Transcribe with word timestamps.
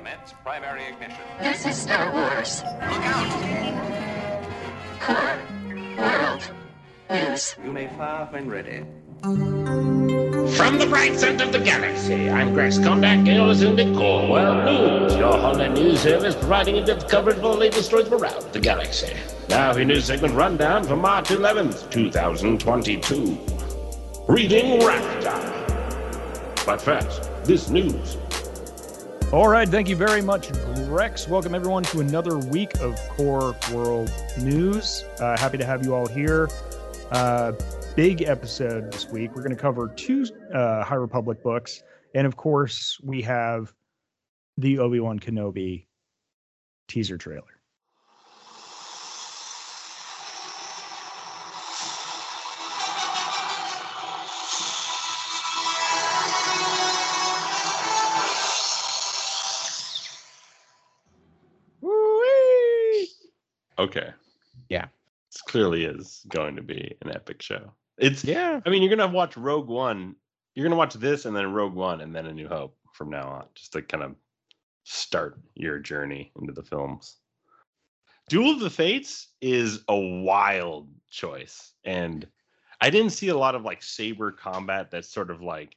Commence 0.00 0.32
primary 0.42 0.84
ignition. 0.86 1.20
This 1.40 1.66
is 1.66 1.76
Star 1.76 2.10
Wars. 2.10 2.62
Look 2.64 3.04
out! 3.04 3.28
Core 4.98 5.38
World 5.98 6.50
News. 7.10 7.54
You 7.62 7.70
may 7.70 7.86
fire 7.88 8.26
when 8.30 8.48
ready. 8.48 8.82
From 10.56 10.78
the 10.78 10.86
bright 10.88 11.18
center 11.18 11.44
of 11.44 11.52
the 11.52 11.58
galaxy, 11.58 12.30
I'm 12.30 12.54
Grex 12.54 12.78
Kondak, 12.78 13.04
and 13.04 13.26
you're 13.26 13.44
listening 13.44 13.76
to 13.76 13.98
Core 13.98 14.26
World 14.30 14.64
News, 14.64 15.16
your 15.16 15.36
Honda 15.36 15.68
news 15.68 16.00
service 16.00 16.34
providing 16.34 16.76
in-depth 16.76 17.06
coverage 17.06 17.36
of 17.36 17.44
all 17.44 17.52
the 17.52 17.60
latest 17.60 17.88
stories 17.88 18.08
from 18.08 18.22
around 18.22 18.40
the 18.54 18.60
galaxy. 18.60 19.14
Now, 19.50 19.70
for 19.74 19.80
your 19.80 19.88
news 19.88 20.06
segment 20.06 20.32
rundown 20.32 20.82
for 20.82 20.96
March 20.96 21.28
11th, 21.28 21.90
2022. 21.90 23.38
Reading 24.32 24.80
Raptor. 24.80 26.64
But 26.64 26.80
first, 26.80 27.30
this 27.44 27.68
news. 27.68 28.16
All 29.32 29.46
right, 29.46 29.68
thank 29.68 29.88
you 29.88 29.94
very 29.94 30.22
much, 30.22 30.50
Grex. 30.88 31.28
Welcome 31.28 31.54
everyone 31.54 31.84
to 31.84 32.00
another 32.00 32.36
week 32.36 32.74
of 32.80 32.96
Core 33.10 33.54
World 33.72 34.12
News. 34.40 35.04
Uh, 35.20 35.38
happy 35.38 35.56
to 35.56 35.64
have 35.64 35.84
you 35.84 35.94
all 35.94 36.08
here. 36.08 36.48
Uh, 37.12 37.52
big 37.94 38.22
episode 38.22 38.92
this 38.92 39.08
week. 39.08 39.36
We're 39.36 39.42
going 39.42 39.54
to 39.54 39.62
cover 39.62 39.86
two 39.86 40.26
uh, 40.52 40.82
High 40.82 40.96
Republic 40.96 41.44
books, 41.44 41.80
and 42.12 42.26
of 42.26 42.36
course, 42.36 42.98
we 43.04 43.22
have 43.22 43.72
the 44.56 44.80
Obi 44.80 44.98
Wan 44.98 45.20
Kenobi 45.20 45.86
teaser 46.88 47.16
trailer. 47.16 47.59
Okay. 63.90 64.12
Yeah. 64.68 64.86
This 65.32 65.42
clearly 65.42 65.84
is 65.84 66.24
going 66.28 66.56
to 66.56 66.62
be 66.62 66.96
an 67.02 67.10
epic 67.10 67.42
show. 67.42 67.72
It's 67.98 68.24
Yeah. 68.24 68.60
I 68.64 68.70
mean, 68.70 68.82
you're 68.82 68.94
gonna 68.94 69.12
watch 69.12 69.36
Rogue 69.36 69.68
One. 69.68 70.16
You're 70.54 70.64
gonna 70.64 70.76
watch 70.76 70.94
this 70.94 71.24
and 71.24 71.36
then 71.36 71.52
Rogue 71.52 71.74
One 71.74 72.00
and 72.00 72.14
then 72.14 72.26
A 72.26 72.32
New 72.32 72.48
Hope 72.48 72.76
from 72.92 73.10
now 73.10 73.28
on, 73.28 73.46
just 73.54 73.72
to 73.72 73.82
kind 73.82 74.02
of 74.02 74.14
start 74.84 75.38
your 75.54 75.78
journey 75.78 76.32
into 76.40 76.52
the 76.52 76.62
films. 76.62 77.18
Duel 78.28 78.52
of 78.52 78.60
the 78.60 78.70
Fates 78.70 79.28
is 79.40 79.84
a 79.88 79.96
wild 79.96 80.88
choice, 81.10 81.72
and 81.84 82.26
I 82.80 82.90
didn't 82.90 83.10
see 83.10 83.28
a 83.28 83.36
lot 83.36 83.54
of 83.54 83.62
like 83.62 83.82
saber 83.82 84.32
combat 84.32 84.90
that's 84.90 85.08
sort 85.08 85.30
of 85.30 85.42
like, 85.42 85.76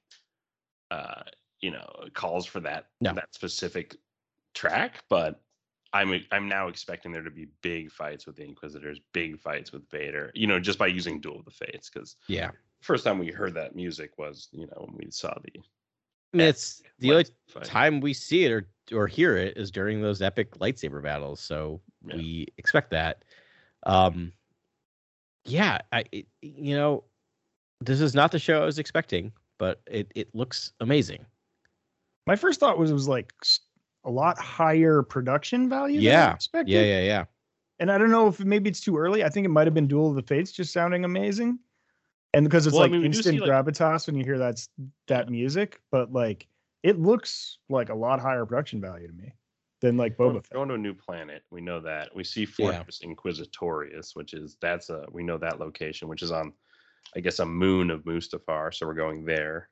uh, 0.91 1.23
you 1.61 1.71
know, 1.71 2.05
calls 2.13 2.45
for 2.45 2.59
that 2.61 2.87
No. 3.01 3.13
that 3.13 3.33
specific 3.35 3.95
track, 4.53 5.03
but 5.09 5.42
I'm 5.93 6.25
I'm 6.31 6.47
now 6.49 6.67
expecting 6.67 7.11
there 7.11 7.21
to 7.21 7.29
be 7.31 7.47
big 7.61 7.91
fights 7.91 8.25
with 8.25 8.35
the 8.35 8.43
Inquisitors, 8.43 8.99
big 9.13 9.39
fights 9.39 9.71
with 9.71 9.87
Vader. 9.89 10.31
You 10.33 10.47
know, 10.47 10.59
just 10.59 10.79
by 10.79 10.87
using 10.87 11.21
Duel 11.21 11.39
of 11.39 11.45
the 11.45 11.51
Fates, 11.51 11.89
because 11.89 12.15
Yeah. 12.27 12.51
first 12.81 13.03
time 13.03 13.19
we 13.19 13.29
heard 13.31 13.53
that 13.53 13.75
music 13.75 14.17
was 14.17 14.49
you 14.51 14.65
know 14.67 14.85
when 14.87 14.97
we 14.97 15.11
saw 15.11 15.33
the 15.43 15.61
I 16.33 16.37
mean, 16.37 16.47
it's 16.47 16.81
the 16.99 17.11
only 17.11 17.25
fight. 17.47 17.63
time 17.65 18.01
we 18.01 18.13
see 18.13 18.45
it 18.45 18.51
or 18.51 18.67
or 18.91 19.07
hear 19.07 19.37
it 19.37 19.55
is 19.57 19.69
during 19.71 20.01
those 20.01 20.21
epic 20.21 20.57
lightsaber 20.57 21.01
battles. 21.01 21.39
So 21.39 21.79
Yeah. 22.07 22.15
we 22.15 22.47
expect 22.57 22.89
that. 22.91 23.23
Um, 23.83 24.33
yeah, 25.45 25.79
I 25.91 26.05
it, 26.11 26.27
you 26.41 26.75
know, 26.75 27.03
this 27.81 28.01
is 28.01 28.15
not 28.15 28.31
the 28.31 28.39
show 28.39 28.61
I 28.61 28.65
was 28.65 28.79
expecting, 28.79 29.31
but 29.59 29.81
it 29.85 30.11
it 30.15 30.33
looks 30.33 30.73
amazing. 30.79 31.25
My 32.25 32.35
first 32.35 32.59
thought 32.59 32.77
was 32.79 32.89
it 32.89 32.93
was 32.95 33.07
like 33.07 33.33
s- 33.43 33.59
a 34.05 34.11
lot 34.11 34.37
higher 34.37 35.01
production 35.03 35.69
value. 35.69 35.99
than 36.01 36.07
I 36.07 36.11
Yeah. 36.11 36.33
expected. 36.33 36.71
Yeah, 36.71 36.81
yeah, 36.83 37.01
yeah. 37.03 37.25
and 37.79 37.91
I 37.91 37.97
don't 37.97 38.11
know 38.11 38.27
if 38.27 38.39
maybe 38.39 38.69
it's 38.69 38.79
too 38.81 38.97
early. 38.97 39.23
I 39.23 39.29
think 39.29 39.45
it 39.45 39.49
might 39.49 39.67
have 39.67 39.73
been 39.73 39.87
Duel 39.87 40.09
of 40.09 40.15
the 40.15 40.21
Fates 40.21 40.51
just 40.51 40.71
sounding 40.73 41.03
amazing, 41.05 41.59
and 42.33 42.45
because 42.45 42.65
it's 42.67 42.73
Well, 42.73 42.83
I 42.83 42.85
like 42.85 42.91
mean, 42.93 43.05
instant 43.05 43.35
see, 43.35 43.39
like- 43.39 43.49
gravitas 43.49 44.07
when 44.07 44.15
you 44.15 44.23
hear 44.23 44.37
that's 44.37 44.69
that 45.07 45.29
music, 45.29 45.81
but 45.91 46.11
like 46.13 46.47
it 46.83 46.99
looks 46.99 47.57
like 47.69 47.89
a 47.89 47.95
lot 47.95 48.19
higher 48.19 48.45
production 48.45 48.79
value 48.81 49.07
to 49.07 49.13
me 49.13 49.33
than 49.81 49.95
like 49.97 50.17
Going- 50.17 50.35
Boba 50.37 50.43
Fett. 50.43 50.51
going 50.53 50.67
to 50.69 50.75
a 50.75 50.77
new 50.77 50.93
planet. 50.93 51.43
We 51.49 51.61
know 51.61 51.79
that. 51.79 52.13
We 52.15 52.23
see 52.23 52.41
Yeah. 52.57 52.71
Fortress 52.73 52.99
Inquisitorius, 53.03 54.15
which 54.15 54.33
is 54.33 54.57
that's 54.61 54.89
a 54.89 55.05
we 55.11 55.23
know 55.23 55.37
that 55.37 55.59
location, 55.59 56.07
which 56.07 56.21
is 56.21 56.31
on, 56.31 56.53
I 57.15 57.19
guess, 57.21 57.39
a 57.39 57.45
moon 57.45 57.89
of 57.89 58.03
Mustafar. 58.03 58.73
So 58.73 58.85
we're 58.87 58.93
going 58.93 59.25
there, 59.25 59.69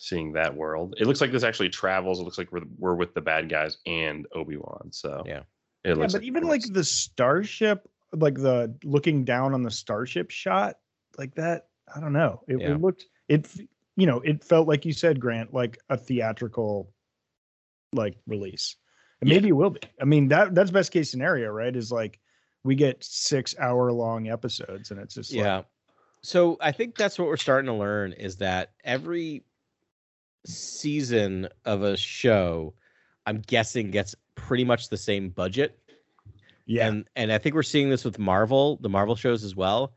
seeing 0.00 0.32
that 0.32 0.56
world. 0.56 0.94
It 0.98 1.06
looks 1.06 1.20
like 1.20 1.30
this 1.30 1.44
actually 1.44 1.68
travels. 1.68 2.18
It 2.20 2.24
looks 2.24 2.38
like 2.38 2.50
we're 2.50 2.62
we're 2.78 2.94
with 2.94 3.12
the 3.12 3.20
bad 3.20 3.50
guys 3.50 3.76
and 3.86 4.26
Obi 4.34 4.56
Wan. 4.56 4.88
So 4.90 5.22
Yeah. 5.26 5.42
it 5.84 5.90
Yeah, 5.90 5.94
looks 5.94 6.14
but 6.14 6.22
like 6.22 6.26
even 6.26 6.44
like 6.44 6.62
the 6.72 6.82
starship, 6.82 7.86
like 8.12 8.34
the 8.34 8.74
looking 8.82 9.24
down 9.24 9.52
on 9.52 9.62
the 9.62 9.70
starship 9.70 10.30
shot, 10.30 10.76
like 11.18 11.34
that. 11.34 11.66
I 11.94 12.00
don't 12.00 12.14
know. 12.14 12.42
It, 12.48 12.60
Yeah. 12.60 12.72
it 12.72 12.80
looked 12.80 13.04
it. 13.28 13.46
You 13.96 14.06
know, 14.06 14.20
it 14.20 14.42
felt 14.42 14.66
like 14.66 14.86
you 14.86 14.94
said, 14.94 15.20
Grant, 15.20 15.52
like 15.52 15.76
a 15.90 15.98
theatrical, 15.98 16.90
like 17.92 18.16
release. 18.26 18.76
And 19.20 19.28
Yeah. 19.28 19.36
maybe 19.36 19.48
it 19.48 19.52
will 19.52 19.70
be. 19.70 19.80
I 20.00 20.06
mean, 20.06 20.28
that 20.28 20.54
that's 20.54 20.70
best 20.70 20.92
case 20.92 21.10
scenario, 21.10 21.50
right? 21.50 21.76
Is 21.76 21.92
like 21.92 22.18
we 22.64 22.74
get 22.74 23.04
six 23.04 23.54
hour 23.58 23.92
long 23.92 24.28
episodes, 24.28 24.90
and 24.92 24.98
it's 24.98 25.14
just 25.14 25.30
like, 25.30 25.44
Yeah. 25.44 25.62
So 26.22 26.56
I 26.60 26.72
think 26.72 26.96
that's 26.96 27.18
what 27.18 27.28
we're 27.28 27.36
starting 27.36 27.66
to 27.66 27.74
learn 27.74 28.12
is 28.12 28.36
that 28.36 28.72
every 28.84 29.44
season 30.46 31.48
of 31.64 31.82
a 31.82 31.96
show, 31.96 32.74
I'm 33.26 33.40
guessing 33.40 33.90
gets 33.90 34.14
pretty 34.34 34.64
much 34.64 34.88
the 34.88 34.96
same 34.96 35.30
budget. 35.30 35.78
yeah, 36.66 36.88
And 36.88 37.08
and 37.16 37.32
I 37.32 37.38
think 37.38 37.54
we're 37.54 37.62
seeing 37.62 37.90
this 37.90 38.04
with 38.04 38.18
Marvel, 38.18 38.76
the 38.80 38.88
Marvel 38.88 39.16
shows 39.16 39.44
as 39.44 39.54
well. 39.54 39.92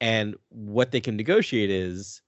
And 0.00 0.36
what 0.50 0.92
they 0.92 1.00
can 1.00 1.16
negotiate 1.16 1.70
is 1.70 2.22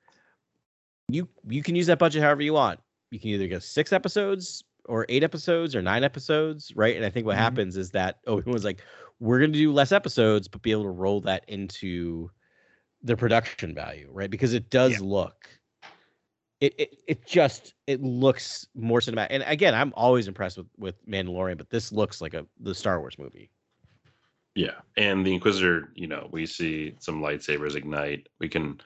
you 1.09 1.29
you 1.49 1.63
can 1.63 1.77
use 1.77 1.87
that 1.87 1.99
budget 1.99 2.23
however 2.23 2.43
you 2.43 2.53
want. 2.55 2.81
You 3.11 3.19
can 3.21 3.31
either 3.31 3.47
get 3.47 3.63
six 3.63 3.93
episodes 3.93 4.65
or 4.87 5.07
eight 5.09 5.23
episodes 5.23 5.77
or 5.77 5.83
nine 5.83 6.03
episodes, 6.03 6.73
right? 6.75 6.97
And 6.97 7.05
I 7.05 7.11
think 7.11 7.27
what 7.27 7.37
Mhm. 7.37 7.41
happens 7.41 7.77
is 7.77 7.91
that 7.93 8.19
Obi 8.27 8.51
was 8.51 8.65
like, 8.65 8.81
we're 9.21 9.39
gonna 9.39 9.53
do 9.53 9.73
less 9.73 9.93
episodes, 9.93 10.49
but 10.49 10.63
be 10.63 10.73
able 10.73 10.85
to 10.85 10.91
roll 10.91 11.21
that 11.23 11.45
into 11.49 12.31
the 13.03 13.17
production 13.17 13.75
value, 13.75 14.09
right? 14.13 14.31
Because 14.31 14.53
it 14.55 14.71
does 14.71 15.01
Yeah. 15.01 15.07
look 15.07 15.49
it, 16.61 16.75
it 16.79 16.99
it 17.07 17.27
just 17.27 17.75
it 17.87 18.03
looks 18.03 18.67
more 18.75 19.01
cinematic. 19.01 19.29
And 19.31 19.45
again, 19.47 19.75
I'm 19.75 19.93
always 19.97 20.29
impressed 20.29 20.59
with 20.59 20.67
with 20.79 21.07
Mandalorian, 21.07 21.59
but 21.59 21.71
this 21.71 21.93
looks 21.93 22.21
like 22.21 22.35
a 22.35 22.47
the 22.61 22.75
Star 22.75 23.01
Wars 23.01 23.19
movie. 23.19 23.51
Yeah, 24.55 24.81
and 24.97 25.25
the 25.25 25.33
Inquisitor, 25.33 25.93
you 25.95 26.07
know, 26.07 26.29
we 26.33 26.45
see 26.45 26.95
some 26.99 27.23
lightsabers 27.23 27.77
ignite. 27.77 28.29
We 28.39 28.49
can. 28.49 28.81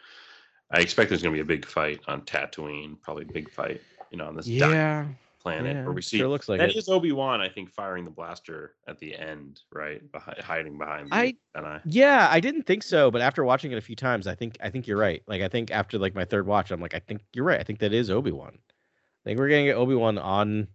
I 0.71 0.81
expect 0.81 1.09
there's 1.09 1.23
going 1.23 1.35
to 1.35 1.37
be 1.37 1.43
a 1.43 1.57
big 1.57 1.67
fight 1.67 2.01
on 2.07 2.23
Tatooine, 2.23 3.01
probably 3.01 3.25
a 3.25 3.33
big 3.33 3.51
fight, 3.51 3.81
you 4.11 4.19
know, 4.19 4.27
on 4.27 4.35
this 4.35 4.47
dying 4.47 5.17
planet 5.45 5.77
yeah, 5.77 5.85
where 5.85 5.93
we 5.93 6.01
see 6.03 6.17
sure 6.19 6.27
looks 6.29 6.49
like 6.49 6.59
that 6.59 6.71
it. 6.71 6.77
is 6.77 6.89
Obi 6.89 7.13
Wan, 7.13 7.41
I 7.43 7.49
think, 7.51 7.71
firing 7.71 8.05
the 8.07 8.11
blaster 8.11 8.75
at 8.89 8.99
the 8.99 9.15
end, 9.15 9.61
right, 9.73 10.01
behind, 10.11 10.39
hiding 10.41 10.79
behind 10.79 11.11
the 11.11 11.15
I- 11.15 11.81
Yeah, 11.85 12.29
I 12.31 12.41
didn't 12.41 12.63
think 12.65 12.83
so, 12.83 13.11
but 13.11 13.21
after 13.21 13.45
watching 13.45 13.71
it 13.71 13.77
a 13.79 13.83
few 13.83 13.95
times, 13.95 14.27
I 14.27 14.35
think 14.35 14.57
I 14.63 14.71
think 14.71 14.87
you're 14.87 14.97
right. 14.97 15.23
Like 15.27 15.43
I 15.43 15.49
think 15.49 15.71
after 15.71 15.99
like 15.99 16.15
my 16.15 16.25
third 16.25 16.47
watch, 16.47 16.71
I'm 16.71 16.81
like, 16.81 16.95
I 16.95 16.99
think 16.99 17.21
you're 17.35 17.45
right. 17.45 17.61
I 17.61 17.63
think 17.63 17.79
that 17.81 17.93
is 17.93 18.11
Obi 18.11 18.33
Wan. 18.33 18.57
I 18.57 19.23
think 19.29 19.39
we're 19.39 19.49
gonna 19.51 19.65
get 19.65 19.77
Obi 19.77 19.95
Wan 19.95 20.19
on. 20.19 20.67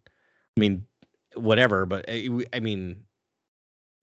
I 0.55 0.59
mean, 0.59 0.85
whatever, 1.35 1.85
but 1.85 2.05
eh, 2.07 2.29
I, 2.31 2.57
I 2.57 2.59
mean, 2.59 2.97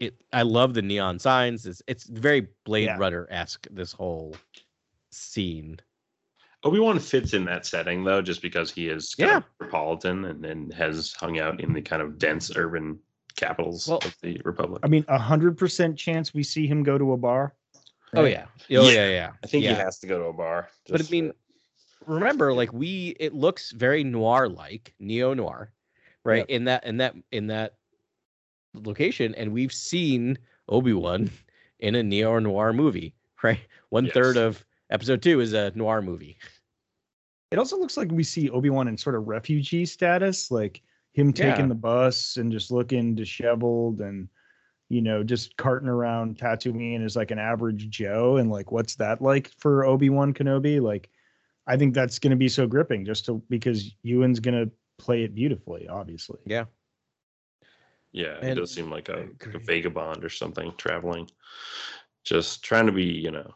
it. 0.01 0.15
I 0.33 0.43
love 0.43 0.75
the 0.75 0.83
neon 0.83 1.19
signs. 1.21 1.65
It's 1.67 1.81
it's 1.87 2.05
very 2.05 2.49
Blade 2.65 2.87
Yeah. 2.87 2.99
Runner 2.99 3.27
esque. 3.31 3.67
This 3.71 3.93
whole 3.93 4.35
scene. 5.11 5.79
Obi 6.67 6.79
Wan 6.81 6.99
fits 6.99 7.33
in 7.33 7.45
that 7.47 7.65
setting 7.65 8.03
though, 8.05 8.21
just 8.21 8.43
because 8.43 8.71
he 8.73 8.89
is 8.89 9.15
kind 9.15 9.31
Yeah. 9.31 9.37
of 9.39 9.45
metropolitan 9.61 10.25
and, 10.25 10.45
and 10.45 10.75
has 10.75 11.13
hung 11.15 11.39
out 11.39 11.61
in 11.61 11.73
the 11.73 11.81
kind 11.83 12.03
of 12.03 12.19
dense 12.19 12.51
urban 12.57 12.99
capitals 13.37 13.87
Well- 13.89 13.99
of 13.99 14.17
the 14.23 14.41
Republic. 14.45 14.81
I 14.85 14.89
mean, 14.89 15.05
a 15.09 15.19
hundred 15.19 15.57
percent 15.57 15.97
chance 15.99 16.35
we 16.35 16.43
see 16.43 16.67
him 16.67 16.83
go 16.83 16.99
to 16.99 17.13
a 17.13 17.17
bar. 17.17 17.55
Oh 18.15 18.25
yeah. 18.25 18.47
Oh 18.47 18.65
Yeah, 18.69 18.91
yeah. 18.91 19.09
Yeah. 19.09 19.31
I 19.45 19.47
think 19.47 19.65
yeah. 19.65 19.71
he 19.75 19.77
has 19.77 19.99
to 20.01 20.07
go 20.07 20.19
to 20.19 20.25
a 20.27 20.33
bar. 20.33 20.69
but 20.87 20.95
I 20.95 20.99
just 20.99 21.11
mean, 21.11 21.33
remember, 22.07 22.53
like 22.53 22.73
we, 22.73 23.17
it 23.21 23.33
looks 23.35 23.73
very 23.73 24.03
noir 24.05 24.49
like 24.49 24.95
neo 24.99 25.35
noir, 25.35 25.71
right? 26.25 26.47
In 26.49 26.65
that, 26.65 26.85
in 26.85 26.97
that, 26.99 27.15
in 27.33 27.47
that 27.49 27.75
location, 28.75 29.35
and 29.35 29.53
we've 29.53 29.73
seen 29.73 30.39
Obi 30.69 30.93
Wan 30.93 31.31
in 31.81 31.95
a 31.95 32.03
neo 32.03 32.39
noir 32.39 32.73
movie, 32.73 33.15
right? 33.43 33.61
One 33.91 34.11
third 34.11 34.37
Yes. 34.37 34.45
of 34.45 34.65
episode 34.91 35.21
two 35.21 35.41
is 35.41 35.53
a 35.53 35.73
noir 35.75 36.01
movie. 36.01 36.39
It 37.51 37.59
also 37.59 37.79
looks 37.79 37.97
like 37.97 38.11
we 38.11 38.25
see 38.25 38.51
Obi 38.51 38.71
Wan 38.71 38.89
in 38.89 38.97
sort 38.97 39.15
of 39.15 39.29
refugee 39.29 39.87
status, 39.87 40.51
like 40.51 40.83
him 41.13 41.33
taking 41.33 41.63
Yeah. 41.63 41.67
the 41.69 41.75
bus 41.75 42.37
and 42.37 42.51
just 42.51 42.71
looking 42.71 43.15
disheveled 43.15 44.01
and 44.01 44.29
you 44.89 45.01
know 45.03 45.23
just 45.25 45.57
carting 45.57 45.89
around 45.89 46.39
Tatooine 46.39 47.05
as 47.05 47.17
like 47.17 47.31
an 47.31 47.39
average 47.39 47.89
Joe. 47.89 48.37
And 48.37 48.51
like, 48.51 48.73
what's 48.73 48.97
that 48.97 49.23
like 49.23 49.51
for 49.59 49.85
Obi 49.85 50.11
Wan 50.11 50.35
Kenobi? 50.35 50.81
Like, 50.81 51.09
I 51.67 51.77
think 51.77 51.95
that's 51.95 52.19
going 52.19 52.31
to 52.33 52.37
be 52.37 52.49
so 52.49 52.67
gripping, 52.67 53.05
just 53.05 53.25
to 53.27 53.43
because 53.49 53.93
Ewan's 54.03 54.41
going 54.41 54.67
to 54.67 54.71
play 54.99 55.23
it 55.23 55.35
beautifully, 55.35 55.89
obviously. 55.89 56.39
Yeah. 56.47 56.65
Yeah, 58.13 58.39
And- 58.41 58.49
he 58.51 58.55
does 58.55 58.73
seem 58.73 58.91
like 58.91 59.09
I 59.11 59.15
a, 59.15 59.17
like 59.45 59.55
a 59.55 59.59
vagabond 59.59 60.25
or 60.25 60.31
something, 60.31 60.73
traveling, 60.79 61.29
just 62.25 62.65
trying 62.65 62.87
to 62.87 62.93
be, 62.93 63.05
you 63.05 63.31
know, 63.31 63.55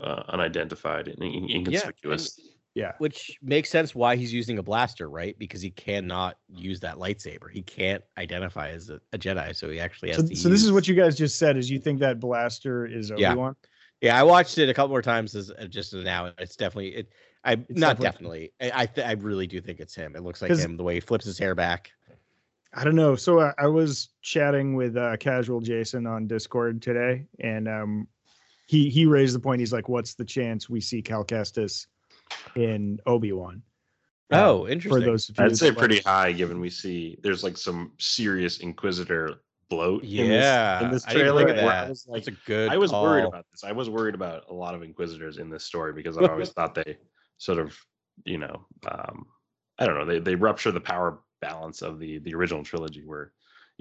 uh, 0.00 0.22
unidentified 0.28 1.08
and 1.08 1.22
inconspicuous. 1.22 2.36
Yeah. 2.38 2.51
Which 2.98 3.36
makes 3.42 3.68
sense 3.70 3.94
why 3.94 4.16
he's 4.16 4.32
using 4.32 4.58
a 4.58 4.62
blaster, 4.62 5.08
right? 5.10 5.36
Because 5.38 5.60
he 5.60 5.70
cannot 5.70 6.38
use 6.48 6.80
that 6.80 6.96
lightsaber. 6.96 7.50
He 7.52 7.62
can't 7.62 8.02
identify 8.16 8.70
as 8.70 8.88
a, 8.88 9.00
a 9.12 9.18
Jedi, 9.18 9.54
so 9.54 9.68
he 9.70 9.78
actually 9.80 10.08
has 10.10 10.16
So, 10.18 10.26
to. 10.28 10.36
so 10.36 10.48
this 10.48 10.62
is 10.64 10.72
what 10.72 10.88
you 10.88 10.94
guys 10.94 11.16
just 11.16 11.38
said. 11.38 11.56
Is 11.56 11.70
you 11.70 11.78
think 11.78 12.00
that 12.00 12.18
blaster 12.20 12.86
is 12.86 13.10
Obi 13.10 13.22
Yeah. 13.22 13.34
Wan? 13.34 13.56
Yeah, 14.00 14.18
I 14.18 14.22
watched 14.24 14.58
it 14.58 14.68
a 14.68 14.74
couple 14.74 14.88
more 14.88 15.02
times 15.02 15.34
as 15.34 15.50
uh, 15.50 15.66
just 15.68 15.94
now. 15.94 16.32
It's 16.38 16.56
definitely 16.56 16.88
it. 16.96 17.08
I 17.44 17.52
It's 17.52 17.78
not 17.78 18.00
definitely- 18.00 18.50
definitely. 18.60 18.72
I 18.76 18.82
I, 18.82 18.86
th- 18.86 19.06
I 19.06 19.12
really 19.12 19.46
do 19.46 19.60
think 19.60 19.78
it's 19.78 19.94
him. 19.94 20.16
It 20.16 20.22
looks 20.22 20.40
like 20.42 20.50
him 20.52 20.76
the 20.76 20.82
way 20.82 20.94
he 20.94 21.00
flips 21.00 21.24
his 21.24 21.38
hair 21.38 21.54
back. 21.54 21.90
I 22.74 22.84
don't 22.84 22.96
know. 22.96 23.16
So 23.16 23.38
uh, 23.38 23.52
I 23.58 23.66
was 23.66 24.08
chatting 24.22 24.74
with 24.76 24.96
uh, 24.96 25.18
Casual 25.18 25.60
Jason 25.60 26.06
on 26.06 26.26
Discord 26.26 26.80
today, 26.80 27.26
and 27.38 27.68
um, 27.68 28.08
he 28.66 28.88
he 28.88 29.04
raised 29.06 29.34
the 29.34 29.40
point. 29.40 29.60
He's 29.60 29.72
like, 29.74 29.88
"What's 29.90 30.14
the 30.14 30.24
chance 30.24 30.70
we 30.70 30.80
see 30.80 31.02
Cal 31.02 31.22
Kestis 31.24 31.86
in 32.56 32.98
Obi 33.06 33.32
Wan?" 33.32 33.62
Oh, 34.30 34.66
interesting. 34.66 34.90
for 34.90 34.98
interesting. 34.98 35.12
those 35.12 35.28
of 35.28 35.38
you 35.38 35.44
I'd 35.44 35.56
say 35.58 35.66
that, 35.66 35.72
like- 35.72 35.78
pretty 35.78 35.98
high, 36.00 36.32
given 36.32 36.58
we 36.60 36.70
see 36.70 37.18
there's 37.22 37.44
like 37.44 37.56
some 37.58 37.92
serious 37.98 38.58
Inquisitor 38.60 39.42
bloat. 39.68 40.02
in 40.04 40.08
this- 40.28 40.42
yeah, 40.42 40.84
in 40.84 40.90
this, 40.90 41.06
I 41.06 41.12
trailer. 41.12 41.40
look 41.40 41.48
at 41.50 41.62
where 41.62 41.72
I 41.72 41.88
was 41.88 42.06
like, 42.06 42.24
That's 42.24 42.36
a 42.36 42.40
good. 42.46 42.70
I 42.70 42.76
was 42.78 42.92
worried 42.92 43.24
about 43.26 43.44
this. 43.50 43.62
I 43.64 43.72
was 43.72 43.90
worried 43.90 44.14
about 44.14 44.44
a 44.48 44.54
lot 44.54 44.74
of 44.74 44.82
Inquisitors 44.82 45.38
in 45.38 45.50
this 45.50 45.64
story 45.64 45.92
because 45.92 46.16
I 46.16 46.26
always 46.26 46.50
thought 46.54 46.74
they 46.74 46.96
sort 47.38 47.58
of, 47.58 47.76
you 48.24 48.38
know, 48.38 48.66
um, 48.90 49.26
I 49.78 49.86
don't 49.86 49.96
know, 49.98 50.04
they 50.06 50.18
they 50.18 50.34
rupture 50.34 50.72
the 50.72 50.80
power 50.80 51.20
balance 51.40 51.82
of 51.82 51.98
the 51.98 52.18
the 52.20 52.34
original 52.34 52.62
trilogy 52.62 53.02
where 53.04 53.32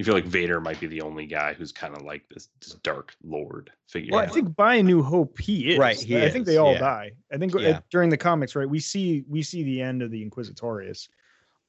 you 0.02 0.06
feel 0.06 0.16
like 0.16 0.26
Vader 0.26 0.60
might 0.60 0.80
be 0.80 0.88
the 0.88 1.02
only 1.02 1.28
guy 1.28 1.54
who's 1.54 1.72
kind 1.72 1.96
of 1.96 2.02
like 2.02 2.28
this, 2.28 2.50
this 2.60 2.74
dark 2.82 3.14
lord 3.24 3.70
figure. 3.88 4.14
Well, 4.14 4.22
I 4.22 4.26
think 4.26 4.56
by 4.56 4.76
A 4.76 4.84
New 4.84 5.04
Hope 5.04 5.40
he 5.40 5.74
is. 5.74 5.78
Right, 5.78 5.96
he 5.96 6.20
I 6.20 6.28
think 6.28 6.48
they 6.48 6.58
all 6.58 6.74
yeah. 6.74 6.80
die. 6.80 7.12
I 7.32 7.38
think 7.38 7.54
uh, 7.56 7.60
Yeah. 7.60 7.80
during 7.92 8.10
the 8.10 8.18
comics, 8.18 8.56
right? 8.56 8.68
We 8.68 8.80
see 8.80 9.24
we 9.30 9.44
see 9.44 9.62
the 9.64 9.80
end 9.80 10.02
of 10.02 10.10
the 10.10 10.28
Inquisitorius, 10.28 11.08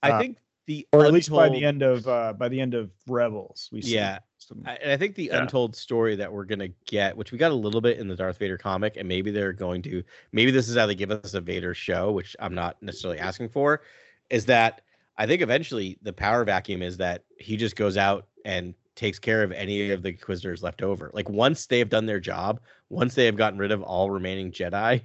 I 0.03 0.13
uh, 0.13 0.19
think 0.19 0.39
the 0.65 0.89
or 0.95 1.05
at 1.05 1.13
least 1.13 1.31
by 1.31 1.51
the 1.51 1.63
end 1.63 1.83
of 1.83 2.09
uh 2.09 2.33
by 2.33 2.49
the 2.49 2.59
end 2.59 2.73
of 2.73 2.91
Rebels. 3.07 3.69
We 3.71 3.83
see 3.83 3.97
Yeah. 3.97 4.21
some- 4.39 4.63
I, 4.65 4.77
and 4.77 4.93
I 4.93 4.97
think 4.97 5.15
the 5.15 5.25
Yeah. 5.25 5.43
untold 5.43 5.77
story 5.77 6.17
that 6.17 6.33
we're 6.33 6.47
gonna 6.47 6.69
get, 6.87 7.15
which 7.15 7.33
we 7.33 7.39
got 7.39 7.51
a 7.51 7.55
little 7.55 7.83
bit 7.83 7.99
in 7.99 8.09
the 8.09 8.17
Darth 8.17 8.39
Vader 8.39 8.57
comic, 8.57 8.97
and 8.97 9.07
maybe 9.07 9.31
they're 9.31 9.53
going 9.53 9.83
to, 9.83 10.03
maybe 10.33 10.51
this 10.51 10.71
is 10.71 10.77
how 10.77 10.87
they 10.87 10.95
give 10.95 11.11
us 11.11 11.35
a 11.35 11.41
Vader 11.43 11.75
show, 11.75 12.13
which 12.13 12.35
I'm 12.41 12.55
not 12.55 12.83
necessarily 12.83 13.19
asking 13.19 13.51
for, 13.51 13.83
is 14.31 14.47
that 14.47 14.81
I 15.19 15.27
think 15.27 15.43
eventually 15.43 15.99
the 16.03 16.13
power 16.13 16.45
vacuum 16.45 16.83
is 16.83 16.97
that 16.99 17.25
he 17.39 17.57
just 17.57 17.77
goes 17.77 17.97
out 17.97 18.27
and 18.45 18.75
takes 18.95 19.19
care 19.19 19.43
of 19.43 19.53
any 19.53 19.91
of 19.91 20.03
the 20.03 20.11
Inquisitors 20.11 20.63
left 20.63 20.83
over. 20.83 21.11
Like 21.15 21.29
once 21.29 21.67
they 21.67 21.79
have 21.79 21.89
done 21.89 22.07
their 22.07 22.21
job, 22.21 22.61
once 22.89 23.15
they 23.15 23.27
have 23.27 23.37
gotten 23.37 23.59
rid 23.59 23.73
of 23.73 23.83
all 23.83 24.11
remaining 24.11 24.51
Jedi, 24.53 25.03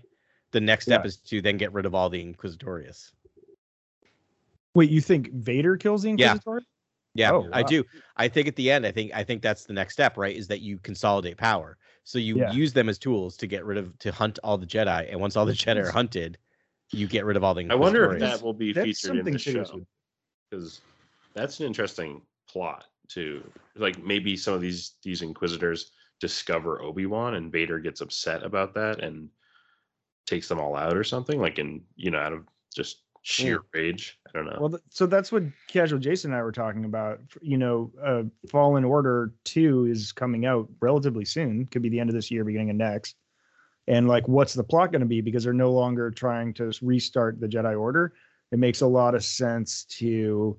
the 0.51 0.62
next 0.62 0.86
step 0.86 1.01
Yeah. 1.04 1.07
is 1.07 1.18
to 1.18 1.42
then 1.42 1.57
get 1.57 1.74
rid 1.74 1.86
of 1.86 1.94
all 1.94 2.09
the 2.09 2.24
Inquisitorius. 2.24 3.12
Wait, 4.74 4.89
you 4.89 5.01
think 5.01 5.31
Vader 5.33 5.77
kills 5.77 6.04
the 6.04 6.15
Yeah. 6.18 6.33
Inquisitor? 6.33 6.65
Yeah, 7.13 7.31
Oh, 7.31 7.50
I 7.51 7.63
do. 7.63 7.83
I 8.15 8.27
think 8.27 8.48
at 8.48 8.56
the 8.56 8.69
end, 8.69 8.86
I 8.86 8.92
think 8.92 9.12
I 9.15 9.24
think 9.24 9.42
that's 9.42 9.65
the 9.65 9.74
next 9.74 9.94
step, 9.94 10.18
right? 10.18 10.36
Is 10.36 10.48
that 10.50 10.62
you 10.62 10.77
consolidate 10.77 11.38
power. 11.38 11.77
So 12.04 12.19
you 12.19 12.38
Yeah. 12.38 12.51
use 12.51 12.74
them 12.74 12.89
as 12.89 13.00
tools 13.00 13.36
to 13.38 13.48
get 13.48 13.65
rid 13.65 13.77
of 13.80 13.98
to 14.00 14.12
hunt 14.12 14.38
all 14.44 14.57
the 14.57 14.68
Jedi, 14.68 15.09
and 15.09 15.19
once 15.19 15.36
all 15.36 15.45
the 15.45 15.54
Jedi 15.54 15.83
are 15.83 15.92
hunted, 15.92 16.38
you 16.92 17.07
get 17.07 17.25
rid 17.25 17.36
of 17.36 17.44
all 17.44 17.56
the. 17.56 17.62
Inquisitors. 17.62 17.81
I 17.81 17.83
wonder 17.83 18.13
if 18.13 18.19
that 18.19 18.42
will 18.44 18.54
be 18.54 18.71
That's 18.71 18.86
featured 19.01 19.18
in 19.27 19.33
the 19.33 19.39
show 19.39 19.59
with- 19.62 19.88
because 20.50 20.82
that's 21.34 21.60
an 21.60 21.66
interesting 21.66 22.22
plot 22.50 22.86
too. 23.08 23.44
Like 23.76 24.04
maybe 24.04 24.36
some 24.38 24.54
of 24.54 24.62
these 24.62 24.94
these 25.04 25.22
Inquisitors 25.22 25.92
discover 26.20 26.82
Obi 26.82 27.06
Wan 27.06 27.36
and 27.36 27.52
Vader 27.52 27.80
gets 27.80 28.02
upset 28.02 28.44
about 28.44 28.74
that 28.74 29.02
and 29.04 29.30
takes 30.26 30.48
them 30.48 30.60
all 30.60 30.76
out 30.76 30.98
or 30.98 31.04
something. 31.04 31.40
Like 31.40 31.60
in 31.60 31.82
you 31.96 32.12
know 32.12 32.20
out 32.20 32.34
of 32.34 32.46
just 32.76 33.04
sheer 33.22 33.62
rage. 33.74 34.18
I 34.28 34.32
don't 34.34 34.46
know. 34.46 34.58
Well, 34.60 34.70
th- 34.70 34.82
so 34.90 35.06
that's 35.06 35.32
what 35.32 35.44
Casual 35.68 36.00
Jason 36.00 36.32
and 36.32 36.40
I 36.40 36.44
were 36.44 36.52
talking 36.52 36.86
about. 36.86 37.20
You 37.42 37.58
know, 37.58 37.92
uh, 38.04 38.24
Fallen 38.50 38.86
Order 38.86 39.34
Two 39.44 39.86
is 39.86 40.12
coming 40.12 40.46
out 40.46 40.70
relatively 40.82 41.26
soon. 41.26 41.66
Could 41.66 41.82
be 41.82 41.90
the 41.90 42.00
end 42.00 42.10
of 42.10 42.16
this 42.16 42.32
year, 42.32 42.44
beginning 42.44 42.70
of 42.70 42.78
next. 42.78 43.16
And 43.88 44.08
like, 44.08 44.28
what's 44.28 44.54
the 44.54 44.64
plot 44.64 44.92
going 44.92 45.02
to 45.02 45.08
be? 45.08 45.22
Because 45.22 45.46
they're 45.46 45.54
no 45.54 45.72
longer 45.72 46.12
trying 46.12 46.54
to 46.56 46.72
restart 46.82 47.40
the 47.40 47.48
Jedi 47.48 47.80
Order. 47.80 48.14
It 48.52 48.60
makes 48.60 48.82
a 48.82 48.88
lot 48.88 49.16
of 49.16 49.24
sense 49.24 49.84
to 50.00 50.58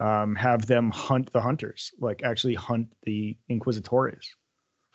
um, 0.00 0.34
have 0.34 0.66
them 0.66 0.90
hunt 0.90 1.32
the 1.32 1.40
hunters, 1.40 1.92
like 2.00 2.22
actually 2.22 2.54
hunt 2.54 2.92
the 3.04 3.36
Inquisitorius. 3.50 4.26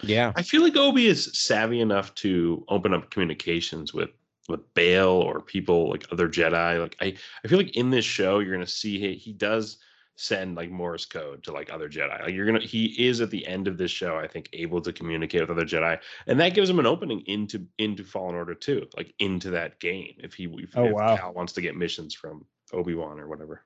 Yeah, 0.04 0.31
I 0.36 0.44
feel 0.44 0.62
like 0.62 0.75
Obi 0.75 1.07
is 1.07 1.31
savvy 1.34 1.81
enough 1.81 2.13
to 2.16 2.63
open 2.69 2.94
up 2.94 3.10
communications 3.10 3.94
with 3.94 4.10
with 4.48 4.74
Bail 4.74 5.10
or 5.10 5.42
people 5.42 5.89
like 5.89 6.06
other 6.12 6.30
Jedi. 6.30 6.80
Like 6.80 6.95
I, 7.01 7.16
I 7.44 7.48
feel 7.48 7.57
like 7.57 7.75
in 7.75 7.89
this 7.89 8.06
show 8.06 8.40
you're 8.40 8.54
gonna 8.54 8.68
see 8.68 9.00
he, 9.00 9.16
he 9.16 9.33
does 9.33 9.78
send 10.18 10.56
like 10.56 10.72
Morse 10.72 11.06
code 11.06 11.44
to 11.44 11.52
like 11.54 11.72
other 11.72 11.88
Jedi. 11.88 12.22
Like 12.22 12.34
you're 12.34 12.46
gonna 12.46 12.60
he 12.60 12.88
is 13.08 13.22
at 13.22 13.30
the 13.30 13.46
end 13.48 13.68
of 13.68 13.78
this 13.78 13.92
show, 13.92 14.18
I 14.18 14.28
think, 14.28 14.50
able 14.54 14.81
to 14.81 14.92
communicate 14.92 15.42
with 15.42 15.52
other 15.52 15.64
Jedi, 15.66 16.00
and 16.25 16.40
that 16.40 16.54
gives 16.56 16.69
him 16.69 16.80
an 16.80 16.86
opening 16.88 17.22
into 17.28 17.66
into 17.78 18.04
Fallen 18.04 18.36
Order 18.36 18.56
too, 18.56 18.88
like 18.98 19.14
into 19.19 19.52
that 19.52 19.80
game. 19.80 20.14
If 20.18 20.34
he 20.34 20.46
if, 20.46 20.75
Oh, 20.75 20.86
if 20.86 20.92
wow. 20.94 21.16
Cal 21.16 21.34
wants 21.34 21.54
to 21.54 21.62
get 21.62 21.78
missions 21.78 22.14
from 22.16 22.44
Obi 22.74 22.96
Wan 22.96 23.19
or 23.19 23.28
whatever. 23.28 23.64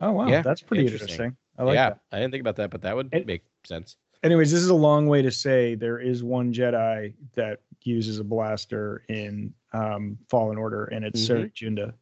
Oh 0.00 0.12
wow, 0.12 0.26
Yeah, 0.26 0.42
that's 0.42 0.62
pretty 0.62 0.84
interesting. 0.86 1.08
interesting. 1.10 1.36
I 1.58 1.62
like 1.64 1.74
yeah. 1.74 1.90
that. 1.90 2.00
I 2.12 2.18
didn't 2.18 2.32
think 2.32 2.40
about 2.40 2.56
that, 2.56 2.70
but 2.70 2.82
that 2.82 2.96
would 2.96 3.10
And- 3.12 3.26
make 3.26 3.44
sense. 3.64 3.96
anyways, 4.24 4.50
this 4.50 4.60
is 4.62 4.70
a 4.70 4.74
long 4.74 5.06
way 5.06 5.20
to 5.22 5.30
say 5.30 5.74
there 5.74 6.00
is 6.00 6.24
one 6.24 6.52
Jedi 6.52 7.12
that 7.34 7.60
uses 7.84 8.18
a 8.18 8.24
blaster 8.24 9.04
in 9.08 9.52
um, 9.74 10.16
Fallen 10.30 10.56
Order, 10.56 10.86
and 10.86 11.04
it's 11.04 11.20
Mhm. 11.20 11.26
Cere 11.26 11.48
Junda. 11.50 11.92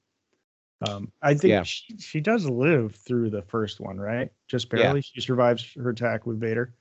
Um, 0.82 1.12
I 1.22 1.34
think 1.34 1.52
Yeah. 1.52 1.62
she, 1.62 1.96
she 1.98 2.20
does 2.20 2.46
live 2.46 2.94
through 2.94 3.30
the 3.30 3.42
first 3.42 3.80
one, 3.80 3.98
right? 3.98 4.30
Just 4.48 4.70
Yeah. 4.70 4.78
barely. 4.78 5.02
She 5.02 5.20
survives 5.20 5.74
her 5.74 5.90
attack 5.90 6.26
with 6.26 6.40
Vader. 6.40 6.74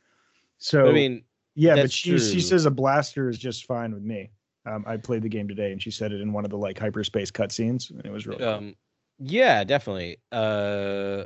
So 0.58 0.88
I 0.90 0.94
mean, 0.94 1.24
yeah, 1.56 1.76
but 1.76 1.92
she 1.92 2.18
she 2.18 2.42
says 2.42 2.66
a 2.66 2.72
blaster 2.72 3.30
is 3.30 3.38
just 3.38 3.66
fine 3.66 3.94
with 3.94 4.04
me. 4.04 4.32
Um, 4.66 4.84
I 4.88 4.98
played 4.98 5.24
the 5.24 5.30
game 5.30 5.48
today, 5.48 5.72
and 5.72 5.82
she 5.82 5.92
said 5.92 6.12
it 6.12 6.22
in 6.22 6.34
one 6.34 6.46
of 6.46 6.52
the 6.52 6.58
like 6.58 6.78
hyperspace 6.78 7.32
cutscenes, 7.32 7.90
and 7.90 8.06
it 8.06 8.12
was 8.12 8.28
really. 8.28 8.44
cool. 8.44 8.54
um, 8.54 8.76
yeah, 9.18 9.64
definitely. 9.64 10.18
Uh, 10.32 11.26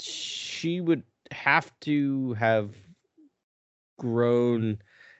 she 0.00 0.80
would 0.80 1.02
have 1.30 1.72
to 1.80 2.34
have 2.34 2.74
grown 3.98 4.78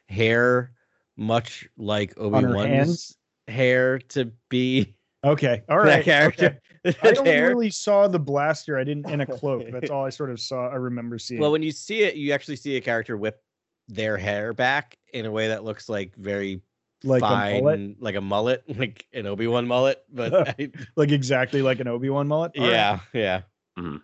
hair 0.09 0.73
much 1.17 1.69
like 1.77 2.15
Obi 2.19 2.45
Wan's 2.45 3.17
hair 3.49 3.99
to 3.99 4.33
be 4.49 4.96
Okay, 5.27 5.63
All 5.69 5.79
right. 5.79 5.87
that 5.87 5.95
right. 5.97 6.05
character. 6.05 6.61
I 6.85 6.91
That 7.03 7.19
only 7.19 7.41
really 7.41 7.71
saw 7.71 8.07
the 8.07 8.19
blaster. 8.19 8.79
I 8.79 8.85
didn't 8.85 9.11
in 9.11 9.21
a 9.21 9.27
cloak. 9.39 9.65
That's 9.73 9.91
all 9.91 10.05
I 10.05 10.11
sort 10.11 10.31
of 10.31 10.41
saw. 10.41 10.69
I 10.69 10.77
remember 10.77 11.19
seeing. 11.19 11.41
Well, 11.41 11.51
when 11.51 11.63
you 11.63 11.73
see 11.73 12.03
it, 12.03 12.15
you 12.15 12.33
actually 12.33 12.57
see 12.57 12.77
a 12.77 12.81
character 12.81 13.17
whip 13.17 13.43
their 13.89 14.17
hair 14.17 14.53
back 14.53 14.97
in 15.13 15.27
a 15.27 15.31
way 15.31 15.49
that 15.49 15.65
looks 15.65 15.89
like 15.89 16.15
very 16.17 16.61
like 17.05 17.23
a 17.23 17.27
fine, 17.27 17.63
mullet, 17.63 17.97
like 18.01 18.15
a 18.15 18.21
mullet, 18.21 18.63
like 18.79 19.07
an 19.13 19.27
Obi 19.27 19.47
Wan 19.47 19.67
mullet. 19.67 20.03
But 20.13 20.49
I, 20.61 20.71
like 20.97 21.11
exactly 21.11 21.63
like 21.63 21.81
an 21.81 21.89
Obi 21.89 22.09
Wan 22.11 22.29
mullet. 22.29 22.53
All 22.57 22.65
right. 22.65 22.71
yeah, 22.73 22.99
yeah, 23.13 23.41
mm-hmm. 23.79 23.97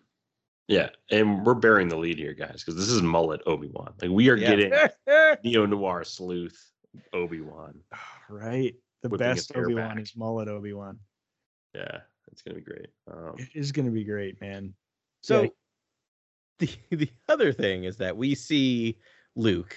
Yeah, 0.68 0.90
and 1.10 1.44
we're 1.44 1.54
bearing 1.54 1.88
the 1.88 1.96
lead 1.96 2.18
here, 2.18 2.34
guys, 2.34 2.62
because 2.64 2.76
this 2.76 2.88
is 2.88 3.02
mullet 3.02 3.42
Obi 3.46 3.68
Wan. 3.72 3.92
Like 4.00 4.10
we 4.10 4.28
are 4.30 4.36
Yeah. 4.36 4.56
getting 4.56 5.38
neo 5.44 5.66
noir 5.66 6.04
sleuth 6.04 6.58
Obi 7.12 7.40
Wan. 7.40 7.80
right. 8.28 8.74
The 9.02 9.08
best 9.08 9.56
Obi 9.56 9.74
Wan 9.74 9.98
is 9.98 10.16
mullet 10.16 10.48
Obi 10.48 10.72
Wan. 10.72 10.98
Yeah, 11.74 12.00
it's 12.30 12.42
gonna 12.42 12.56
be 12.58 12.62
great. 12.64 12.88
Um, 13.10 13.34
It 13.38 13.48
is 13.54 13.72
going 13.72 13.86
to 13.86 13.92
be 13.92 14.04
great, 14.04 14.40
man. 14.40 14.74
So 15.22 15.42
Yeah. 15.42 15.48
the 16.90 16.96
the 16.96 17.10
other 17.28 17.52
thing 17.52 17.84
is 17.84 17.96
that 17.98 18.16
we 18.16 18.34
see 18.34 18.98
Luke. 19.36 19.74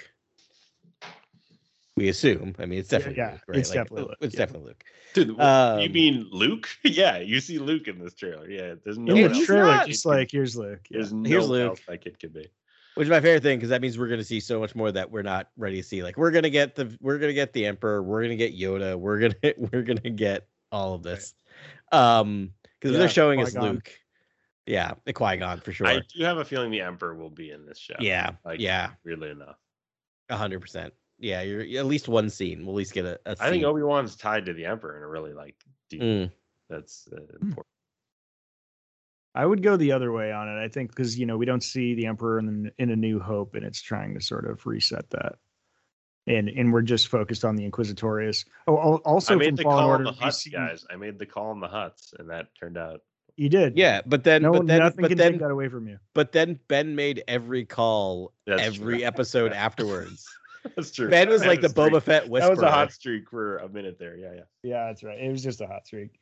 We 1.98 2.10
assume. 2.10 2.54
I 2.60 2.66
mean, 2.66 2.80
it's 2.80 2.90
definitely 2.90 3.18
yeah, 3.18 3.32
Luke, 3.32 3.42
right? 3.48 3.58
it's 3.60 3.70
definitely 3.72 4.02
Luke, 4.02 4.18
It's 4.20 4.34
yeah. 4.34 4.40
definitely 4.40 4.68
Luke. 4.68 4.84
dude, 5.14 5.28
you 5.30 5.40
Um, 5.40 5.92
mean 5.94 6.28
Luke? 6.30 6.68
yeah, 6.84 7.20
you 7.20 7.40
see 7.40 7.58
Luke 7.58 7.88
in 7.88 8.00
this 8.00 8.14
trailer. 8.14 8.50
Yeah, 8.50 8.76
there's 8.84 8.98
no 8.98 9.16
In 9.16 9.22
one 9.22 9.34
else 9.34 9.46
trailer, 9.46 9.66
that 9.68 9.88
just 9.88 10.06
like 10.06 10.30
here's 10.30 10.58
Luke. 10.58 10.82
Yeah. 10.90 10.98
there's 10.98 11.14
no 11.14 11.30
Here's 11.30 11.44
one 11.48 11.52
Luke. 11.52 11.70
else 11.70 11.80
that 11.88 12.02
kid 12.04 12.20
could 12.20 12.34
be. 12.34 12.50
Which 12.96 13.06
is 13.06 13.10
my 13.10 13.22
favorite 13.22 13.44
thing 13.44 13.58
because 13.60 13.70
that 13.70 13.82
means 13.82 13.98
we're 13.98 14.08
going 14.10 14.20
to 14.20 14.26
see 14.26 14.42
so 14.42 14.60
much 14.60 14.76
more 14.76 14.92
that 14.92 15.10
we're 15.10 15.22
not 15.22 15.50
ready 15.58 15.78
to 15.78 15.88
see. 15.88 16.04
Like 16.04 16.18
we're 16.18 16.32
going 16.32 16.44
to 16.44 16.50
get 16.50 16.76
the 16.76 16.98
we're 17.00 17.18
going 17.18 17.30
to 17.30 17.34
get 17.34 17.54
the 17.54 17.66
Emperor. 17.66 18.04
We're 18.04 18.22
going 18.24 18.38
to 18.38 18.50
get 18.50 18.58
Yoda. 18.58 18.98
We're 19.00 19.20
going 19.20 19.34
to 19.44 19.54
we're 19.58 19.84
going 19.84 19.98
to 20.00 20.10
get 20.10 20.48
all 20.74 20.94
of 20.96 21.04
this. 21.04 21.34
Um, 21.92 22.52
because 22.80 22.94
Yeah, 22.94 23.00
they're 23.00 23.10
showing 23.10 23.42
us 23.42 23.52
Qui-Gon. 23.54 23.74
Luke. 23.74 23.92
Yeah, 24.66 24.94
the 25.06 25.14
Qui 25.14 25.38
Gon 25.38 25.60
for 25.60 25.72
sure. 25.72 25.88
I 25.88 26.00
do 26.16 26.24
have 26.24 26.38
a 26.38 26.46
feeling 26.46 26.72
the 26.72 26.82
Emperor 26.82 27.16
will 27.16 27.30
be 27.30 27.52
in 27.52 27.66
this 27.66 27.78
show. 27.78 27.96
yeah, 28.00 28.32
like, 28.44 28.60
yeah, 28.60 28.92
really 29.04 29.30
enough. 29.30 29.58
a 30.30 30.36
hundred 30.38 30.60
percent. 30.62 30.94
Yeah, 31.20 31.42
you're 31.44 31.62
at 31.80 31.86
least 31.86 32.08
one 32.08 32.30
scene. 32.30 32.66
We'll 32.66 32.76
at 32.76 32.78
least 32.78 32.94
get 32.94 33.06
a. 33.06 33.20
a 33.26 33.32
I 33.40 33.50
think 33.50 33.62
scene. 33.62 33.66
Obi 33.66 33.84
Wan's 33.84 34.16
tied 34.16 34.46
to 34.48 34.54
the 34.54 34.66
Emperor 34.66 34.98
in 34.98 35.04
a 35.04 35.08
really 35.08 35.34
like 35.34 35.56
deep. 35.90 36.02
Mm. 36.02 36.32
That's 36.70 37.08
uh, 37.14 37.18
Hmm. 37.18 37.48
important. 37.50 37.68
I 39.36 39.46
would 39.46 39.62
go 39.62 39.76
the 39.78 39.92
other 39.92 40.12
way 40.14 40.32
on 40.32 40.48
it. 40.50 40.60
I 40.64 40.68
think 40.70 40.90
because 40.90 41.18
you 41.20 41.26
know 41.26 41.38
we 41.38 41.46
don't 41.46 41.64
see 41.64 41.94
the 41.94 42.06
Emperor 42.08 42.40
in, 42.40 42.72
in 42.80 42.90
A 42.90 42.96
New 42.96 43.20
Hope, 43.20 43.56
and 43.56 43.64
it's 43.66 43.82
trying 43.82 44.14
to 44.16 44.22
sort 44.22 44.50
of 44.50 44.66
reset 44.66 45.10
that, 45.12 45.36
and 46.28 46.50
and 46.50 46.72
we're 46.74 46.82
just 46.82 47.08
focused 47.08 47.46
on 47.46 47.56
the 47.56 47.70
Inquisitorius. 47.70 48.46
Oh, 48.68 48.98
also 48.98 49.34
I 49.34 49.36
from 49.36 49.40
made 49.40 49.58
the 49.58 49.64
Fallen 49.64 49.78
call 49.80 49.90
Order, 49.90 50.08
on 50.08 50.14
the 50.16 50.20
you 50.20 50.26
Hutts, 50.28 50.52
guys. 50.52 50.86
I 50.92 50.96
made 50.96 51.20
the 51.20 51.26
call 51.26 51.52
on 51.52 51.60
the 51.60 51.68
Hutts, 51.68 52.14
and 52.20 52.30
that 52.30 52.48
turned 52.60 52.78
out. 52.78 53.02
You 53.38 53.50
did, 53.50 53.78
Yeah, 53.78 54.00
but 54.06 54.24
then 54.24 54.44
No, 54.44 54.54
but 54.54 54.66
then 54.66 54.80
nothing 54.80 55.02
but 55.02 55.08
can 55.10 55.18
then 55.18 55.32
take 55.34 55.42
that 55.42 55.52
away 55.52 55.68
from 55.68 55.88
you. 55.90 56.00
but 56.14 56.32
then 56.32 56.58
Ben 56.70 56.96
made 56.96 57.22
every 57.28 57.66
call 57.66 58.32
That's 58.48 58.62
every 58.62 59.00
true. 59.00 59.06
episode 59.08 59.52
afterwards. 59.66 60.26
That's 60.76 60.90
true. 60.92 61.10
Ben 61.10 61.28
was 61.30 61.42
I 61.42 61.48
like 61.48 61.62
had 61.62 61.66
the 61.66 61.70
streak. 61.70 61.94
Boba 61.94 62.02
Fett 62.02 62.30
whisperer. 62.30 62.56
That 62.56 62.62
was 62.62 62.64
a 62.64 62.72
hot 62.72 62.92
streak 62.94 63.30
for 63.30 63.58
a 63.58 63.68
minute 63.68 63.98
there. 64.00 64.16
Yeah, 64.18 64.34
yeah. 64.36 64.42
Yeah, 64.64 64.86
that's 64.88 65.04
right. 65.04 65.20
It 65.20 65.30
was 65.32 65.44
just 65.44 65.60
a 65.62 65.68
hot 65.68 65.86
streak. 65.86 66.18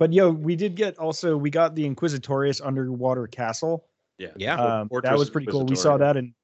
But 0.00 0.12
yo, 0.12 0.30
we 0.30 0.56
did 0.56 0.74
get 0.74 0.98
also 0.98 1.36
we 1.36 1.48
got 1.48 1.74
the 1.76 1.88
Inquisitorius 1.88 2.60
underwater 2.64 3.26
castle. 3.28 3.86
Yeah. 4.18 4.28
Yeah. 4.36 4.56
Um, 4.60 4.88
that 5.04 5.16
was 5.16 5.30
pretty 5.30 5.46
cool. 5.46 5.64
We 5.64 5.76
saw 5.76 5.96
that 5.96 6.16
in 6.16 6.34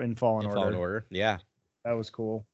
in 0.00 0.14
Fallen 0.14 0.44
in 0.44 0.50
Order. 0.50 0.60
Fallen 0.60 0.74
Order. 0.74 1.06
Yeah. 1.10 1.38
That 1.86 1.96
was 1.96 2.10
cool. 2.10 2.44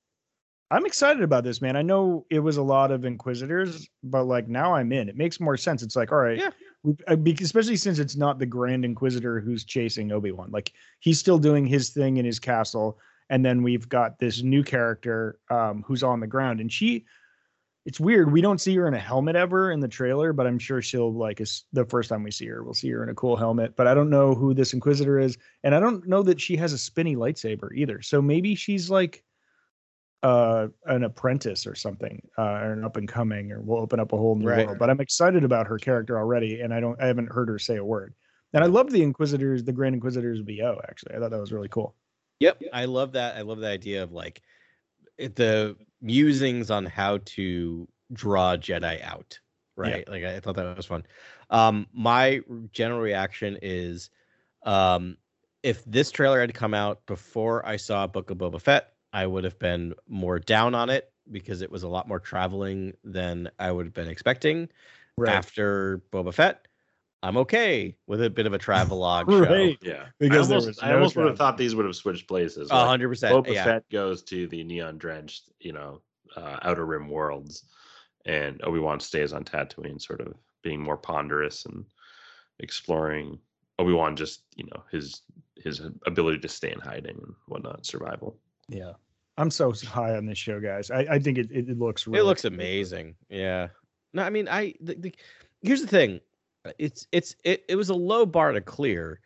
I'm 0.70 0.84
excited 0.84 1.22
about 1.22 1.42
this, 1.42 1.62
man. 1.62 1.74
I 1.74 1.82
know 1.82 2.26
it 2.30 2.38
was 2.38 2.58
a 2.58 2.62
lot 2.62 2.90
of 2.90 3.04
Inquisitors, 3.06 3.88
but 4.02 4.24
like 4.24 4.46
now 4.46 4.74
I'm 4.74 4.92
in. 4.92 5.08
It 5.08 5.16
makes 5.16 5.40
more 5.40 5.56
sense. 5.56 5.82
It's 5.82 5.96
like, 5.96 6.12
all 6.12 6.18
right, 6.18 6.38
Yeah. 6.38 6.50
we, 6.82 6.94
uh, 7.08 7.16
especially 7.42 7.76
since 7.76 7.98
it's 7.98 8.14
not 8.16 8.38
the 8.38 8.46
Grand 8.46 8.84
Inquisitor 8.84 9.40
who's 9.40 9.64
chasing 9.64 10.12
Obi 10.12 10.32
Wan. 10.32 10.50
Like 10.50 10.70
he's 11.00 11.18
still 11.18 11.38
doing 11.38 11.66
his 11.66 11.90
thing 11.90 12.18
in 12.18 12.26
his 12.26 12.38
castle, 12.38 12.98
and 13.30 13.42
then 13.44 13.62
we've 13.62 13.88
got 13.88 14.18
this 14.18 14.42
new 14.42 14.62
character 14.62 15.38
um, 15.50 15.82
who's 15.86 16.02
on 16.02 16.20
the 16.20 16.26
ground, 16.26 16.60
and 16.60 16.70
she. 16.70 17.06
It's 17.84 17.98
weird. 17.98 18.30
We 18.30 18.40
don't 18.40 18.60
see 18.60 18.76
her 18.76 18.86
in 18.86 18.94
a 18.94 18.98
helmet 18.98 19.34
ever 19.34 19.72
in 19.72 19.80
the 19.80 19.88
trailer, 19.88 20.32
but 20.32 20.46
I'm 20.46 20.58
sure 20.58 20.80
she'll 20.80 21.12
like 21.12 21.40
is 21.40 21.64
the 21.72 21.84
first 21.84 22.08
time 22.08 22.22
we 22.22 22.30
see 22.30 22.46
her, 22.46 22.62
we'll 22.62 22.74
see 22.74 22.90
her 22.90 23.02
in 23.02 23.08
a 23.08 23.14
cool 23.14 23.36
helmet. 23.36 23.74
But 23.76 23.88
I 23.88 23.94
don't 23.94 24.10
know 24.10 24.34
who 24.34 24.54
this 24.54 24.72
Inquisitor 24.72 25.18
is, 25.18 25.36
and 25.64 25.74
I 25.74 25.80
don't 25.80 26.06
know 26.06 26.22
that 26.22 26.40
she 26.40 26.56
has 26.56 26.72
a 26.72 26.78
spinny 26.78 27.16
lightsaber 27.16 27.74
either. 27.74 28.00
So 28.00 28.22
maybe 28.22 28.54
she's 28.54 28.88
like 28.90 29.24
uh 30.22 30.68
an 30.86 31.02
apprentice 31.02 31.66
or 31.66 31.74
something 31.74 32.22
uh 32.38 32.42
or 32.42 32.72
an 32.74 32.84
up 32.84 32.96
and 32.96 33.08
coming 33.08 33.50
or 33.50 33.60
we'll 33.60 33.80
open 33.80 33.98
up 33.98 34.12
a 34.12 34.16
whole 34.16 34.36
new 34.36 34.46
Right. 34.46 34.64
world 34.66 34.78
but 34.78 34.88
i'm 34.88 35.00
excited 35.00 35.42
about 35.42 35.66
her 35.66 35.78
character 35.78 36.16
already 36.16 36.60
and 36.60 36.72
i 36.72 36.78
don't 36.78 37.02
i 37.02 37.06
haven't 37.06 37.32
heard 37.32 37.48
her 37.48 37.58
say 37.58 37.78
a 37.78 37.84
word 37.84 38.14
and 38.52 38.62
i 38.62 38.68
love 38.68 38.92
the 38.92 39.02
inquisitors 39.02 39.64
the 39.64 39.72
grand 39.72 39.96
inquisitors 39.96 40.40
bo 40.40 40.80
actually 40.88 41.16
i 41.16 41.18
thought 41.18 41.32
that 41.32 41.40
was 41.40 41.50
really 41.52 41.66
cool 41.66 41.96
Yep. 42.38 42.60
I 42.72 42.84
love 42.86 43.12
that. 43.12 43.36
I 43.36 43.42
love 43.42 43.58
the 43.58 43.68
idea 43.68 44.02
of 44.02 44.12
like 44.12 44.42
the 45.18 45.76
musings 46.02 46.70
on 46.70 46.84
how 46.84 47.18
to 47.24 47.88
draw 48.12 48.56
Jedi 48.56 49.02
out. 49.02 49.38
Right. 49.76 50.06
Like 50.08 50.24
I 50.24 50.40
thought 50.40 50.56
that 50.56 50.76
was 50.76 50.86
fun. 50.86 51.04
Um, 51.48 51.86
my 51.92 52.40
general 52.72 53.00
reaction 53.00 53.58
is 53.62 54.10
um 54.64 55.16
if 55.62 55.84
this 55.84 56.10
trailer 56.10 56.40
had 56.40 56.54
come 56.54 56.74
out 56.74 57.04
before 57.06 57.64
I 57.66 57.76
saw 57.76 58.06
Book 58.06 58.30
of 58.30 58.38
Boba 58.38 58.60
Fett, 58.60 58.92
I 59.12 59.26
would 59.26 59.44
have 59.44 59.58
been 59.58 59.94
more 60.08 60.38
down 60.38 60.74
on 60.74 60.90
it 60.90 61.12
because 61.30 61.62
it 61.62 61.70
was 61.70 61.84
a 61.84 61.88
lot 61.88 62.08
more 62.08 62.18
traveling 62.18 62.94
than 63.04 63.48
I 63.58 63.70
would 63.70 63.86
have 63.86 63.94
been 63.94 64.08
expecting. 64.08 64.68
After 65.30 66.02
Boba 66.10 66.34
Fett, 66.34 66.66
I'm 67.22 67.36
okay 67.38 67.94
with 68.06 68.22
a 68.22 68.30
bit 68.30 68.46
of 68.46 68.52
a 68.52 68.58
travelogue 68.58 69.30
show. 69.30 69.74
Yeah. 69.82 70.06
Because 70.18 70.46
I 70.46 70.48
there 70.48 70.58
almost, 70.58 70.66
was 70.66 70.78
I 70.80 70.92
almost 70.94 71.16
would 71.16 71.26
have 71.26 71.38
thought 71.38 71.56
these 71.56 71.74
would 71.74 71.86
have 71.86 71.94
switched 71.96 72.26
places. 72.26 72.70
A 72.70 72.74
like, 72.74 72.86
hundred 72.86 73.08
percent. 73.08 73.34
Boba 73.34 73.54
Yeah. 73.54 73.64
Fett 73.64 73.88
goes 73.90 74.22
to 74.24 74.48
the 74.48 74.64
neon 74.64 74.98
drenched, 74.98 75.50
you 75.60 75.72
know, 75.72 76.00
uh, 76.36 76.58
outer 76.62 76.84
rim 76.84 77.08
worlds, 77.08 77.64
and 78.26 78.60
Obi 78.64 78.80
Wan 78.80 78.98
stays 78.98 79.32
on 79.32 79.44
Tatooine, 79.44 80.00
sort 80.00 80.20
of 80.20 80.34
being 80.62 80.82
more 80.82 80.96
ponderous 80.96 81.64
and 81.66 81.84
exploring. 82.58 83.38
Obi 83.78 83.92
Wan 83.92 84.16
just, 84.16 84.42
you 84.56 84.64
know, 84.64 84.82
his 84.90 85.22
his 85.62 85.80
ability 86.06 86.38
to 86.38 86.48
stay 86.48 86.72
in 86.72 86.80
hiding 86.80 87.16
and 87.16 87.34
whatnot, 87.46 87.86
survival. 87.86 88.36
yeah 88.68 88.92
i'm 89.38 89.50
so 89.50 89.72
high 89.72 90.14
on 90.16 90.26
this 90.26 90.38
show 90.38 90.60
guys 90.60 90.90
i, 90.90 91.00
I 91.10 91.18
think 91.18 91.38
it, 91.38 91.50
it, 91.50 91.68
it 91.68 91.78
looks 91.78 92.06
really 92.06 92.20
it 92.20 92.24
looks 92.24 92.42
cool. 92.42 92.52
amazing 92.52 93.14
yeah 93.28 93.68
no 94.12 94.22
i 94.22 94.30
mean 94.30 94.48
i 94.48 94.74
the, 94.80 94.94
the, 94.94 95.14
here's 95.62 95.80
the 95.80 95.86
thing 95.86 96.20
it's 96.78 97.06
it's 97.12 97.34
it, 97.44 97.64
it 97.68 97.76
was 97.76 97.88
a 97.90 97.94
low 97.94 98.24
bar 98.26 98.52
to 98.52 98.60
clear 98.60 99.20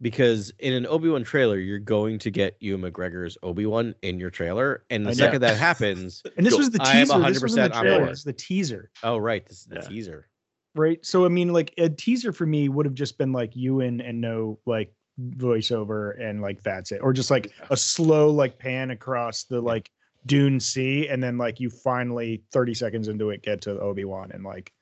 because 0.00 0.50
in 0.58 0.72
an 0.72 0.86
obi-wan 0.86 1.22
trailer 1.22 1.58
you're 1.58 1.78
going 1.78 2.18
to 2.18 2.30
get 2.30 2.56
Ewan 2.60 2.80
mcgregor's 2.80 3.36
obi-wan 3.42 3.94
in 4.02 4.18
your 4.18 4.30
trailer. 4.30 4.84
And 4.90 5.04
the 5.06 5.14
second 5.14 5.40
that 5.42 5.56
happens 5.68 6.22
and 6.36 6.44
this 6.46 6.56
was 6.56 6.70
the 6.70 6.78
teaser. 6.78 7.18
This 7.20 7.42
wasn't 7.42 7.72
100% 7.72 7.74
the 7.74 7.80
trailer. 7.80 8.14
the 8.24 8.32
teaser. 8.32 8.90
Oh 9.02 9.18
right. 9.18 9.46
This 9.46 9.60
is 9.60 9.66
the 9.66 9.76
Yeah. 9.76 9.88
teaser. 9.88 10.28
Right. 10.74 11.04
So 11.04 11.24
i 11.24 11.28
mean 11.28 11.52
like 11.52 11.74
a 11.78 11.88
teaser 11.88 12.32
for 12.32 12.46
me 12.46 12.68
would 12.68 12.86
have 12.86 12.94
just 12.94 13.18
been 13.18 13.32
like 13.32 13.54
ewan 13.56 14.00
and 14.00 14.20
no 14.20 14.58
like 14.66 14.92
voiceover 15.36 16.20
and 16.20 16.40
like 16.40 16.62
that's 16.62 16.92
it. 16.92 17.00
Or 17.02 17.12
just 17.12 17.30
like 17.30 17.52
a 17.70 17.76
slow 17.76 18.30
like 18.30 18.58
pan 18.58 18.90
across 18.90 19.44
the 19.44 19.60
like 19.60 19.90
dune 20.26 20.60
sea. 20.60 21.08
And 21.08 21.22
then 21.22 21.38
like 21.38 21.60
you 21.60 21.70
finally 21.70 22.42
30 22.52 22.74
seconds 22.74 23.08
into 23.08 23.30
it 23.30 23.42
get 23.42 23.60
to 23.62 23.78
obi-wan 23.80 24.30
and 24.32 24.44
like 24.44 24.72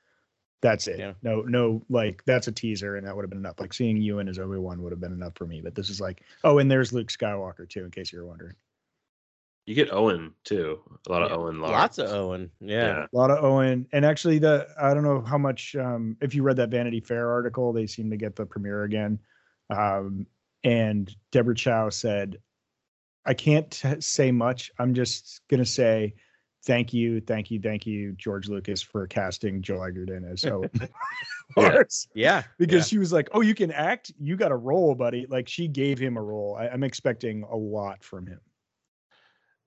that's 0.61 0.87
it 0.87 0.99
Yeah. 0.99 1.13
no 1.23 1.41
no 1.41 1.81
like 1.89 2.21
that's 2.25 2.47
a 2.47 2.51
teaser 2.51 2.97
and 2.97 3.07
that 3.07 3.15
would 3.15 3.23
have 3.23 3.29
been 3.29 3.39
enough 3.39 3.59
like 3.59 3.73
seeing 3.73 3.97
ewan 3.97 4.27
as 4.27 4.39
obi-wan 4.39 4.81
would 4.81 4.91
have 4.91 4.99
been 4.99 5.13
enough 5.13 5.33
for 5.35 5.45
me 5.45 5.61
but 5.61 5.73
this 5.75 5.89
is 5.89 6.01
like 6.01 6.21
oh 6.43 6.57
and 6.59 6.69
there's 6.69 6.91
luke 6.91 7.07
skywalker 7.09 7.67
too 7.69 7.85
in 7.85 7.91
case 7.91 8.11
you're 8.11 8.25
wondering 8.25 8.55
You 9.65 9.75
get 9.75 9.93
Owen 9.93 10.33
too. 10.43 10.79
A 11.07 11.11
lot 11.11 11.21
of 11.21 11.31
Owen. 11.31 11.61
lots 11.61 11.99
of 11.99 12.07
Lars. 12.09 12.17
owen 12.17 12.51
yeah, 12.59 13.05
a 13.05 13.15
lot 13.15 13.29
of 13.29 13.43
Owen, 13.43 13.85
and 13.93 14.03
actually, 14.03 14.39
the 14.39 14.65
I 14.81 14.95
don't 14.95 15.03
know 15.03 15.21
how 15.21 15.37
much. 15.37 15.75
Um, 15.75 16.17
if 16.21 16.33
you 16.33 16.41
read 16.41 16.57
that 16.57 16.71
Vanity 16.71 17.01
Fair 17.01 17.29
article, 17.29 17.71
they 17.71 17.85
seem 17.85 18.09
to 18.09 18.17
get 18.17 18.35
the 18.35 18.47
premiere 18.47 18.83
again. 18.83 19.19
Um, 19.69 20.25
and 20.63 21.13
Deborah 21.31 21.53
Chow 21.53 21.89
said, 21.89 22.39
"I 23.27 23.35
can't 23.35 23.69
t- 23.69 24.01
say 24.01 24.31
much. 24.31 24.71
I'm 24.79 24.95
just 24.95 25.41
gonna 25.49 25.65
say." 25.65 26.15
Thank 26.65 26.93
you, 26.93 27.21
thank 27.21 27.49
you, 27.49 27.59
thank 27.61 27.85
you, 27.87 28.11
George 28.13 28.49
Lucas, 28.49 28.81
for 28.81 29.07
casting 29.07 29.61
Joel 29.61 29.85
Edgerton 29.85 30.25
as 30.25 30.43
Owen. 30.45 30.69
Lars. 31.57 32.07
yeah 32.13 32.43
because 32.57 32.87
she 32.87 32.97
was 32.97 33.11
like, 33.11 33.29
"Oh, 33.31 33.41
you 33.41 33.55
can 33.55 33.71
act. 33.71 34.11
You 34.19 34.35
got 34.35 34.51
a 34.51 34.55
role, 34.55 34.93
buddy." 34.93 35.25
Like 35.27 35.47
she 35.47 35.67
gave 35.67 35.97
him 35.97 36.17
a 36.17 36.21
role. 36.21 36.57
I, 36.59 36.67
I'm 36.67 36.83
expecting 36.83 37.43
a 37.49 37.55
lot 37.55 38.03
from 38.03 38.27
him. 38.27 38.39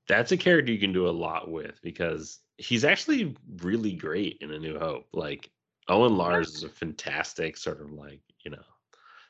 That's 0.06 0.32
a 0.32 0.36
character 0.36 0.70
you 0.72 0.78
can 0.78 0.92
do 0.92 1.08
a 1.08 1.10
lot 1.10 1.50
with 1.50 1.80
because 1.82 2.40
he's 2.58 2.84
actually 2.84 3.36
really 3.62 3.92
great 3.94 4.38
in 4.40 4.52
A 4.52 4.58
New 4.58 4.78
Hope. 4.78 5.06
Like 5.12 5.50
Owen 5.88 6.16
Lars 6.16 6.54
is 6.54 6.62
a 6.62 6.68
fantastic 6.68 7.56
sort 7.56 7.80
of 7.80 7.90
like 7.92 8.20
you 8.44 8.50
know 8.50 8.62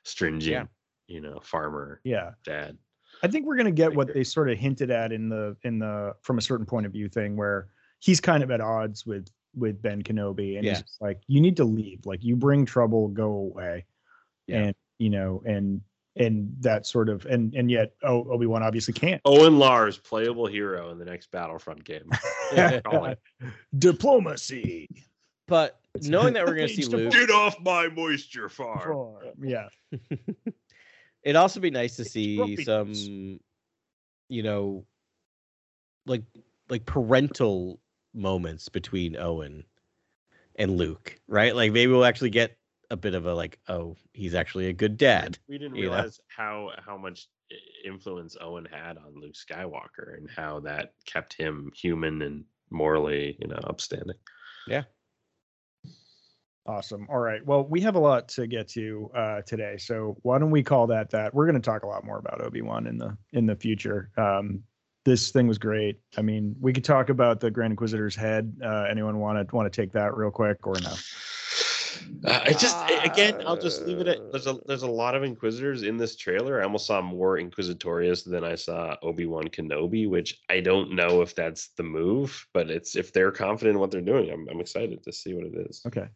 stringent, 0.05 0.69
you 1.07 1.21
know 1.21 1.39
farmer 1.41 2.01
Yeah. 2.05 2.33
dad. 2.45 2.77
I 3.23 3.29
think 3.29 3.47
we're 3.47 3.57
gonna 3.57 3.71
get 3.71 3.95
what 3.95 4.13
they 4.13 4.25
sort 4.25 4.51
of 4.51 4.59
hinted 4.59 4.91
at 4.91 5.13
in 5.13 5.29
the 5.29 5.57
in 5.63 5.79
the 5.79 6.15
from 6.23 6.39
a 6.39 6.41
certain 6.43 6.67
point 6.67 6.87
of 6.87 6.93
view 6.93 7.09
thing 7.09 7.37
where 7.37 7.69
he's 8.01 8.21
kind 8.21 8.43
of 8.43 8.51
at 8.51 8.61
odds 8.61 9.07
with 9.07 9.29
with 9.55 9.81
Ben 9.83 10.03
Kenobi 10.03 10.57
and 10.57 10.65
Yeah. 10.65 10.77
he's 10.77 10.97
like 11.01 11.21
you 11.29 11.41
need 11.41 11.57
to 11.59 11.65
leave 11.65 12.05
like 12.05 12.25
you 12.25 12.37
bring 12.37 12.65
trouble 12.67 13.09
go 13.09 13.27
away 13.33 13.85
Yeah. 14.47 14.59
and 14.65 14.75
you 14.99 15.11
know 15.11 15.43
and 15.47 15.83
and 16.17 16.55
that 16.61 16.87
sort 16.87 17.09
of 17.09 17.25
and 17.27 17.55
and 17.55 17.71
yet 17.71 17.93
oh 18.03 18.25
Obi 18.31 18.47
Wan 18.47 18.63
obviously 18.63 18.93
can't 18.95 19.21
Owen 19.25 19.59
Lars, 19.59 19.99
playable 19.99 20.47
hero 20.47 20.91
in 20.91 20.99
the 20.99 21.05
next 21.05 21.31
Battlefront 21.31 21.85
game. 21.85 22.11
Calling. 22.85 23.17
diplomacy 23.79 24.89
but 25.49 25.81
knowing 26.03 26.33
that 26.35 26.47
we're 26.47 26.55
going 26.55 26.69
to 26.69 26.75
see 26.75 26.83
Page 26.83 26.91
to 26.91 26.97
luke 26.97 27.13
Get 27.13 27.31
off 27.31 27.57
my 27.61 27.89
moisture 27.89 28.49
farm. 28.49 28.81
Farm. 28.81 29.33
yeah 29.43 29.69
it'd 31.23 31.37
also 31.37 31.61
be 31.61 31.71
nice 31.71 31.97
to 31.97 32.05
see 32.05 32.57
some 32.65 33.41
you 34.29 34.43
know 34.43 34.85
like 36.07 36.23
like 36.69 36.85
parental 36.87 37.81
moments 38.15 38.69
between 38.69 39.17
owen 39.17 39.65
and 40.57 40.77
luke 40.77 41.19
right 41.29 41.57
like 41.57 41.73
maybe 41.73 41.91
we'll 41.93 42.05
actually 42.05 42.31
get 42.31 42.57
a 42.91 42.97
bit 42.97 43.15
of 43.15 43.25
a 43.27 43.35
like 43.35 43.59
oh 43.69 43.97
he's 44.13 44.35
actually 44.35 44.67
a 44.67 44.73
good 44.73 44.97
dad 44.99 45.39
We 45.49 45.59
didn't 45.59 45.77
you 45.77 45.87
know? 45.87 45.93
realize 45.93 46.21
how 46.29 46.71
how 46.85 46.97
much 46.97 47.29
influence 47.85 48.37
Owen 48.41 48.67
had 48.71 48.97
on 48.99 49.15
Luke 49.15 49.35
Skywalker 49.35 50.17
and 50.17 50.29
how 50.31 50.61
that 50.61 50.93
kept 51.07 51.35
him 51.35 51.71
human 51.75 52.23
and 52.23 52.45
morally, 52.71 53.37
you 53.41 53.49
know, 53.49 53.61
upstanding. 53.65 54.17
Awesome. 56.65 57.07
All 57.11 57.19
right. 57.19 57.45
Well, 57.45 57.65
we 57.65 57.81
have 57.81 57.97
a 57.97 57.99
lot 57.99 58.29
to 58.29 58.47
get 58.47 58.69
to 58.69 59.11
uh, 59.17 59.43
today, 59.43 59.77
so 59.79 60.17
why 60.23 60.39
don't 60.39 60.51
we 60.51 60.63
call 60.63 60.87
that 60.89 61.11
that? 61.11 61.35
We're 61.35 61.47
going 61.47 61.61
to 61.61 61.65
talk 61.71 61.83
a 61.83 61.89
lot 61.89 62.05
more 62.05 62.19
about 62.19 62.41
Obi 62.41 62.63
Wan 62.63 62.87
in 62.87 62.99
the 62.99 63.17
in 63.33 63.47
the 63.47 63.57
future. 63.57 64.11
Um, 64.17 64.63
this 65.05 65.31
thing 65.33 65.49
was 65.49 65.59
great. 65.59 65.99
I 66.17 66.23
mean, 66.23 66.55
we 66.61 66.73
could 66.73 66.85
talk 66.85 67.09
about 67.09 67.41
the 67.41 67.51
Grand 67.51 67.73
Inquisitor's 67.73 68.15
head. 68.15 68.55
Uh, 68.65 68.85
anyone 68.89 69.19
want 69.19 69.49
to 69.49 69.57
want 69.57 69.73
to 69.73 69.83
take 69.83 69.93
that 69.93 70.17
real 70.17 70.31
quick 70.31 70.65
or 70.65 70.75
no? 70.81 70.93
Uh, 72.25 72.41
I 72.45 72.53
just 72.53 72.77
again, 73.05 73.43
I'll 73.45 73.61
just 73.61 73.83
leave 73.83 73.99
it 73.99 74.07
at 74.07 74.31
there's 74.31 74.47
a 74.47 74.59
there's 74.67 74.83
a 74.83 74.91
lot 74.91 75.17
of 75.17 75.25
Inquisitors 75.25 75.83
in 75.83 75.97
this 75.97 76.15
trailer. 76.15 76.61
I 76.61 76.65
almost 76.65 76.87
saw 76.87 77.03
more 77.03 77.39
Inquisitorius 77.39 78.25
than 78.25 78.45
I 78.45 78.55
saw 78.55 78.95
Obi 79.03 79.27
Wan 79.27 79.49
Kenobi, 79.49 80.09
which 80.09 80.41
I 80.49 80.61
don't 80.61 80.93
know 80.93 81.23
if 81.23 81.35
that's 81.35 81.71
the 81.77 81.83
move, 81.83 82.47
but 82.55 82.71
it's 82.71 82.95
if 82.95 83.13
they're 83.13 83.33
confident 83.33 83.75
in 83.75 83.81
what 83.81 83.91
they're 83.91 84.01
doing, 84.01 84.31
I'm 84.31 84.49
I'm 84.49 84.61
excited 84.61 85.03
to 85.03 85.13
see 85.13 85.35
what 85.35 85.47
it 85.47 85.67
is. 85.69 85.83
Okay. 85.87 86.07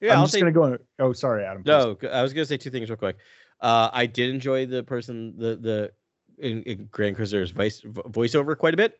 Yeah, 0.00 0.12
I'm 0.12 0.18
I'll 0.18 0.24
just 0.24 0.32
say 0.34 0.40
gonna 0.40 0.52
go. 0.52 0.64
On, 0.64 0.78
oh, 0.98 1.12
sorry, 1.12 1.44
Adam. 1.44 1.62
please. 1.62 1.70
No, 1.70 1.94
g- 2.00 2.08
I 2.08 2.22
was 2.22 2.32
gonna 2.32 2.46
say 2.46 2.56
two 2.56 2.70
things 2.70 2.88
real 2.88 2.96
quick. 2.96 3.16
Uh, 3.60 3.90
I 3.92 4.06
did 4.06 4.30
enjoy 4.30 4.66
the 4.66 4.82
person 4.82 5.34
the 5.36 5.56
the 5.56 5.92
in, 6.38 6.62
in 6.62 6.88
Grand 6.90 7.10
Inquisitor's 7.10 7.50
voice 7.50 7.82
voiceover 7.82 8.56
quite 8.56 8.74
a 8.74 8.78
bit. 8.78 8.98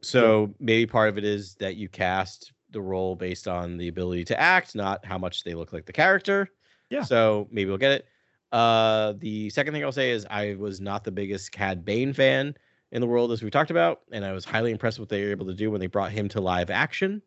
So 0.00 0.54
maybe 0.60 0.86
part 0.86 1.08
of 1.08 1.18
it 1.18 1.24
is 1.24 1.54
that 1.56 1.76
you 1.76 1.88
cast 1.88 2.52
the 2.70 2.80
role 2.80 3.16
based 3.16 3.48
on 3.48 3.76
the 3.78 3.88
ability 3.88 4.24
to 4.26 4.38
act, 4.38 4.74
not 4.74 5.04
how 5.04 5.18
much 5.18 5.42
they 5.42 5.54
look 5.54 5.72
like 5.72 5.86
the 5.86 5.92
character. 5.92 6.50
Yeah. 6.90 7.02
So 7.02 7.48
maybe 7.50 7.68
we'll 7.70 7.78
get 7.78 7.92
it. 7.92 8.06
Uh, 8.52 9.14
the 9.18 9.50
second 9.50 9.74
thing 9.74 9.84
I'll 9.84 9.92
say 9.92 10.10
is 10.10 10.26
I 10.30 10.54
was 10.54 10.80
not 10.80 11.04
the 11.04 11.10
biggest 11.10 11.52
Cad 11.52 11.84
Bane 11.84 12.12
fan 12.12 12.54
in 12.92 13.00
the 13.00 13.06
world 13.06 13.32
as 13.32 13.42
we 13.42 13.50
talked 13.50 13.70
about, 13.70 14.02
and 14.12 14.24
I 14.24 14.32
was 14.32 14.44
highly 14.44 14.70
impressed 14.70 14.98
with 14.98 15.10
what 15.10 15.10
they 15.10 15.24
were 15.24 15.30
able 15.30 15.46
to 15.46 15.54
do 15.54 15.70
when 15.70 15.80
they 15.80 15.86
brought 15.86 16.12
him 16.12 16.28
to 16.30 16.40
live 16.40 16.70
action. 16.70 17.20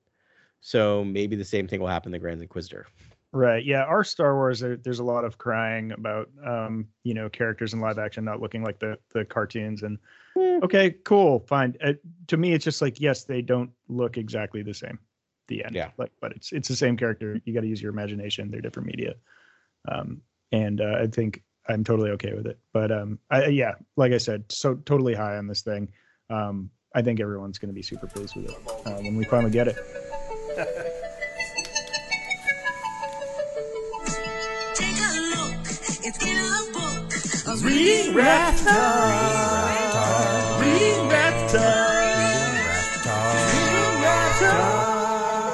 So 0.61 1.03
maybe 1.03 1.35
the 1.35 1.45
same 1.45 1.67
thing 1.67 1.79
will 1.79 1.87
happen 1.87 2.11
to 2.11 2.19
Grand 2.19 2.41
Inquisitor. 2.41 2.87
Right. 3.33 3.63
Yeah. 3.63 3.83
Our 3.83 4.03
Star 4.03 4.35
Wars, 4.35 4.59
there's 4.59 4.99
a 4.99 5.03
lot 5.03 5.23
of 5.23 5.37
crying 5.37 5.91
about, 5.93 6.29
um, 6.45 6.87
you 7.03 7.13
know, 7.13 7.29
characters 7.29 7.73
in 7.73 7.79
live 7.79 7.97
action 7.97 8.25
not 8.25 8.41
looking 8.41 8.61
like 8.61 8.79
the 8.79 8.97
the 9.13 9.23
cartoons. 9.23 9.83
And 9.83 9.97
okay, 10.37 10.91
cool, 11.05 11.39
fine. 11.47 11.75
Uh, 11.83 11.93
to 12.27 12.37
me, 12.37 12.53
it's 12.53 12.65
just 12.65 12.81
like 12.81 12.99
yes, 12.99 13.23
they 13.23 13.41
don't 13.41 13.71
look 13.87 14.17
exactly 14.17 14.63
the 14.63 14.73
same. 14.73 14.99
The 15.47 15.63
end. 15.63 15.75
Yeah. 15.75 15.91
Like, 15.97 16.11
but 16.19 16.33
it's 16.33 16.51
it's 16.51 16.67
the 16.67 16.75
same 16.75 16.97
character. 16.97 17.39
You 17.45 17.53
got 17.53 17.61
to 17.61 17.67
use 17.67 17.81
your 17.81 17.91
imagination. 17.91 18.51
They're 18.51 18.61
different 18.61 18.87
media. 18.87 19.15
Um, 19.87 20.21
and 20.51 20.81
uh, 20.81 20.97
I 21.01 21.07
think 21.07 21.41
I'm 21.69 21.85
totally 21.85 22.11
okay 22.11 22.33
with 22.33 22.47
it. 22.47 22.59
But 22.73 22.91
um, 22.91 23.17
I, 23.29 23.47
yeah, 23.47 23.75
like 23.95 24.11
I 24.11 24.17
said, 24.17 24.43
so 24.49 24.75
totally 24.75 25.13
high 25.13 25.37
on 25.37 25.47
this 25.47 25.61
thing. 25.61 25.87
Um, 26.29 26.69
I 26.93 27.01
think 27.01 27.21
everyone's 27.21 27.57
going 27.57 27.69
to 27.69 27.73
be 27.73 27.81
super 27.81 28.07
pleased 28.07 28.35
with 28.35 28.49
it 28.49 28.57
uh, 28.85 28.95
when 28.95 29.15
we 29.15 29.23
finally 29.23 29.51
get 29.51 29.69
it. 29.69 29.77
Take 30.51 30.67
a 34.99 35.21
look, 35.31 35.55
it's 36.03 36.19
in 36.25 36.37
a 36.37 36.73
book. 36.73 37.63
Reading 37.63 38.13
Rat 38.13 38.57
Talk. 38.57 40.59
Reading 40.61 41.07
Rat 41.07 41.49
Talk. 41.51 42.01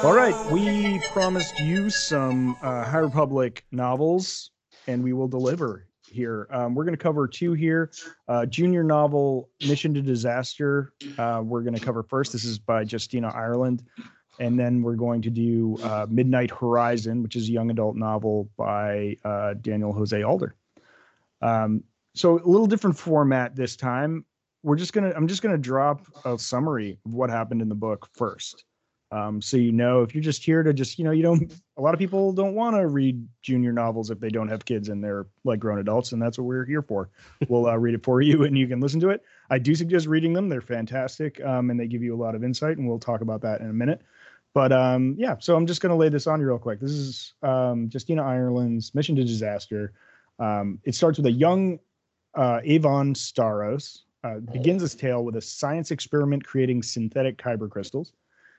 All 0.04 0.14
right, 0.14 0.34
we 0.50 0.98
promised 1.12 1.60
you 1.60 1.90
some 1.90 2.56
uh, 2.62 2.82
High 2.84 2.98
Republic 2.98 3.64
novels, 3.70 4.50
and 4.88 5.04
we 5.04 5.12
will 5.12 5.28
deliver 5.28 5.86
here. 6.10 6.48
Um, 6.50 6.74
we're 6.74 6.84
going 6.84 6.96
to 6.96 7.02
cover 7.02 7.28
two 7.28 7.52
here. 7.52 7.90
Uh, 8.26 8.46
junior 8.46 8.82
novel 8.82 9.48
Mission 9.60 9.94
to 9.94 10.02
Disaster. 10.02 10.92
Uh, 11.18 11.42
we're 11.44 11.62
going 11.62 11.74
to 11.74 11.80
cover 11.80 12.02
first. 12.02 12.32
This 12.32 12.44
is 12.44 12.58
by 12.58 12.82
Justina 12.82 13.28
Ireland, 13.28 13.84
and 14.38 14.58
then 14.58 14.82
we're 14.82 14.96
going 14.96 15.22
to 15.22 15.30
do 15.30 15.78
uh, 15.82 16.06
Midnight 16.08 16.50
Horizon, 16.50 17.22
which 17.22 17.36
is 17.36 17.48
a 17.48 17.52
young 17.52 17.70
adult 17.70 17.96
novel 17.96 18.48
by 18.56 19.16
uh, 19.24 19.54
Daniel 19.54 19.92
Jose 19.92 20.22
Older. 20.22 20.54
Um, 21.42 21.84
so 22.14 22.38
a 22.38 22.46
little 22.48 22.66
different 22.66 22.96
format 22.98 23.54
this 23.54 23.76
time. 23.76 24.24
We're 24.62 24.76
just 24.76 24.92
gonna. 24.92 25.12
I'm 25.14 25.28
just 25.28 25.40
gonna 25.40 25.56
drop 25.58 26.02
a 26.24 26.38
summary 26.38 26.98
of 27.06 27.14
what 27.14 27.30
happened 27.30 27.62
in 27.62 27.68
the 27.68 27.76
book 27.76 28.08
first 28.12 28.64
um, 29.10 29.40
so 29.40 29.56
you 29.56 29.72
know 29.72 30.02
if 30.02 30.14
you're 30.14 30.22
just 30.22 30.44
here 30.44 30.62
to 30.62 30.72
just 30.72 30.98
you 30.98 31.04
know 31.04 31.12
you 31.12 31.22
don't 31.22 31.52
a 31.76 31.80
lot 31.80 31.94
of 31.94 32.00
people 32.00 32.32
don't 32.32 32.54
want 32.54 32.76
to 32.76 32.86
read 32.86 33.26
junior 33.42 33.72
novels 33.72 34.10
if 34.10 34.20
they 34.20 34.28
don't 34.28 34.48
have 34.48 34.64
kids 34.64 34.90
and 34.90 35.02
they're 35.02 35.26
like 35.44 35.58
grown 35.58 35.78
adults 35.78 36.12
and 36.12 36.20
that's 36.20 36.38
what 36.38 36.44
we're 36.44 36.64
here 36.64 36.82
for 36.82 37.08
we'll 37.48 37.66
uh, 37.66 37.76
read 37.76 37.94
it 37.94 38.04
for 38.04 38.20
you 38.20 38.44
and 38.44 38.58
you 38.58 38.66
can 38.66 38.80
listen 38.80 39.00
to 39.00 39.08
it 39.08 39.22
i 39.50 39.58
do 39.58 39.74
suggest 39.74 40.06
reading 40.06 40.32
them 40.34 40.48
they're 40.48 40.60
fantastic 40.60 41.42
um, 41.44 41.70
and 41.70 41.80
they 41.80 41.86
give 41.86 42.02
you 42.02 42.14
a 42.14 42.20
lot 42.22 42.34
of 42.34 42.44
insight 42.44 42.76
and 42.76 42.86
we'll 42.86 42.98
talk 42.98 43.22
about 43.22 43.40
that 43.40 43.60
in 43.60 43.70
a 43.70 43.72
minute 43.72 44.02
but 44.58 44.72
um, 44.72 45.14
yeah 45.18 45.36
so 45.38 45.54
i'm 45.56 45.66
just 45.66 45.80
going 45.80 45.90
to 45.90 45.96
lay 45.96 46.08
this 46.08 46.26
on 46.26 46.40
you 46.40 46.46
real 46.46 46.58
quick 46.58 46.80
this 46.80 46.90
is 46.90 47.34
um, 47.42 47.88
justina 47.92 48.22
ireland's 48.22 48.94
mission 48.94 49.14
to 49.14 49.22
disaster 49.22 49.92
um, 50.38 50.78
it 50.84 50.94
starts 50.94 51.18
with 51.18 51.26
a 51.26 51.32
young 51.46 51.78
uh, 52.34 52.60
avon 52.64 53.14
starros 53.14 54.00
uh, 54.24 54.38
begins 54.52 54.82
his 54.82 54.94
tale 54.94 55.24
with 55.24 55.36
a 55.36 55.40
science 55.40 55.90
experiment 55.90 56.44
creating 56.44 56.82
synthetic 56.82 57.38
kyber 57.38 57.70
crystals 57.70 58.12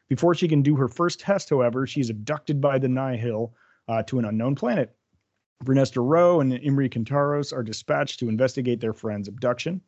before 0.10 0.34
she 0.34 0.48
can 0.48 0.62
do 0.62 0.76
her 0.76 0.88
first 0.88 1.20
test, 1.20 1.50
however, 1.50 1.86
she's 1.88 2.10
abducted 2.10 2.60
by 2.60 2.80
the 2.80 2.88
Nihil 2.90 3.54
uh, 3.88 4.04
to 4.04 4.18
an 4.20 4.26
unknown 4.26 4.56
planet. 4.56 4.96
Vernestra 5.64 6.04
Rwoh 6.04 6.42
and 6.42 6.54
Imri 6.54 6.90
Cantaros 6.90 7.54
are 7.54 7.64
dispatched 7.64 8.20
to 8.20 8.28
investigate 8.28 8.82
their 8.82 8.94
friend's 8.94 9.28
abduction. 9.28 9.82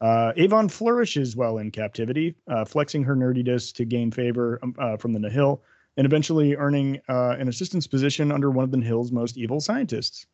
Uh, 0.00 0.32
Avon 0.36 0.68
flourishes 0.68 1.36
well 1.36 1.58
in 1.58 1.70
captivity, 1.70 2.34
uh, 2.48 2.64
flexing 2.64 3.02
her 3.04 3.16
nerdiness 3.16 3.72
to 3.74 3.84
gain 3.84 4.10
favor 4.10 4.58
um, 4.62 4.74
uh, 4.78 4.96
from 4.96 5.12
the 5.12 5.18
Nihil, 5.18 5.62
and 5.96 6.04
eventually 6.04 6.56
earning 6.56 7.00
uh, 7.08 7.36
an 7.38 7.48
assistant's 7.48 7.86
position 7.86 8.32
under 8.32 8.50
one 8.50 8.64
of 8.64 8.70
the 8.70 8.76
Nihil's 8.76 9.12
most 9.12 9.36
evil 9.36 9.60
scientists. 9.60 10.26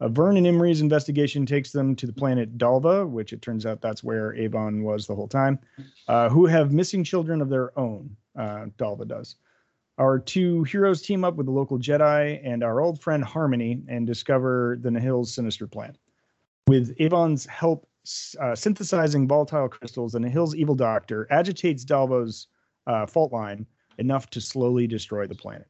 Uh, 0.00 0.08
Vern 0.08 0.36
and 0.36 0.46
Imri's 0.46 0.80
investigation 0.80 1.44
takes 1.44 1.70
them 1.70 1.94
to 1.96 2.06
the 2.06 2.12
planet 2.12 2.56
Dalva, 2.56 3.08
which 3.08 3.32
it 3.32 3.42
turns 3.42 3.66
out 3.66 3.80
that's 3.80 4.02
where 4.02 4.34
Avon 4.34 4.82
was 4.82 5.06
the 5.06 5.14
whole 5.14 5.28
time, 5.28 5.58
who 6.30 6.46
have 6.46 6.72
missing 6.72 7.04
children 7.04 7.40
of 7.40 7.48
their 7.48 7.76
own. 7.78 8.16
Dalva 8.36 9.06
does. 9.06 9.36
Our 9.98 10.18
two 10.18 10.64
heroes 10.64 11.02
team 11.02 11.24
up 11.24 11.36
with 11.36 11.46
the 11.46 11.52
local 11.52 11.78
Jedi 11.78 12.40
and 12.44 12.64
our 12.64 12.80
old 12.80 13.00
friend 13.00 13.22
Harmony 13.22 13.80
and 13.86 14.04
discover 14.06 14.76
the 14.80 14.90
Nihil's 14.90 15.32
sinister 15.32 15.68
plan. 15.68 15.96
With 16.66 16.96
Avon's 16.98 17.46
help 17.46 17.86
uh, 18.40 18.54
synthesizing 18.54 19.26
volatile 19.26 19.68
crystals, 19.68 20.14
and 20.14 20.24
the 20.24 20.28
Nihil's 20.28 20.54
evil 20.54 20.74
doctor 20.74 21.26
agitates 21.30 21.84
Dalva's 21.84 22.48
uh, 22.86 23.06
fault 23.06 23.32
line 23.32 23.66
enough 23.98 24.28
to 24.30 24.40
slowly 24.40 24.86
destroy 24.86 25.26
the 25.26 25.34
planet. 25.34 25.66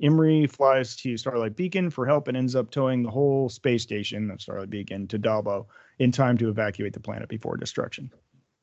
Imri 0.00 0.46
flies 0.46 0.96
to 0.96 1.16
Starlight 1.16 1.54
Beacon 1.56 1.88
for 1.88 2.06
help 2.06 2.26
and 2.28 2.36
ends 2.36 2.56
up 2.56 2.70
towing 2.70 3.02
the 3.02 3.10
whole 3.10 3.48
space 3.48 3.82
station 3.82 4.30
of 4.30 4.40
Starlight 4.42 4.70
Beacon 4.70 5.06
to 5.08 5.18
Dalbo 5.18 5.66
in 6.00 6.10
time 6.10 6.36
to 6.38 6.48
evacuate 6.48 6.92
the 6.92 7.00
planet 7.00 7.28
before 7.28 7.56
destruction. 7.56 8.10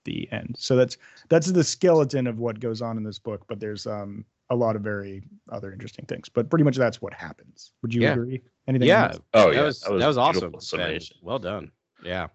The 0.05 0.29
end. 0.31 0.55
So 0.57 0.75
that's 0.75 0.97
that's 1.27 1.51
the 1.51 1.63
skeleton 1.63 2.25
of 2.25 2.39
what 2.39 2.59
goes 2.59 2.81
on 2.81 2.97
in 2.97 3.03
this 3.03 3.19
book, 3.19 3.45
but 3.47 3.59
there's 3.59 3.85
um 3.85 4.25
a 4.49 4.55
lot 4.55 4.75
of 4.75 4.81
very 4.81 5.21
other 5.51 5.71
interesting 5.71 6.05
things. 6.05 6.29
But 6.29 6.49
pretty 6.49 6.63
much 6.63 6.77
that's 6.77 7.01
what 7.01 7.13
happens. 7.13 7.73
Would 7.81 7.93
you 7.93 8.01
Yeah. 8.01 8.13
agree? 8.13 8.41
Anything? 8.67 8.87
yeah, 8.87 9.07
else? 9.09 9.19
Oh, 9.33 9.49
that 9.49 9.55
yeah, 9.55 9.63
was 9.63 9.79
that 9.81 9.91
was 9.91 10.01
that 10.01 10.07
was 10.07 10.17
awesome. 10.17 10.39
beautiful 10.39 10.59
summation. 10.61 11.17
Ben. 11.21 11.27
Well 11.27 11.39
done. 11.39 11.71
Yeah, 12.03 12.27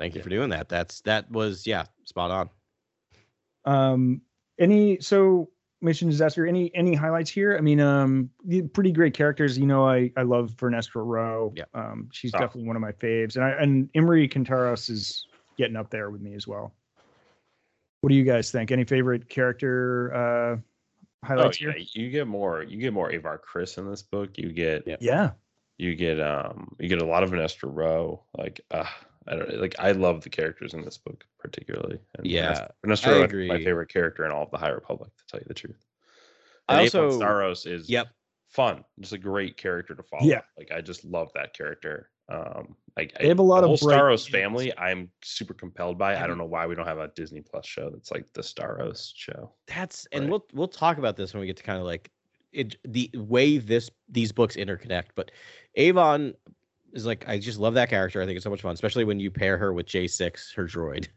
thank 0.00 0.14
you 0.14 0.18
Yeah. 0.20 0.24
for 0.24 0.30
doing 0.30 0.50
that. 0.50 0.68
That's 0.68 1.00
that 1.02 1.30
was 1.30 1.66
yeah, 1.66 1.84
spot 2.04 2.30
on. 2.30 2.50
Um, 3.64 4.22
any 4.58 4.98
so 5.00 5.50
mission 5.82 6.08
disaster? 6.08 6.46
Any 6.46 6.74
any 6.74 6.94
highlights 6.94 7.30
here? 7.30 7.56
I 7.56 7.60
mean, 7.60 7.80
um, 7.80 8.30
pretty 8.72 8.92
great 8.92 9.14
characters. 9.14 9.58
You 9.58 9.66
know, 9.66 9.86
I 9.86 10.10
I 10.16 10.22
love 10.22 10.52
Vernestra 10.52 11.04
Rwoh. 11.04 11.56
Yeah. 11.56 11.64
Um, 11.74 12.08
she's 12.12 12.34
Oh. 12.34 12.38
definitely 12.38 12.66
one 12.66 12.76
of 12.76 12.82
my 12.82 12.92
faves, 12.92 13.36
and 13.36 13.44
I 13.44 13.50
and 13.50 13.88
Imri 13.94 14.28
Cantaros 14.28 14.88
is 14.90 15.26
getting 15.58 15.76
up 15.76 15.90
there 15.90 16.10
with 16.10 16.22
me 16.22 16.34
as 16.34 16.46
well. 16.48 16.74
What 18.00 18.08
do 18.08 18.14
you 18.16 18.24
guys 18.24 18.50
think? 18.50 18.72
Any 18.72 18.84
favorite 18.84 19.28
character 19.28 20.14
uh 20.14 20.56
Oh, 21.22 21.26
highlights 21.26 21.60
yeah, 21.60 21.72
here? 21.72 21.84
you 21.92 22.10
get 22.10 22.26
more. 22.26 22.62
You 22.62 22.78
get 22.78 22.94
more 22.94 23.12
Avar 23.12 23.38
Kriss 23.46 23.76
in 23.76 23.86
this 23.90 24.02
book. 24.02 24.38
You 24.38 24.52
get 24.52 24.84
Yeah. 24.86 24.96
Yeah. 25.00 25.30
you 25.76 25.94
get 25.94 26.18
um 26.18 26.74
you 26.78 26.88
get 26.88 27.02
a 27.02 27.04
lot 27.04 27.22
of 27.22 27.30
Vanessa 27.30 27.66
Rowe. 27.66 28.24
Like 28.38 28.62
uh, 28.70 28.86
I 29.30 29.36
don't 29.36 29.60
like 29.60 29.74
I 29.78 29.92
love 29.92 30.22
the 30.22 30.28
characters 30.30 30.74
in 30.74 30.82
this 30.84 30.98
book 30.98 31.24
particularly. 31.38 31.98
And 32.18 32.26
Yeah, 32.26 32.66
Vanessa 32.82 33.08
I 33.08 33.12
Rowe 33.20 33.24
is 33.24 33.48
my 33.48 33.58
favorite 33.62 33.88
character 33.88 34.24
in 34.26 34.32
all 34.32 34.42
of 34.42 34.50
the 34.50 34.58
High 34.58 34.70
Republic, 34.70 35.10
to 35.16 35.24
tell 35.28 35.40
you 35.40 35.46
the 35.46 35.54
truth. 35.54 35.86
I 36.68 36.78
And 36.82 36.86
Avon 36.86 37.04
also- 37.04 37.20
Starros 37.20 37.66
is 37.66 37.88
Yep. 37.88 38.08
fun, 38.48 38.84
just 38.98 39.12
a 39.12 39.18
great 39.18 39.56
character 39.56 39.94
to 39.94 40.02
follow. 40.02 40.24
Yeah. 40.26 40.42
like 40.58 40.70
I 40.72 40.80
just 40.80 41.04
love 41.04 41.30
that 41.34 41.54
character. 41.54 42.10
Um, 42.28 42.76
like 42.96 43.16
They 43.18 43.26
have 43.28 43.38
a 43.40 43.42
lot 43.42 43.62
the 43.62 43.70
of 43.70 43.80
whole 43.80 43.88
Starros 43.90 44.28
family. 44.28 44.76
I'm 44.78 45.10
super 45.22 45.54
compelled 45.54 45.98
by. 45.98 46.16
I 46.20 46.26
don't 46.28 46.38
know 46.38 46.44
why 46.44 46.66
we 46.66 46.74
don't 46.76 46.86
have 46.86 46.98
a 46.98 47.08
Disney 47.16 47.40
Plus 47.40 47.66
show 47.66 47.90
that's 47.90 48.10
like 48.12 48.32
the 48.34 48.42
Starros 48.42 49.12
show. 49.16 49.52
That's 49.66 50.06
and 50.12 50.28
we'll 50.30 50.46
we'll 50.52 50.68
talk 50.68 50.98
about 50.98 51.16
this 51.16 51.32
when 51.34 51.40
we 51.40 51.46
get 51.48 51.56
to 51.56 51.62
kind 51.64 51.78
of 51.78 51.84
like 51.84 52.10
it 52.52 52.76
the 52.84 53.10
way 53.14 53.58
this 53.58 53.90
these 54.08 54.30
books 54.32 54.54
interconnect. 54.56 55.06
But 55.16 55.30
Avon 55.76 56.34
is 56.92 57.06
like 57.06 57.24
I 57.28 57.38
just 57.38 57.58
love 57.58 57.74
that 57.74 57.88
character. 57.90 58.20
I 58.22 58.26
think 58.26 58.36
it's 58.36 58.44
so 58.44 58.50
much 58.50 58.62
fun, 58.62 58.72
especially 58.72 59.04
when 59.04 59.20
you 59.20 59.30
pair 59.30 59.56
her 59.58 59.72
with 59.72 59.86
J6, 59.86 60.54
her 60.54 60.64
droid. 60.66 61.08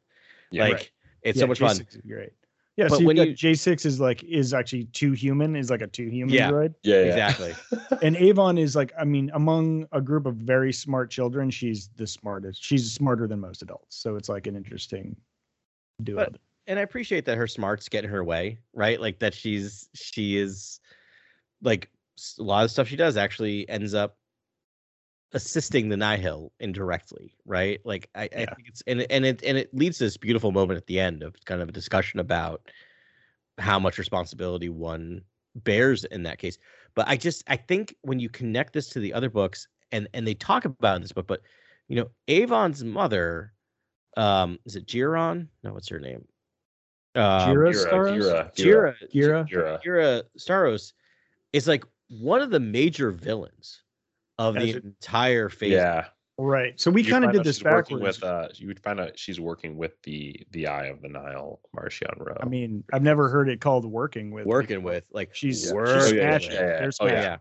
Yeah, 0.51 0.63
like 0.63 0.73
right. 0.73 0.91
it's 1.23 1.37
Yeah, 1.37 1.41
so 1.43 1.47
much 1.47 1.59
fun. 1.59 1.75
J6 1.77 1.95
is 1.95 2.01
great. 2.01 2.33
Yeah, 2.75 2.87
But 2.87 2.97
so 2.99 3.05
when 3.05 3.17
when 3.17 3.27
you- 3.29 3.33
J 3.35 3.53
six 3.53 3.85
is 3.85 3.99
like 3.99 4.23
is 4.23 4.51
actually 4.51 4.85
two 4.85 5.11
human, 5.11 5.55
is 5.55 5.69
like 5.69 5.81
a 5.81 5.87
two 5.87 6.07
human 6.09 6.33
Yeah. 6.33 6.49
droid. 6.49 6.73
yeah, 6.81 7.03
yeah. 7.03 7.29
Exactly. 7.29 7.53
and 8.01 8.15
Avon 8.17 8.57
is 8.57 8.75
like, 8.75 8.91
I 8.99 9.03
mean, 9.03 9.29
among 9.35 9.87
a 9.91 10.01
group 10.01 10.25
of 10.25 10.37
very 10.37 10.73
smart 10.73 11.11
children, 11.11 11.51
she's 11.51 11.89
the 11.97 12.07
smartest. 12.07 12.63
She's 12.63 12.91
smarter 12.91 13.27
than 13.27 13.39
most 13.39 13.61
adults. 13.61 13.95
So 13.95 14.15
it's 14.15 14.27
like 14.27 14.47
an 14.47 14.55
interesting 14.55 15.15
duo. 16.03 16.25
But- 16.25 16.39
and 16.65 16.79
I 16.79 16.81
appreciate 16.81 17.25
that 17.25 17.37
her 17.37 17.45
smarts 17.45 17.89
get 17.89 18.05
in 18.05 18.09
her 18.09 18.23
way, 18.23 18.57
right? 18.73 18.99
Like 18.99 19.19
that 19.19 19.33
she's 19.35 19.89
she 19.93 20.37
is 20.37 20.79
like 21.61 21.89
a 22.39 22.43
lot 22.43 22.63
of 22.63 22.71
stuff 22.71 22.87
she 22.87 22.95
does 22.95 23.17
actually 23.17 23.67
ends 23.69 23.93
up 23.93 24.17
assisting 25.33 25.89
the 25.89 25.97
Nihil 25.97 26.51
indirectly, 26.59 27.35
right? 27.45 27.79
Like 27.85 28.09
I, 28.15 28.23
I 28.23 28.45
think 28.55 28.67
it's 28.67 28.81
and 28.87 29.01
it- 29.01 29.07
and 29.11 29.25
it 29.25 29.43
and 29.43 29.57
it 29.57 29.73
leads 29.73 29.97
to 29.97 30.05
this 30.05 30.17
beautiful 30.17 30.51
moment 30.51 30.77
at 30.77 30.87
the 30.87 30.99
end 30.99 31.23
of 31.23 31.35
kind 31.45 31.61
of 31.61 31.69
a 31.69 31.71
discussion 31.71 32.19
about 32.19 32.69
how 33.57 33.79
much 33.79 33.97
responsibility 33.97 34.69
one 34.69 35.21
bears 35.55 36.05
in 36.05 36.23
that 36.23 36.39
case. 36.39 36.57
But 36.95 37.07
I 37.07 37.17
just 37.17 37.43
I 37.47 37.55
think 37.57 37.95
when 38.01 38.19
you 38.19 38.29
connect 38.29 38.73
this 38.73 38.89
to 38.89 38.99
the 38.99 39.13
other 39.13 39.29
books 39.29 39.67
and 39.91 40.07
and 40.13 40.25
they 40.25 40.33
talk 40.35 40.65
about 40.65 40.95
in 40.95 41.01
this 41.01 41.11
book, 41.11 41.27
but 41.27 41.41
you 41.87 41.95
know, 41.97 42.09
Avon's 42.27 42.83
mother, 42.83 43.53
um, 44.17 44.57
is 44.65 44.75
it 44.75 44.85
Giron? 44.87 45.47
No, 45.63 45.73
what's 45.73 45.89
her 45.89 45.99
name? 45.99 46.25
Um, 47.15 47.21
Jira 47.21 47.71
Gira, 47.71 47.91
Starros? 47.91 48.53
Gira, 48.55 48.95
Jira, 49.13 49.13
Gira? 49.13 49.49
Gira. 49.49 49.83
Jira 49.83 50.23
Starros 50.39 50.93
is 51.51 51.67
like 51.67 51.83
one 52.09 52.41
of 52.41 52.49
the 52.49 52.59
major 52.59 53.11
villains 53.11 53.82
of 54.37 54.55
the 54.55 54.69
it- 54.69 54.83
entire 54.83 55.49
phase. 55.49 55.71
Yeah. 55.71 56.07
Right. 56.39 56.79
So 56.81 56.89
we 56.89 57.03
kind 57.03 57.23
of 57.23 57.31
did 57.31 57.43
this 57.43 57.61
backwards. 57.61 58.01
with 58.01 58.23
uh 58.23 58.47
you 58.55 58.65
would 58.67 58.79
find 58.79 58.99
out 58.99 59.17
she's 59.19 59.39
working 59.39 59.77
with 59.77 60.01
the 60.01 60.35
the 60.49 60.65
eye 60.67 60.87
of 60.87 60.99
the 61.01 61.07
Nihil, 61.09 61.59
Marchion 61.77 62.17
Ro. 62.19 62.35
I 62.41 62.45
mean, 62.47 62.83
I've 62.91 63.03
never 63.03 63.29
heard 63.29 63.49
it 63.49 63.61
called 63.61 63.85
working 63.85 64.31
with. 64.31 64.45
Working 64.47 64.81
with 64.81 65.03
like 65.11 65.29
She's, 65.35 65.71
working 65.71 66.01
she's 66.01 66.11
Oh, 66.11 66.15
yeah, 66.15 66.21
yeah, 66.23 66.29
smashing. 66.39 66.51
yeah, 66.53 66.59
yeah. 66.59 66.79
They're 66.79 66.91
Oh, 67.01 67.05
yeah. 67.05 67.21
smashing. 67.21 67.39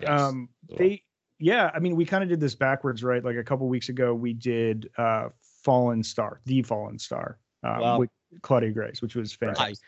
Yes. 0.00 0.20
Um, 0.20 0.48
they, 0.76 1.02
yeah, 1.38 1.70
I 1.74 1.78
mean, 1.78 1.96
we 1.96 2.04
kind 2.04 2.22
of 2.22 2.28
did 2.28 2.40
this 2.40 2.54
backwards, 2.54 3.02
right? 3.02 3.24
Like 3.24 3.36
a 3.36 3.44
couple 3.44 3.66
weeks 3.68 3.88
ago, 3.88 4.12
we 4.14 4.34
did 4.34 4.90
uh 4.98 5.28
Fallen 5.62 6.02
Star, 6.02 6.40
The 6.44 6.62
Fallen 6.62 6.98
Star, 6.98 7.38
um, 7.62 7.80
Wow. 7.80 7.98
with 8.00 8.10
Claudia 8.42 8.70
Gray, 8.70 8.92
which 9.00 9.14
was 9.14 9.32
fantastic. 9.32 9.78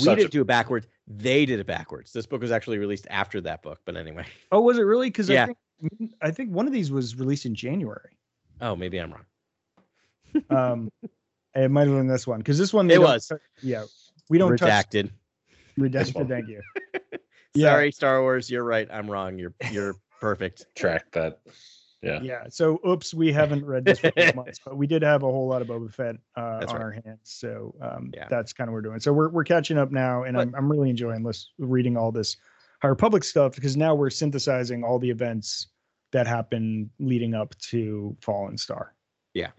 we 0.00 0.14
didn't 0.16 0.32
do 0.32 0.40
it 0.40 0.46
backwards. 0.48 0.88
They 1.12 1.44
did 1.44 1.58
it 1.58 1.66
backwards. 1.66 2.12
This 2.12 2.24
book 2.26 2.40
was 2.40 2.52
actually 2.52 2.78
released 2.78 3.06
after 3.10 3.40
that 3.40 3.62
book, 3.62 3.80
but 3.84 3.96
anyway. 3.96 4.24
Oh, 4.52 4.60
was 4.60 4.78
it 4.78 4.82
really? 4.82 5.08
Because 5.08 5.28
Yeah. 5.28 5.42
I 5.42 5.46
think 5.46 5.58
I 6.22 6.30
think 6.30 6.50
one 6.52 6.66
of 6.68 6.72
these 6.72 6.90
was 6.92 7.16
released 7.16 7.46
in 7.46 7.54
January. 7.54 8.16
Oh, 8.60 8.76
maybe 8.76 8.98
I'm 8.98 9.12
wrong. 9.12 9.24
Um, 10.50 10.92
it 11.56 11.68
might 11.72 11.88
have 11.88 11.96
been 11.96 12.06
this 12.06 12.24
one 12.24 12.38
because 12.38 12.56
this 12.56 12.72
one 12.72 12.86
they 12.86 12.94
It 12.94 13.00
was. 13.00 13.32
yeah, 13.62 13.84
we 14.28 14.38
don't 14.38 14.56
touch 14.56 14.68
Redacted. 14.68 15.10
redacted. 15.76 16.28
Thank 16.28 16.48
you. 16.48 16.60
Yeah. 17.52 17.70
Sorry, 17.70 17.90
Star 17.90 18.22
Wars. 18.22 18.48
You're 18.48 18.62
right. 18.62 18.88
I'm 18.92 19.10
wrong. 19.10 19.36
You're 19.36 19.54
you're 19.72 19.96
perfect. 20.20 20.66
track 20.76 21.10
that. 21.10 21.40
Yeah. 22.02 22.20
Yeah. 22.22 22.44
So, 22.48 22.80
oops, 22.86 23.12
we 23.12 23.30
haven't 23.30 23.64
read 23.64 23.84
this 23.84 23.98
for 23.98 24.10
eight 24.16 24.34
months, 24.34 24.58
but 24.64 24.76
we 24.76 24.86
did 24.86 25.02
have 25.02 25.22
a 25.22 25.26
whole 25.26 25.46
lot 25.46 25.60
of 25.60 25.68
Boba 25.68 25.92
Fett 25.92 26.16
uh, 26.36 26.40
on 26.40 26.60
right. 26.60 26.70
our 26.70 26.90
hands. 26.92 27.20
So 27.24 27.74
um, 27.82 28.10
Yeah. 28.14 28.26
that's 28.30 28.52
kind 28.54 28.68
of 28.68 28.72
what 28.72 28.78
we're 28.78 28.88
doing. 28.88 29.00
So 29.00 29.12
we're 29.12 29.28
we're 29.28 29.44
catching 29.44 29.76
up 29.76 29.90
now, 29.90 30.22
and 30.24 30.34
But- 30.34 30.48
I'm 30.48 30.54
I'm 30.54 30.70
really 30.70 30.88
enjoying 30.90 31.22
this 31.22 31.50
reading 31.58 31.96
all 31.98 32.10
this 32.10 32.36
High 32.80 32.88
Republic 32.88 33.22
stuff 33.22 33.54
because 33.54 33.76
now 33.76 33.94
we're 33.94 34.08
synthesizing 34.08 34.82
all 34.82 34.98
the 34.98 35.10
events 35.10 35.68
that 36.12 36.26
happened 36.26 36.88
leading 36.98 37.34
up 37.34 37.54
to 37.58 38.16
Fallen 38.22 38.56
Star. 38.56 38.94
Yeah. 39.34 39.50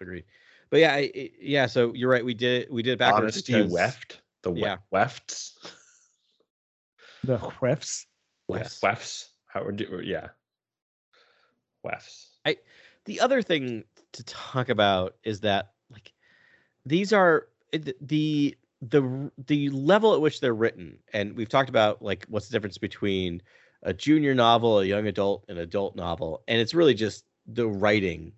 Agreed. 0.00 0.24
But 0.70 0.80
yeah, 0.80 0.92
I, 0.94 1.10
I- 1.14 1.30
yeah. 1.40 1.66
So 1.66 1.94
you're 1.94 2.10
right. 2.10 2.24
We 2.24 2.34
did 2.34 2.68
we 2.68 2.82
did 2.82 2.94
it 2.94 2.98
backwards. 2.98 3.36
Honesty 3.36 3.52
because- 3.52 3.72
weft. 3.72 4.20
The 4.42 4.50
we- 4.50 4.60
Yeah. 4.62 4.78
wefts. 4.90 5.56
The 7.22 7.38
Huefs. 7.38 8.06
Yes. 8.48 8.80
Wefts. 8.82 9.28
How 9.46 9.64
would 9.64 9.80
you 9.80 10.00
yeah. 11.86 11.92
Wefts. 11.94 12.26
the 13.04 13.20
other 13.20 13.40
thing 13.40 13.84
to 14.12 14.24
talk 14.24 14.68
about 14.68 15.14
is 15.24 15.40
that 15.40 15.72
like 15.90 16.12
these 16.84 17.12
are 17.12 17.46
eh, 17.72 17.78
the 18.00 18.56
the 18.82 19.30
the 19.46 19.70
level 19.70 20.14
at 20.14 20.20
which 20.20 20.40
they're 20.40 20.54
written 20.54 20.98
and 21.12 21.34
we've 21.36 21.48
talked 21.48 21.68
about 21.68 22.02
like 22.02 22.26
what's 22.28 22.48
the 22.48 22.52
difference 22.52 22.78
between 22.78 23.40
a 23.82 23.92
junior 23.92 24.34
novel 24.34 24.80
a 24.80 24.84
young 24.84 25.06
adult 25.06 25.44
an 25.48 25.58
adult 25.58 25.96
novel 25.96 26.42
and 26.48 26.60
it's 26.60 26.74
really 26.74 26.94
just 26.94 27.24
the 27.46 27.66
writing 27.66 28.32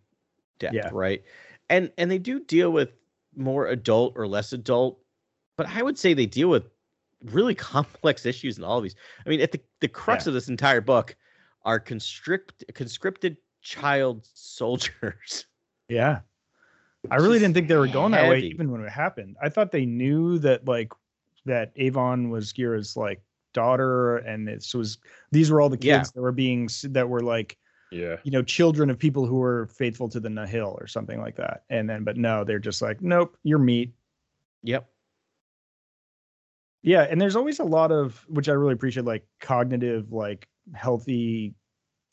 depth 0.58 0.74
Yeah. 0.74 0.90
right 0.92 1.22
and 1.70 1.90
and 1.98 2.11
they 2.11 2.18
do 2.18 2.40
deal 2.40 2.70
with 2.70 2.90
more 3.37 3.66
adult 3.66 4.14
or 4.16 4.26
less 4.28 4.52
adult 4.52 4.98
but 5.56 5.66
i 5.68 5.82
would 5.82 5.98
say 5.98 6.12
they 6.14 6.26
deal 6.26 6.48
with 6.48 6.68
really 7.24 7.54
complex 7.72 8.26
issues 8.26 8.58
in 8.58 8.64
all 8.64 8.78
of 8.78 8.82
these 8.84 8.96
i 9.26 9.28
mean 9.28 9.40
at 9.40 9.52
the 9.52 9.61
the 9.80 9.88
crux 9.88 10.26
of 10.26 10.34
this 10.34 10.48
entire 10.48 10.80
book 10.80 11.16
are 11.64 11.81
constrict 11.81 12.64
conscripted 12.75 13.37
child 13.62 14.27
soldiers 14.35 15.47
Yeah. 15.88 16.21
I 17.11 17.16
really 17.16 17.38
didn't 17.38 17.55
think 17.55 17.68
they 17.68 17.77
were 17.77 17.87
going 17.87 18.12
that 18.12 18.29
way 18.29 18.40
even 18.40 18.71
when 18.73 18.83
it 18.83 18.90
happened. 18.90 19.37
I 19.40 19.49
thought 19.49 19.71
they 19.73 19.87
knew 19.87 20.38
that 20.40 20.66
like 20.66 20.92
that 21.47 21.73
Avon 21.77 22.29
was 22.31 22.53
Gira's 22.53 22.97
like 22.97 23.23
daughter 23.55 24.18
and 24.18 24.47
this 24.47 24.75
was 24.75 24.99
these 25.31 25.51
were 25.51 25.61
all 25.61 25.68
the 25.68 25.77
kids 25.77 25.87
Yeah. 25.87 26.03
that 26.14 26.21
were 26.21 26.33
being 26.33 26.68
that 26.85 27.09
were 27.09 27.21
like 27.21 27.57
Yeah. 27.92 28.16
you 28.25 28.31
know 28.33 28.42
children 28.42 28.90
of 28.90 28.99
people 28.99 29.27
who 29.27 29.37
were 29.37 29.68
faithful 29.68 30.09
to 30.11 30.21
the 30.21 30.29
Nihil 30.29 30.77
or 30.81 30.87
something 30.87 31.21
like 31.21 31.37
that. 31.37 31.62
And 31.71 31.88
then 31.88 32.05
but 32.05 32.16
no, 32.16 32.44
they're 32.44 32.59
just 32.59 32.83
like 32.83 33.01
nope, 33.01 33.37
you're 33.44 33.59
meat. 33.59 33.92
yep 34.62 34.88
Yeah, 36.83 37.03
and 37.03 37.21
there's 37.21 37.37
always 37.37 37.59
a 37.59 37.64
lot 37.64 37.90
of 37.92 38.25
which 38.29 38.49
I 38.49 38.53
really 38.53 38.73
appreciate 38.75 39.07
like 39.07 39.27
cognitive 39.40 40.12
like 40.12 40.49
healthy 40.74 41.54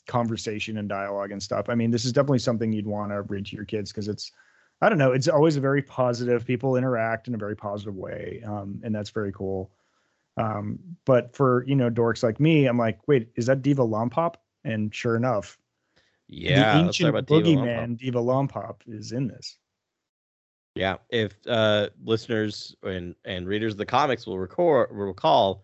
conversation 0.07 0.77
and 0.77 0.87
dialogue 0.87 1.31
and 1.31 1.41
stuff. 1.41 1.69
I 1.69 1.75
mean, 1.75 1.91
this 1.91 2.05
is 2.05 2.13
definitely 2.13 2.39
something 2.39 2.71
you'd 2.71 2.85
want 2.85 3.11
to 3.11 3.21
read 3.23 3.45
to 3.47 3.55
your 3.55 3.65
kids 3.65 3.91
because 3.91 4.07
it's 4.07 4.31
I 4.81 4.89
don't 4.89 4.97
know, 4.97 5.13
it's 5.13 5.27
always 5.27 5.55
a 5.55 5.61
very 5.61 5.81
positive 5.81 6.45
people 6.45 6.75
interact 6.75 7.27
in 7.27 7.33
a 7.33 7.37
very 7.37 7.55
positive 7.55 7.95
way. 7.95 8.43
Um 8.45 8.81
and 8.83 8.93
that's 8.93 9.09
very 9.09 9.31
cool. 9.31 9.71
Um 10.37 10.79
but 11.05 11.35
for, 11.35 11.65
you 11.67 11.75
know, 11.75 11.89
dorks 11.89 12.23
like 12.23 12.39
me, 12.39 12.65
I'm 12.65 12.77
like, 12.77 12.99
"Wait, 13.07 13.29
is 13.35 13.45
that 13.47 13.61
Deva 13.61 13.83
Lompop?" 13.83 14.35
And 14.63 14.93
sure 14.93 15.15
enough, 15.15 15.57
yeah 16.27 16.73
the 16.73 16.85
ancient 16.85 17.09
about 17.09 17.25
Deva 17.25 17.49
Lompop. 17.49 17.65
boogeyman 17.65 17.97
Deva 17.97 18.19
Lompop 18.19 18.75
is 18.87 19.11
in 19.11 19.27
this. 19.27 19.57
Yeah, 20.75 20.97
if 21.09 21.35
uh, 21.47 21.89
listeners 22.03 22.75
and 22.83 23.15
and 23.23 23.47
readers 23.47 23.73
of 23.73 23.77
the 23.77 23.85
comics 23.85 24.27
will 24.27 24.37
record 24.37 24.91
will 24.91 25.05
recall, 25.05 25.63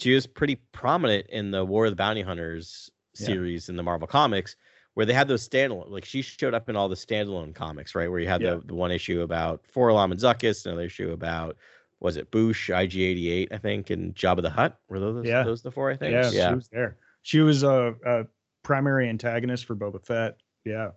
she 0.00 0.14
was 0.14 0.26
pretty 0.26 0.56
prominent 0.72 1.26
in 1.28 1.50
the 1.50 1.64
War 1.64 1.86
of 1.86 1.92
the 1.92 1.96
Bounty 1.96 2.22
Hunters 2.22 2.90
Yeah. 3.18 3.26
series 3.26 3.68
in 3.68 3.76
the 3.76 3.82
Marvel 3.82 4.06
comics, 4.08 4.56
where 4.94 5.06
they 5.06 5.12
had 5.12 5.28
those 5.28 5.46
standalone. 5.48 5.90
Like 5.90 6.04
she 6.04 6.22
showed 6.22 6.54
up 6.54 6.68
in 6.68 6.76
all 6.76 6.88
the 6.88 6.94
standalone 6.96 7.54
comics, 7.54 7.94
right? 7.94 8.10
Where 8.10 8.20
you 8.20 8.28
had 8.28 8.40
Yeah. 8.42 8.54
the, 8.54 8.66
the 8.68 8.74
one 8.74 8.90
issue 8.90 9.22
about 9.22 9.62
4-LOM 9.74 10.12
and 10.12 10.20
Zuckuss, 10.20 10.66
another 10.66 10.82
issue 10.82 11.12
about 11.12 11.56
was 12.00 12.16
it 12.16 12.30
Boosh, 12.30 12.72
IG88, 12.74 13.48
I 13.52 13.58
think, 13.58 13.90
and 13.90 14.14
Jabba 14.14 14.40
the 14.42 14.48
Hutt. 14.50 14.78
Were 14.88 14.98
those 14.98 15.26
Yeah. 15.26 15.42
those 15.42 15.60
the 15.62 15.70
four? 15.70 15.90
I 15.90 15.96
think. 15.96 16.12
Yeah, 16.12 16.30
yeah. 16.30 16.48
she 16.50 16.54
was 16.54 16.68
there. 16.68 16.96
She 17.22 17.40
was 17.40 17.62
a, 17.62 17.94
a 18.06 18.26
primary 18.62 19.08
antagonist 19.08 19.66
for 19.66 19.76
Boba 19.76 20.02
Fett. 20.04 20.36
Yeah, 20.64 20.92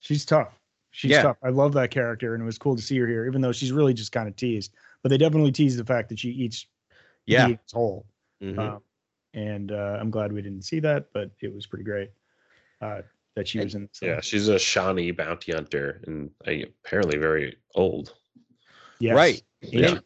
she's 0.00 0.24
tough. 0.24 0.58
She's 0.90 1.12
Yeah. 1.12 1.22
tough. 1.22 1.36
I 1.42 1.50
love 1.50 1.72
that 1.74 1.90
character, 1.90 2.34
and 2.34 2.42
it 2.42 2.46
was 2.46 2.58
cool 2.58 2.74
to 2.76 2.82
see 2.82 2.98
her 2.98 3.06
here, 3.06 3.26
even 3.26 3.40
though 3.40 3.52
she's 3.52 3.72
really 3.72 3.94
just 3.94 4.12
kind 4.12 4.28
of 4.28 4.36
teased. 4.36 4.74
But 5.02 5.10
they 5.10 5.18
definitely 5.18 5.52
teased 5.52 5.78
the 5.78 5.84
fact 5.84 6.08
that 6.10 6.18
she 6.18 6.30
eats 6.30 6.66
yeah. 7.26 7.46
beings 7.46 7.60
whole. 7.72 8.06
mhm. 8.42 8.58
Um, 8.58 8.82
and 9.34 9.72
uh, 9.72 9.96
I'm 10.00 10.10
glad 10.10 10.32
we 10.32 10.42
didn't 10.42 10.62
see 10.62 10.80
that, 10.80 11.06
but 11.14 11.30
it 11.40 11.52
was 11.54 11.66
pretty 11.66 11.84
great 11.84 12.10
uh, 12.82 13.02
that 13.34 13.48
she 13.48 13.58
And- 13.58 13.66
was 13.66 13.74
in. 13.74 13.82
This 13.82 14.02
Yeah. 14.02 14.20
She's 14.20 14.48
a 14.48 14.58
Shawnee 14.58 15.10
bounty 15.12 15.52
hunter 15.52 16.02
and 16.06 16.30
uh, 16.46 16.52
apparently 16.84 17.18
very 17.18 17.56
old. 17.74 18.14
Yes. 19.00 19.14
Right. 19.14 19.42
Yeah. 19.62 19.98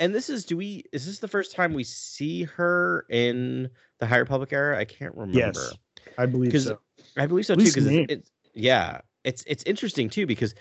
And 0.00 0.14
this 0.14 0.28
is 0.28 0.44
do 0.44 0.56
we 0.56 0.84
is 0.92 1.06
this 1.06 1.18
the 1.18 1.28
first 1.28 1.54
time 1.54 1.72
we 1.74 1.84
see 1.84 2.42
her 2.44 3.06
in 3.08 3.70
the 4.00 4.06
High 4.06 4.16
Republic 4.18 4.52
era? 4.52 4.78
I 4.78 4.84
can't 4.84 5.14
remember. 5.14 5.38
Yes, 5.38 5.72
I 6.18 6.26
believe 6.26 6.52
'Cause 6.52 6.64
so. 6.64 6.78
I 7.16 7.26
believe 7.26 7.46
so 7.46 7.54
too. 7.54 7.64
Because 7.64 7.86
it's, 7.86 8.12
it's 8.12 8.30
yeah, 8.54 9.00
it's 9.24 9.44
it's 9.46 9.62
interesting 9.64 10.08
too 10.10 10.26
because 10.26 10.54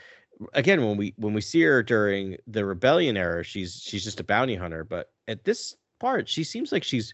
again 0.53 0.83
when 0.85 0.97
we 0.97 1.13
when 1.17 1.33
we 1.33 1.41
see 1.41 1.61
her 1.61 1.83
during 1.83 2.37
the 2.47 2.65
rebellion 2.65 3.17
era, 3.17 3.43
she's 3.43 3.81
she's 3.83 4.03
just 4.03 4.19
a 4.19 4.23
bounty 4.23 4.55
hunter. 4.55 4.83
But 4.83 5.11
at 5.27 5.43
this 5.43 5.75
part, 5.99 6.27
she 6.27 6.43
seems 6.43 6.71
like 6.71 6.83
she's 6.83 7.13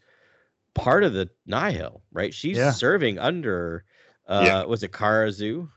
part 0.74 1.04
of 1.04 1.14
the 1.14 1.30
Nihil, 1.46 2.02
right? 2.12 2.34
She's 2.34 2.58
Yeah. 2.58 2.72
serving 2.72 3.20
under 3.20 3.84
uh 4.28 4.44
Yeah. 4.46 4.64
was 4.64 4.84
it 4.84 4.94
Kara 4.94 5.30
Xoo? 5.30 5.70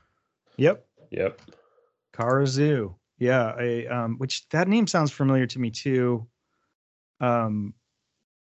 Yep. 0.57 0.85
Yep. 1.11 1.41
Kara 2.13 2.43
Xoo. 2.45 2.95
Yeah, 3.17 3.53
I 3.57 3.85
um 3.87 4.17
which 4.17 4.47
that 4.49 4.67
name 4.67 4.87
sounds 4.87 5.11
familiar 5.11 5.47
to 5.47 5.59
me 5.59 5.71
too. 5.71 6.27
Um 7.19 7.73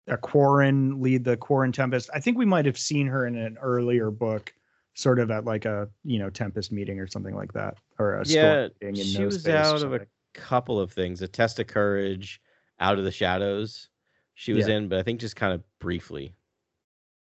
a 0.07 0.17
Quarren 0.17 1.03
lead 1.03 1.25
the 1.25 1.37
Quarren 1.37 1.71
Tempest. 1.73 2.09
I 2.15 2.21
think 2.21 2.39
we 2.39 2.47
might 2.47 2.65
have 2.65 2.79
seen 2.79 3.07
her 3.09 3.27
in 3.27 3.37
an 3.37 3.59
earlier 3.61 4.11
book, 4.11 4.55
sort 4.99 5.21
of 5.21 5.31
at 5.31 5.45
like 5.45 5.65
a 5.65 5.89
you 6.03 6.19
know 6.19 6.29
Tempest 6.29 6.73
meeting 6.73 6.99
or 6.99 7.07
something 7.07 7.37
like 7.37 7.53
that. 7.53 7.77
Or 8.01 8.15
a 8.17 8.27
Yeah, 8.27 8.67
she 8.95 9.25
was 9.25 9.47
out 9.47 9.83
of 9.83 9.95
a 9.95 10.07
couple 10.35 10.81
of 10.81 10.93
things. 10.93 11.23
A 11.23 11.29
test 11.29 11.61
of 11.61 11.69
courage, 11.69 12.41
out 12.81 12.99
of 12.99 13.05
the 13.05 13.13
shadows. 13.13 13.91
She 14.35 14.53
was 14.53 14.67
Yeah. 14.67 14.75
in, 14.75 14.89
but 14.89 14.99
I 14.99 15.05
think 15.05 15.21
just 15.21 15.37
kind 15.37 15.53
of 15.53 15.63
briefly. 15.79 16.35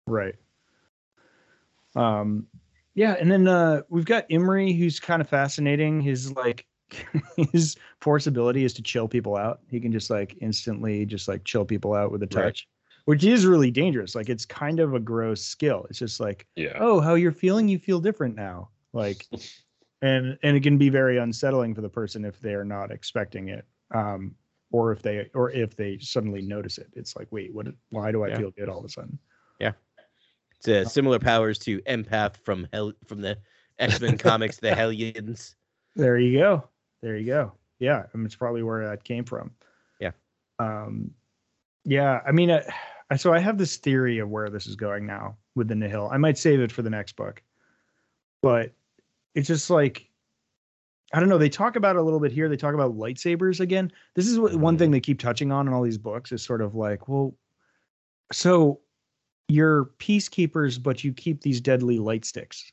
Right. 0.06 0.36
Um 1.94 2.46
yeah, 2.94 3.16
and 3.20 3.30
then 3.30 3.46
uh 3.46 3.82
we've 3.90 4.06
got 4.06 4.24
Imri 4.30 4.72
who's 4.72 4.98
kind 4.98 5.20
of 5.20 5.28
fascinating. 5.28 6.00
His 6.00 6.34
like 6.34 6.66
his 7.52 7.76
force 8.00 8.26
ability 8.26 8.64
is 8.64 8.72
to 8.74 8.82
chill 8.82 9.06
people 9.06 9.36
out. 9.36 9.60
He 9.68 9.80
can 9.80 9.92
just 9.92 10.08
like 10.08 10.34
instantly 10.40 11.04
just 11.04 11.28
like 11.28 11.44
chill 11.44 11.66
people 11.66 11.92
out 11.92 12.10
with 12.10 12.22
a 12.22 12.26
touch. 12.26 12.68
Which 13.06 13.24
is 13.24 13.46
really 13.46 13.70
dangerous. 13.70 14.14
Like 14.14 14.28
it's 14.28 14.44
kind 14.44 14.78
of 14.80 14.94
a 14.94 15.00
gross 15.00 15.42
skill. 15.42 15.86
It's 15.88 15.98
just 15.98 16.20
like, 16.20 16.46
Yeah. 16.56 16.76
oh, 16.78 17.00
how 17.00 17.14
you're 17.14 17.32
feeling, 17.32 17.68
you 17.68 17.78
feel 17.78 18.00
different 18.00 18.34
now. 18.36 18.70
Like 18.92 19.24
and 20.02 20.36
and 20.42 20.56
it 20.56 20.62
can 20.62 20.76
be 20.76 20.88
very 20.90 21.16
unsettling 21.18 21.74
for 21.74 21.80
the 21.80 21.88
person 21.88 22.24
if 22.24 22.40
they 22.40 22.54
are 22.54 22.64
not 22.64 22.90
expecting 22.90 23.48
it. 23.48 23.64
Um 23.94 24.34
or 24.72 24.90
if 24.92 25.00
they 25.02 25.30
or 25.34 25.50
if 25.52 25.76
they 25.76 25.98
suddenly 25.98 26.42
notice 26.42 26.78
it. 26.78 26.88
It's 26.94 27.16
like, 27.16 27.28
wait, 27.30 27.54
what 27.54 27.68
why 27.90 28.10
do 28.12 28.24
I 28.24 28.28
Yeah. 28.28 28.38
feel 28.38 28.50
good 28.50 28.68
all 28.68 28.80
of 28.80 28.84
a 28.84 28.88
sudden? 28.88 29.18
Yeah, 29.60 29.72
it's 30.56 30.68
uh, 30.68 30.84
similar 30.84 31.18
powers 31.20 31.58
to 31.60 31.80
empath 31.82 32.36
from 32.38 32.66
Hell 32.72 32.92
from 33.06 33.20
the 33.20 33.38
X 33.78 34.00
Men 34.00 34.18
comics, 34.28 34.58
the 34.58 34.74
Hellions. 34.74 35.54
There 35.94 36.18
you 36.18 36.38
go. 36.38 36.68
There 37.02 37.16
you 37.16 37.26
go. 37.26 37.52
Yeah, 37.78 38.02
I 38.12 38.16
mean, 38.16 38.26
it's 38.26 38.34
probably 38.34 38.64
where 38.64 38.88
that 38.88 39.04
came 39.04 39.24
from. 39.24 39.52
Yeah. 40.00 40.10
Um, 40.58 41.12
yeah. 41.84 42.20
I 42.26 42.32
mean, 42.32 42.50
uh, 42.50 42.62
I 43.10 43.16
so 43.16 43.32
I 43.32 43.38
have 43.38 43.58
this 43.58 43.76
theory 43.76 44.18
of 44.18 44.28
where 44.28 44.50
this 44.50 44.66
is 44.66 44.76
going 44.76 45.06
now 45.06 45.36
with 45.54 45.68
the 45.68 45.74
Nihil. 45.74 46.08
I 46.12 46.16
might 46.16 46.38
save 46.38 46.60
it 46.60 46.72
for 46.72 46.82
the 46.82 46.90
next 46.90 47.16
book, 47.16 47.42
but 48.42 48.72
it's 49.34 49.48
just 49.48 49.70
like 49.70 50.08
I 51.12 51.20
don't 51.20 51.28
know. 51.28 51.38
They 51.38 51.48
talk 51.48 51.76
about 51.76 51.96
it 51.96 52.00
a 52.00 52.02
little 52.02 52.18
bit 52.18 52.32
here. 52.32 52.48
They 52.48 52.56
talk 52.56 52.74
about 52.74 52.96
lightsabers 52.96 53.60
again. 53.60 53.92
This 54.14 54.26
is 54.26 54.40
what, 54.40 54.56
one 54.56 54.76
thing 54.76 54.90
they 54.90 55.00
keep 55.00 55.20
touching 55.20 55.52
on 55.52 55.68
in 55.68 55.72
all 55.72 55.82
these 55.82 55.98
books 55.98 56.32
is 56.32 56.42
sort 56.42 56.60
of 56.60 56.74
like, 56.74 57.08
well, 57.08 57.34
so 58.32 58.80
you're 59.48 59.86
peacekeepers, 59.98 60.82
but 60.82 61.04
you 61.04 61.12
keep 61.12 61.42
these 61.42 61.60
deadly 61.60 61.98
light 61.98 62.24
sticks. 62.24 62.70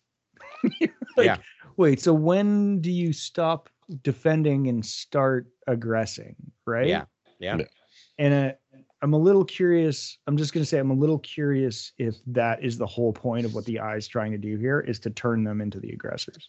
Like, 1.16 1.26
Yeah. 1.28 1.38
Wait, 1.78 2.02
so 2.02 2.12
when 2.12 2.82
do 2.82 2.92
you 2.92 3.14
stop 3.14 3.70
defending 4.02 4.68
and 4.68 4.84
start 4.84 5.48
aggressing? 5.68 6.36
Right. 6.66 6.88
Yeah. 6.88 7.04
Yeah. 7.38 7.58
Yeah. 7.58 7.66
And 8.18 8.34
uh, 8.34 8.54
I'm 9.04 9.14
a 9.14 9.18
little 9.18 9.44
curious. 9.44 10.18
I'm 10.28 10.38
just 10.38 10.54
going 10.54 10.64
to 10.64 10.66
say 10.66 10.80
I'm 10.80 10.90
a 10.90 10.96
little 10.96 11.20
curious 11.20 11.92
if 11.98 12.16
that 12.28 12.64
is 12.64 12.78
the 12.78 12.88
whole 12.88 13.12
point 13.12 13.46
of 13.46 13.54
what 13.54 13.66
the 13.66 13.82
eye's 13.82 14.08
trying 14.08 14.32
to 14.32 14.38
do 14.38 14.56
here 14.56 14.80
is 14.80 14.98
to 15.02 15.10
turn 15.10 15.44
them 15.44 15.60
into 15.60 15.80
the 15.80 15.90
aggressors. 15.90 16.48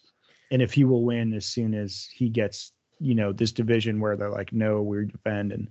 And 0.51 0.61
if 0.61 0.71
he 0.71 0.85
will 0.85 1.03
win 1.03 1.33
as 1.33 1.45
soon 1.45 1.73
as 1.73 2.07
he 2.13 2.29
gets, 2.29 2.71
you 2.99 3.13
know, 3.13 3.33
this 3.33 3.51
division 3.51 3.99
where 3.99 4.15
they're 4.15 4.29
like, 4.29 4.53
no, 4.53 4.81
we 4.81 5.05
defend, 5.05 5.51
and 5.51 5.67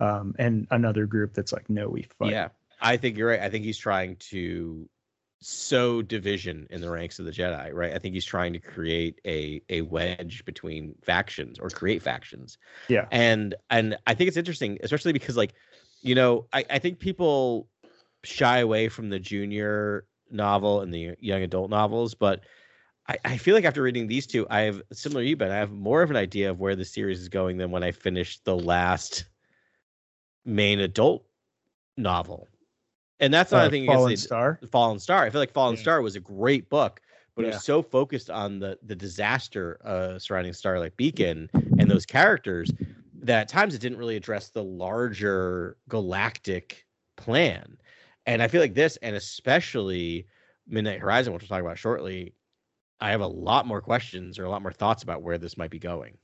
um, 0.00 0.34
and 0.38 0.66
another 0.72 1.06
group 1.06 1.34
that's 1.34 1.52
like, 1.52 1.70
no, 1.70 1.88
we 1.88 2.02
fight. 2.18 2.32
Yeah, 2.32 2.48
I 2.80 2.96
think 2.96 3.16
you're 3.16 3.28
right. 3.28 3.40
I 3.40 3.48
think 3.48 3.64
he's 3.64 3.78
trying 3.78 4.16
to 4.30 4.88
sow 5.40 6.00
division 6.00 6.66
in 6.70 6.80
the 6.80 6.90
ranks 6.90 7.18
of 7.18 7.26
the 7.26 7.30
Jedi, 7.30 7.72
right? 7.72 7.92
I 7.92 7.98
think 7.98 8.14
he's 8.14 8.24
trying 8.24 8.54
to 8.54 8.58
create 8.58 9.20
a 9.26 9.62
a 9.68 9.82
wedge 9.82 10.44
between 10.46 10.94
factions 11.02 11.58
or 11.58 11.68
create 11.68 12.02
factions. 12.02 12.58
Yeah. 12.88 13.06
And 13.12 13.54
and 13.70 13.96
I 14.06 14.14
think 14.14 14.28
it's 14.28 14.36
interesting, 14.38 14.78
especially 14.82 15.12
because 15.12 15.36
like, 15.36 15.54
you 16.04 16.14
know, 16.14 16.46
I, 16.52 16.64
I 16.70 16.78
think 16.78 17.00
people 17.00 17.68
shy 18.22 18.58
away 18.58 18.88
from 18.88 19.08
the 19.08 19.18
junior 19.18 20.04
novel 20.30 20.82
and 20.82 20.92
the 20.92 21.16
young 21.18 21.42
adult 21.42 21.70
novels, 21.70 22.14
but 22.14 22.44
I, 23.08 23.16
I 23.24 23.36
feel 23.38 23.54
like 23.54 23.64
after 23.64 23.82
reading 23.82 24.06
these 24.06 24.26
two, 24.26 24.46
I 24.50 24.60
have 24.60 24.82
similar 24.92 25.22
to 25.22 25.28
you, 25.28 25.36
but 25.36 25.50
I 25.50 25.56
have 25.56 25.72
more 25.72 26.02
of 26.02 26.10
an 26.10 26.16
idea 26.16 26.50
of 26.50 26.60
where 26.60 26.76
the 26.76 26.84
series 26.84 27.20
is 27.20 27.28
going 27.28 27.56
than 27.56 27.70
when 27.70 27.82
I 27.82 27.90
finished 27.90 28.44
the 28.44 28.56
last 28.56 29.24
main 30.44 30.80
adult 30.80 31.24
novel. 31.96 32.48
And 33.20 33.32
that's 33.32 33.50
not 33.50 33.64
Uh, 33.64 33.68
a 33.68 33.70
thing 33.70 33.86
Fallen 33.86 34.08
against 34.08 34.24
Star. 34.24 34.60
Fallen 34.70 34.98
Star. 34.98 35.24
I 35.24 35.30
feel 35.30 35.40
like 35.40 35.52
Fallen 35.52 35.76
Yeah. 35.76 35.82
Star 35.82 36.02
was 36.02 36.16
a 36.16 36.20
great 36.20 36.68
book, 36.68 37.00
but 37.34 37.46
it 37.46 37.48
was 37.48 37.64
so 37.64 37.82
focused 37.82 38.28
on 38.28 38.58
the 38.58 38.78
the 38.82 38.94
disaster 38.96 39.80
uh, 39.84 40.18
surrounding 40.18 40.52
Starlight 40.52 40.96
Beacon 40.96 41.48
and 41.78 41.90
those 41.90 42.04
characters 42.04 42.70
that 43.24 43.40
at 43.42 43.48
times 43.48 43.74
it 43.74 43.80
didn't 43.80 43.98
really 43.98 44.16
address 44.16 44.50
the 44.50 44.62
larger 44.62 45.78
galactic 45.88 46.86
plan. 47.16 47.78
And 48.26 48.42
I 48.42 48.48
feel 48.48 48.60
like 48.60 48.74
this, 48.74 48.96
and 48.98 49.16
especially 49.16 50.28
Midnight 50.66 51.00
Horizon, 51.00 51.32
which 51.32 51.42
we'll 51.42 51.48
talk 51.48 51.60
about 51.60 51.78
shortly, 51.78 52.34
I 53.00 53.10
have 53.10 53.20
a 53.20 53.26
lot 53.26 53.66
more 53.66 53.80
questions 53.80 54.38
or 54.38 54.44
a 54.44 54.50
lot 54.50 54.62
more 54.62 54.72
thoughts 54.72 55.02
about 55.02 55.22
where 55.22 55.38
this 55.38 55.56
might 55.56 55.70
be 55.70 55.78
going. 55.78 56.18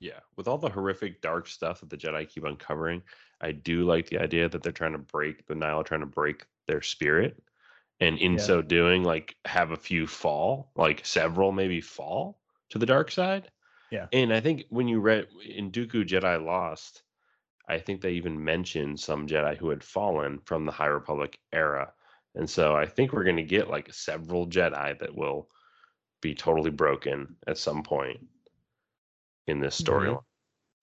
Yeah, 0.00 0.20
with 0.36 0.48
all 0.48 0.58
the 0.58 0.68
horrific 0.68 1.20
dark 1.20 1.46
stuff 1.46 1.80
that 1.80 1.88
the 1.90 1.96
Jedi 1.96 2.28
keep 2.28 2.44
uncovering, 2.44 3.02
I 3.40 3.52
do 3.52 3.84
like 3.84 4.08
the 4.08 4.18
idea 4.18 4.48
that 4.48 4.62
they're 4.62 4.72
trying 4.72 4.92
to 4.92 4.98
break 4.98 5.46
the 5.46 5.54
Nihil, 5.54 5.84
trying 5.84 6.00
to 6.00 6.06
break 6.06 6.46
their 6.66 6.82
spirit, 6.82 7.42
and 8.00 8.18
in 8.18 8.36
Yeah. 8.36 8.38
so 8.38 8.62
doing, 8.62 9.04
like 9.04 9.36
have 9.44 9.70
a 9.70 9.76
few 9.76 10.06
fall, 10.06 10.72
like 10.76 11.06
several 11.06 11.52
maybe 11.52 11.80
fall 11.80 12.40
to 12.70 12.78
the 12.78 12.86
dark 12.86 13.10
side. 13.10 13.50
Yeah. 13.92 14.06
and 14.12 14.32
I 14.32 14.40
think 14.40 14.64
when 14.70 14.88
you 14.88 14.98
read 15.00 15.28
in 15.46 15.70
Dooku 15.70 16.04
Jedi 16.04 16.44
Lost, 16.44 17.02
I 17.68 17.78
think 17.78 18.00
they 18.00 18.12
even 18.12 18.42
mentioned 18.42 18.98
some 18.98 19.26
Jedi 19.28 19.56
who 19.56 19.68
had 19.68 19.84
fallen 19.84 20.40
from 20.46 20.64
the 20.64 20.72
High 20.72 20.86
Republic 20.86 21.38
era, 21.52 21.92
and 22.34 22.48
so 22.48 22.74
I 22.74 22.86
think 22.86 23.12
we're 23.12 23.22
going 23.24 23.36
to 23.36 23.42
get 23.42 23.68
like 23.70 23.92
several 23.92 24.46
Jedi 24.48 24.98
that 24.98 25.14
will 25.14 25.48
be 26.22 26.34
totally 26.34 26.70
broken 26.70 27.36
at 27.46 27.58
some 27.58 27.82
point 27.82 28.18
in 29.46 29.60
this 29.60 29.80
Mhm. 29.80 29.84
storyline. 29.86 30.24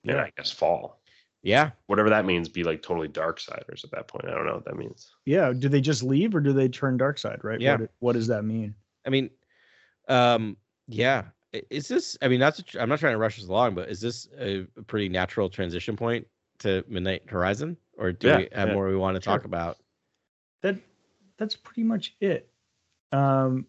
And 0.04 0.16
Yeah. 0.18 0.24
I 0.24 0.32
guess 0.38 0.52
fall. 0.52 1.02
Yeah. 1.42 1.72
Whatever 1.88 2.10
that 2.10 2.26
means, 2.26 2.50
be 2.50 2.64
like 2.64 2.82
totally 2.82 3.08
dark 3.08 3.40
siders 3.40 3.84
at 3.86 3.92
that 3.92 4.08
point. 4.08 4.26
I 4.28 4.32
don't 4.32 4.46
know 4.46 4.56
what 4.56 4.66
that 4.66 4.76
means. 4.78 5.14
Yeah. 5.26 5.54
Do 5.54 5.70
they 5.70 5.80
just 5.82 6.04
leave 6.04 6.36
or 6.36 6.42
do 6.42 6.52
they 6.54 6.68
turn 6.70 6.98
dark 6.98 7.18
side? 7.18 7.44
Right. 7.44 7.60
Yeah. 7.62 7.78
What, 7.78 7.92
what 8.00 8.14
does 8.14 8.28
that 8.28 8.44
mean? 8.44 8.76
I 9.06 9.10
mean, 9.10 9.30
um, 10.10 10.58
yeah. 10.88 11.24
I- 11.54 11.64
Is 11.70 11.88
this? 11.88 12.18
I 12.22 12.28
mean, 12.28 12.40
not. 12.40 12.56
To, 12.56 12.82
I'm 12.82 12.90
not 12.90 13.00
trying 13.00 13.14
to 13.14 13.18
rush 13.18 13.38
this 13.38 13.48
along, 13.48 13.76
but 13.76 13.90
is 13.90 14.02
this 14.02 14.28
a 14.40 14.68
a 14.78 14.84
pretty 14.84 15.10
natural 15.10 15.50
transition 15.50 15.96
point 15.96 16.28
to 16.60 16.84
Midnight 16.88 17.24
Horizon, 17.28 17.78
or 17.98 18.12
do 18.12 18.28
Yeah, 18.28 18.38
we 18.38 18.50
have 18.54 18.68
yeah, 18.70 18.74
more 18.74 18.88
we 18.88 18.96
want 18.96 19.16
to 19.16 19.20
talk 19.22 19.46
about? 19.46 19.78
That 20.62 20.78
that's 21.38 21.56
pretty 21.56 21.84
much 21.84 22.16
it. 22.20 22.50
Um, 23.12 23.66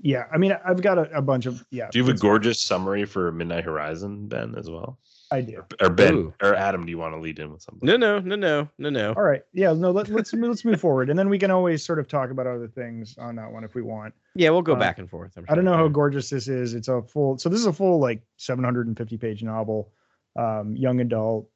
yeah. 0.00 0.24
I 0.32 0.38
mean, 0.38 0.54
I've 0.64 0.82
got 0.82 0.98
a, 0.98 1.16
a 1.16 1.22
bunch 1.22 1.46
of 1.46 1.64
yeah. 1.70 1.88
Do 1.90 1.98
you 1.98 2.04
have 2.04 2.08
a 2.10 2.12
it's- 2.12 2.20
gorgeous 2.22 2.60
summary 2.60 3.04
for 3.06 3.32
Midnight 3.32 3.64
Horizon, 3.64 4.26
Ben, 4.28 4.54
as 4.56 4.68
well? 4.68 4.98
I 5.32 5.40
do. 5.42 5.64
Or 5.80 5.90
Ben 5.90 6.14
Ooh. 6.14 6.34
or 6.42 6.54
Adam, 6.54 6.84
do 6.84 6.90
you 6.90 6.98
want 6.98 7.14
to 7.14 7.20
lead 7.20 7.38
in 7.38 7.52
with 7.52 7.62
something? 7.62 7.86
No, 7.86 7.96
no, 7.96 8.18
no, 8.18 8.34
no, 8.34 8.68
no, 8.78 8.90
no. 8.90 9.12
All 9.12 9.22
right. 9.22 9.42
Yeah. 9.52 9.72
No. 9.72 9.90
Let, 9.92 10.08
let's 10.08 10.32
let's 10.34 10.64
move 10.64 10.80
forward, 10.80 11.08
and 11.08 11.18
then 11.18 11.28
we 11.28 11.38
can 11.38 11.50
always 11.50 11.84
sort 11.84 11.98
of 12.00 12.08
talk 12.08 12.30
about 12.30 12.46
other 12.46 12.66
things 12.68 13.16
on 13.18 13.36
that 13.36 13.50
one 13.50 13.62
if 13.62 13.74
we 13.74 13.82
want. 13.82 14.12
Yeah, 14.34 14.50
we'll 14.50 14.62
go 14.62 14.72
Uh, 14.74 14.78
back 14.80 14.98
and 14.98 15.08
forth. 15.08 15.32
I'm 15.36 15.44
I 15.48 15.54
don't 15.54 15.64
know 15.64 15.76
how 15.76 15.88
gorgeous 15.88 16.30
this 16.30 16.48
is. 16.48 16.74
It's 16.74 16.88
a 16.88 17.02
full. 17.02 17.38
So 17.38 17.48
this 17.48 17.60
is 17.60 17.66
a 17.66 17.72
full 17.72 18.00
like 18.00 18.22
750 18.38 19.16
page 19.18 19.42
novel, 19.42 19.92
um, 20.36 20.74
young 20.76 21.00
adult. 21.00 21.48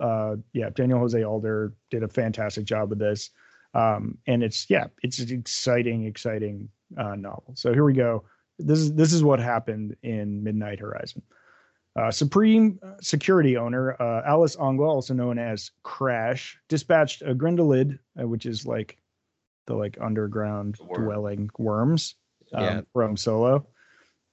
Uh, 0.00 0.36
yeah, 0.52 0.70
Daniel 0.70 0.98
Jose 1.00 1.22
Older 1.24 1.72
did 1.90 2.02
a 2.02 2.08
fantastic 2.08 2.64
job 2.64 2.90
with 2.90 2.98
this, 2.98 3.30
um, 3.74 4.18
and 4.26 4.44
it's 4.44 4.68
yeah, 4.70 4.86
it's 5.02 5.18
an 5.18 5.32
exciting, 5.32 6.04
exciting 6.06 6.68
uh, 6.96 7.14
novel. 7.16 7.54
So 7.56 7.72
here 7.72 7.84
we 7.84 7.94
go. 7.94 8.24
This 8.58 8.78
is 8.78 8.92
this 8.94 9.12
is 9.12 9.24
what 9.24 9.40
happened 9.40 9.96
in 10.02 10.44
Midnight 10.44 10.78
Horizon. 10.78 11.22
Uh, 11.96 12.10
Supreme 12.10 12.78
security 13.00 13.56
owner 13.56 13.96
uh, 14.00 14.22
Alice 14.26 14.54
Ongwa, 14.56 14.86
also 14.86 15.14
known 15.14 15.38
as 15.38 15.70
Crash, 15.82 16.58
dispatched 16.68 17.22
a 17.22 17.34
Grindalid, 17.34 17.98
uh, 18.20 18.28
which 18.28 18.44
is 18.44 18.66
like 18.66 18.98
the 19.66 19.74
like 19.74 19.96
underground 20.00 20.76
Worm. 20.78 21.04
dwelling 21.04 21.50
worms 21.58 22.14
um, 22.52 22.62
Yeah. 22.62 22.80
from 22.92 23.16
Solo. 23.16 23.66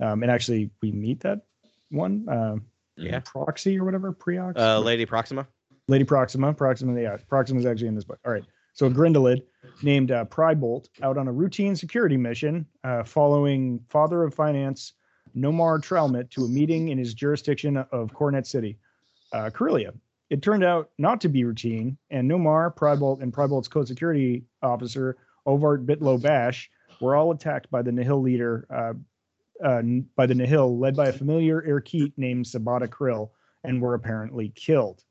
Um, 0.02 0.24
and 0.24 0.32
actually, 0.32 0.72
we 0.82 0.92
meet 0.92 1.22
that 1.22 1.42
one, 1.90 2.26
um, 2.28 2.66
Yeah. 2.98 3.20
Proxy 3.24 3.80
or 3.80 3.86
whatever, 3.86 4.12
Preox, 4.12 4.58
Uh, 4.58 4.80
Lady 4.80 5.06
Proxima. 5.06 5.48
Lady 5.88 6.04
Proxima. 6.04 6.54
Proxima, 6.54 7.00
yeah, 7.02 7.18
Proxima 7.30 7.60
is 7.60 7.66
actually 7.66 7.88
in 7.88 7.96
this 7.96 8.04
book. 8.04 8.20
All 8.26 8.32
right. 8.32 8.44
So 8.74 8.88
a 8.88 8.90
Grindalid 8.90 9.44
named 9.84 10.12
uh, 10.12 10.26
Prybolt 10.26 10.88
out 11.02 11.18
on 11.18 11.28
a 11.28 11.32
routine 11.32 11.76
security 11.76 12.18
mission 12.18 12.66
uh, 12.84 13.04
following 13.04 13.80
Father 13.90 14.24
of 14.24 14.34
Finance 14.34 14.94
Nomar 15.36 15.80
Trelmet 15.80 16.30
to 16.32 16.46
a 16.46 16.48
meeting 16.48 16.90
in 16.90 16.98
his 16.98 17.14
jurisdiction 17.14 17.78
of 17.78 18.14
Coronet 18.14 18.48
City, 18.48 18.78
uh, 19.32 19.50
Corellia. 19.50 19.94
It 20.30 20.42
turned 20.42 20.64
out 20.64 20.90
not 20.98 21.22
to 21.22 21.30
be 21.30 21.44
routine, 21.44 21.98
and 22.10 22.30
Nomar, 22.30 22.76
Prybolt, 22.76 23.22
and 23.22 23.34
Prybolt's 23.34 23.68
co-security 23.68 24.44
officer, 24.62 25.18
Ovart 25.46 25.86
Bitlow 25.86 26.22
Bash, 26.22 26.72
were 27.02 27.16
all 27.16 27.32
attacked 27.32 27.70
by 27.70 27.82
the 27.82 27.92
Nihil 27.92 28.22
leader, 28.22 28.66
uh, 28.70 28.94
uh, 29.64 29.82
by 30.16 30.26
the 30.26 30.36
Nihil, 30.36 30.78
led 30.78 30.96
by 30.96 31.08
a 31.08 31.14
familiar 31.14 31.62
Erkit 31.62 32.14
named 32.18 32.46
Sabata 32.46 32.88
Krill, 32.88 33.30
and 33.64 33.82
were 33.82 33.94
apparently 33.94 34.50
killed. 34.56 35.04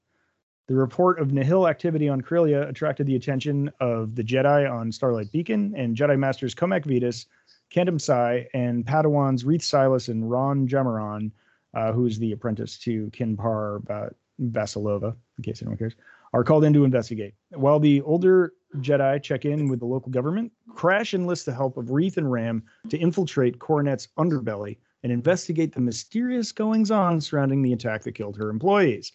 The 0.69 0.75
report 0.75 1.19
of 1.21 1.33
Nihil 1.33 1.69
activity 1.69 2.09
on 2.09 2.21
Corellia 2.21 2.69
attracted 2.69 3.07
the 3.07 3.17
attention 3.17 3.71
of 3.81 4.15
the 4.15 4.23
Jedi 4.23 4.71
on 4.71 4.93
Starlight 4.93 5.31
Beacon 5.33 5.75
and 5.77 5.97
Jedi 5.97 6.19
Masters 6.19 6.55
Cohmac 6.55 6.85
Vitus, 6.85 7.27
Kantam 7.73 8.01
Sy, 8.01 8.47
and 8.55 8.85
Padawans 8.85 9.45
Reath 9.45 9.63
Silas 9.63 10.09
and 10.09 10.31
Ram 10.31 10.69
Jomaram, 10.69 11.31
uh, 11.75 11.93
who's 11.93 12.19
the 12.19 12.33
apprentice 12.33 12.79
to 12.79 13.11
Kinpar 13.11 13.85
Ba- 13.85 14.15
Vasilova, 14.41 15.17
in 15.39 15.45
case 15.45 15.63
anyone 15.63 15.79
cares, 15.79 15.95
are 16.35 16.45
called 16.45 16.65
in 16.65 16.73
to 16.73 16.85
investigate. 16.85 17.35
While 17.51 17.81
the 17.81 18.03
older 18.03 18.53
Jedi 18.77 19.23
check 19.23 19.45
in 19.45 19.69
with 19.69 19.81
the 19.81 19.87
local 19.87 20.11
government, 20.11 20.53
Crash 20.75 21.15
enlists 21.15 21.45
the 21.45 21.55
help 21.55 21.77
of 21.77 21.87
Reeth 21.87 22.17
and 22.17 22.31
Ram 22.31 22.63
to 22.89 22.99
infiltrate 22.99 23.59
Coronet's 23.59 24.09
underbelly 24.19 24.79
and 25.03 25.13
investigate 25.13 25.73
the 25.73 25.81
mysterious 25.81 26.53
goings 26.53 26.91
on 26.91 27.21
surrounding 27.21 27.63
the 27.63 27.73
attack 27.73 28.03
that 28.03 28.15
killed 28.15 28.37
her 28.37 28.51
employees. 28.51 29.13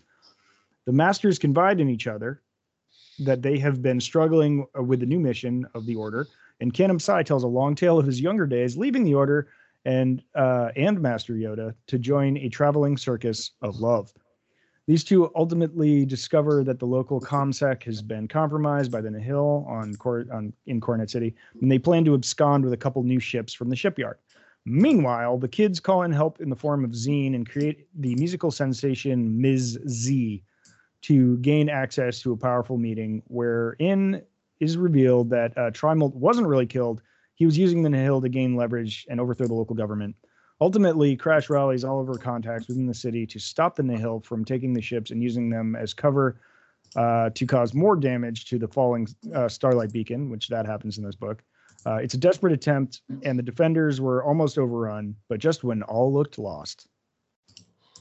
The 0.86 0.92
masters 0.94 1.40
confide 1.40 1.80
in 1.80 1.90
each 1.90 2.08
other 2.08 2.42
that 3.20 3.42
they 3.42 3.58
have 3.58 3.82
been 3.82 4.00
struggling 4.00 4.66
uh, 4.78 4.84
with 4.84 5.00
the 5.00 5.06
new 5.06 5.20
mission 5.20 5.66
of 5.74 5.86
the 5.86 5.96
Order, 5.96 6.28
and 6.60 6.74
Kantam 6.74 7.02
Sy 7.02 7.24
tells 7.24 7.44
a 7.44 7.48
long 7.48 7.76
tale 7.76 8.00
of 8.00 8.06
his 8.06 8.22
younger 8.22 8.46
days 8.46 8.78
leaving 8.78 9.04
the 9.04 9.14
Order 9.14 9.50
and 9.86 10.24
uh, 10.36 10.70
and 10.76 11.00
Master 11.00 11.34
Yoda 11.34 11.74
to 11.88 11.98
join 11.98 12.38
a 12.38 12.50
traveling 12.50 12.98
circus 12.98 13.52
of 13.62 13.80
love. 13.80 14.14
These 14.88 15.04
two 15.04 15.30
ultimately 15.36 16.06
discover 16.06 16.64
that 16.64 16.80
the 16.80 16.86
local 16.86 17.20
comsec 17.20 17.84
has 17.84 18.02
been 18.02 18.28
compromised 18.28 18.90
by 18.90 19.02
the 19.02 19.12
Nihil 19.12 19.66
on, 19.68 19.96
Cor- 19.96 20.26
on 20.32 20.54
in 20.66 20.80
Coronet 20.80 21.10
City, 21.10 21.36
and 21.62 21.70
they 21.70 21.78
plan 21.78 22.06
to 22.06 22.14
abscond 22.14 22.64
with 22.64 22.74
a 22.74 22.78
couple 22.78 23.04
new 23.04 23.20
ships 23.20 23.54
from 23.54 23.70
the 23.70 23.76
shipyard. 23.76 24.18
Meanwhile, 24.66 25.40
the 25.40 25.48
kids 25.48 25.80
call 25.80 26.04
in 26.04 26.12
help 26.12 26.42
in 26.42 26.50
the 26.50 26.56
form 26.56 26.84
of 26.84 26.92
Zeen 26.92 27.36
and 27.36 27.50
create 27.50 27.88
the 27.96 28.16
musical 28.16 28.52
sensation 28.52 29.40
Ms. 29.42 29.80
Z 29.88 30.44
to 31.04 31.38
gain 31.38 31.70
access 31.70 32.22
to 32.22 32.34
a 32.34 32.38
powerful 32.38 32.78
meeting 32.78 33.22
wherein 33.28 34.22
is 34.60 34.78
revealed 34.78 35.30
that 35.30 35.58
uh, 35.58 35.72
Trimolt 35.72 36.14
wasn't 36.14 36.48
really 36.48 36.66
killed. 36.66 37.02
He 37.36 37.46
was 37.46 37.58
using 37.58 37.84
the 37.84 37.90
Nihil 37.90 38.22
to 38.22 38.30
gain 38.30 38.56
leverage 38.56 39.06
and 39.10 39.20
overthrow 39.20 39.48
the 39.48 39.54
local 39.54 39.76
government. 39.76 40.16
Ultimately, 40.60 41.16
Crash 41.16 41.50
rallies 41.50 41.84
all 41.84 42.02
of 42.02 42.08
her 42.08 42.16
contacts 42.16 42.68
within 42.68 42.88
the 42.88 42.94
city 42.94 43.28
to 43.28 43.40
stop 43.40 43.76
the 43.76 43.84
Nihil 43.84 44.22
from 44.22 44.44
taking 44.44 44.74
the 44.74 44.82
ships 44.82 45.12
and 45.12 45.22
using 45.22 45.50
them 45.50 45.76
as 45.76 45.94
cover 45.94 46.42
uh, 46.96 47.30
to 47.32 47.46
cause 47.46 47.74
more 47.74 47.96
damage 47.96 48.46
to 48.46 48.58
the 48.58 48.68
falling 48.68 49.08
uh, 49.36 49.48
Starlight 49.48 49.92
Beacon, 49.92 50.30
which 50.30 50.48
that 50.48 50.66
happens 50.66 50.98
in 50.98 51.04
this 51.04 51.16
book. 51.16 51.44
Uh, 51.86 51.96
it's 51.96 52.16
a 52.16 52.18
desperate 52.18 52.54
attempt, 52.54 53.02
and 53.24 53.38
the 53.38 53.44
defenders 53.44 54.02
were 54.02 54.24
almost 54.24 54.58
overrun. 54.58 55.16
But 55.30 55.40
just 55.40 55.64
when 55.64 55.84
all 55.84 56.12
looked 56.12 56.40
lost, 56.40 56.88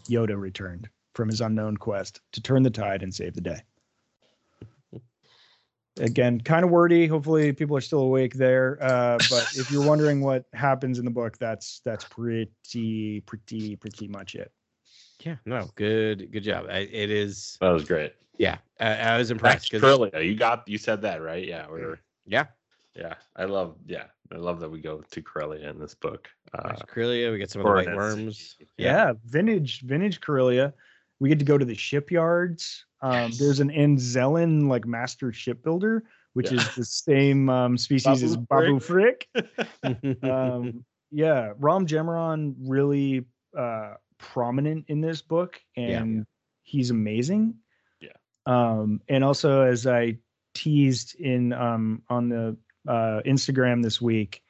Yoda 0.09 0.39
returned 0.39 0.89
from 1.15 1.29
his 1.29 1.41
unknown 1.43 1.77
quest 1.77 2.21
to 2.33 2.41
turn 2.41 2.63
the 2.63 2.71
tide 2.71 3.03
and 3.03 3.15
save 3.15 3.35
the 3.35 3.41
day. 3.41 3.61
Again, 5.99 6.41
kind 6.41 6.65
of 6.65 6.71
wordy. 6.71 7.07
Hopefully, 7.07 7.53
people 7.53 7.77
are 7.77 7.81
still 7.81 8.01
awake 8.01 8.35
there. 8.35 8.79
Uh, 8.83 9.17
but 9.31 9.49
if 9.57 9.71
you're 9.71 9.87
wondering 9.87 10.21
what 10.21 10.45
happens 10.53 10.99
in 10.99 11.05
the 11.05 11.11
book, 11.11 11.39
that's 11.39 11.81
that's 11.85 12.05
pretty, 12.05 13.23
pretty, 13.25 13.77
pretty 13.77 14.09
much 14.09 14.35
it. 14.35 14.53
Yeah, 15.21 15.37
no, 15.47 15.71
good, 15.75 16.31
good 16.31 16.43
job. 16.43 16.67
I, 16.69 16.81
it 16.81 17.11
is. 17.11 17.57
That 17.61 17.71
was 17.71 17.85
great. 17.85 18.13
Yeah, 18.39 18.59
I, 18.79 18.95
I 18.97 19.19
was 19.19 19.29
That's 19.29 19.31
impressed. 19.31 19.71
'cause- 19.71 19.81
Corellia. 19.81 20.21
You 20.21 20.35
got 20.37 20.69
you 20.69 20.77
said 20.77 21.01
that 21.03 21.23
right? 21.23 21.47
Yeah, 21.47 21.67
we're 21.71 21.99
Yeah, 22.27 22.45
yeah. 22.95 23.15
I 23.35 23.45
love 23.45 23.77
yeah. 23.87 24.05
I 24.33 24.37
love 24.37 24.61
that 24.61 24.69
we 24.69 24.81
go 24.81 25.03
to 25.11 25.23
Corellia 25.23 25.71
in 25.71 25.79
this 25.79 25.95
book. 25.95 26.29
Uh, 26.53 26.69
there's 26.69 26.83
Corellia. 26.89 27.31
We 27.31 27.39
get 27.39 27.51
some 27.51 27.61
of 27.61 27.67
the 27.69 27.73
white 27.73 27.97
worms. 27.97 28.57
City. 28.59 28.69
Yeah, 28.77 29.15
vintage, 29.25 29.83
vintage 29.83 30.21
Corellia. 30.21 30.75
We 31.21 31.29
get 31.29 31.39
to 31.39 31.45
go 31.45 31.57
to 31.59 31.65
the 31.65 31.75
shipyards. 31.75 32.85
Um. 33.03 33.31
There's 33.39 33.61
an 33.61 33.71
Anzellan 33.71 34.69
like 34.69 34.87
master 34.87 35.33
shipbuilder, 35.33 36.05
which 36.35 36.51
Yeah. 36.51 36.59
is 36.61 36.75
the 36.75 36.85
same 36.85 37.49
um, 37.49 37.79
species 37.79 38.23
as 38.23 38.37
Babu 38.37 38.79
Babu 38.79 38.81
Frick. 38.81 39.29
um, 40.23 40.85
yeah, 41.11 41.53
Ram 41.59 41.87
Jomaram 41.87 42.55
really 42.59 43.25
uh, 43.57 43.95
prominent 44.19 44.85
in 44.89 45.01
this 45.01 45.23
book, 45.23 45.61
Yeah. 45.77 46.03
and 46.03 46.27
he's 46.63 46.91
amazing. 46.91 47.55
Yeah. 48.01 48.11
Um, 48.47 49.01
and 49.09 49.23
also, 49.25 49.63
as 49.63 49.87
I 49.87 50.19
teased 50.55 51.15
in 51.21 51.53
um, 51.53 52.03
on 52.09 52.29
the 52.29 52.57
uh, 52.89 53.21
Instagram 53.27 53.83
this 53.83 54.01
week, 54.01 54.43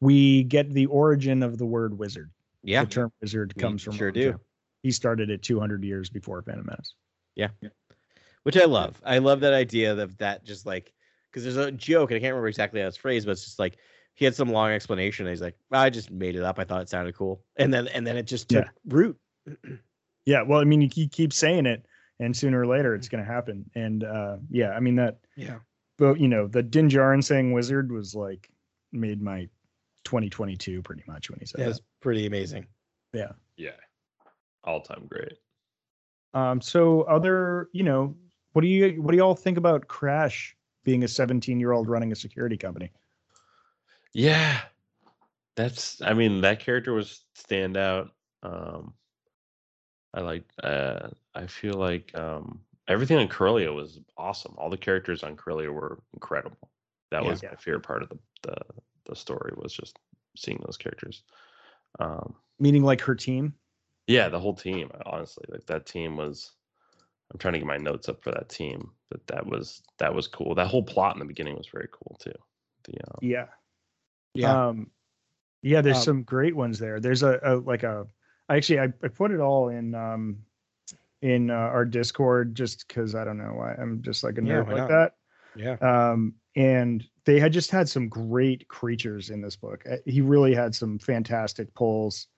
we 0.00 0.42
get 0.44 0.70
the 0.72 0.86
origin 0.86 1.42
of 1.42 1.58
the 1.58 1.66
word 1.66 1.98
wizard. 1.98 2.30
yeah, 2.62 2.84
The 2.84 2.90
term 2.90 3.12
wizard 3.20 3.52
we 3.56 3.60
comes 3.62 3.82
from 3.82 3.94
sure 3.94 4.08
Rom 4.08 4.14
do. 4.14 4.40
He 4.82 4.90
started 4.90 5.30
it 5.30 5.42
200 5.42 5.84
years 5.84 6.10
before 6.10 6.42
Phantom 6.42 6.66
Menace. 6.66 6.94
Yeah, 7.34 7.48
which 8.42 8.56
I 8.56 8.64
love. 8.64 9.00
I 9.04 9.18
love 9.18 9.40
that 9.40 9.54
idea 9.54 9.96
of 9.96 10.18
that 10.18 10.44
just 10.44 10.66
like 10.66 10.92
because 11.30 11.44
there's 11.44 11.56
a 11.56 11.72
joke 11.72 12.10
and 12.10 12.16
I 12.16 12.20
can't 12.20 12.32
remember 12.32 12.48
exactly 12.48 12.80
how 12.80 12.88
it's 12.88 12.96
phrased, 12.96 13.26
but 13.26 13.32
it's 13.32 13.44
just 13.44 13.58
like 13.58 13.78
he 14.14 14.24
had 14.26 14.34
some 14.34 14.50
long 14.50 14.70
explanation. 14.70 15.26
And 15.26 15.32
he's 15.32 15.40
like, 15.40 15.56
I 15.70 15.88
just 15.88 16.10
made 16.10 16.36
it 16.36 16.42
up. 16.42 16.58
I 16.58 16.64
thought 16.64 16.82
it 16.82 16.88
sounded 16.90 17.14
cool, 17.16 17.42
and 17.56 17.72
then 17.72 17.88
and 17.88 18.06
then 18.06 18.16
it 18.16 18.26
just 18.26 18.48
took 18.48 18.64
Yeah. 18.64 18.70
root. 18.86 19.18
Yeah, 20.24 20.42
well, 20.42 20.60
I 20.60 20.64
mean, 20.64 20.80
you 20.80 20.88
keep, 20.88 21.10
keep 21.10 21.32
saying 21.32 21.66
it, 21.66 21.84
and 22.20 22.36
sooner 22.36 22.60
or 22.60 22.66
later 22.68 22.94
it's 22.94 23.08
going 23.08 23.24
to 23.24 23.28
happen. 23.28 23.68
And 23.74 24.04
uh, 24.04 24.36
yeah, 24.50 24.70
I 24.70 24.78
mean 24.78 24.94
that. 24.94 25.18
Yeah. 25.36 25.58
But 25.98 26.20
you 26.20 26.28
know, 26.28 26.46
the 26.46 26.62
Din 26.62 26.88
Djarin 26.88 27.24
saying 27.24 27.52
wizard 27.52 27.90
was 27.90 28.14
like 28.14 28.48
made 28.92 29.20
my 29.20 29.48
2022 30.04 30.82
pretty 30.82 31.02
much 31.08 31.28
when 31.28 31.40
he 31.40 31.46
said 31.46 31.66
That's 31.66 31.80
pretty 32.00 32.26
amazing. 32.26 32.66
Yeah. 33.12 33.32
Yeah. 33.56 33.70
All 34.64 34.80
time 34.80 35.06
great. 35.08 35.38
Um. 36.34 36.60
So 36.60 37.02
other, 37.02 37.68
you 37.72 37.82
know, 37.82 38.16
what 38.52 38.62
do 38.62 38.68
you 38.68 39.02
what 39.02 39.12
do 39.12 39.18
y'all 39.18 39.34
think 39.34 39.58
about 39.58 39.88
Crash 39.88 40.56
being 40.84 41.04
a 41.04 41.08
17 41.08 41.60
year 41.60 41.72
old 41.72 41.88
running 41.88 42.12
a 42.12 42.16
security 42.16 42.56
company? 42.56 42.90
Yeah. 44.14 44.60
That's 45.56 46.00
I 46.02 46.14
mean, 46.14 46.40
that 46.42 46.60
character 46.60 46.92
was 46.92 47.24
standout. 47.36 48.10
Um 48.42 48.94
I 50.14 50.20
like 50.20 50.44
uh 50.62 51.08
I 51.34 51.46
feel 51.46 51.74
like 51.74 52.14
um 52.16 52.60
everything 52.88 53.18
on 53.18 53.28
Corellia 53.28 53.72
was 53.72 54.00
awesome. 54.16 54.54
All 54.56 54.70
the 54.70 54.76
characters 54.76 55.22
on 55.22 55.36
Corellia 55.36 55.70
were 55.70 56.02
incredible. 56.14 56.70
That 57.10 57.24
Yeah. 57.24 57.30
was 57.30 57.42
my 57.42 57.54
favorite 57.56 57.82
part 57.82 58.02
of 58.02 58.08
the, 58.08 58.18
the 58.42 58.56
the 59.06 59.16
story 59.16 59.52
was 59.56 59.72
just 59.72 59.98
seeing 60.36 60.60
those 60.64 60.76
characters. 60.76 61.22
Um 61.98 62.34
Meaning 62.58 62.84
like 62.84 63.00
her 63.02 63.14
team. 63.14 63.54
Yeah, 64.06 64.28
the 64.28 64.40
whole 64.40 64.54
team, 64.54 64.90
honestly. 65.06 65.44
Like 65.48 65.66
that 65.66 65.86
team 65.86 66.16
was 66.16 66.52
I'm 67.32 67.38
trying 67.38 67.54
to 67.54 67.60
get 67.60 67.68
my 67.68 67.78
notes 67.78 68.08
up 68.08 68.22
for 68.22 68.32
that 68.32 68.48
team, 68.50 68.92
but 69.10 69.26
that 69.28 69.46
was 69.46 69.82
that 69.98 70.14
was 70.14 70.28
cool. 70.28 70.54
That 70.54 70.68
whole 70.68 70.84
plot 70.84 71.16
in 71.16 71.20
the 71.20 71.26
beginning 71.26 71.56
was 71.56 71.68
very 71.72 71.88
cool 71.92 72.16
too. 72.20 72.34
The 72.84 72.94
um, 73.14 73.20
Yeah. 73.20 73.48
Yeah. 74.34 74.58
Um, 74.68 74.90
yeah, 75.62 75.80
there's 75.82 76.00
Um, 76.00 76.04
some 76.04 76.22
great 76.24 76.56
ones 76.56 76.78
there. 76.78 77.00
There's 77.00 77.22
a, 77.22 77.40
a 77.44 77.56
like 77.56 77.82
a 77.84 78.06
I 78.48 78.56
actually 78.56 78.80
I, 78.80 78.84
I 79.04 79.08
put 79.08 79.30
it 79.32 79.40
all 79.40 79.68
in 79.70 79.94
um 79.94 80.38
in 81.22 81.50
uh, 81.50 81.54
our 81.54 81.84
Discord 81.84 82.54
just 82.54 82.86
because 82.88 83.14
I 83.14 83.24
don't 83.24 83.38
know 83.38 83.54
why 83.54 83.74
I'm 83.74 84.02
just 84.02 84.24
like 84.24 84.38
a 84.38 84.42
Yeah, 84.42 84.60
nerd 84.60 84.66
why 84.66 84.74
like 84.74 84.86
not? 84.88 84.88
that. 84.88 85.14
yeah. 85.54 85.78
Um, 85.80 86.34
and 86.56 87.04
they 87.26 87.40
had 87.40 87.52
just 87.52 87.70
had 87.70 87.88
some 87.88 88.08
great 88.08 88.68
creatures 88.68 89.30
in 89.30 89.42
this 89.42 89.56
book. 89.56 89.84
Uh, 89.90 89.98
He 90.06 90.20
really 90.22 90.54
had 90.54 90.74
some 90.74 90.98
fantastic 90.98 91.74
pulls 91.74 92.28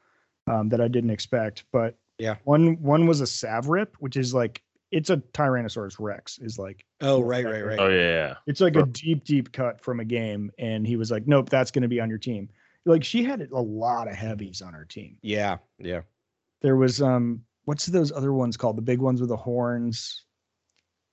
um, 0.47 0.69
that 0.71 0.81
I 0.81 0.89
didn't 0.89 1.11
expect. 1.11 1.65
But 1.73 1.97
Yeah. 2.19 2.37
one 2.45 2.81
one 2.83 3.07
was 3.07 3.21
a 3.21 3.25
Savrip, 3.25 3.89
which 4.01 4.17
is 4.17 4.35
like 4.35 4.63
it's 4.91 5.11
a 5.11 5.17
Tyrannosaurus 5.17 5.97
Rex. 5.99 6.39
Is 6.39 6.59
like 6.59 6.85
Oh 7.01 7.21
right, 7.23 7.45
right, 7.45 7.65
right. 7.65 7.79
Oh 7.81 7.89
yeah, 7.89 8.01
yeah. 8.29 8.35
it's 8.47 8.61
like 8.61 8.77
a 8.77 8.85
deep, 8.87 9.25
deep 9.25 9.53
cut 9.53 9.81
from 9.81 10.01
a 10.01 10.05
game. 10.05 10.53
And 10.59 10.87
he 10.87 10.97
was 10.97 11.11
like, 11.11 11.27
nope, 11.27 11.51
that's 11.51 11.71
going 11.71 11.83
to 11.83 11.89
be 11.89 12.01
on 12.01 12.09
your 12.09 12.19
team. 12.19 12.49
Like 12.85 13.03
she 13.03 13.25
had 13.25 13.41
a 13.51 13.61
lot 13.61 14.09
of 14.09 14.15
heavies 14.15 14.63
on 14.63 14.73
her 14.75 14.85
team. 14.85 15.17
Yeah, 15.23 15.57
yeah. 15.79 16.03
There 16.63 16.77
was, 16.77 17.03
um, 17.03 17.43
what's 17.65 17.87
those 17.87 18.13
other 18.13 18.33
ones 18.33 18.57
called? 18.57 18.77
The 18.77 18.83
big 18.83 19.01
ones 19.01 19.21
with 19.21 19.31
the 19.31 19.37
horns. 19.37 20.25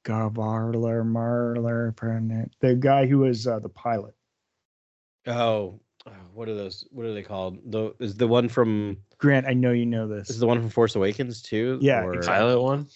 Gavarler, 0.04 1.04
Marler, 1.06 1.94
Pernet. 1.96 2.50
The 2.60 2.76
guy 2.76 3.06
who 3.06 3.20
was 3.20 3.48
uh, 3.48 3.60
the 3.60 3.70
pilot. 3.70 4.16
Oh, 5.28 5.80
oh, 6.08 6.12
what 6.34 6.48
are 6.50 6.56
those? 6.56 6.84
What 6.92 7.06
are 7.06 7.14
they 7.14 7.24
called? 7.24 7.60
The 7.72 7.94
is 8.00 8.16
the 8.16 8.28
one 8.28 8.50
from 8.50 8.98
Grant, 9.18 9.46
I 9.48 9.54
know 9.54 9.72
you 9.72 9.86
know 9.86 10.08
this. 10.08 10.30
is 10.30 10.40
the 10.40 10.48
one 10.48 10.60
from 10.60 10.70
Force 10.70 10.96
Awakens 10.96 11.42
too? 11.42 11.78
Yeah, 11.82 12.04
Or- 12.04 12.14
exactly. 12.16 12.40
Pilot 12.40 12.62
one? 12.62 12.88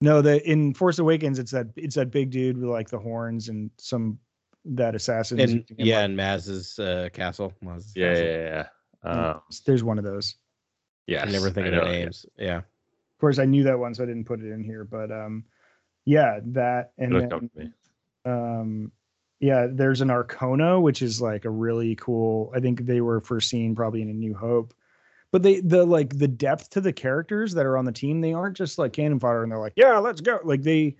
No, 0.00 0.20
the 0.20 0.42
in 0.50 0.74
Force 0.74 0.98
Awakens, 0.98 1.38
it's 1.38 1.52
that 1.52 1.68
it's 1.76 1.94
that 1.94 2.10
big 2.10 2.30
dude 2.30 2.56
with 2.58 2.68
like 2.70 2.88
the 2.88 2.98
horns 2.98 3.48
and 3.48 3.70
some 3.78 4.18
that 4.64 4.94
assassin. 4.94 5.38
and 5.40 5.64
yeah, 5.76 6.00
and 6.00 6.16
Maz's 6.16 6.78
uh, 6.78 7.08
castle. 7.12 7.52
Maz's 7.62 7.92
Yeah, 7.94 8.08
castle. 8.10 8.26
yeah, 8.26 8.32
yeah. 8.32 8.66
yeah. 9.04 9.30
Um, 9.32 9.40
there's 9.66 9.84
one 9.84 9.98
of 9.98 10.04
those. 10.04 10.34
Yeah, 11.06 11.22
I 11.22 11.30
never 11.30 11.50
think 11.50 11.66
I 11.66 11.70
of 11.70 11.74
the 11.74 11.80
know, 11.82 11.86
yeah. 11.86 11.98
names. 11.98 12.26
Yeah. 12.38 12.56
Of 12.58 13.18
course, 13.20 13.38
I 13.38 13.44
knew 13.44 13.62
that 13.64 13.78
one, 13.78 13.94
so 13.94 14.02
I 14.02 14.06
didn't 14.06 14.24
put 14.24 14.40
it 14.40 14.50
in 14.50 14.64
here. 14.64 14.84
But 14.84 15.10
um, 15.12 15.44
yeah, 16.04 16.40
that 16.46 16.92
and 16.98 17.14
then, 17.14 17.30
come 17.30 17.48
to 17.48 17.58
me. 17.58 17.70
um 18.24 18.92
yeah 19.42 19.66
there's 19.70 20.00
an 20.00 20.08
arcona 20.08 20.80
which 20.80 21.02
is 21.02 21.20
like 21.20 21.44
a 21.44 21.50
really 21.50 21.94
cool 21.96 22.50
i 22.56 22.60
think 22.60 22.86
they 22.86 23.02
were 23.02 23.20
first 23.20 23.50
seen 23.50 23.74
probably 23.74 24.00
in 24.00 24.08
a 24.08 24.14
new 24.14 24.34
hope. 24.34 24.72
But 25.32 25.42
they 25.42 25.60
the 25.60 25.86
like 25.86 26.18
the 26.18 26.28
depth 26.28 26.68
to 26.70 26.80
the 26.80 26.92
characters 26.92 27.54
that 27.54 27.64
are 27.64 27.78
on 27.78 27.86
the 27.86 27.92
team 27.92 28.20
they 28.20 28.34
aren't 28.34 28.56
just 28.56 28.78
like 28.78 28.92
cannon 28.92 29.18
fodder 29.18 29.42
and 29.42 29.50
they're 29.50 29.58
like 29.58 29.72
yeah 29.76 29.96
let's 29.98 30.20
go. 30.20 30.38
Like 30.44 30.62
they 30.62 30.96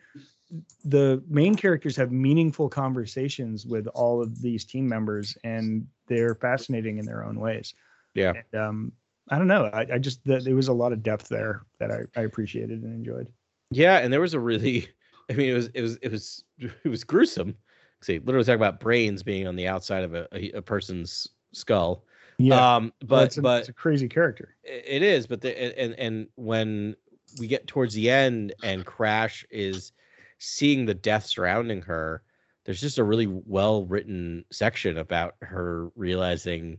the 0.85 1.23
main 1.29 1.55
characters 1.55 1.97
have 1.97 2.13
meaningful 2.13 2.69
conversations 2.69 3.67
with 3.67 3.87
all 3.89 4.23
of 4.23 4.41
these 4.41 4.65
team 4.65 4.89
members 4.89 5.37
and 5.45 5.87
they're 6.09 6.35
fascinating 6.35 6.99
in 6.99 7.05
their 7.05 7.25
own 7.25 7.39
ways. 7.41 7.75
Yeah. 8.15 8.33
and, 8.53 8.61
um 8.61 8.93
i 9.29 9.39
don't 9.39 9.49
know. 9.49 9.67
I, 9.67 9.87
I 9.95 9.99
just 9.99 10.25
that 10.25 10.45
there 10.45 10.57
was 10.57 10.69
a 10.69 10.73
lot 10.73 10.93
of 10.93 11.03
depth 11.03 11.29
there 11.29 11.67
that 11.79 11.91
I, 11.91 12.01
I 12.17 12.23
appreciated 12.23 12.83
and 12.83 12.95
enjoyed. 12.95 13.29
Yeah, 13.71 13.99
and 13.99 14.13
there 14.13 14.21
was 14.21 14.35
a 14.35 14.41
really, 14.41 14.89
I 15.31 15.35
mean, 15.35 15.51
it 15.51 15.55
was 15.55 15.67
it 15.75 15.83
was 15.83 15.97
it 16.03 16.11
was 16.11 16.45
it 16.59 16.89
was 16.89 17.05
gruesome. 17.05 17.57
See, 18.03 18.19
literally 18.19 18.45
talk 18.45 18.57
about 18.57 18.81
brains 18.81 19.23
being 19.23 19.47
on 19.47 19.57
the 19.57 19.69
outside 19.69 20.05
of 20.05 20.15
a, 20.15 20.29
a, 20.33 20.51
a 20.53 20.63
person's 20.63 21.29
skull. 21.53 22.05
yeah 22.39 22.77
Um, 22.77 22.93
but 23.01 23.07
but 23.09 23.23
it's 23.27 23.39
a, 23.39 23.43
but 23.43 23.61
it's 23.61 23.69
a 23.69 23.73
crazy 23.73 24.09
character 24.09 24.57
it 24.65 25.03
is. 25.03 25.27
But 25.27 25.41
the 25.41 25.81
and 25.81 25.95
and 25.99 26.29
when 26.37 26.97
we 27.39 27.47
get 27.47 27.67
towards 27.67 27.95
the 27.95 28.11
end 28.11 28.55
and 28.63 28.85
Crash 28.85 29.45
is 29.51 29.93
seeing 30.39 30.87
the 30.87 30.95
death 30.95 31.27
surrounding 31.27 31.83
her, 31.83 32.23
there's 32.65 32.81
just 32.81 32.99
a 32.99 33.05
really 33.05 33.27
well 33.27 33.85
written 33.87 34.45
section 34.51 34.99
about 34.99 35.35
her 35.43 35.91
realizing 35.97 36.79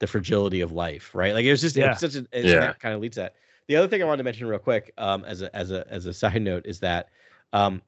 the 0.00 0.06
fragility 0.06 0.60
of 0.60 0.72
life. 0.72 1.14
Right? 1.14 1.34
Like 1.34 1.44
it 1.44 1.50
was 1.50 1.60
just 1.60 1.76
it 1.76 1.80
Yeah. 1.80 1.90
was 1.90 1.98
such 1.98 2.14
a 2.14 2.26
it 2.32 2.46
Yeah. 2.46 2.72
kind 2.74 2.94
of 2.94 3.00
leads 3.00 3.16
to 3.16 3.22
that. 3.22 3.34
the 3.68 3.76
other 3.76 3.88
thing 3.88 4.02
I 4.02 4.06
wanted 4.06 4.18
to 4.18 4.24
mention 4.24 4.46
real 4.46 4.58
quick, 4.58 4.92
um, 4.98 5.24
as 5.24 5.42
a 5.42 5.54
as 5.54 5.70
a 5.70 5.86
as 5.90 6.06
a 6.06 6.14
side 6.14 6.42
note, 6.42 6.66
is 6.66 6.80
that 6.80 7.08
um, 7.52 7.82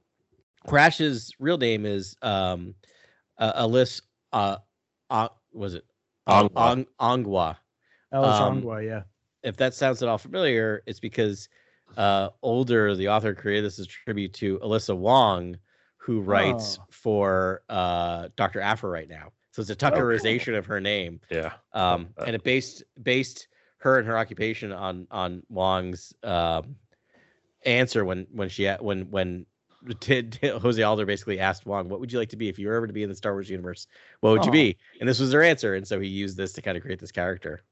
Crash's 0.66 1.32
real 1.38 1.58
name 1.58 1.86
is 1.86 2.16
um, 2.22 2.74
uh, 3.38 3.62
Alyssa. 3.64 4.02
Uh, 4.32 4.56
uh, 5.10 5.28
was 5.52 5.74
it 5.74 5.84
Ongwa. 6.28 6.50
Ong, 6.56 6.86
Ongwa? 7.24 7.56
Alice 8.12 8.40
Um, 8.40 8.62
Ongwa, 8.62 8.84
yeah. 8.84 9.02
If 9.42 9.56
that 9.58 9.74
sounds 9.74 10.02
at 10.02 10.08
all 10.08 10.18
familiar, 10.18 10.82
it's 10.86 11.00
because 11.00 11.48
uh, 11.96 12.30
Older, 12.42 12.94
the 12.94 13.08
author, 13.08 13.34
created 13.34 13.64
this 13.64 13.78
as 13.78 13.86
a 13.86 13.88
tribute 13.88 14.32
to 14.34 14.58
Alyssa 14.58 14.96
Wong, 14.96 15.56
who 15.98 16.20
writes 16.20 16.78
Oh. 16.80 16.84
for 16.90 17.62
uh, 17.68 18.28
Doctor 18.36 18.60
Aphra 18.60 18.90
right 18.90 19.08
now. 19.08 19.32
So 19.52 19.62
it's 19.62 19.70
a 19.70 19.76
Tuckerization 19.76 20.56
of 20.58 20.66
her 20.66 20.80
name 20.80 21.20
Yeah. 21.30 21.52
um, 21.72 22.08
that. 22.16 22.26
and 22.26 22.34
it 22.36 22.42
based 22.44 22.82
based 23.02 23.48
her 23.78 23.98
and 23.98 24.06
her 24.06 24.18
occupation 24.18 24.72
on 24.72 25.06
on 25.10 25.42
Wong's 25.48 26.12
um, 26.22 26.76
answer 27.64 28.04
when 28.04 28.26
when 28.32 28.48
she 28.48 28.68
when 28.68 29.10
when 29.10 29.46
T- 30.00 30.22
T- 30.22 30.48
Jose 30.48 30.82
Older 30.82 31.06
basically 31.06 31.38
asked 31.40 31.66
Wong, 31.66 31.88
"What 31.88 32.00
would 32.00 32.12
you 32.12 32.18
like 32.18 32.28
to 32.30 32.36
be 32.36 32.48
if 32.48 32.58
you 32.58 32.68
were 32.68 32.74
ever 32.74 32.86
to 32.86 32.92
be 32.92 33.02
in 33.02 33.08
the 33.08 33.14
Star 33.14 33.32
Wars 33.32 33.48
universe? 33.50 33.86
What 34.20 34.30
would 34.32 34.44
you 34.44 34.52
be?" 34.52 34.76
And 35.00 35.08
this 35.08 35.18
was 35.20 35.32
her 35.32 35.42
answer, 35.42 35.74
and 35.74 35.86
so 35.86 36.00
he 36.00 36.08
used 36.08 36.36
this 36.36 36.52
to 36.54 36.62
kind 36.62 36.76
of 36.76 36.82
create 36.82 36.98
this 36.98 37.12
character. 37.12 37.62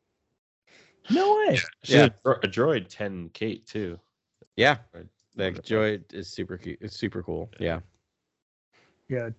No 1.10 1.36
way. 1.36 1.56
She's 1.82 1.96
Yeah. 1.96 2.08
a, 2.24 2.34
droid 2.48 2.86
10 2.88 3.28
Kate 3.34 3.66
too. 3.66 3.98
Yeah, 4.56 4.78
Right. 4.94 5.04
the 5.36 5.42
Wonderful. 5.44 5.62
joy 5.64 6.00
is 6.12 6.28
super 6.28 6.56
cute. 6.56 6.78
It's 6.80 6.96
super 6.96 7.22
cool. 7.22 7.50
Yeah, 7.60 7.80
Yeah. 9.08 9.30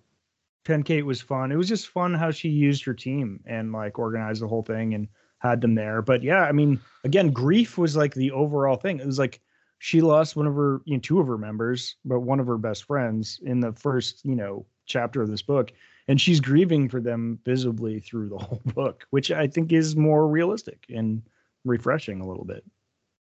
10 0.64 0.82
Kate 0.84 1.02
was 1.02 1.20
fun. 1.20 1.50
It 1.52 1.56
was 1.56 1.68
just 1.68 1.88
fun 1.88 2.12
how 2.14 2.30
she 2.30 2.48
used 2.48 2.84
her 2.84 2.94
team 2.94 3.40
and 3.46 3.72
like 3.72 3.98
organized 3.98 4.42
the 4.42 4.48
whole 4.48 4.62
thing 4.62 4.94
and 4.94 5.08
had 5.38 5.60
them 5.60 5.74
there. 5.74 6.02
But 6.02 6.22
yeah, 6.22 6.42
I 6.42 6.52
mean, 6.52 6.80
again, 7.04 7.30
grief 7.30 7.78
was 7.78 7.96
like 7.96 8.14
the 8.14 8.30
overall 8.32 8.76
thing. 8.76 8.98
It 9.00 9.06
was 9.06 9.18
like 9.18 9.40
she 9.78 10.00
lost 10.00 10.36
one 10.36 10.46
of 10.46 10.54
her, 10.54 10.80
you 10.84 10.96
know, 10.96 11.00
two 11.00 11.20
of 11.20 11.26
her 11.26 11.38
members, 11.38 11.96
but 12.04 12.20
one 12.20 12.40
of 12.40 12.46
her 12.46 12.58
best 12.58 12.84
friends 12.84 13.40
in 13.44 13.60
the 13.60 13.72
first, 13.72 14.24
you 14.24 14.34
know, 14.34 14.66
chapter 14.86 15.22
of 15.22 15.28
this 15.28 15.42
book. 15.42 15.72
And 16.08 16.20
she's 16.20 16.40
grieving 16.40 16.88
for 16.88 17.00
them 17.00 17.38
visibly 17.44 18.00
through 18.00 18.28
the 18.28 18.38
whole 18.44 18.62
book, 18.74 19.06
which 19.10 19.30
I 19.30 19.46
think 19.46 19.72
is 19.72 19.96
more 19.96 20.28
realistic 20.28 20.86
and 20.88 21.22
refreshing 21.64 22.20
a 22.20 22.26
little 22.26 22.44
bit. 22.44 22.64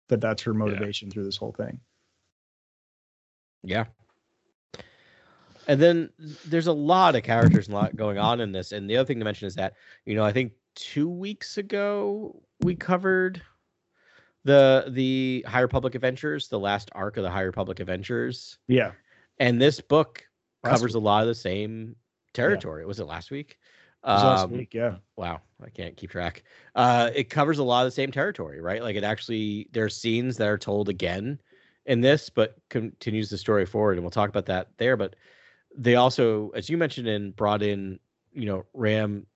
That 0.08 0.20
that's 0.20 0.42
her 0.42 0.52
motivation 0.52 1.10
through 1.10 1.24
this 1.24 1.36
whole 1.36 1.52
thing. 1.52 1.80
yeah. 3.62 3.84
And 5.66 5.80
then 5.80 6.10
there's 6.44 6.66
a 6.66 6.74
lot 6.74 7.16
of 7.16 7.22
characters 7.22 7.68
and 7.68 7.74
a 7.74 7.78
lot 7.78 7.96
going 7.96 8.18
on 8.18 8.40
in 8.40 8.52
this. 8.52 8.72
And 8.72 8.88
the 8.88 8.98
other 8.98 9.06
thing 9.06 9.18
to 9.18 9.24
mention 9.24 9.46
is 9.46 9.54
that 9.54 9.74
you 10.04 10.14
know 10.14 10.22
I 10.22 10.30
think 10.30 10.52
two 10.74 11.08
weeks 11.08 11.56
ago 11.56 12.42
we 12.60 12.74
covered 12.74 13.40
the 14.44 14.84
the 14.88 15.44
High 15.48 15.60
Republic 15.60 15.94
Adventures, 15.94 16.48
the 16.48 16.58
last 16.58 16.90
arc 16.92 17.16
of 17.16 17.22
the 17.22 17.30
High 17.30 17.42
Republic 17.42 17.80
Adventures, 17.80 18.58
Yeah. 18.68 18.92
and 19.38 19.60
this 19.60 19.80
book 19.80 20.24
Last 20.62 20.74
covers 20.76 20.94
a 20.94 21.00
lot 21.00 21.22
of 21.22 21.28
the 21.28 21.34
same 21.34 21.96
territory. 22.32 22.84
Was 22.86 23.00
it 23.00 23.06
last 23.06 23.30
week? 23.30 23.58
It 24.04 24.08
was 24.08 24.22
last 24.22 24.44
Um, 24.44 24.52
week, 24.52 24.74
yeah. 24.74 24.96
Wow, 25.16 25.40
I 25.62 25.70
can't 25.70 25.96
keep 25.96 26.10
track. 26.10 26.42
Uh, 26.74 27.10
it 27.14 27.30
covers 27.30 27.58
a 27.58 27.64
lot 27.64 27.82
of 27.82 27.86
the 27.86 27.94
same 27.94 28.12
territory, 28.12 28.60
right? 28.60 28.82
Like 28.82 28.96
it 28.96 29.04
actually 29.04 29.68
there 29.72 29.84
are 29.84 29.88
scenes 29.90 30.36
that 30.36 30.48
are 30.48 30.58
told 30.58 30.88
again 30.90 31.40
in 31.86 32.00
this, 32.02 32.28
but 32.28 32.56
continues 32.68 33.30
the 33.30 33.38
story 33.38 33.64
forward, 33.64 33.92
and 33.92 34.02
we'll 34.02 34.10
talk 34.10 34.28
about 34.28 34.46
that 34.46 34.68
there. 34.76 34.96
But 34.98 35.16
they 35.74 35.94
also, 35.96 36.50
as 36.50 36.68
you 36.68 36.76
mentioned, 36.76 37.08
and 37.08 37.34
brought 37.34 37.62
in, 37.62 37.98
you 38.32 38.44
know, 38.46 38.66
Ram 38.74 39.26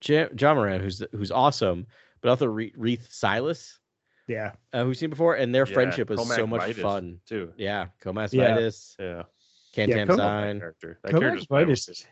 J- 0.00 0.28
Jomaram, 0.34 0.80
who's 0.80 1.02
who's 1.12 1.30
awesome, 1.30 1.86
but 2.22 2.30
also 2.30 2.46
Re- 2.46 2.72
Reath 2.76 3.12
Silas, 3.12 3.78
Yeah. 4.26 4.52
uh, 4.72 4.78
who've 4.80 4.88
we've 4.88 4.96
seen 4.98 5.10
before, 5.10 5.34
and 5.34 5.54
their 5.54 5.66
Yeah, 5.66 5.74
friendship 5.74 6.08
was 6.10 6.26
so 6.34 6.46
much 6.46 6.60
Vitus, 6.62 6.82
fun. 6.82 7.20
too. 7.26 7.52
Yeah, 7.56 7.88
Comas 8.00 8.32
Yeah. 8.32 8.54
Vitus, 8.54 8.96
Yeah. 8.98 9.22
Kantam 9.74 10.06
Cohmac 10.06 10.06
That 10.08 10.16
Sign. 10.16 10.58
character. 10.60 10.98
That 11.02 11.12
Cohmac 11.12 11.48
Vitus- 11.48 11.86
favorite. 11.96 12.06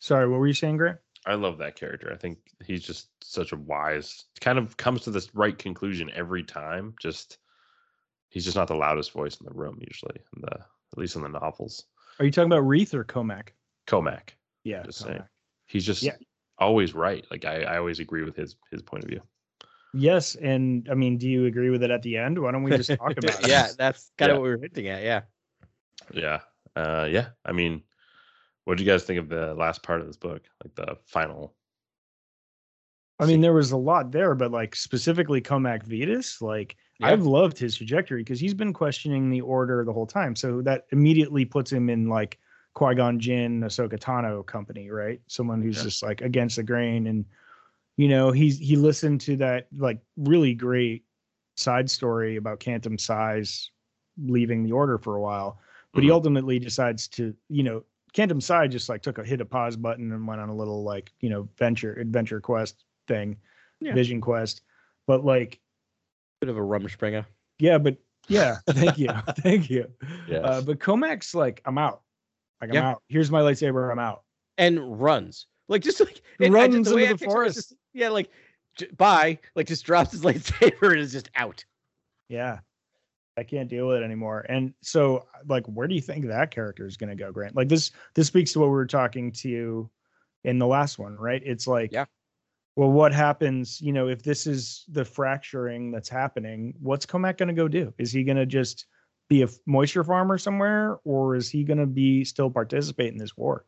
Sorry, 0.00 0.28
what 0.28 0.40
were 0.40 0.46
you 0.48 0.54
saying, 0.54 0.78
Grant? 0.78 0.98
I 1.26 1.34
love 1.34 1.58
that 1.58 1.76
character. 1.76 2.12
I 2.12 2.16
think 2.16 2.38
he's 2.64 2.82
just 2.82 3.08
such 3.22 3.52
a 3.52 3.56
wise, 3.56 4.24
kind 4.40 4.58
of 4.58 4.76
comes 4.76 5.02
to 5.02 5.10
this 5.12 5.32
right 5.34 5.56
conclusion 5.56 6.10
every 6.14 6.42
time. 6.42 6.94
Just 7.00 7.38
he's 8.30 8.44
just 8.44 8.56
not 8.56 8.66
the 8.66 8.74
loudest 8.74 9.12
voice 9.12 9.36
in 9.40 9.46
the 9.46 9.52
room 9.54 9.78
usually, 9.80 10.16
in 10.34 10.42
the 10.42 10.54
at 10.54 10.98
least 10.98 11.14
in 11.14 11.22
the 11.22 11.28
novels. 11.28 11.84
Are 12.18 12.24
you 12.24 12.32
talking 12.32 12.50
about 12.50 12.66
Reath 12.66 12.92
or 12.94 13.04
Cohmac? 13.04 13.50
Cohmac, 13.86 14.30
Yeah. 14.64 14.82
Just 14.82 15.02
Cohmac. 15.04 15.06
saying. 15.06 15.22
he's 15.66 15.86
just 15.86 16.02
Yeah. 16.02 16.16
always 16.58 16.92
right. 16.94 17.24
Like 17.30 17.44
I, 17.44 17.62
I 17.62 17.78
always 17.78 18.00
agree 18.00 18.24
with 18.24 18.34
his 18.36 18.56
his 18.72 18.82
point 18.82 19.04
of 19.04 19.10
view. 19.10 19.22
Yes, 19.94 20.34
and 20.36 20.88
I 20.90 20.94
mean, 20.94 21.18
do 21.18 21.28
you 21.28 21.46
agree 21.46 21.68
with 21.70 21.82
it 21.82 21.90
at 21.90 22.02
the 22.02 22.16
end? 22.16 22.38
Why 22.38 22.50
don't 22.50 22.62
we 22.62 22.70
just 22.76 22.88
talk 22.90 23.12
about 23.16 23.24
it? 23.42 23.46
yeah, 23.48 23.68
that's 23.76 24.10
kind 24.16 24.30
Yeah. 24.30 24.34
of 24.34 24.38
what 24.40 24.44
we 24.44 24.50
were 24.50 24.58
hinting 24.58 24.88
at. 24.88 25.02
Yeah. 25.02 25.22
Yeah, 26.12 26.40
uh, 26.76 27.06
yeah. 27.10 27.28
I 27.44 27.52
mean, 27.52 27.82
what 28.64 28.78
do 28.78 28.84
you 28.84 28.90
guys 28.90 29.04
think 29.04 29.18
of 29.18 29.28
the 29.28 29.54
last 29.54 29.82
part 29.82 30.00
of 30.00 30.06
this 30.06 30.16
book? 30.16 30.42
Like 30.64 30.74
the 30.74 30.96
final. 31.06 31.54
I 33.18 33.26
mean, 33.26 33.40
there 33.40 33.52
was 33.52 33.70
a 33.72 33.76
lot 33.76 34.10
there, 34.10 34.34
but 34.34 34.50
like 34.50 34.74
specifically 34.74 35.40
Cohmac 35.40 35.84
Vitus, 35.84 36.40
like 36.42 36.76
Yeah. 36.98 37.08
I've 37.08 37.22
loved 37.24 37.58
his 37.58 37.76
trajectory 37.76 38.22
because 38.22 38.40
he's 38.40 38.54
been 38.54 38.72
questioning 38.72 39.30
the 39.30 39.42
order 39.42 39.84
the 39.84 39.92
whole 39.92 40.06
time. 40.06 40.34
So 40.34 40.60
that 40.62 40.86
immediately 40.90 41.44
puts 41.44 41.70
him 41.70 41.88
in 41.88 42.08
like 42.08 42.38
Qui 42.74 42.94
Gon 42.94 43.20
Jinn, 43.20 43.60
Ahsoka 43.60 43.98
Tano 43.98 44.44
company, 44.44 44.90
right? 44.90 45.20
Someone 45.28 45.60
who's 45.62 45.76
Yeah. 45.76 45.82
just 45.84 46.02
like 46.02 46.20
against 46.22 46.56
the 46.56 46.62
grain, 46.64 47.06
and 47.06 47.24
you 47.96 48.08
know, 48.08 48.30
he's 48.32 48.58
he 48.58 48.76
listened 48.76 49.20
to 49.22 49.36
that 49.36 49.68
like 49.76 50.00
really 50.16 50.54
great 50.54 51.04
side 51.56 51.90
story 51.90 52.36
about 52.36 52.60
Kantam 52.60 52.98
Size 52.98 53.70
leaving 54.22 54.62
the 54.62 54.72
order 54.72 54.98
for 54.98 55.16
a 55.16 55.20
while, 55.20 55.58
but 55.92 56.02
he 56.02 56.08
Mhm. 56.08 56.12
ultimately 56.14 56.58
decides 56.58 57.08
to, 57.08 57.34
you 57.48 57.62
know, 57.62 57.84
Kantam 58.14 58.42
Side 58.42 58.70
just 58.70 58.88
like 58.88 59.02
took 59.02 59.18
a 59.18 59.24
hit 59.24 59.40
a 59.40 59.44
pause 59.44 59.76
button 59.76 60.12
and 60.12 60.26
went 60.26 60.40
on 60.40 60.48
a 60.48 60.54
little 60.54 60.82
like 60.84 61.10
you 61.20 61.28
know 61.30 61.48
venture 61.58 61.94
adventure 61.94 62.40
quest 62.40 62.84
thing, 63.08 63.36
Yeah. 63.80 63.94
Vision 63.94 64.20
Quest, 64.20 64.62
but 65.06 65.24
like 65.24 65.60
Bit 66.40 66.48
of 66.50 66.56
a 66.56 66.60
rumspringer. 66.60 67.24
yeah, 67.58 67.78
but 67.78 67.96
yeah, 68.28 68.58
thank 68.70 68.98
you, 68.98 69.08
thank 69.38 69.70
you. 69.70 69.86
Yes. 70.28 70.40
Uh, 70.44 70.60
but 70.62 70.78
Cohmac's 70.78 71.34
like 71.34 71.60
I'm 71.64 71.78
out, 71.78 72.02
like 72.60 72.70
I'm 72.70 72.74
Yeah. 72.74 72.88
out. 72.90 73.02
Here's 73.08 73.30
my 73.30 73.40
lightsaber, 73.40 73.90
I'm 73.92 73.98
out. 73.98 74.22
and 74.58 75.00
runs 75.00 75.46
like 75.68 75.82
just 75.82 76.00
like 76.00 76.20
and 76.40 76.48
just- 76.48 76.52
Runs 76.52 76.74
into 76.74 76.90
the 76.90 76.96
picture 76.96 77.12
it 77.12 77.14
is 77.14 77.24
forest. 77.32 77.54
just- 77.56 77.74
yeah, 77.92 78.08
like 78.08 78.30
j- 78.76 78.90
bye, 78.96 79.38
like 79.54 79.66
just 79.66 79.84
drops 79.84 80.12
his 80.12 80.22
lightsaber 80.24 80.90
and 80.92 81.00
is 81.00 81.12
just 81.12 81.30
out. 81.36 81.64
Yeah. 82.28 82.60
I 83.38 83.44
can't 83.44 83.68
deal 83.70 83.88
with 83.88 83.98
it 83.98 84.04
anymore. 84.04 84.44
And 84.48 84.74
so 84.82 85.26
like 85.48 85.64
where 85.66 85.88
do 85.88 85.94
you 85.94 86.02
think 86.02 86.26
that 86.26 86.50
character 86.50 86.86
is 86.86 86.96
gonna 86.98 87.16
go, 87.16 87.32
Grant? 87.32 87.56
Like 87.56 87.68
this 87.68 87.90
this 88.14 88.26
speaks 88.26 88.52
to 88.52 88.60
what 88.60 88.66
we 88.66 88.72
were 88.72 88.86
talking 88.86 89.32
to 89.32 89.48
you 89.48 89.90
in 90.44 90.58
the 90.58 90.66
last 90.66 90.98
one, 90.98 91.16
right? 91.16 91.42
It's 91.44 91.66
like 91.66 91.92
Yeah. 91.92 92.04
well, 92.76 92.90
what 92.90 93.12
happens, 93.14 93.80
you 93.80 93.92
know, 93.92 94.08
if 94.08 94.22
this 94.22 94.46
is 94.46 94.84
the 94.88 95.04
fracturing 95.04 95.92
that's 95.92 96.10
happening, 96.10 96.74
what's 96.80 97.06
Cohmac 97.06 97.38
gonna 97.38 97.54
go 97.54 97.68
do? 97.68 97.94
Is 97.98 98.12
he 98.12 98.22
gonna 98.22 98.44
just 98.46 98.84
be 99.30 99.42
a 99.42 99.48
moisture 99.66 100.04
farmer 100.04 100.36
somewhere, 100.36 100.98
or 101.04 101.34
is 101.34 101.48
he 101.48 101.64
gonna 101.64 101.86
be 101.86 102.24
still 102.24 102.50
participate 102.50 103.12
in 103.12 103.18
this 103.18 103.34
war? 103.34 103.64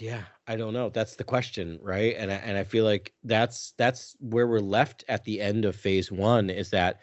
Yeah, 0.00 0.22
I 0.46 0.56
don't 0.56 0.72
know. 0.72 0.88
That's 0.88 1.14
the 1.14 1.24
question, 1.24 1.78
right? 1.82 2.16
And 2.16 2.32
I, 2.32 2.36
and 2.36 2.56
I 2.56 2.64
feel 2.64 2.86
like 2.86 3.12
that's 3.22 3.74
that's 3.76 4.16
where 4.18 4.46
we're 4.46 4.60
left 4.60 5.04
at 5.08 5.24
the 5.24 5.40
end 5.40 5.66
of 5.66 5.76
phase 5.76 6.10
1 6.10 6.48
is 6.48 6.70
that 6.70 7.00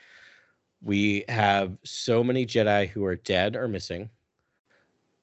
we 0.81 1.23
have 1.29 1.77
so 1.83 2.23
many 2.23 2.45
Jedi 2.45 2.87
who 2.89 3.05
are 3.05 3.15
dead 3.15 3.55
or 3.55 3.67
missing. 3.67 4.09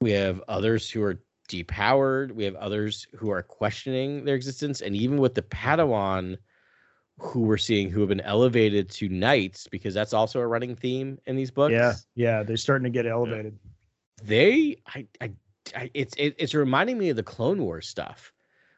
We 0.00 0.12
have 0.12 0.40
others 0.46 0.88
who 0.88 1.02
are 1.02 1.20
depowered. 1.48 2.32
We 2.32 2.44
have 2.44 2.54
others 2.56 3.08
who 3.16 3.30
are 3.30 3.42
questioning 3.42 4.24
their 4.24 4.36
existence 4.36 4.80
and 4.80 4.94
even 4.94 5.18
with 5.18 5.34
the 5.34 5.42
Padawan 5.42 6.38
who 7.18 7.40
we're 7.40 7.56
seeing 7.56 7.90
who 7.90 8.00
have 8.00 8.08
been 8.08 8.20
elevated 8.20 8.90
to 8.90 9.08
knights 9.08 9.66
because 9.68 9.94
that's 9.94 10.12
also 10.12 10.40
a 10.40 10.46
running 10.46 10.74
theme 10.74 11.18
in 11.26 11.36
these 11.36 11.50
books 11.50 11.72
Yeah, 11.72 11.94
yeah, 12.14 12.42
they're 12.42 12.56
starting 12.56 12.84
to 12.84 12.90
get 12.90 13.06
elevated. 13.06 13.56
they 14.22 14.76
I, 14.86 15.06
I, 15.20 15.24
I 15.24 15.30
it's 15.94 16.14
it, 16.16 16.34
it's 16.38 16.54
reminding 16.54 16.98
me 16.98 17.08
of 17.10 17.16
the 17.16 17.22
clone 17.22 17.62
wars 17.62 17.88
stuff 17.88 18.32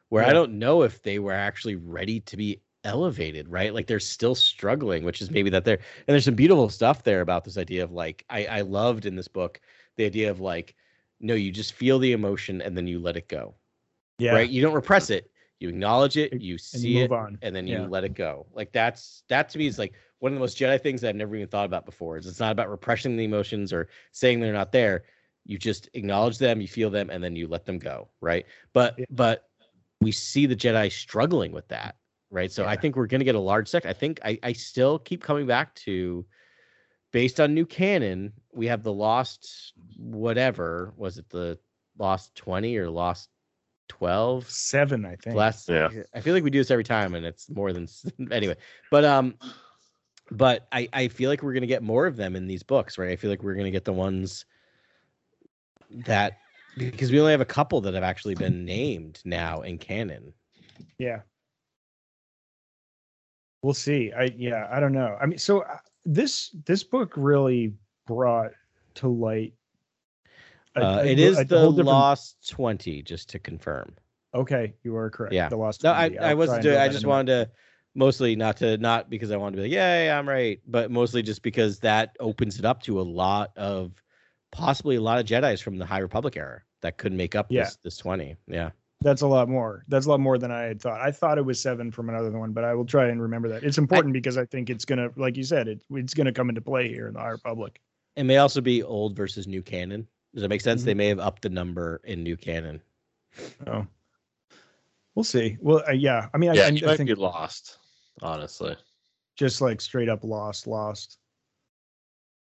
where 0.09 0.22
i 0.24 0.32
don't 0.32 0.53
know 0.53 0.82
if 0.82 1.03
they 1.03 1.18
were 1.18 1.32
actually 1.32 1.74
ready 1.76 2.20
to 2.20 2.37
be 2.37 2.61
elevated 2.84 3.49
right 3.49 3.74
like 3.74 3.87
they're 3.87 3.99
still 3.99 4.34
struggling 4.34 5.05
which 5.05 5.20
is 5.20 5.30
maybe 5.30 5.51
that 5.51 5.64
they're 5.64 5.78
and 5.78 6.07
there's 6.07 6.24
some 6.24 6.34
beautiful 6.34 6.68
stuff 6.68 7.03
there 7.03 7.20
about 7.20 7.45
this 7.45 7.59
idea 7.59 7.82
of 7.82 7.91
like 7.93 8.24
i 8.30 8.47
i 8.47 8.61
loved 8.61 9.07
in 9.07 9.16
this 9.16 9.28
book 9.28 9.61
the 9.97 10.05
idea 10.05 10.30
of 10.30 10.41
like 10.41 10.76
no 11.20 11.34
you 11.34 11.51
just 11.51 11.72
feel 11.72 11.99
the 11.99 12.12
emotion 12.12 12.62
and 12.62 12.76
then 12.76 12.87
you 12.87 13.01
let 13.01 13.16
it 13.16 13.28
go 13.28 13.55
Yeah, 14.18 14.34
right 14.34 14.51
you 14.51 14.62
don't 14.62 14.74
repress 14.74 15.11
it 15.11 15.30
you 15.59 15.68
acknowledge 15.68 16.16
it 16.16 16.41
you 16.41 16.59
see 16.59 16.99
you 16.99 17.05
it 17.05 17.12
on. 17.12 17.39
and 17.43 17.55
then 17.57 17.66
you 17.66 17.74
Yeah. 17.76 17.87
let 17.89 18.05
it 18.05 18.14
go. 18.14 18.47
Like 18.53 18.72
that's 18.72 19.22
that 19.28 19.49
to 19.51 19.59
me 19.59 19.66
is 19.66 19.78
like 19.78 19.95
one 20.18 20.32
of 20.32 20.37
the 20.37 20.41
most 20.41 20.59
Jedi 20.59 20.80
things 20.80 21.01
that 21.01 21.11
I've 21.11 21.16
never 21.16 21.34
even 21.37 21.49
thought 21.49 21.66
about 21.66 21.84
before. 21.84 22.16
Is 22.16 22.26
it's 22.26 22.41
not 22.41 22.53
about 22.53 22.70
repressing 22.70 23.16
the 23.16 23.24
emotions 23.24 23.72
or 23.72 23.89
saying 24.12 24.41
they're 24.41 24.53
not 24.53 24.72
there. 24.72 25.05
You 25.47 25.59
just 25.59 25.88
acknowledge 25.94 26.38
them, 26.38 26.61
you 26.61 26.68
feel 26.68 26.90
them, 26.90 27.09
and 27.11 27.22
then 27.22 27.36
you 27.36 27.47
let 27.47 27.64
them 27.64 27.78
go. 27.78 28.09
Right. 28.20 28.47
But 28.72 28.99
Yeah. 28.99 29.05
but 29.11 29.44
we 30.01 30.12
see 30.12 30.47
the 30.47 30.57
Jedi 30.57 30.90
struggling 30.92 31.53
with 31.53 31.68
that. 31.68 31.97
Right. 32.30 32.51
So 32.51 32.66
I 32.66 32.76
think 32.76 32.97
we're 32.97 33.07
gonna 33.07 33.24
get 33.24 33.36
a 33.36 33.40
large 33.40 33.68
sect. 33.68 33.86
I 33.86 33.92
think 33.92 34.20
I, 34.24 34.38
I 34.42 34.53
still 34.53 34.99
keep 34.99 35.22
coming 35.22 35.47
back 35.47 35.74
to 35.86 36.26
based 37.12 37.40
on 37.40 37.55
new 37.55 37.64
canon, 37.64 38.32
we 38.53 38.66
have 38.66 38.82
the 38.82 38.92
lost 38.92 39.72
whatever 39.97 40.92
was 40.97 41.18
it 41.18 41.28
the 41.30 41.59
lost 41.99 42.34
twenty 42.34 42.76
or 42.76 42.90
lost 42.90 43.30
twelve? 43.88 44.51
Seven, 44.51 45.07
I 45.07 45.16
think. 45.16 45.36
Last, 45.36 45.68
Yeah. 45.68 45.88
I 46.14 46.20
feel 46.20 46.34
like 46.34 46.42
we 46.44 46.51
do 46.51 46.59
this 46.59 46.70
every 46.72 46.84
time, 46.84 47.14
and 47.14 47.24
it's 47.24 47.49
more 47.49 47.72
than 47.72 47.86
anyway. 48.32 48.57
But 48.90 49.05
um, 49.05 49.36
but 50.30 50.66
I 50.72 50.88
I 50.92 51.09
feel 51.09 51.30
like 51.30 51.42
we're 51.42 51.55
gonna 51.55 51.66
get 51.66 51.82
more 51.82 52.07
of 52.07 52.16
them 52.16 52.34
in 52.36 52.47
these 52.49 52.64
books, 52.64 52.99
right? 52.99 53.11
I 53.11 53.16
feel 53.16 53.30
like 53.30 53.42
we're 53.42 53.55
gonna 53.55 53.70
get 53.70 53.84
the 53.84 53.92
ones 53.92 54.44
that 55.91 56.39
because 56.76 57.11
we 57.11 57.18
only 57.20 57.32
have 57.32 57.41
a 57.41 57.45
couple 57.47 57.80
that 57.82 57.95
have 57.95 58.03
actually 58.03 58.34
been 58.34 58.64
named 58.64 59.20
now 59.24 59.62
in 59.62 59.78
canon. 59.78 60.32
Yeah. 60.99 61.20
We'll 63.62 63.74
see. 63.74 64.12
I 64.12 64.32
yeah, 64.37 64.68
I 64.70 64.80
don't 64.80 64.93
know. 64.93 65.16
I 65.20 65.26
mean, 65.26 65.39
so 65.39 65.61
uh, 65.62 65.78
this 66.05 66.55
this 66.66 66.84
book 66.84 67.12
really 67.16 67.74
brought 68.07 68.53
to 68.97 69.09
light. 69.09 69.55
a- 70.76 70.80
Uh, 70.84 70.99
a- 71.01 71.07
it 71.07 71.18
is 71.18 71.39
a 71.39 71.45
the 71.45 71.66
different- 71.68 71.87
Lost 71.87 72.49
Twenty, 72.49 73.03
just 73.03 73.28
to 73.30 73.39
confirm. 73.39 73.95
Okay, 74.34 74.74
you 74.84 74.95
are 74.97 75.11
correct. 75.11 75.32
Yeah. 75.34 75.49
the 75.49 75.57
lost. 75.57 75.82
No, 75.82 75.93
I, 75.93 76.09
20. 76.11 76.18
I 76.18 76.34
wasn't 76.34 76.62
doing. 76.62 76.76
I 76.78 76.89
just 76.89 77.05
my- 77.05 77.11
wanted 77.11 77.47
to 77.47 77.51
mostly 77.95 78.37
not 78.37 78.59
to 78.59 78.76
not 78.76 79.09
because 79.09 79.30
I 79.30 79.37
wanted 79.37 79.57
to 79.57 79.62
be 79.62 79.68
like, 79.68 79.74
yeah, 79.74 80.16
I'm 80.18 80.28
right, 80.28 80.61
but 80.66 80.91
mostly 80.91 81.22
just 81.22 81.43
because 81.43 81.78
that 81.80 82.14
opens 82.20 82.59
it 82.59 82.64
up 82.66 82.82
to 82.82 83.01
a 83.01 83.03
lot 83.03 83.57
of 83.57 83.93
possibly 84.53 84.97
a 84.97 85.01
lot 85.01 85.18
of 85.18 85.26
Jedi's 85.26 85.61
from 85.61 85.78
the 85.78 85.86
High 85.86 85.99
Republic 85.99 86.36
era 86.36 86.62
that 86.82 86.99
could 86.99 87.12
make 87.12 87.34
up 87.34 87.47
Yeah. 87.51 87.64
this 87.64 87.78
this 87.82 87.97
twenty. 87.99 88.36
Yeah. 88.47 88.70
That's 89.03 89.20
a 89.20 89.26
lot 89.26 89.49
more. 89.49 89.84
That's 89.88 90.07
a 90.07 90.09
lot 90.09 90.20
more 90.20 90.38
than 90.38 90.51
I 90.51 90.62
had 90.62 90.80
thought. 90.80 91.01
I 91.01 91.11
thought 91.11 91.36
it 91.36 91.44
was 91.44 91.61
seven 91.61 91.90
from 91.92 92.09
another 92.09 92.30
one, 92.30 92.53
but 92.53 92.64
I 92.64 92.72
will 92.74 92.86
try 92.86 93.09
and 93.09 93.20
remember 93.20 93.49
that. 93.51 93.62
It's 93.62 93.76
important 93.76 94.14
because 94.14 94.38
I 94.38 94.47
think 94.47 94.70
it's 94.70 94.86
gonna, 94.86 95.11
like 95.16 95.36
you 95.36 95.44
said, 95.44 95.68
it, 95.68 95.80
it's 95.90 96.14
gonna 96.14 96.32
come 96.32 96.49
into 96.49 96.62
play 96.62 96.88
here 96.88 97.07
in 97.09 97.12
the 97.14 97.20
High 97.20 97.28
Republic. 97.28 97.78
It 98.16 98.24
may 98.24 98.38
also 98.38 98.62
be 98.62 98.82
old 98.82 99.14
versus 99.14 99.47
new 99.47 99.61
canon. 99.61 100.07
Does 100.32 100.40
that 100.42 100.49
make 100.49 100.62
sense? 100.62 100.80
Mm-hmm. 100.80 100.86
They 100.86 100.94
may 100.94 101.09
have 101.09 101.20
upped 101.20 101.42
the 101.42 101.51
number 101.51 102.01
in 102.05 102.22
new 102.22 102.36
canon. 102.38 102.80
Oh, 103.66 103.86
we'll 105.14 105.24
see. 105.24 105.59
Well, 105.61 105.82
uh, 105.86 105.92
yeah. 105.92 106.28
I 106.32 106.38
mean, 106.38 106.55
Yeah, 106.55 106.62
I, 106.66 106.70
he 106.70 106.82
I, 106.82 106.86
might 106.86 106.97
think 106.97 107.09
be 107.09 107.14
lost, 107.14 107.78
honestly. 108.22 108.76
just 109.36 109.61
like 109.61 109.82
straight 109.82 110.09
up 110.09 110.24
lost, 110.24 110.66
lost. 110.66 111.18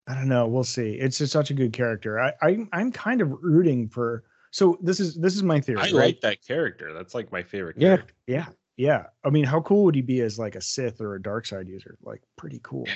I 0.09 0.14
don't 0.14 0.28
know. 0.28 0.46
We'll 0.46 0.64
see. 0.64 0.92
It's 0.94 1.18
just 1.18 1.32
such 1.32 1.50
a 1.50 1.55
good 1.55 1.72
character. 1.72 2.18
I, 2.20 2.32
I 2.42 2.66
I'm 2.72 2.90
kind 2.92 3.20
of 3.20 3.30
rooting 3.42 3.88
for. 3.88 4.24
So 4.50 4.76
this 4.82 5.00
is 5.00 5.14
this 5.14 5.34
is 5.36 5.42
my 5.42 5.61
theory. 5.61 5.78
I 5.78 5.82
right? 5.82 5.92
like 5.94 6.20
that 6.22 6.44
character. 6.46 6.92
That's 6.92 7.14
like 7.14 7.30
my 7.32 7.42
favorite 7.42 7.76
Yeah. 7.78 7.96
character. 7.96 8.14
Yeah, 8.26 8.46
yeah. 8.76 9.07
I 9.24 9.30
mean, 9.30 9.44
how 9.44 9.61
cool 9.62 9.84
would 9.84 9.94
he 9.94 10.03
be 10.03 10.20
as 10.20 10.38
like 10.38 10.57
a 10.57 10.61
Sith 10.61 11.00
or 11.00 11.14
a 11.14 11.22
dark 11.22 11.46
side 11.46 11.68
user? 11.68 11.96
Like, 12.03 12.22
pretty 12.36 12.61
cool. 12.62 12.86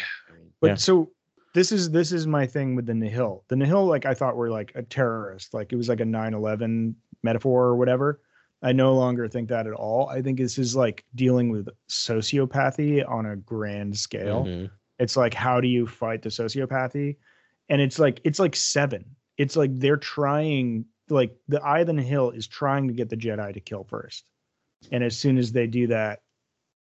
But 0.60 0.66
Yeah. 0.66 0.74
so 0.74 1.10
this 1.54 1.72
is 1.72 1.90
this 1.90 2.12
is 2.12 2.26
my 2.26 2.46
thing 2.46 2.74
with 2.74 2.86
the 2.86 2.94
Nihil. 2.94 3.44
The 3.48 3.56
Nihil, 3.56 3.86
like 3.86 4.04
I 4.04 4.12
thought 4.12 4.36
were 4.36 4.50
like 4.50 4.72
a 4.74 4.82
terrorist. 4.82 5.54
Like 5.54 5.72
it 5.72 5.76
was 5.76 5.88
like 5.88 6.00
a 6.00 6.04
9-11 6.04 6.94
metaphor 7.22 7.64
or 7.66 7.76
whatever. 7.76 8.20
I 8.62 8.72
no 8.72 8.94
longer 8.94 9.28
think 9.28 9.48
that 9.50 9.66
at 9.66 9.72
all. 9.74 10.08
I 10.08 10.20
think 10.22 10.38
this 10.38 10.58
is 10.58 10.74
like 10.74 11.04
dealing 11.14 11.50
with 11.50 11.68
sociopathy 11.88 13.08
on 13.08 13.26
a 13.26 13.36
grand 13.36 13.96
scale. 13.96 14.44
Mhm. 14.44 14.70
It's 14.98 15.16
like 15.16 15.34
how 15.34 15.60
do 15.60 15.68
you 15.68 15.86
fight 15.86 16.22
the 16.22 16.30
sociopathy? 16.30 17.16
And 17.68 17.80
it's 17.80 17.98
like 17.98 18.20
it's 18.24 18.38
like 18.38 18.56
seven. 18.56 19.16
It's 19.36 19.56
like 19.56 19.70
they're 19.78 19.96
trying 19.96 20.86
like 21.08 21.36
the 21.48 21.62
Eye 21.62 21.80
of 21.80 21.86
the 21.86 22.02
Hill 22.02 22.30
is 22.30 22.46
trying 22.46 22.88
to 22.88 22.94
get 22.94 23.08
the 23.08 23.16
Jedi 23.16 23.54
to 23.54 23.60
kill 23.60 23.84
first. 23.84 24.24
And 24.92 25.04
as 25.04 25.16
soon 25.16 25.38
as 25.38 25.52
they 25.52 25.66
do 25.66 25.88
that, 25.88 26.20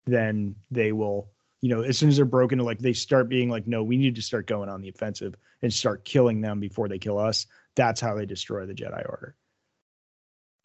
then 0.06 0.56
they 0.72 0.92
will, 0.92 1.30
you 1.62 1.70
know, 1.70 1.82
as 1.82 1.98
soon 1.98 2.10
as 2.10 2.16
they're 2.18 2.26
broken, 2.26 2.60
like 2.60 2.80
they 2.80 2.94
start 2.94 3.30
being 3.30 3.50
like, 3.50 3.68
no, 3.68 3.84
we 3.84 3.98
need 3.98 4.16
to 4.16 4.22
start 4.22 4.48
going 4.48 4.70
on 4.70 4.82
the 4.82 4.90
offensive 4.90 5.36
and 5.62 5.74
start 5.74 6.06
killing 6.06 6.42
them 6.42 6.60
before 6.60 6.88
they 6.88 7.00
kill 7.00 7.18
us. 7.20 7.46
That's 7.76 8.00
how 8.02 8.16
they 8.16 8.26
destroy 8.26 8.66
the 8.66 8.74
Jedi 8.74 9.08
Order 9.08 9.36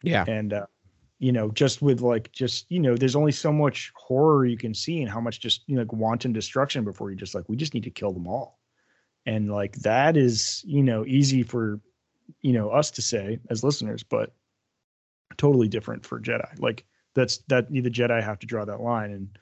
Yeah. 0.01 0.25
and 0.27 0.53
uh, 0.53 0.65
you 1.23 1.31
know 1.31 1.49
just 1.51 1.81
with 1.81 2.01
like 2.01 2.29
just 2.33 2.65
you 2.69 2.79
know 2.81 2.97
there's 2.97 3.15
only 3.15 3.31
so 3.31 3.53
much 3.53 3.93
horror 3.95 4.45
you 4.45 4.57
can 4.57 4.73
see 4.73 5.01
and 5.01 5.09
how 5.09 5.21
much 5.21 5.39
just 5.39 5.63
you 5.67 5.75
know 5.75 5.83
like 5.83 5.93
wanton 5.93 6.33
destruction 6.33 6.83
before 6.83 7.11
you 7.11 7.15
just 7.15 7.33
like 7.33 7.47
we 7.47 7.55
just 7.55 7.73
need 7.73 7.83
to 7.83 7.89
kill 7.89 8.11
them 8.11 8.27
all. 8.27 8.59
And 9.25 9.49
like 9.49 9.73
that 9.77 10.17
is 10.17 10.61
you 10.65 10.83
know 10.83 11.05
easy 11.05 11.41
for 11.41 11.79
you 12.41 12.51
know 12.51 12.71
us 12.71 12.91
to 12.91 13.01
say 13.01 13.39
as 13.49 13.63
listeners 13.63 14.03
but 14.03 14.33
totally 15.37 15.69
different 15.69 16.05
for 16.05 16.19
jedi. 16.19 16.59
Like 16.59 16.83
that's 17.15 17.37
that 17.47 17.71
the 17.71 17.81
jedi 17.83 18.21
have 18.21 18.39
to 18.39 18.47
draw 18.47 18.65
that 18.65 18.81
line. 18.81 19.11
And 19.11 19.39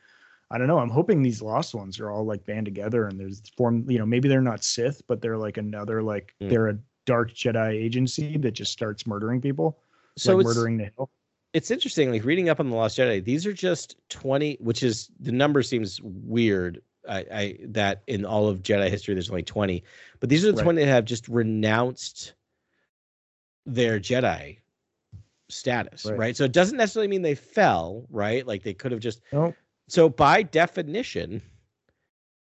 i 0.51 0.57
don't 0.59 0.67
know 0.67 0.79
i'm 0.79 0.89
hoping 0.89 1.23
these 1.23 1.41
lost 1.41 1.73
ones 1.73 1.99
are 1.99 2.11
all 2.11 2.25
like 2.25 2.45
band 2.45 2.65
together 2.65 3.07
and 3.07 3.17
there's 3.19 3.41
form 3.57 3.89
you 3.89 3.97
know 3.97 4.05
maybe 4.05 4.27
they're 4.27 4.41
not 4.41 4.63
sith 4.63 5.01
but 5.07 5.21
they're 5.21 5.37
like 5.37 5.57
another 5.57 6.03
like 6.03 6.35
Mm. 6.41 6.49
they're 6.49 6.67
a 6.67 6.77
dark 7.05 7.33
jedi 7.33 7.69
agency 7.71 8.37
that 8.37 8.51
just 8.51 8.71
starts 8.71 9.07
murdering 9.07 9.39
people 9.41 9.79
So 10.17 10.35
like 10.35 10.45
murdering 10.45 10.77
the 10.77 10.91
hill 10.95 11.09
it's 11.53 11.71
interesting, 11.71 12.11
like 12.11 12.23
reading 12.23 12.49
up 12.49 12.59
on 12.59 12.69
the 12.69 12.75
Lost 12.75 12.97
Jedi. 12.97 13.23
These 13.23 13.45
are 13.45 13.53
just 13.53 13.95
twenty, 14.09 14.57
which 14.61 14.83
is 14.83 15.09
the 15.19 15.31
number 15.31 15.61
seems 15.63 15.99
weird. 16.01 16.81
I, 17.09 17.25
I 17.33 17.57
that 17.69 18.03
in 18.07 18.25
all 18.25 18.47
of 18.47 18.61
Jedi 18.61 18.89
history, 18.89 19.13
there's 19.15 19.29
only 19.29 19.43
twenty, 19.43 19.83
but 20.19 20.29
these 20.29 20.45
are 20.45 20.51
the 20.51 20.57
Right. 20.57 20.63
twenty 20.63 20.81
that 20.85 20.91
have 20.91 21.05
just 21.05 21.27
renounced 21.27 22.35
their 23.65 23.99
Jedi 23.99 24.57
status, 25.49 26.05
Right. 26.05 26.17
right. 26.17 26.37
So 26.37 26.45
it 26.45 26.53
doesn't 26.53 26.77
necessarily 26.77 27.07
mean 27.07 27.21
they 27.21 27.35
fell, 27.35 28.05
right? 28.09 28.45
Like 28.45 28.63
they 28.63 28.73
could 28.73 28.91
have 28.91 29.01
just. 29.01 29.21
No. 29.33 29.53
So 29.89 30.07
by 30.07 30.43
definition, 30.43 31.41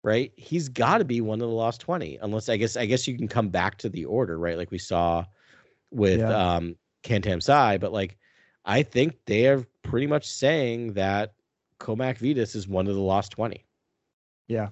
right, 0.03 0.31
he's 0.35 0.67
got 0.67 0.97
to 0.97 1.05
be 1.05 1.21
one 1.21 1.41
of 1.41 1.47
the 1.47 1.53
Lost 1.53 1.81
Twenty, 1.81 2.17
unless 2.21 2.49
I 2.49 2.57
guess 2.57 2.75
I 2.75 2.85
guess 2.85 3.07
you 3.07 3.17
can 3.17 3.27
come 3.27 3.49
back 3.49 3.77
to 3.79 3.89
the 3.89 4.05
Order, 4.05 4.39
right? 4.39 4.57
Like 4.57 4.71
we 4.71 4.79
saw 4.79 5.25
with 5.91 6.19
Yeah. 6.19 6.55
um 6.55 6.75
Kantam 7.03 7.43
Sy, 7.43 7.77
but 7.77 7.93
like 7.93 8.17
I 8.65 8.83
think 8.83 9.15
they 9.25 9.47
are 9.47 9.65
pretty 9.83 10.07
much 10.07 10.29
saying 10.29 10.93
that 10.93 11.33
Cohmac 11.79 12.17
Vitus 12.17 12.55
is 12.55 12.67
one 12.67 12.87
of 12.87 12.95
the 12.95 13.01
lost 13.01 13.31
20. 13.31 13.63
Yeah. 14.47 14.69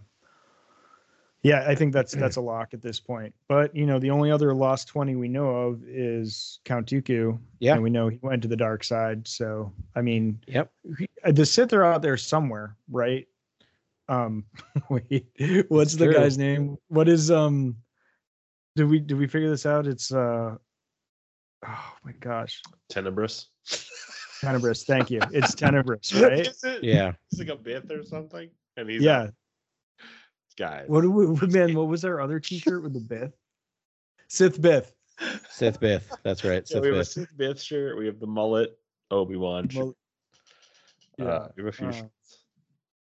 Yeah, 1.43 1.65
I 1.67 1.75
think 1.75 1.91
that's 1.91 2.13
that's 2.13 2.37
a 2.37 2.41
lock 2.41 2.73
at 2.73 2.81
this 2.81 3.01
point. 3.01 3.35
But 3.49 3.75
you 3.75 3.85
know, 3.85 3.99
the 3.99 4.09
only 4.11 4.31
other 4.31 4.53
lost 4.53 4.87
twenty 4.87 5.17
we 5.17 5.27
know 5.27 5.49
of 5.49 5.83
is 5.85 6.59
Count 6.63 6.87
Dooku. 6.87 7.37
Yeah. 7.59 7.73
And 7.73 7.83
we 7.83 7.89
know 7.89 8.07
he 8.07 8.17
went 8.21 8.41
to 8.43 8.47
the 8.47 8.55
dark 8.55 8.81
side. 8.85 9.27
So 9.27 9.73
I 9.93 10.01
mean 10.01 10.39
Yep. 10.47 10.71
he- 10.97 11.09
the 11.31 11.45
Sith 11.45 11.73
are 11.73 11.83
out 11.83 12.01
there 12.01 12.15
somewhere, 12.15 12.77
right? 12.89 13.27
Um 14.07 14.45
wait, 14.89 15.25
what's 15.67 15.95
the 15.97 16.05
true. 16.05 16.13
guy's 16.13 16.37
name? 16.37 16.77
What 16.87 17.09
is 17.09 17.29
um 17.29 17.75
do 18.77 18.87
we 18.87 18.99
do 18.99 19.17
we 19.17 19.27
figure 19.27 19.49
this 19.49 19.65
out? 19.65 19.85
It's 19.85 20.13
uh 20.13 20.55
oh 21.67 21.93
my 22.03 22.11
gosh. 22.19 22.61
Tenebrous. 22.89 23.47
Tenebris, 24.41 24.85
thank 24.85 25.09
you. 25.09 25.21
It's 25.31 25.55
Tenebrous, 25.55 26.13
right? 26.13 26.47
Is 26.47 26.63
it? 26.63 26.83
Yeah. 26.83 27.13
It's 27.31 27.39
like 27.39 27.49
a 27.49 27.61
myth 27.63 27.89
or 27.91 28.03
something. 28.03 28.49
And 28.75 28.89
he's 28.89 29.01
yeah. 29.01 29.27
guys. 30.57 30.85
What 30.87 31.01
do 31.01 31.11
we 31.11 31.47
man, 31.47 31.73
what 31.75 31.87
was 31.87 32.03
our 32.03 32.19
other 32.19 32.39
t-shirt 32.41 32.83
with 32.83 32.93
the 32.93 32.99
Bith? 32.99 33.33
Sith 34.27 34.61
Bith. 34.61 34.87
Sith 35.49 35.79
Bith. 35.79 36.03
That's 36.23 36.43
right. 36.43 36.63
Yeah, 36.69 36.75
Sith 36.75 36.81
we 36.81 36.87
have 36.89 36.97
a 36.97 36.99
Bith. 37.01 37.07
Sith 37.07 37.37
Bith 37.37 37.61
shirt. 37.61 37.97
We 37.97 38.05
have 38.07 38.19
the 38.19 38.27
mullet. 38.27 38.77
Obi 39.11 39.35
Wan. 39.35 39.69
Well, 39.75 39.95
Uh, 41.19 41.47
we 41.55 41.63
have 41.63 41.67
a 41.67 41.71
few. 41.71 41.87
uh, 41.87 41.91
shirts. 41.91 42.39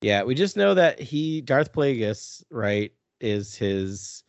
Yeah, 0.01 0.23
we 0.23 0.33
just 0.33 0.57
know 0.57 0.73
that 0.73 0.99
he 0.99 1.41
Darth 1.41 1.71
Plagueis, 1.71 2.43
right, 2.49 2.91
is 3.21 3.55
his 3.55 4.23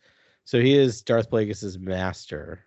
so 0.45 0.59
he 0.59 0.77
is 0.77 1.01
Darth 1.01 1.29
Plagueis's 1.29 1.79
master. 1.79 2.65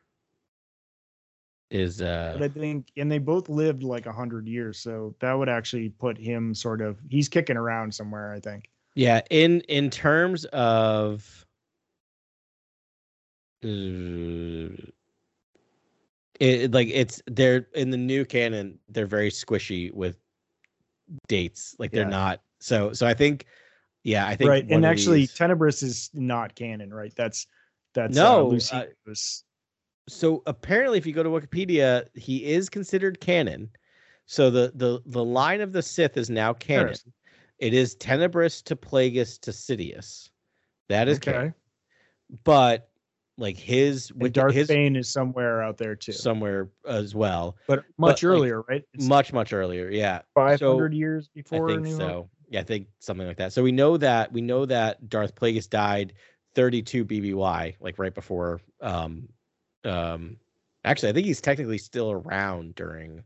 Is 1.70 2.02
uh 2.02 2.32
But 2.34 2.42
I 2.44 2.48
think, 2.48 2.92
and 2.96 3.10
they 3.10 3.18
both 3.18 3.48
lived 3.48 3.82
like 3.82 4.06
a 4.06 4.12
hundred 4.12 4.46
years, 4.46 4.78
so 4.78 5.14
that 5.20 5.32
would 5.32 5.48
actually 5.48 5.88
put 5.88 6.18
him 6.18 6.54
sort 6.54 6.80
of. 6.80 7.00
He's 7.08 7.28
kicking 7.28 7.56
around 7.56 7.94
somewhere, 7.94 8.32
I 8.32 8.40
think. 8.40 8.70
Yeah, 8.94 9.22
in 9.30 9.60
in 9.62 9.90
terms 9.90 10.44
of 10.46 11.44
uh, 13.64 14.68
it 16.38 16.72
like 16.72 16.88
it's 16.88 17.22
they're 17.26 17.66
in 17.74 17.90
the 17.90 17.96
new 17.96 18.24
canon, 18.24 18.78
they're 18.88 19.06
very 19.06 19.30
squishy 19.30 19.92
with 19.92 20.16
dates. 21.28 21.74
Like 21.78 21.90
they're 21.92 22.04
Yeah. 22.04 22.10
not 22.10 22.42
so 22.60 22.92
so 22.92 23.06
I 23.06 23.14
think 23.14 23.46
yeah, 24.04 24.26
I 24.26 24.36
think 24.36 24.48
right, 24.50 24.66
and 24.68 24.84
actually, 24.84 25.20
these- 25.20 25.34
Tenebrous 25.34 25.82
is 25.82 26.10
not 26.12 26.54
canon, 26.54 26.92
right? 26.92 27.12
That's 27.16 27.46
that's 27.94 28.14
No, 28.14 28.40
uh, 28.40 28.42
uh, 28.42 28.44
Lucius. 28.44 29.44
So 30.08 30.42
apparently 30.46 30.98
if 30.98 31.06
you 31.06 31.12
go 31.12 31.22
to 31.22 31.30
Wikipedia, 31.30 32.06
he 32.14 32.44
is 32.44 32.68
considered 32.68 33.20
canon. 33.20 33.70
So 34.26 34.50
the 34.50 34.72
the 34.74 35.00
the 35.06 35.24
line 35.24 35.60
of 35.60 35.72
the 35.72 35.82
Sith 35.82 36.16
is 36.16 36.30
now 36.30 36.52
canon. 36.52 36.82
Interesting. 36.82 37.12
It 37.58 37.72
is 37.72 37.94
Tenebrous 37.94 38.62
to 38.62 38.76
Plagueis 38.76 39.40
to 39.40 39.50
Sidious. 39.50 40.30
That 40.88 41.08
is 41.08 41.18
canon. 41.18 41.40
okay. 41.40 41.54
But 42.42 42.88
like 43.36 43.56
his 43.56 44.12
with 44.12 44.32
Darth 44.32 44.54
his 44.54 44.68
Bane 44.68 44.96
is 44.96 45.10
somewhere 45.10 45.62
out 45.62 45.76
there 45.76 45.94
too, 45.94 46.12
somewhere 46.12 46.68
as 46.86 47.14
well. 47.14 47.56
but 47.66 47.84
much 47.98 48.22
like, 48.22 48.30
earlier, 48.30 48.62
right? 48.62 48.84
It's 48.92 49.06
much 49.06 49.32
much 49.32 49.52
earlier. 49.52 49.90
Yeah, 49.90 50.22
five 50.34 50.58
so 50.58 50.86
years 50.86 51.28
before. 51.28 51.70
I 51.70 51.74
think 51.74 51.96
so. 51.96 52.28
Yeah, 52.48 52.60
I 52.60 52.62
think 52.64 52.88
something 53.00 53.26
like 53.26 53.38
that. 53.38 53.52
So 53.52 53.62
we 53.62 53.72
know 53.72 53.96
that 53.96 54.32
we 54.32 54.40
know 54.40 54.66
that 54.66 55.08
Darth 55.08 55.34
Plagueis 55.34 55.68
died 55.68 56.12
32 56.54 57.04
BBY, 57.04 57.76
like 57.80 57.98
right 57.98 58.14
before. 58.14 58.60
Um, 58.80 59.28
um, 59.84 60.36
actually, 60.84 61.10
I 61.10 61.12
think 61.12 61.26
he's 61.26 61.40
technically 61.40 61.78
still 61.78 62.10
around 62.12 62.74
during. 62.74 63.22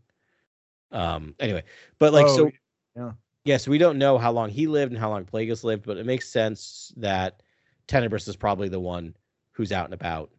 Um, 0.91 1.35
anyway, 1.39 1.65
but 1.99 2.13
like 2.13 2.27
Oh, 2.27 2.37
so. 2.37 2.51
yeah. 2.97 3.13
Yes, 3.45 3.67
we 3.69 3.79
don't 3.79 3.99
know 3.99 4.19
how 4.19 4.33
long 4.33 4.51
he 4.51 4.67
lived 4.67 4.93
and 4.93 5.01
how 5.01 5.09
long 5.11 5.25
Plagueis 5.25 5.65
lived, 5.65 5.87
but 5.87 5.97
it 5.97 6.05
makes 6.05 6.29
sense 6.29 6.93
that 6.97 7.43
Tenebrous 7.87 8.29
is 8.29 8.37
probably 8.37 8.69
the 8.69 8.81
one 8.81 9.15
who's 9.53 9.73
out 9.73 9.87
and 9.87 9.95
about. 9.95 10.31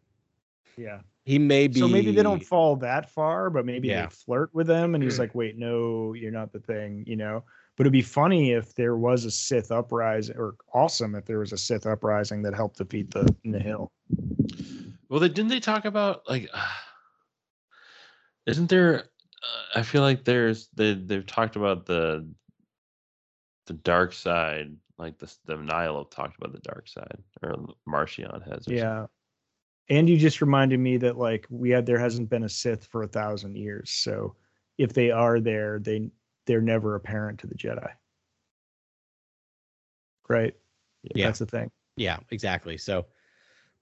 Yeah. 0.76 1.00
He 1.24 1.38
may 1.38 1.66
be. 1.68 1.80
So 1.80 1.88
maybe 1.88 2.12
they 2.12 2.22
don't 2.22 2.44
fall 2.44 2.76
that 2.76 3.10
far, 3.10 3.50
but 3.50 3.64
maybe 3.66 3.88
Yeah. 3.88 4.06
they 4.06 4.10
flirt 4.10 4.54
with 4.54 4.66
them, 4.66 4.94
and 4.94 5.04
he's 5.04 5.18
like, 5.18 5.34
"Wait, 5.34 5.58
no, 5.58 6.14
you're 6.14 6.30
not 6.32 6.52
the 6.52 6.60
thing," 6.60 7.04
you 7.06 7.16
know. 7.16 7.44
But 7.76 7.82
it'd 7.84 7.92
be 7.92 8.02
funny 8.02 8.52
if 8.52 8.74
there 8.74 8.96
was 8.96 9.24
a 9.24 9.30
Sith 9.30 9.70
uprising, 9.70 10.36
or 10.36 10.54
awesome 10.72 11.14
if 11.14 11.26
there 11.26 11.38
was 11.38 11.52
a 11.52 11.58
Sith 11.58 11.86
uprising 11.86 12.42
that 12.42 12.54
helped 12.54 12.78
defeat 12.78 13.10
the 13.10 13.32
Nihil. 13.44 13.92
Well, 15.10 15.18
they 15.20 15.28
didn't 15.28 15.48
they 15.48 15.60
talk 15.60 15.84
about 15.84 16.22
like? 16.30 16.48
isn't 18.46 18.70
there? 18.70 19.00
Uh, 19.42 19.78
I 19.78 19.82
feel 19.82 20.02
like 20.02 20.24
there's 20.24 20.68
they 20.74 20.94
they've 20.94 21.26
talked 21.26 21.56
about 21.56 21.84
the 21.84 22.26
the 23.66 23.74
dark 23.74 24.12
side, 24.12 24.72
like 24.98 25.18
the 25.18 25.30
the 25.44 25.56
Nihil 25.56 25.98
have 25.98 26.10
talked 26.10 26.38
about 26.38 26.52
the 26.52 26.60
dark 26.60 26.88
side, 26.88 27.18
or 27.42 27.56
Marchion 27.88 28.42
has. 28.50 28.66
or 28.68 28.72
Yeah. 28.72 29.06
And 29.88 30.08
you 30.08 30.16
just 30.16 30.40
reminded 30.40 30.78
me 30.78 30.96
that 30.98 31.18
like 31.18 31.46
we 31.50 31.70
had 31.70 31.84
there 31.84 31.98
hasn't 31.98 32.30
been 32.30 32.44
a 32.44 32.48
Sith 32.48 32.86
for 32.86 33.02
a 33.02 33.08
thousand 33.08 33.56
years, 33.56 33.90
so 33.90 34.36
if 34.78 34.92
they 34.92 35.10
are 35.10 35.40
there, 35.40 35.80
they 35.80 36.08
they're 36.46 36.60
never 36.60 36.94
apparent 36.94 37.40
to 37.40 37.48
the 37.48 37.56
Jedi. 37.56 37.90
Right. 40.28 40.54
Yeah. 41.02 41.26
That's 41.26 41.40
the 41.40 41.46
thing. 41.46 41.72
Yeah, 41.96 42.18
exactly. 42.30 42.78
So, 42.78 43.06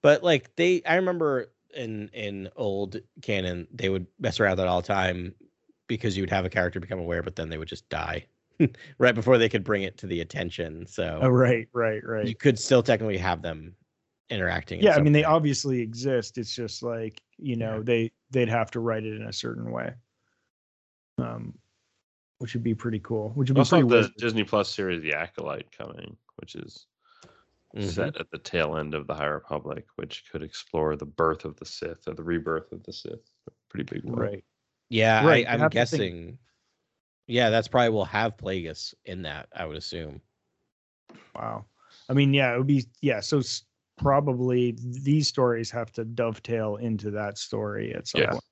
but 0.01 0.23
like 0.23 0.55
they, 0.55 0.81
I 0.85 0.95
remember 0.95 1.51
in 1.75 2.09
in 2.13 2.49
old 2.55 2.97
canon, 3.21 3.67
they 3.73 3.89
would 3.89 4.07
mess 4.19 4.39
around 4.39 4.51
with 4.51 4.57
that 4.59 4.67
all 4.67 4.81
the 4.81 4.87
time 4.87 5.35
because 5.87 6.15
you 6.17 6.23
would 6.23 6.29
have 6.29 6.45
a 6.45 6.49
character 6.49 6.79
become 6.79 6.99
aware, 6.99 7.23
but 7.23 7.35
then 7.35 7.49
they 7.49 7.57
would 7.57 7.67
just 7.67 7.87
die 7.89 8.25
right 8.97 9.15
before 9.15 9.37
they 9.37 9.49
could 9.49 9.63
bring 9.63 9.83
it 9.83 9.97
to 9.97 10.07
the 10.07 10.21
attention. 10.21 10.85
So 10.85 11.19
Oh, 11.23 11.29
right, 11.29 11.67
right, 11.73 12.01
right. 12.05 12.25
you 12.27 12.35
could 12.35 12.59
still 12.59 12.83
technically 12.83 13.17
have 13.17 13.41
them 13.41 13.75
interacting. 14.29 14.79
in 14.79 14.85
yeah 14.85 14.91
i 14.91 14.95
some 14.95 15.03
mean 15.03 15.13
they 15.13 15.23
obviously 15.23 15.81
exist 15.81 16.37
it's 16.37 16.53
just 16.53 16.83
like 16.83 17.19
you 17.39 17.55
know 17.55 17.81
they 17.81 18.11
they'd 18.29 18.47
have 18.47 18.69
to 18.69 18.79
write 18.79 19.03
it 19.03 19.15
in 19.15 19.23
a 19.23 19.33
certain 19.33 19.71
way 19.71 19.91
um 21.17 21.51
which 22.37 22.53
would 22.53 22.61
be 22.63 22.75
pretty 22.75 22.99
cool 22.99 23.29
which 23.29 23.49
would 23.49 23.55
be 23.55 23.59
Also, 23.61 23.77
pretty 23.77 23.89
the 23.89 23.95
wizard. 23.95 24.13
Disney 24.17 24.43
Plus 24.43 24.69
series, 24.73 25.01
The 25.01 25.13
Acolyte, 25.13 25.71
coming, 25.71 26.15
which 26.37 26.53
is 26.55 26.85
Mhm. 27.75 27.83
set 27.89 28.17
at 28.17 28.29
the 28.31 28.37
tail 28.39 28.77
end 28.77 28.93
of 28.95 29.05
the 29.07 29.13
High 29.13 29.27
Republic, 29.27 29.85
which 29.95 30.23
could 30.31 30.41
explore 30.43 30.95
the 30.95 31.05
birth 31.05 31.45
of 31.45 31.55
the 31.57 31.65
Sith 31.65 32.07
or 32.07 32.13
the 32.15 32.23
rebirth 32.23 32.71
of 32.71 32.81
the 32.83 32.91
Sith. 32.93 33.29
Pretty 33.69 33.83
big 33.83 34.03
one. 34.05 34.19
right 34.19 34.43
Yeah, 34.89 35.23
Right, 35.25 35.45
I, 35.47 35.53
I'm 35.53 35.59
have 35.59 35.71
think- 35.71 35.73
guessing. 35.73 36.39
Yeah, 37.27 37.51
that's 37.51 37.67
probably 37.67 37.89
will 37.89 38.05
have 38.05 38.37
Plagueis 38.37 38.95
in 39.05 39.21
that. 39.21 39.49
I 39.55 39.65
would 39.65 39.77
assume. 39.77 40.21
wow 41.35 41.65
i 42.07 42.13
mean 42.13 42.33
yeah 42.33 42.53
it 42.53 42.57
would 42.57 42.67
be 42.67 42.85
yeah 43.01 43.19
so 43.19 43.39
s- 43.39 43.63
probably 43.97 44.75
these 44.79 45.27
stories 45.27 45.69
have 45.71 45.91
to 45.91 46.03
dovetail 46.05 46.75
into 46.77 47.09
that 47.11 47.37
story 47.37 47.93
at 47.95 48.07
some 48.07 48.21
Yeah. 48.21 48.31
point 48.31 48.43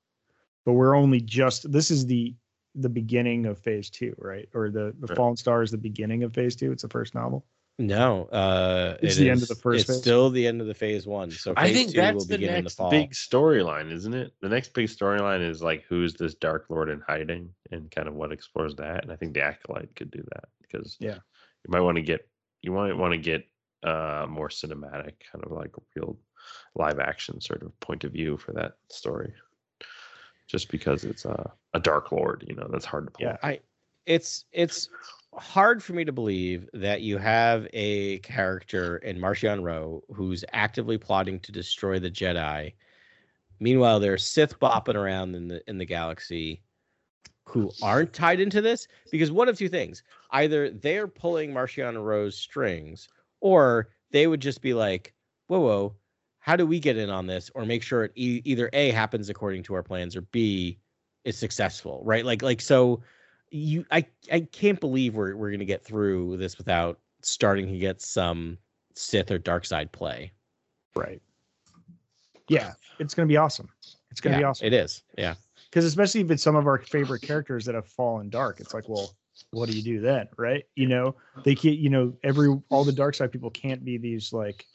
but 0.65 0.73
we're 0.73 0.95
only 0.95 1.21
just 1.21 1.71
this 1.71 1.89
is 1.91 2.05
the 2.05 2.35
the 2.75 2.89
beginning 2.89 3.45
of 3.47 3.57
phase 3.59 3.89
two 3.89 4.13
right 4.17 4.47
or 4.53 4.69
the 4.69 4.93
the 4.99 5.07
Right. 5.07 5.15
fallen 5.17 5.37
star 5.37 5.61
is 5.63 5.71
the 5.71 5.77
beginning 5.77 6.23
of 6.23 6.33
phase 6.33 6.55
two 6.55 6.71
it's 6.71 6.83
the 6.83 6.89
first 6.89 7.13
novel 7.15 7.45
No, 7.79 8.25
uh, 8.25 8.97
It's 9.03 9.17
it 9.17 9.19
the 9.19 9.29
end 9.29 9.43
of 9.43 9.47
the 9.49 9.55
first 9.55 9.81
It's 9.81 9.89
phase? 9.89 10.01
still 10.01 10.29
the 10.31 10.47
end 10.47 10.61
of 10.61 10.67
the 10.67 10.73
phase 10.73 11.05
one. 11.05 11.29
So 11.29 11.53
I 11.55 11.71
think 11.71 11.91
two 11.91 11.99
will 11.99 12.03
that's 12.05 12.25
the 12.25 12.37
begin 12.37 12.49
in 12.49 12.55
the 12.55 12.61
next 12.63 12.73
fall. 12.75 12.89
big 12.89 13.11
storyline, 13.11 13.91
isn't 13.91 14.13
it? 14.15 14.33
The 14.41 14.49
next 14.49 14.73
big 14.73 14.87
storyline 14.87 15.47
is 15.47 15.61
like 15.61 15.83
who's 15.87 16.15
this 16.15 16.33
Dark 16.33 16.65
Lord 16.69 16.89
in 16.89 17.01
hiding, 17.01 17.53
and 17.71 17.91
kind 17.91 18.07
of 18.07 18.15
what 18.15 18.31
explores 18.31 18.75
that. 18.77 19.03
And 19.03 19.11
I 19.11 19.15
think 19.15 19.35
the 19.35 19.43
Acolyte 19.43 19.95
could 19.95 20.09
do 20.09 20.23
that 20.33 20.45
because 20.61 20.97
Yeah. 20.99 21.15
you 21.65 21.69
might 21.69 21.81
want 21.81 21.97
to 21.97 22.01
get 22.01 22.27
you 22.63 22.71
might 22.71 22.93
want 22.97 23.13
to 23.13 23.19
get 23.19 23.47
uh 23.83 24.25
more 24.27 24.49
cinematic, 24.49 25.13
kind 25.31 25.43
of 25.45 25.51
like 25.51 25.71
real 25.95 26.17
live 26.73 26.99
action 26.99 27.39
sort 27.39 27.61
of 27.61 27.79
point 27.79 28.03
of 28.03 28.11
view 28.11 28.37
for 28.37 28.53
that 28.53 28.77
story. 28.89 29.31
Just 30.47 30.71
because 30.71 31.03
it's 31.03 31.25
uh, 31.25 31.49
a 31.73 31.79
Dark 31.79 32.11
Lord, 32.11 32.43
you 32.47 32.55
know, 32.55 32.67
that's 32.71 32.85
hard 32.85 33.05
to 33.05 33.11
pull. 33.11 33.27
Yeah. 33.27 33.37
I 33.43 33.59
it's 34.07 34.45
it's 34.51 34.89
hard 35.37 35.83
for 35.83 35.93
me 35.93 36.03
to 36.05 36.11
believe 36.11 36.69
that 36.73 37.01
you 37.01 37.17
have 37.17 37.67
a 37.73 38.19
character 38.19 38.97
in 38.97 39.19
Marchion 39.19 39.63
Ro 39.63 40.03
who's 40.13 40.43
actively 40.53 40.97
plotting 40.97 41.39
to 41.41 41.51
destroy 41.51 41.99
the 41.99 42.11
Jedi. 42.11 42.73
Meanwhile, 43.59 43.99
there's 43.99 44.25
Sith 44.25 44.59
bopping 44.59 44.95
around 44.95 45.35
in 45.35 45.47
the 45.47 45.61
in 45.69 45.77
the 45.77 45.85
galaxy 45.85 46.61
who 47.45 47.71
aren't 47.81 48.13
tied 48.13 48.39
into 48.39 48.61
this 48.61 48.87
because 49.11 49.31
one 49.31 49.47
of 49.47 49.57
two 49.57 49.69
things: 49.69 50.03
either 50.31 50.69
they're 50.69 51.07
pulling 51.07 51.53
Marchion 51.53 52.03
Ro's 52.03 52.37
strings, 52.37 53.07
or 53.39 53.89
they 54.11 54.27
would 54.27 54.41
just 54.41 54.61
be 54.61 54.73
like, 54.73 55.13
"Whoa, 55.47 55.59
whoa." 55.59 55.95
How 56.39 56.55
do 56.55 56.65
we 56.65 56.79
get 56.79 56.97
in 56.97 57.09
on 57.09 57.27
this, 57.27 57.51
or 57.55 57.65
make 57.65 57.83
sure 57.83 58.05
it 58.05 58.11
e- 58.15 58.41
either 58.45 58.69
a 58.71 58.91
happens 58.91 59.29
according 59.29 59.63
to 59.63 59.73
our 59.73 59.83
plans, 59.83 60.15
or 60.15 60.21
b 60.21 60.79
is 61.25 61.37
successful, 61.37 62.01
right? 62.05 62.23
Like, 62.25 62.41
like 62.41 62.61
so, 62.61 63.01
you 63.49 63.85
I 63.91 64.05
I 64.31 64.41
can't 64.41 64.79
believe 64.79 65.15
we're 65.15 65.35
we're 65.35 65.51
gonna 65.51 65.65
get 65.65 65.83
through 65.83 66.37
this 66.37 66.57
without 66.57 66.99
starting 67.21 67.67
to 67.67 67.77
get 67.77 68.01
some 68.01 68.57
Sith 68.95 69.31
or 69.31 69.37
dark 69.37 69.65
side 69.65 69.91
play. 69.91 70.31
right. 70.95 71.21
Yeah 72.47 72.73
it's 72.99 73.13
gonna 73.13 73.27
be 73.27 73.37
awesome. 73.37 73.69
It's 74.09 74.21
gonna 74.21 74.37
be 74.37 74.43
awesome. 74.43 74.65
It 74.67 74.73
is, 74.73 75.03
yeah. 75.17 75.35
because 75.69 75.85
especially 75.85 76.21
if 76.21 76.31
it's 76.31 76.41
some 76.43 76.55
of 76.55 76.65
our 76.65 76.79
favorite 76.79 77.21
characters 77.21 77.65
that 77.65 77.75
have 77.75 77.87
fallen 77.87 78.29
dark 78.29 78.59
it's 78.59 78.73
like 78.73 78.87
well 78.89 79.15
what 79.51 79.69
do 79.69 79.77
you 79.77 79.83
do 79.83 79.99
then 80.01 80.27
right? 80.37 80.63
You 80.75 80.87
know 80.87 81.15
they 81.43 81.53
can't 81.55 81.77
you 81.77 81.89
know 81.89 82.13
every 82.23 82.49
all 82.69 82.83
the 82.83 82.91
dark 82.91 83.15
side 83.15 83.31
people 83.31 83.51
can't 83.51 83.85
be 83.85 83.97
these 83.97 84.33
like 84.33 84.65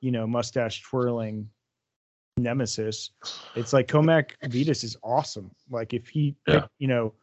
you 0.00 0.12
know 0.12 0.26
mustache 0.26 0.82
twirling 0.82 1.48
nemesis. 2.36 3.10
It's 3.56 3.72
like 3.72 3.88
Cohmac 3.88 4.32
Vitus 4.44 4.84
is 4.84 4.96
awesome. 5.02 5.50
Like 5.70 5.92
if 5.92 6.08
he 6.08 6.36
Yeah. 6.46 6.66
you 6.78 6.88
know 6.88 7.14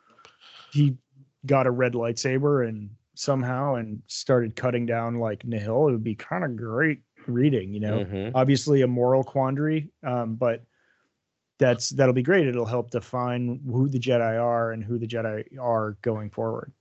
he 0.71 0.97
got 1.45 1.67
a 1.67 1.71
red 1.71 1.93
lightsaber 1.93 2.67
and 2.67 2.89
somehow 3.15 3.75
and 3.75 4.01
started 4.07 4.55
cutting 4.55 4.85
down 4.85 5.19
like 5.19 5.45
nihil. 5.45 5.87
It 5.87 5.91
would 5.91 6.03
be 6.03 6.15
kind 6.15 6.43
of 6.43 6.55
great 6.55 7.01
reading 7.27 7.73
you 7.73 7.79
know? 7.79 8.05
Mhm. 8.05 8.31
obviously 8.33 8.81
a 8.81 8.87
moral 8.87 9.23
quandary 9.23 9.89
um, 10.03 10.35
but 10.35 10.63
that's 11.59 11.89
that'll 11.89 12.13
be 12.13 12.23
great. 12.23 12.47
It'll 12.47 12.65
help 12.65 12.89
define 12.89 13.59
who 13.65 13.89
the 13.89 13.99
jedi 13.99 14.41
are 14.41 14.71
and 14.71 14.81
who 14.83 14.97
the 14.97 15.05
jedi 15.05 15.43
are 15.59 15.97
going 16.01 16.29
forward. 16.29 16.71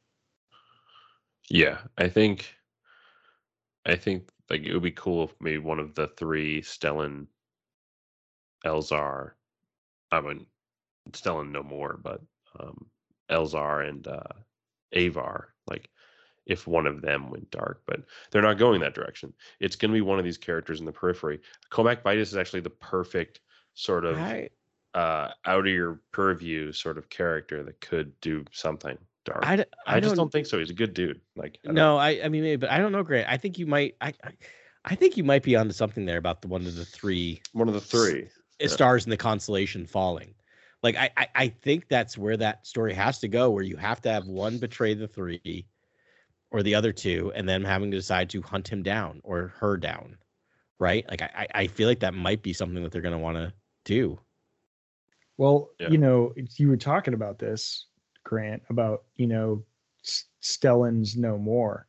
Yeah, 1.51 1.79
I 1.99 2.09
think 2.09 2.55
I 3.85 3.97
think 3.97 4.29
like 4.49 4.63
it 4.63 4.73
would 4.73 4.83
be 4.83 4.93
cool 4.93 5.25
if 5.25 5.35
maybe 5.41 5.59
one 5.59 5.81
of 5.81 5.95
the 5.95 6.07
three 6.17 6.63
Stellan 6.63 7.27
Elzar 8.65 9.33
I 10.13 10.21
mean 10.21 10.47
Stellan 11.11 11.51
no 11.51 11.65
more, 11.65 11.99
but 12.01 12.23
um 12.61 12.87
Elzar 13.31 13.89
and 13.89 14.07
uh 14.07 14.23
Avar, 14.95 15.55
like 15.69 15.91
if 16.47 16.67
one 16.67 16.87
of 16.87 17.03
them 17.03 17.31
went 17.31 17.51
dark, 17.51 17.83
but 17.87 18.01
they're 18.31 18.43
not 18.43 18.59
going 18.59 18.81
that 18.81 18.95
direction. 18.95 19.35
It's 19.61 19.77
gonna 19.77 19.93
be 19.93 20.01
one 20.01 20.19
of 20.19 20.25
these 20.25 20.39
characters 20.39 20.81
in 20.81 20.87
the 20.87 20.93
periphery. 20.93 21.41
Comac 21.71 22.03
Vitus 22.03 22.31
is 22.31 22.37
actually 22.37 22.61
the 22.61 22.71
perfect 22.71 23.41
sort 23.75 24.05
of 24.05 24.17
I, 24.17 24.49
uh 24.95 25.31
out 25.45 25.67
of 25.67 25.73
your 25.73 26.01
purview 26.13 26.73
sort 26.73 26.99
of 26.99 27.11
character 27.11 27.63
that 27.63 27.81
could 27.81 28.19
do 28.21 28.45
something 28.53 28.97
dark. 29.25 29.47
I, 29.47 29.57
d- 29.57 29.65
I, 29.87 29.97
I 29.97 30.01
just 30.01 30.11
don't 30.11 30.25
don't 30.25 30.33
think 30.33 30.47
so. 30.47 30.59
He's 30.59 30.71
a 30.71 30.75
good 30.75 30.95
dude. 30.95 31.21
Like 31.37 31.59
I 31.69 31.73
No, 31.73 31.97
I 31.99 32.21
I 32.25 32.29
mean 32.29 32.43
maybe, 32.43 32.57
but 32.57 32.71
I 32.71 32.79
don't 32.79 32.93
know, 32.93 33.03
Grant. 33.03 33.29
I 33.29 33.37
think 33.37 33.59
you 33.59 33.67
might. 33.67 33.97
I 34.01 34.15
I, 34.25 34.33
I 34.85 34.95
think 34.95 35.17
you 35.17 35.25
might 35.25 35.43
be 35.43 35.55
onto 35.55 35.73
something 35.73 36.07
there 36.07 36.17
about 36.17 36.41
the 36.41 36.49
one 36.49 36.65
of 36.67 36.75
the 36.75 36.85
three 36.85 37.43
one 37.53 37.69
of 37.69 37.75
the 37.75 37.81
three. 37.81 38.29
Yeah. 38.59 38.69
stars 38.69 39.05
in 39.05 39.11
the 39.11 39.17
constellation 39.17 39.87
falling. 39.87 40.35
Like 40.83 40.97
I, 40.97 41.11
I 41.17 41.27
I 41.35 41.49
think 41.49 41.89
that's 41.89 42.17
where 42.17 42.37
that 42.37 42.67
story 42.67 42.95
has 42.95 43.19
to 43.21 43.29
go, 43.29 43.51
where 43.51 43.65
you 43.65 43.77
have 43.77 44.01
to 44.03 44.11
have 44.13 44.27
one 44.27 44.59
betray 44.59 44.95
the 44.95 45.09
three, 45.09 45.67
or 46.51 46.63
the 46.63 46.75
other 46.75 46.93
two, 46.93 47.33
and 47.35 47.49
then 47.49 47.65
having 47.65 47.91
to 47.91 47.97
decide 47.97 48.31
to 48.31 48.43
hunt 48.43 48.69
him 48.69 48.83
down 48.83 49.21
or 49.25 49.49
her 49.59 49.77
down, 49.77 50.17
right? 50.79 51.05
Like 51.11 51.23
I 51.23 51.31
I 51.35 51.47
I 51.63 51.67
feel 51.67 51.89
like 51.89 52.01
that 52.01 52.15
might 52.15 52.43
be 52.43 52.53
something 52.53 52.83
that 52.83 52.93
they're 52.93 53.03
gonna 53.03 53.19
want 53.19 53.37
to 53.39 53.53
do. 53.85 54.19
well 55.37 55.71
Yeah. 55.81 55.89
you 55.91 55.99
know 55.99 56.33
you 56.57 56.69
were 56.69 56.77
talking 56.77 57.15
about 57.15 57.39
this 57.39 57.87
grant 58.25 58.63
about 58.71 59.05
you 59.17 59.27
know 59.27 59.65
S- 60.05 60.27
stellan's 60.43 61.17
no 61.17 61.39
more 61.39 61.87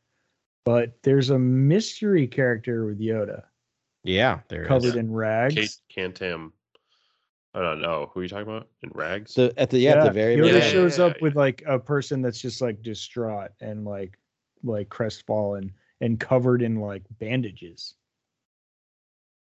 but 0.66 0.98
there's 1.04 1.30
a 1.32 1.40
mystery 1.40 2.26
character 2.28 2.86
with 2.86 3.00
yoda 3.00 3.44
Yeah, 4.04 4.40
there 4.50 4.66
covered 4.66 4.90
is. 4.90 4.96
in 4.96 5.12
rags 5.12 5.56
Kate 5.56 6.14
Kantam. 6.14 6.52
I 7.60 7.62
don't 7.64 7.82
know 7.82 8.10
who 8.14 8.22
are 8.22 8.24
you 8.24 8.30
talking 8.30 8.47
about 8.47 8.70
in 8.84 8.91
rags. 8.93 9.34
So 9.34 9.51
at 9.57 9.70
the 9.70 9.80
yeah, 9.80 9.97
at 9.97 10.03
the 10.05 10.12
very 10.12 10.38
Yoda 10.38 10.53
Yeah, 10.53 10.60
shows 10.62 10.97
yeah, 10.97 11.05
up 11.05 11.18
yeah. 11.18 11.24
with 11.24 11.36
like 11.36 11.62
a 11.68 11.78
person 11.78 12.22
that's 12.22 12.39
just 12.39 12.62
like 12.62 12.82
distraught 12.82 13.51
and 13.60 13.84
like 13.84 14.18
like 14.64 14.88
crestfallen 14.89 15.74
and 15.99 16.20
covered 16.20 16.62
in 16.62 16.78
like 16.78 17.03
bandages. 17.20 17.95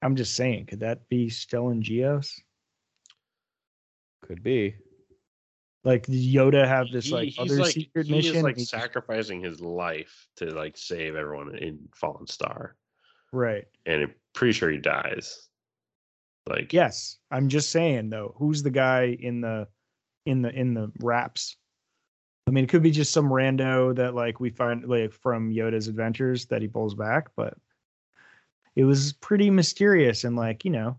I'm 0.02 0.16
just 0.18 0.36
saying, 0.36 0.66
could 0.66 0.82
that 0.82 1.08
be 1.10 1.28
Stellan 1.30 1.82
Gios? 1.82 2.34
Could 4.24 4.44
be. 4.44 4.76
Like 5.84 6.06
Yoda 6.08 6.68
have 6.68 6.88
this 6.92 7.06
He- 7.06 7.12
like 7.14 7.30
he's 7.30 7.40
other 7.40 7.62
like, 7.62 7.72
secret 7.74 8.08
he 8.08 8.12
mission? 8.14 8.36
is 8.38 8.44
like 8.44 8.58
and 8.58 8.60
just- 8.62 8.72
sacrificing 8.72 9.42
his 9.42 9.62
life 9.62 10.28
to 10.38 10.46
like 10.52 10.78
save 10.78 11.16
everyone 11.16 11.56
in 11.56 11.80
Fallen 11.96 12.28
Star, 12.28 12.76
right. 13.32 13.66
and 13.86 14.04
I'm 14.04 14.14
pretty 14.34 14.52
sure 14.54 14.70
he 14.70 14.78
dies. 14.78 15.48
Like 16.48 16.74
Yes, 16.74 17.18
I'm 17.30 17.50
just 17.50 17.72
saying 17.72 18.10
though, 18.10 18.36
who's 18.38 18.64
the 18.64 18.72
guy 18.72 19.18
in 19.20 19.42
the 19.42 19.68
in 20.26 20.42
the 20.42 20.50
in 20.52 20.74
the 20.74 20.92
wraps? 21.00 21.56
I 22.48 22.52
mean, 22.52 22.64
it 22.64 22.70
could 22.70 22.84
be 22.84 22.92
just 22.92 23.14
some 23.14 23.30
rando 23.30 23.96
that 23.96 24.16
like 24.16 24.40
we 24.40 24.50
find 24.50 24.84
like 24.86 25.14
from 25.14 25.52
Yoda's 25.52 25.88
adventures 25.88 26.46
that 26.48 26.62
he 26.62 26.68
pulls 26.68 26.96
back, 26.96 27.30
but 27.36 27.56
it 28.76 28.84
was 28.84 29.14
pretty 29.14 29.50
mysterious 29.50 30.24
and 30.24 30.36
like, 30.36 30.66
you 30.66 30.72
know, 30.72 30.98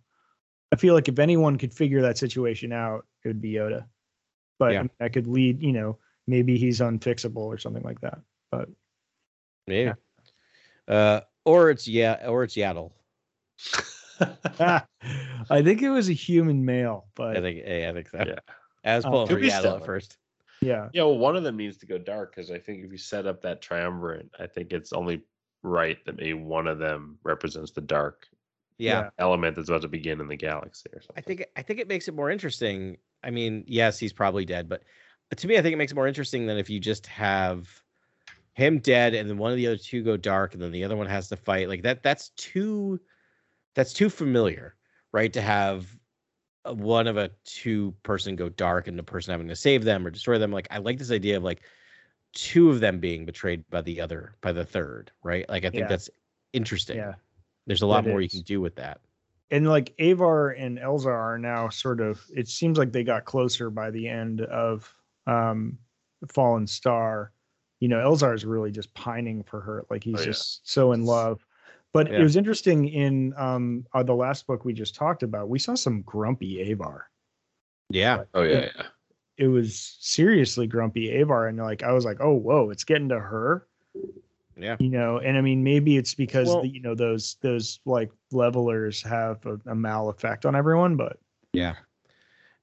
I 0.72 0.76
feel 0.76 0.94
like 0.94 1.08
if 1.08 1.18
anyone 1.18 1.58
could 1.58 1.74
figure 1.74 2.02
that 2.02 2.18
situation 2.18 2.72
out, 2.72 3.06
it 3.24 3.28
would 3.28 3.40
be 3.40 3.52
Yoda. 3.52 3.84
But 4.58 4.72
Yeah. 4.72 4.78
I 4.78 4.82
mean, 4.82 4.90
that 5.00 5.12
could 5.12 5.26
lead, 5.26 5.62
you 5.62 5.72
know, 5.72 5.98
maybe 6.26 6.56
he's 6.56 6.80
unfixable 6.80 7.36
or 7.36 7.58
something 7.58 7.82
like 7.82 8.00
that. 8.00 8.20
But 8.50 8.68
Maybe. 9.66 9.92
Uh, 10.88 11.20
or 11.44 11.70
it's 11.70 11.86
yeah, 11.88 12.28
or 12.28 12.44
it's 12.44 12.56
Yaddle. 12.56 12.92
I 15.50 15.62
think 15.62 15.82
it 15.82 15.90
was 15.90 16.08
a 16.08 16.12
human 16.12 16.64
male, 16.64 17.06
but 17.14 17.36
I 17.36 17.40
think. 17.40 17.64
Hey, 17.64 17.88
I 17.88 17.92
think 17.92 18.08
so. 18.08 18.22
Yeah. 18.26 18.38
I 18.84 18.96
was 18.96 19.04
um, 19.04 19.12
pulling 19.12 19.28
Could 19.28 19.38
for 19.40 19.44
Yaddle 19.44 19.76
at 19.80 19.86
first. 19.86 20.16
yeah. 20.60 20.88
Yeah, 20.92 21.02
well, 21.04 21.18
one 21.18 21.36
of 21.36 21.42
them 21.44 21.56
needs 21.56 21.76
to 21.78 21.86
go 21.86 21.98
dark 21.98 22.34
because 22.34 22.50
I 22.50 22.58
think 22.58 22.84
if 22.84 22.90
you 22.92 22.98
set 22.98 23.26
up 23.26 23.42
that 23.42 23.62
triumvirate, 23.62 24.30
I 24.38 24.46
think 24.46 24.72
it's 24.72 24.92
only 24.92 25.22
right 25.62 25.98
that 26.06 26.16
maybe 26.16 26.34
one 26.34 26.66
of 26.66 26.78
them 26.78 27.18
represents 27.22 27.70
the 27.70 27.80
dark 27.80 28.26
Yeah. 28.78 29.10
element 29.18 29.54
that's 29.56 29.68
about 29.68 29.82
to 29.82 29.88
begin 29.88 30.20
in 30.20 30.26
the 30.28 30.36
galaxy 30.36 30.88
or 30.92 31.00
something. 31.00 31.14
I 31.16 31.20
think 31.20 31.44
I 31.56 31.62
think 31.62 31.78
it 31.78 31.88
makes 31.88 32.08
it 32.08 32.14
more 32.14 32.30
interesting. 32.30 32.96
I 33.22 33.30
mean, 33.30 33.64
yes, 33.68 33.98
he's 33.98 34.12
probably 34.12 34.44
dead, 34.44 34.68
but 34.68 34.82
to 35.36 35.46
me, 35.46 35.56
I 35.56 35.62
think 35.62 35.72
it 35.72 35.76
makes 35.76 35.92
it 35.92 35.94
more 35.94 36.08
interesting 36.08 36.46
than 36.46 36.58
if 36.58 36.68
you 36.68 36.80
just 36.80 37.06
have 37.06 37.68
him 38.54 38.80
dead 38.80 39.14
and 39.14 39.30
then 39.30 39.38
one 39.38 39.50
of 39.50 39.56
the 39.56 39.66
other 39.66 39.76
two 39.78 40.02
go 40.02 40.16
dark 40.16 40.52
and 40.54 40.62
then 40.62 40.72
the 40.72 40.84
other 40.84 40.96
one 40.96 41.06
has 41.06 41.28
to 41.28 41.36
fight. 41.36 41.68
Like 41.68 41.82
that. 41.82 42.02
That's 42.02 42.30
too. 42.30 43.00
That's 43.74 43.92
too 43.92 44.10
familiar, 44.10 44.76
right? 45.12 45.32
To 45.32 45.40
have 45.40 45.98
one 46.64 47.06
of 47.06 47.16
a 47.16 47.30
two 47.44 47.94
person 48.02 48.36
go 48.36 48.48
dark 48.48 48.86
and 48.86 48.98
the 48.98 49.02
person 49.02 49.32
having 49.32 49.48
to 49.48 49.56
save 49.56 49.84
them 49.84 50.06
or 50.06 50.10
destroy 50.10 50.38
them. 50.38 50.52
Like 50.52 50.68
I 50.70 50.78
like 50.78 50.98
this 50.98 51.10
idea 51.10 51.36
of 51.36 51.42
like 51.42 51.62
two 52.34 52.70
of 52.70 52.80
them 52.80 52.98
being 53.00 53.26
betrayed 53.26 53.68
by 53.70 53.82
the 53.82 54.00
other 54.00 54.36
by 54.40 54.52
the 54.52 54.64
third, 54.64 55.10
right? 55.22 55.48
Like 55.48 55.64
I 55.64 55.70
think 55.70 55.82
Yeah. 55.82 55.88
that's 55.88 56.08
interesting. 56.52 56.96
Yeah. 56.96 57.14
There's 57.66 57.82
a 57.82 57.86
lot 57.86 58.04
That 58.04 58.10
more 58.10 58.20
you 58.20 58.28
can 58.28 58.42
do 58.42 58.60
with 58.60 58.76
that. 58.76 59.00
and 59.50 59.68
like 59.68 59.92
Avar 60.00 60.50
and 60.50 60.78
Elzar 60.78 61.12
are 61.12 61.38
now 61.38 61.68
sort 61.68 62.00
of 62.00 62.24
it 62.34 62.48
seems 62.48 62.78
like 62.78 62.92
they 62.92 63.04
got 63.04 63.24
closer 63.24 63.68
by 63.70 63.90
the 63.90 64.08
end 64.08 64.40
of 64.42 64.94
um 65.26 65.78
Fallen 66.28 66.66
Star. 66.66 67.32
You 67.80 67.88
know, 67.88 67.98
Elzar 67.98 68.34
is 68.34 68.44
really 68.44 68.70
just 68.70 68.94
pining 68.94 69.42
for 69.42 69.60
her. 69.60 69.84
Like 69.90 70.04
he's 70.04 70.14
Oh, 70.16 70.20
yeah. 70.20 70.26
just 70.26 70.70
so 70.70 70.92
in 70.92 71.04
love. 71.04 71.44
But 71.92 72.10
Yeah. 72.10 72.20
it 72.20 72.22
was 72.22 72.36
interesting 72.36 72.88
in 72.88 73.34
um 73.36 73.86
uh, 73.92 74.02
the 74.02 74.14
last 74.14 74.46
book 74.46 74.64
we 74.64 74.72
just 74.72 74.94
talked 74.94 75.22
about, 75.22 75.48
we 75.48 75.58
saw 75.58 75.74
some 75.74 76.02
grumpy 76.02 76.72
Avar. 76.72 77.08
Yeah. 77.90 78.24
Oh 78.34 78.42
yeah, 78.42 78.70
yeah. 78.76 78.82
It 79.36 79.48
was 79.48 79.96
seriously 80.00 80.66
grumpy 80.66 81.20
Avar. 81.20 81.48
And 81.48 81.58
like 81.58 81.82
I 81.82 81.92
was 81.92 82.04
like, 82.04 82.18
oh 82.20 82.34
whoa, 82.34 82.70
it's 82.70 82.84
getting 82.84 83.08
to 83.10 83.18
her. 83.20 83.66
Yeah. 84.54 84.76
you 84.78 84.90
know 84.90 85.18
and 85.18 85.38
i 85.38 85.40
mean 85.40 85.64
maybe 85.64 85.96
it's 85.96 86.14
because 86.14 86.46
Well- 86.46 86.60
the, 86.60 86.68
you 86.68 86.80
know 86.82 86.94
those 86.94 87.36
those 87.40 87.80
like 87.86 88.10
levelers 88.32 89.02
have 89.02 89.44
a, 89.46 89.58
a 89.66 89.74
mal 89.74 90.10
effect 90.10 90.44
on 90.44 90.54
everyone 90.54 90.94
but 90.96 91.18
Yeah. 91.54 91.74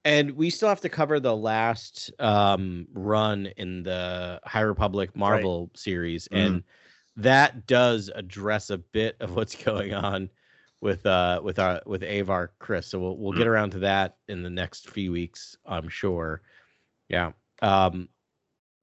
And 0.05 0.32
we 0.32 0.49
still 0.49 0.69
have 0.69 0.82
to 0.82 0.89
cover 0.89 1.19
the 1.19 1.36
last 1.36 2.11
um, 2.19 2.88
run 2.93 3.47
in 3.57 3.84
the 3.84 4.39
High 4.45 4.61
Republic 4.61 5.13
Marvel 5.15 5.69
series, 5.75 6.27
and 6.32 6.63
that 7.22 7.67
does 7.67 8.09
address 8.15 8.70
a 8.70 8.78
bit 8.78 9.15
of 9.20 9.36
what's 9.36 9.55
going 9.55 9.93
on 9.93 10.30
with 10.82 11.05
uh 11.05 11.41
with 11.43 11.59
our 11.59 11.82
with 11.86 12.03
Avar 12.03 12.51
Kriss. 12.59 12.86
So 12.86 12.99
we'll 12.99 13.17
we'll 13.17 13.34
get 13.34 13.47
around 13.47 13.72
to 13.72 13.80
that 13.80 14.17
in 14.28 14.43
the 14.43 14.49
next 14.49 14.89
few 14.89 15.11
weeks, 15.11 15.57
I'm 15.65 15.89
sure. 15.89 16.41
Yeah. 17.09 17.32
Um 17.61 18.07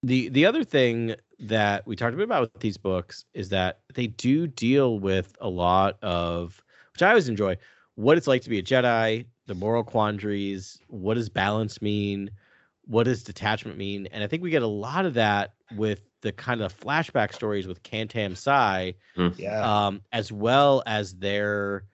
the 0.02 0.28
the 0.28 0.44
other 0.44 0.62
thing 0.62 1.14
that 1.38 1.86
we 1.86 1.96
talked 1.96 2.14
a 2.14 2.16
bit 2.16 2.24
about 2.24 2.42
with 2.42 2.60
these 2.60 2.76
books 2.76 3.24
is 3.34 3.48
that 3.50 3.80
they 3.94 4.06
do 4.06 4.46
deal 4.46 4.98
with 4.98 5.36
a 5.40 5.48
lot 5.48 5.98
of 6.02 6.62
which 6.92 7.02
I 7.02 7.08
always 7.08 7.28
enjoy 7.28 7.56
what 7.94 8.18
it's 8.18 8.26
like 8.26 8.42
to 8.42 8.50
be 8.50 8.58
a 8.58 8.62
Jedi, 8.62 9.24
the 9.46 9.54
moral 9.54 9.82
quandaries, 9.82 10.78
what 10.88 11.14
does 11.14 11.30
balance 11.30 11.80
mean, 11.80 12.30
what 12.84 13.04
does 13.04 13.22
detachment 13.22 13.78
mean, 13.78 14.06
and 14.12 14.22
I 14.22 14.26
think 14.26 14.42
we 14.42 14.50
get 14.50 14.62
a 14.62 14.66
lot 14.66 15.06
of 15.06 15.14
that 15.14 15.54
with 15.74 16.00
the 16.22 16.32
kind 16.32 16.60
of 16.62 16.78
flashback 16.78 17.34
stories 17.34 17.66
with 17.66 17.82
Kantam 17.82 18.36
Sy, 18.36 18.94
yeah 19.36 19.86
um, 19.86 20.00
as 20.12 20.32
well 20.32 20.82
as 20.86 21.14
their 21.14 21.84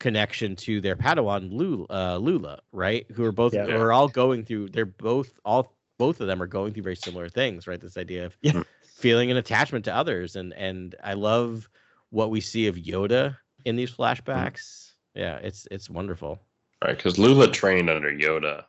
connection 0.00 0.56
to 0.56 0.80
their 0.80 0.96
Padawan 0.96 1.52
Lula, 1.52 1.86
uh, 1.90 2.16
Lula 2.18 2.60
right? 2.72 3.06
Who 3.14 3.24
are 3.24 3.32
both 3.32 3.54
Yeah. 3.54 3.66
are 3.66 3.92
all 3.92 4.08
going 4.08 4.44
through. 4.44 4.68
They're 4.70 4.84
both 4.86 5.38
all 5.44 5.74
both 5.98 6.20
of 6.20 6.26
them 6.26 6.42
are 6.42 6.46
going 6.46 6.74
through 6.74 6.82
very 6.82 6.96
similar 6.96 7.28
things, 7.28 7.66
right? 7.66 7.80
This 7.80 7.96
idea 7.96 8.26
of 8.26 8.36
Yeah. 8.42 8.62
feeling 8.84 9.30
an 9.30 9.36
attachment 9.36 9.84
to 9.86 9.94
others, 9.94 10.36
and 10.36 10.52
and 10.54 10.94
I 11.02 11.14
love 11.14 11.68
what 12.10 12.30
we 12.30 12.40
see 12.40 12.66
of 12.66 12.76
Yoda 12.76 13.36
in 13.64 13.76
these 13.76 13.90
flashbacks. 13.90 14.92
Yeah, 15.14 15.36
it's 15.36 15.66
it's 15.70 15.88
wonderful. 15.88 16.38
Right, 16.84 16.96
because 16.96 17.18
Lula 17.18 17.50
trained 17.50 17.88
under 17.88 18.12
Yoda. 18.12 18.64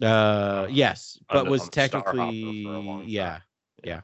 Uh, 0.00 0.66
yes, 0.70 1.18
but 1.28 1.38
on 1.38 1.44
the- 1.44 1.50
was 1.50 1.60
on 1.62 1.72
Star 1.72 1.88
Hopper 1.88 2.12
technically 2.16 2.64
long 2.64 3.04
yeah, 3.84 3.94
time. 3.94 4.02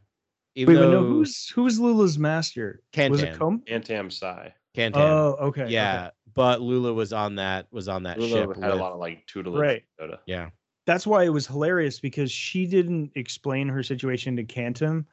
yeah. 0.55 0.65
wait 0.67 0.75
Even 0.75 0.77
but 0.77 0.91
no 0.91 1.05
who's 1.05 1.49
who's 1.51 1.79
lula's 1.81 2.19
master 2.19 2.83
was 3.09 3.23
it 3.23 3.35
Kantam. 3.35 3.39
Com? 3.39 3.63
Antam 3.71 4.13
Sy. 4.13 4.55
Kantam, 4.77 4.97
oh 4.97 5.37
okay 5.41 5.63
okay. 5.65 5.73
yeah, 5.73 6.11
but 6.35 6.61
Lula 6.61 6.93
was 6.93 7.13
on 7.13 7.37
that 7.37 7.67
was 7.73 7.89
on 7.89 8.05
that 8.05 8.19
Lula 8.19 8.55
ship. 8.55 8.63
had 8.63 8.71
a 8.71 8.77
lot 8.77 8.93
of 8.93 8.99
like 9.01 9.27
tutelage. 9.27 9.61
Right. 9.61 9.83
Yoda. 10.01 10.19
yeah, 10.27 10.51
that's 10.87 11.07
why 11.07 11.25
it 11.25 11.31
was 11.31 11.47
hilarious 11.47 11.99
because 12.01 12.31
she 12.31 12.67
didn't 12.67 13.11
explain 13.15 13.69
her 13.69 13.83
situation 13.83 14.37
to 14.37 14.45
Kantam 14.45 15.05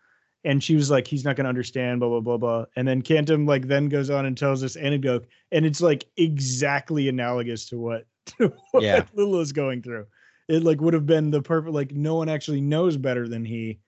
and 0.43 0.63
she 0.63 0.75
was 0.75 0.91
like 0.91 1.07
he's 1.07 1.25
not 1.25 1.35
going 1.35 1.45
to 1.45 1.49
understand 1.49 1.99
blah 1.99 2.09
blah 2.09 2.19
blah 2.19 2.37
blah 2.37 2.65
and 2.75 2.87
then 2.87 3.01
Kantam 3.01 3.47
like 3.47 3.67
then 3.67 3.89
goes 3.89 4.09
on 4.09 4.25
and 4.25 4.37
tells 4.37 4.61
this 4.61 4.75
anecdote 4.75 5.25
and 5.51 5.65
it's 5.65 5.81
like 5.81 6.05
exactly 6.17 7.07
analogous 7.09 7.65
to 7.69 7.79
what, 7.79 8.05
to 8.37 8.53
what 8.71 8.83
Yeah. 8.83 9.03
Lula's 9.15 9.51
going 9.51 9.81
through 9.81 10.05
it 10.47 10.63
like 10.63 10.79
would 10.79 10.93
have 10.93 11.07
been 11.07 11.31
the 11.31 11.41
perfect 11.41 11.73
like 11.73 11.91
no 11.91 12.15
one 12.15 12.29
actually 12.29 12.61
knows 12.61 12.97
better 12.97 13.27
than 13.27 13.43
he 13.43 13.79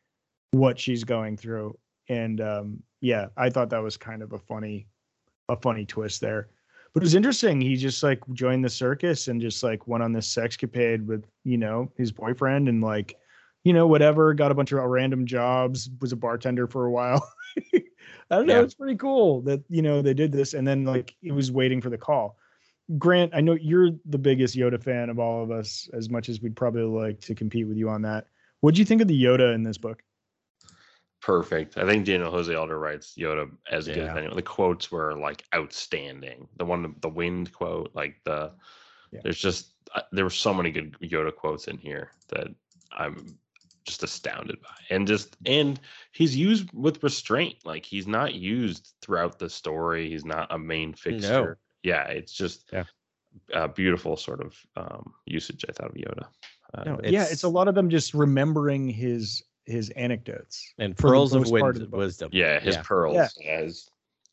what 0.52 0.80
she's 0.80 1.04
going 1.04 1.38
through. 1.38 1.78
And 2.10 2.42
um 2.42 2.84
yeah 3.00 3.28
i 3.38 3.48
thought 3.48 3.70
that 3.70 3.84
was 3.84 3.96
kind 3.96 4.24
of 4.24 4.34
a 4.34 4.40
funny 4.40 4.88
a 5.50 5.56
funny 5.56 5.86
twist 5.86 6.22
there. 6.22 6.50
But 6.94 7.04
it 7.04 7.06
was 7.06 7.16
interesting. 7.16 7.62
He 7.62 7.76
just 7.76 8.02
like 8.02 8.22
joined 8.34 8.66
the 8.66 8.70
circus 8.70 9.28
and 9.28 9.42
just 9.42 9.64
like 9.64 9.88
went 9.88 10.04
on 10.04 10.14
this 10.14 10.34
sexcapade 10.34 11.06
with 11.06 11.26
you 11.44 11.58
know 11.58 11.92
his 11.98 12.12
boyfriend 12.12 12.68
and 12.68 12.82
like 12.82 13.18
you 13.64 13.74
know 13.74 13.88
whatever 13.88 14.34
got 14.34 14.52
a 14.52 14.56
bunch 14.56 14.72
of 14.72 14.80
random 14.80 15.26
jobs 15.26 15.90
was 16.02 16.12
a 16.12 16.16
bartender 16.16 16.68
for 16.68 16.86
a 16.86 16.92
while. 16.92 17.28
I 17.74 17.82
don't 18.36 18.48
know. 18.48 18.56
Yeah. 18.56 18.64
it's 18.64 18.74
pretty 18.74 18.98
cool 18.98 19.42
that 19.42 19.62
you 19.70 19.82
know 19.82 20.02
they 20.02 20.14
did 20.14 20.32
this 20.32 20.54
and 20.54 20.68
then 20.68 20.86
like 20.86 21.16
he 21.22 21.32
was 21.32 21.52
waiting 21.52 21.82
for 21.82 21.90
the 21.90 21.98
call. 21.98 22.38
Grant 22.98 23.32
i 23.36 23.42
know 23.42 23.58
you're 23.60 23.92
the 24.06 24.18
biggest 24.18 24.56
yoda 24.56 24.82
fan 24.82 25.10
of 25.10 25.20
all 25.20 25.44
of 25.44 25.52
us 25.52 25.90
as 25.94 26.10
much 26.10 26.30
as 26.30 26.42
we'd 26.42 26.56
probably 26.56 26.84
like 26.84 27.20
to 27.22 27.36
compete 27.36 27.68
with 27.68 27.78
you 27.78 27.90
on 27.90 28.02
that. 28.04 28.28
What 28.62 28.74
do 28.74 28.80
you 28.80 28.86
think 28.86 29.02
of 29.02 29.08
the 29.08 29.24
yoda 29.24 29.54
in 29.54 29.64
this 29.64 29.78
book 29.78 30.02
Perfect. 31.28 31.78
I 31.78 31.86
think 31.86 32.06
Daniel 32.06 32.32
Jose 32.32 32.56
Older 32.56 32.80
writes 32.80 33.16
Yoda 33.18 33.52
as 33.70 33.86
good 33.86 33.98
as 33.98 34.16
anyone. 34.16 34.38
The 34.38 34.42
quotes 34.42 34.90
were 34.90 35.14
like 35.14 35.44
outstanding. 35.54 36.48
The 36.56 36.64
one, 36.64 36.96
the 37.02 37.10
wind 37.10 37.52
quote, 37.52 37.92
like 37.94 38.16
the. 38.24 38.54
Yeah. 39.12 39.20
There's 39.24 39.38
just 39.38 39.74
uh, 39.94 40.04
there 40.14 40.24
were 40.24 40.30
so 40.30 40.54
many 40.54 40.72
good 40.72 40.96
Yoda 41.02 41.36
quotes 41.36 41.68
in 41.68 41.78
here 41.78 42.12
that 42.30 42.48
I'm 42.94 43.38
just 43.84 44.04
astounded 44.04 44.62
by, 44.62 44.70
and 44.90 45.06
just 45.06 45.36
and 45.46 45.78
he's 46.14 46.34
used 46.34 46.72
with 46.72 47.04
restraint. 47.04 47.58
Like 47.66 47.84
he's 47.84 48.08
not 48.08 48.34
used 48.34 48.94
throughout 49.02 49.38
the 49.38 49.50
story. 49.50 50.10
He's 50.10 50.24
not 50.24 50.48
a 50.50 50.58
main 50.58 50.94
fixture. 50.94 51.58
Yeah, 51.84 52.04
it's 52.08 52.32
just 52.32 52.70
Yeah. 52.72 52.86
a 53.54 53.68
beautiful 53.68 54.16
sort 54.16 54.42
of 54.42 54.56
um, 54.78 55.14
usage. 55.26 55.66
I 55.68 55.74
thought 55.74 55.90
of 55.90 55.96
Yoda. 55.96 56.28
Uh, 56.74 56.84
No, 56.86 57.00
yeah 57.04 57.26
it's 57.30 57.44
a 57.44 57.50
lot 57.50 57.68
of 57.68 57.76
them 57.76 57.90
just 57.90 58.14
remembering 58.14 58.88
his 58.88 59.44
his 59.68 59.90
anecdotes 59.92 60.74
and 60.80 60.96
pearls 60.98 61.34
of 61.34 61.42
most 61.42 61.52
wind, 61.52 61.82
of 61.82 61.92
wisdom. 61.92 62.30
Yeah, 62.34 62.60
his 62.60 62.76
yeah. 62.76 62.82
pearls, 62.84 63.16
Yeah. 63.16 63.28
yeah, 63.40 63.62
his 63.62 63.90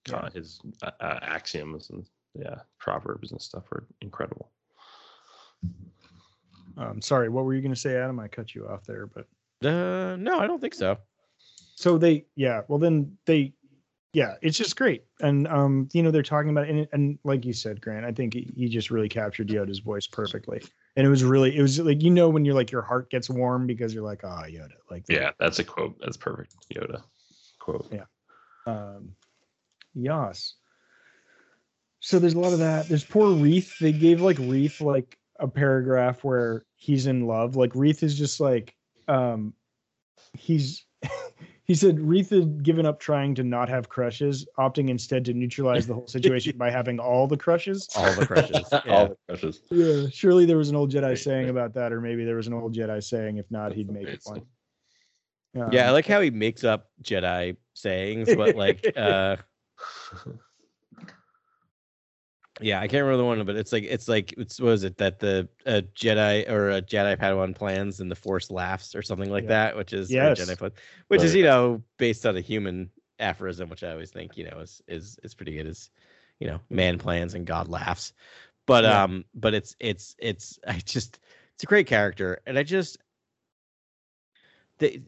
Yeah. 0.09 0.16
uh, 0.16 0.30
his 0.30 0.61
uh, 0.82 1.18
axioms 1.22 1.91
and 1.91 2.07
yeah, 2.35 2.61
proverbs 2.78 3.32
and 3.32 3.41
stuff 3.43 3.70
are 3.72 3.85
incredible. 4.01 4.51
um 6.76 7.01
sorry 7.01 7.28
what 7.28 7.45
were 7.45 7.55
you 7.55 7.61
going 7.62 7.74
to 7.74 7.78
say 7.80 7.97
adam 7.97 8.18
i 8.18 8.26
cut 8.28 8.55
you 8.55 8.66
off 8.68 8.85
there 8.85 9.07
but 9.07 9.26
Uh, 9.64 10.16
no, 10.16 10.41
I 10.41 10.47
don't 10.47 10.61
think 10.61 10.74
so. 10.74 10.99
so 11.76 11.99
they 11.99 12.26
yeah 12.37 12.62
well 12.68 12.78
then 12.78 13.16
they 13.26 13.53
yeah, 14.12 14.37
it's 14.43 14.57
just 14.57 14.76
great. 14.76 15.03
And 15.22 15.49
um, 15.49 15.89
you 15.93 16.01
know, 16.01 16.12
they're 16.12 16.22
talking 16.22 16.51
about 16.51 16.68
it, 16.68 16.70
and, 16.70 16.89
and 16.93 17.18
like 17.24 17.45
you 17.45 17.53
said, 17.53 17.80
Grant, 17.80 18.07
I 18.07 18.12
think 18.12 18.32
he 18.32 18.53
he 18.57 18.68
just 18.68 18.93
really 18.93 19.09
captured 19.09 19.49
Yoda's 19.49 19.80
voice 19.80 20.07
perfectly. 20.07 20.62
And 20.97 21.07
it 21.07 21.11
was 21.11 21.24
really, 21.24 21.57
it 21.57 21.62
was 21.62 21.78
like 21.80 22.03
you 22.03 22.11
know 22.11 22.28
when 22.28 22.45
you're 22.45 22.55
like 22.55 22.70
your 22.70 22.82
heart 22.82 23.11
gets 23.11 23.28
warm 23.28 23.66
because 23.66 23.92
you're 23.92 24.05
like, 24.05 24.22
ah, 24.24 24.45
Yoda, 24.45 24.76
like 24.90 25.05
Yeah, 25.09 25.30
that's 25.38 25.59
a 25.59 25.64
quote. 25.64 25.97
That's 26.01 26.16
perfect. 26.16 26.55
Yoda 26.74 27.03
quote. 27.59 27.92
Yeah. 27.92 28.05
um, 28.66 29.14
Yas. 29.95 30.55
So 32.01 32.18
there's 32.18 32.34
a 32.34 32.38
lot 32.38 32.53
of 32.53 32.59
that. 32.59 32.88
There's 32.88 33.05
poor 33.05 33.30
Reath. 33.30 33.78
They 33.78 33.92
gave 33.92 34.20
like 34.20 34.36
Reath 34.38 34.80
like 34.80 35.16
a 35.40 35.49
paragraph 35.49 36.22
where 36.22 36.64
he's 36.76 37.07
in 37.07 37.26
love. 37.26 37.57
Like 37.57 37.74
Reath 37.74 38.03
is 38.03 38.16
just 38.16 38.40
like 38.40 38.74
um 39.09 39.55
he's 40.34 40.84
he 41.66 41.74
said 41.74 41.98
Reath 41.98 42.30
had 42.30 42.62
given 42.62 42.84
up 42.84 43.00
trying 43.00 43.34
to 43.36 43.42
not 43.42 43.68
have 43.70 43.88
crushes, 43.88 44.46
opting 44.58 44.90
instead 44.90 45.24
to 45.24 45.32
neutralize 45.34 45.86
the 45.86 45.94
whole 45.94 46.06
situation 46.06 46.58
by 46.58 46.70
having 46.70 46.98
all 47.00 47.26
the 47.26 47.36
crushes. 47.36 47.88
All 47.96 48.12
the 48.14 48.26
crushes. 48.26 48.70
All 48.72 48.80
Yeah. 48.86 49.08
the 49.08 49.16
crushes. 49.28 49.60
Yeah, 49.70 50.08
surely 50.10 50.44
there 50.44 50.58
was 50.58 50.68
an 50.68 50.76
old 50.76 50.92
Jedi 50.92 51.02
Right, 51.02 51.18
saying 51.18 51.44
right. 51.44 51.50
about 51.50 51.72
that, 51.74 51.92
or 51.92 52.00
maybe 52.00 52.24
there 52.24 52.36
was 52.36 52.46
an 52.46 52.52
old 52.52 52.74
Jedi 52.74 53.02
saying. 53.02 53.38
If 53.38 53.50
not, 53.50 53.68
That's 53.68 53.76
he'd 53.76 53.90
make 53.90 54.08
it 54.08 54.20
one. 54.24 54.42
amazing. 55.54 55.72
yeah, 55.72 55.84
I 55.84 55.88
Um, 55.88 55.94
like 55.94 56.06
how 56.06 56.20
he 56.20 56.30
makes 56.30 56.64
up 56.64 56.90
Jedi 57.02 57.56
sayings, 57.72 58.34
but 58.34 58.56
like 58.56 58.84
uh 58.96 59.36
yeah, 62.61 62.80
I 62.80 62.86
can't 62.86 63.02
remember 63.05 63.16
the 63.18 63.24
one, 63.24 63.44
but 63.44 63.57
it's 63.57 63.72
like 63.72 63.84
it's 63.84 64.09
like 64.09 64.32
it's 64.38 64.61
was 64.61 64.84
it 64.84 64.98
that 64.98 65.18
the 65.18 65.48
uh, 65.66 65.82
Jedi 65.94 66.48
or 66.48 66.70
a 66.70 66.82
Jedi 66.82 67.16
Padawan 67.16 67.55
plans 67.55 68.00
and 68.00 68.11
the 68.11 68.16
Force 68.16 68.50
laughs 68.50 68.94
or 68.94 69.02
something 69.02 69.30
like 69.30 69.44
Yeah. 69.44 69.48
that, 69.48 69.76
which 69.76 69.92
is 69.92 70.11
Yes. 70.11 70.38
Jedi 70.38 70.57
plan, 70.59 70.72
which 71.09 71.22
is 71.22 71.34
you 71.34 71.42
know 71.42 71.82
based 71.98 72.24
on 72.26 72.36
a 72.36 72.40
human 72.40 72.90
aphorism, 73.18 73.68
which 73.68 73.82
I 73.82 73.90
always 73.90 74.11
think 74.11 74.36
you 74.36 74.44
know 74.44 74.59
is 74.61 74.82
is 74.86 75.18
is 75.22 75.34
pretty 75.34 75.55
good. 75.55 75.66
Is 75.66 75.90
you 76.38 76.46
know 76.46 76.61
man 76.70 76.98
plans 76.98 77.34
and 77.34 77.46
God 77.46 77.68
laughs, 77.68 78.12
but 78.66 78.84
Yeah. 78.84 79.02
um, 79.05 79.24
but 79.34 79.55
it's 79.55 79.74
it's 79.80 80.14
it's 80.18 80.59
I 80.66 80.78
just 80.84 81.18
it's 81.55 81.64
a 81.64 81.66
great 81.66 81.86
character, 81.86 82.40
and 82.46 82.59
I 82.59 82.62
just 82.62 82.98
the 84.78 85.02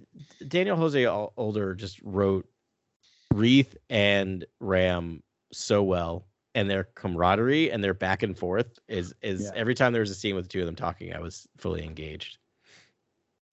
Daniel 0.47 0.77
Jose 0.77 1.07
Older 1.07 1.75
just 1.75 2.01
wrote 2.03 2.49
Reath 3.33 3.77
and 3.89 4.45
Ram 4.61 5.23
so 5.53 5.83
well, 5.83 6.25
and 6.57 6.69
their 6.71 6.85
camaraderie 6.95 7.71
and 7.71 7.85
their 7.85 7.95
back 7.95 8.23
and 8.25 8.37
forth 8.37 8.79
is 8.89 9.15
is 9.23 9.45
Yeah. 9.45 9.53
every 9.55 9.75
time 9.75 9.93
there 9.93 10.01
was 10.01 10.11
a 10.11 10.15
scene 10.15 10.35
with 10.35 10.47
the 10.47 10.49
two 10.49 10.61
of 10.61 10.67
them 10.67 10.75
talking, 10.75 11.13
I 11.15 11.21
was 11.21 11.47
fully 11.59 11.85
engaged. 11.85 12.39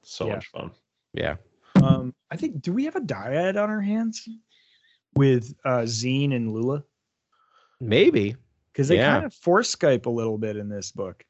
So 0.04 0.26
Yeah. 0.28 0.36
much 0.36 0.47
fun. 0.47 0.72
Yeah, 1.14 1.36
Um, 1.76 2.16
I 2.32 2.38
think 2.38 2.62
do 2.62 2.74
we 2.74 2.86
have 2.86 2.95
a 2.95 3.01
dyad 3.01 3.62
on 3.62 3.70
our 3.70 3.82
hands 3.82 4.28
with 5.16 5.54
uh 5.66 5.86
Zeen 5.86 6.34
and 6.34 6.51
Lula? 6.54 6.84
maybe. 7.80 8.36
Because 8.72 8.88
they 8.88 8.95
Yeah. 8.95 9.12
kind 9.14 9.26
of 9.26 9.34
force 9.36 9.76
Skype 9.76 10.06
a 10.08 10.10
little 10.10 10.38
bit 10.38 10.56
in 10.56 10.70
this 10.70 10.91
book. 10.91 11.24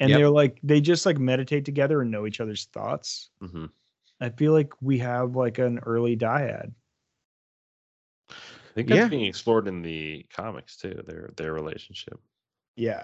And 0.00 0.10
Yep. 0.10 0.18
they're 0.18 0.30
like 0.30 0.60
they 0.62 0.80
just 0.80 1.06
like 1.06 1.18
meditate 1.18 1.64
together 1.64 2.02
and 2.02 2.10
know 2.10 2.26
each 2.26 2.40
other's 2.40 2.66
thoughts. 2.66 3.30
hmm 3.40 3.66
I 4.20 4.28
feel 4.30 4.52
like 4.52 4.72
we 4.82 4.98
have 4.98 5.36
like 5.36 5.58
an 5.58 5.78
early 5.78 6.16
dyad. 6.16 6.72
I 8.78 8.80
think 8.80 8.90
that's 8.90 8.98
Yeah. 9.00 9.08
being 9.08 9.26
explored 9.26 9.66
in 9.66 9.82
the 9.82 10.24
comics 10.32 10.76
too. 10.76 11.02
Their 11.04 11.32
their 11.36 11.52
relationship. 11.52 12.20
Yeah. 12.76 13.02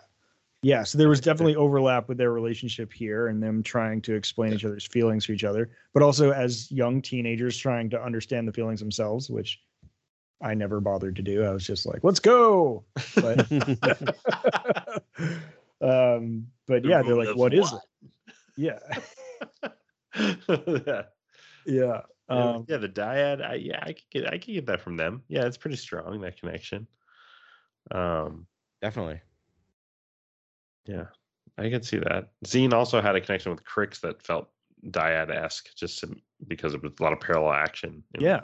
Yeah. 0.62 0.84
So 0.84 0.98
there 0.98 1.08
was 1.08 1.20
definitely 1.20 1.56
overlap 1.56 2.08
with 2.08 2.16
their 2.16 2.30
relationship 2.30 2.92
here 2.92 3.26
and 3.26 3.42
them 3.42 3.60
trying 3.60 4.00
to 4.02 4.14
explain 4.14 4.52
each 4.52 4.64
other's 4.64 4.86
feelings 4.86 5.26
to 5.26 5.32
each 5.32 5.42
other, 5.42 5.72
but 5.92 6.04
also 6.04 6.30
as 6.30 6.70
young 6.70 7.02
teenagers 7.02 7.58
trying 7.58 7.90
to 7.90 8.00
understand 8.00 8.46
the 8.46 8.52
feelings 8.52 8.78
themselves, 8.78 9.28
which 9.28 9.60
I 10.40 10.54
never 10.54 10.80
bothered 10.80 11.16
to 11.16 11.22
do. 11.22 11.42
I 11.42 11.50
was 11.50 11.66
just 11.66 11.86
like, 11.86 12.04
let's 12.04 12.20
go. 12.20 12.84
But 13.16 13.40
um, 15.80 16.46
but 16.68 16.84
yeah, 16.84 17.02
they're 17.02 17.16
like, 17.16 17.36
what 17.36 17.52
is 17.52 17.72
it? 17.72 17.80
Yeah. 18.56 18.78
yeah. 20.86 21.02
Yeah. 21.66 22.00
Um, 22.28 22.64
yeah, 22.68 22.78
the 22.78 22.88
dyad. 22.88 23.42
I, 23.44 23.54
yeah, 23.54 23.80
I 23.82 23.92
could 23.92 24.02
get 24.10 24.26
I 24.26 24.38
could 24.38 24.54
get 24.54 24.66
that 24.66 24.80
from 24.80 24.96
them. 24.96 25.22
Yeah, 25.28 25.44
it's 25.46 25.56
pretty 25.58 25.76
strong 25.76 26.20
that 26.22 26.40
connection. 26.40 26.86
Um, 27.90 28.46
Definitely. 28.80 29.20
yeah, 30.86 31.06
I 31.58 31.68
can 31.70 31.82
see 31.82 31.98
that. 31.98 32.30
Zeen 32.46 32.72
also 32.72 33.00
had 33.00 33.16
a 33.16 33.20
connection 33.20 33.52
with 33.52 33.64
Krix 33.64 34.00
that 34.00 34.22
felt 34.22 34.48
dyad 34.90 35.30
esque, 35.34 35.74
just 35.76 36.00
to- 36.00 36.16
because 36.46 36.74
it 36.74 36.82
was 36.82 36.92
a 36.98 37.02
lot 37.02 37.12
of 37.12 37.20
parallel 37.20 37.52
action. 37.52 38.02
you 38.14 38.20
know, 38.20 38.26
yeah. 38.26 38.40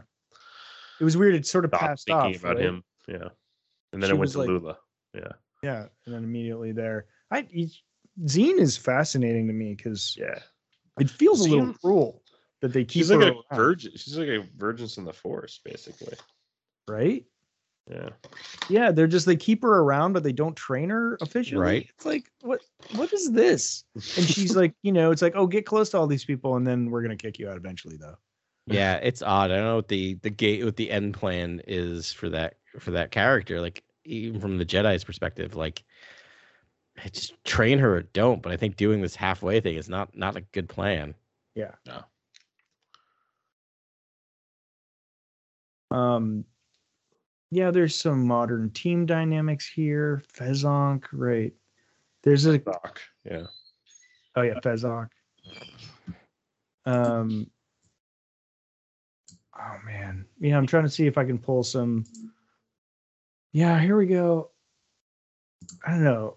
It 1.00 1.04
was 1.04 1.16
weird. 1.16 1.34
It 1.34 1.46
sort 1.46 1.64
of 1.64 1.70
Stop 1.70 1.80
passed 1.80 2.06
thinking 2.06 2.34
off. 2.36 2.40
about 2.40 2.56
right? 2.56 2.64
him. 2.66 2.84
Yeah, 3.08 3.28
and 3.92 4.02
then 4.02 4.10
She 4.10 4.14
it 4.14 4.18
went 4.18 4.32
to 4.32 4.38
like- 4.38 4.48
Lula. 4.48 4.76
Yeah, 5.14 5.32
Yeah. 5.62 5.86
And 6.06 6.14
then 6.14 6.22
immediately 6.24 6.72
there. 6.72 7.06
I 7.30 7.42
Zeen 8.26 8.58
is 8.58 8.76
fascinating 8.76 9.46
to 9.48 9.52
me 9.52 9.74
because 9.74 10.14
yeah. 10.18 10.38
it 11.00 11.08
feels 11.10 11.46
a 11.46 11.48
little 11.50 11.72
cruel 11.74 12.19
that 12.60 12.72
they 12.72 12.84
keep 12.84 13.00
She's 13.00 13.08
her 13.08 13.16
like 13.16 13.28
a 13.28 13.30
around, 13.32 13.56
virgin. 13.56 13.92
She's 13.96 14.18
like 14.18 14.28
a 14.28 14.44
virgin 14.56 14.88
in 14.98 15.04
the 15.04 15.12
force, 15.12 15.60
basically. 15.64 16.14
right? 16.88 17.24
Yeah. 17.90 18.10
Yeah, 18.68 18.92
they're 18.92 19.06
just 19.06 19.26
they 19.26 19.36
keep 19.36 19.62
her 19.62 19.78
around, 19.78 20.12
but 20.12 20.22
they 20.22 20.32
don't 20.32 20.56
train 20.56 20.90
her 20.90 21.18
officially. 21.20 21.60
Right. 21.60 21.88
It's 21.96 22.06
like 22.06 22.30
what 22.42 22.60
what 22.94 23.12
is 23.12 23.32
this? 23.32 23.84
And 23.94 24.26
she's 24.26 24.54
like, 24.54 24.74
you 24.82 24.92
know, 24.92 25.10
it's 25.10 25.22
like, 25.22 25.32
oh, 25.34 25.46
get 25.46 25.66
close 25.66 25.90
to 25.90 25.98
all 25.98 26.06
these 26.06 26.24
people, 26.24 26.56
and 26.56 26.66
then 26.66 26.90
we're 26.90 27.02
gonna 27.02 27.16
kick 27.16 27.38
you 27.38 27.48
out 27.48 27.56
eventually, 27.56 27.96
though. 27.96 28.16
Yeah, 28.66 28.96
it's 28.96 29.22
odd. 29.22 29.50
I 29.50 29.56
don't 29.56 29.64
know 29.64 29.76
what 29.76 29.88
the 29.88 30.14
the 30.22 30.30
gate 30.30 30.64
what 30.64 30.76
the 30.76 30.90
end 30.90 31.14
plan 31.14 31.60
is 31.66 32.12
for 32.12 32.28
that 32.28 32.54
for 32.78 32.92
that 32.92 33.10
character. 33.10 33.60
Like 33.60 33.82
even 34.04 34.40
from 34.40 34.58
the 34.58 34.66
Jedi's 34.66 35.02
perspective, 35.02 35.56
like 35.56 35.82
I 37.02 37.08
just 37.08 37.42
train 37.44 37.78
her 37.80 37.96
or 37.96 38.02
don't. 38.02 38.42
But 38.42 38.52
I 38.52 38.56
think 38.56 38.76
doing 38.76 39.00
this 39.00 39.16
halfway 39.16 39.60
thing 39.60 39.76
is 39.76 39.88
not 39.88 40.16
not 40.16 40.36
a 40.36 40.42
good 40.42 40.68
plan. 40.68 41.14
Yeah. 41.56 41.72
No. 41.86 42.04
Um, 45.90 46.44
yeah, 47.50 47.70
there's 47.70 47.96
some 47.96 48.26
modern 48.26 48.70
team 48.70 49.06
dynamics 49.06 49.68
here. 49.68 50.22
Fezonk, 50.32 51.04
right? 51.12 51.52
There's 52.22 52.46
a 52.46 52.58
Doc. 52.58 53.00
Yeah. 53.24 53.46
oh 54.36 54.42
yeah, 54.42 54.60
Fezonk. 54.60 55.08
Um. 56.86 57.50
Oh 59.58 59.76
man, 59.84 60.24
yeah. 60.38 60.56
I'm 60.56 60.66
trying 60.66 60.84
to 60.84 60.90
see 60.90 61.06
if 61.06 61.18
I 61.18 61.24
can 61.24 61.38
pull 61.38 61.62
some. 61.62 62.04
Yeah, 63.52 63.80
here 63.80 63.96
we 63.96 64.06
go. 64.06 64.50
I 65.84 65.90
don't 65.90 66.04
know. 66.04 66.36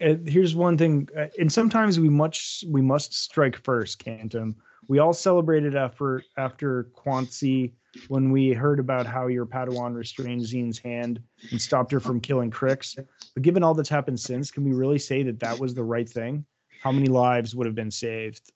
And 0.00 0.26
here's 0.26 0.56
one 0.56 0.78
thing, 0.78 1.08
uh, 1.16 1.26
and 1.38 1.52
sometimes 1.52 2.00
we 2.00 2.08
much 2.08 2.64
we 2.66 2.80
must 2.80 3.12
strike 3.12 3.56
first, 3.62 4.02
Kantam. 4.02 4.54
We 4.90 4.98
all 4.98 5.12
celebrated 5.12 5.76
after 5.76 6.24
after 6.36 6.88
Quansi 6.96 7.70
when 8.08 8.32
we 8.32 8.50
heard 8.50 8.80
about 8.80 9.06
how 9.06 9.28
your 9.28 9.46
Padawan 9.46 9.94
restrained 9.94 10.42
Zeen's 10.42 10.80
hand 10.80 11.22
and 11.52 11.62
stopped 11.62 11.92
her 11.92 12.00
from 12.00 12.18
killing 12.18 12.50
Krix. 12.50 12.96
But 12.96 13.42
given 13.44 13.62
all 13.62 13.72
that's 13.72 13.88
happened 13.88 14.18
since, 14.18 14.50
can 14.50 14.64
we 14.64 14.72
really 14.72 14.98
say 14.98 15.22
that 15.22 15.38
that 15.38 15.56
was 15.56 15.74
the 15.74 15.84
right 15.84 16.08
thing? 16.08 16.44
How 16.82 16.90
many 16.90 17.06
lives 17.06 17.54
would 17.54 17.66
have 17.66 17.76
been 17.76 17.92
saved, 17.92 18.50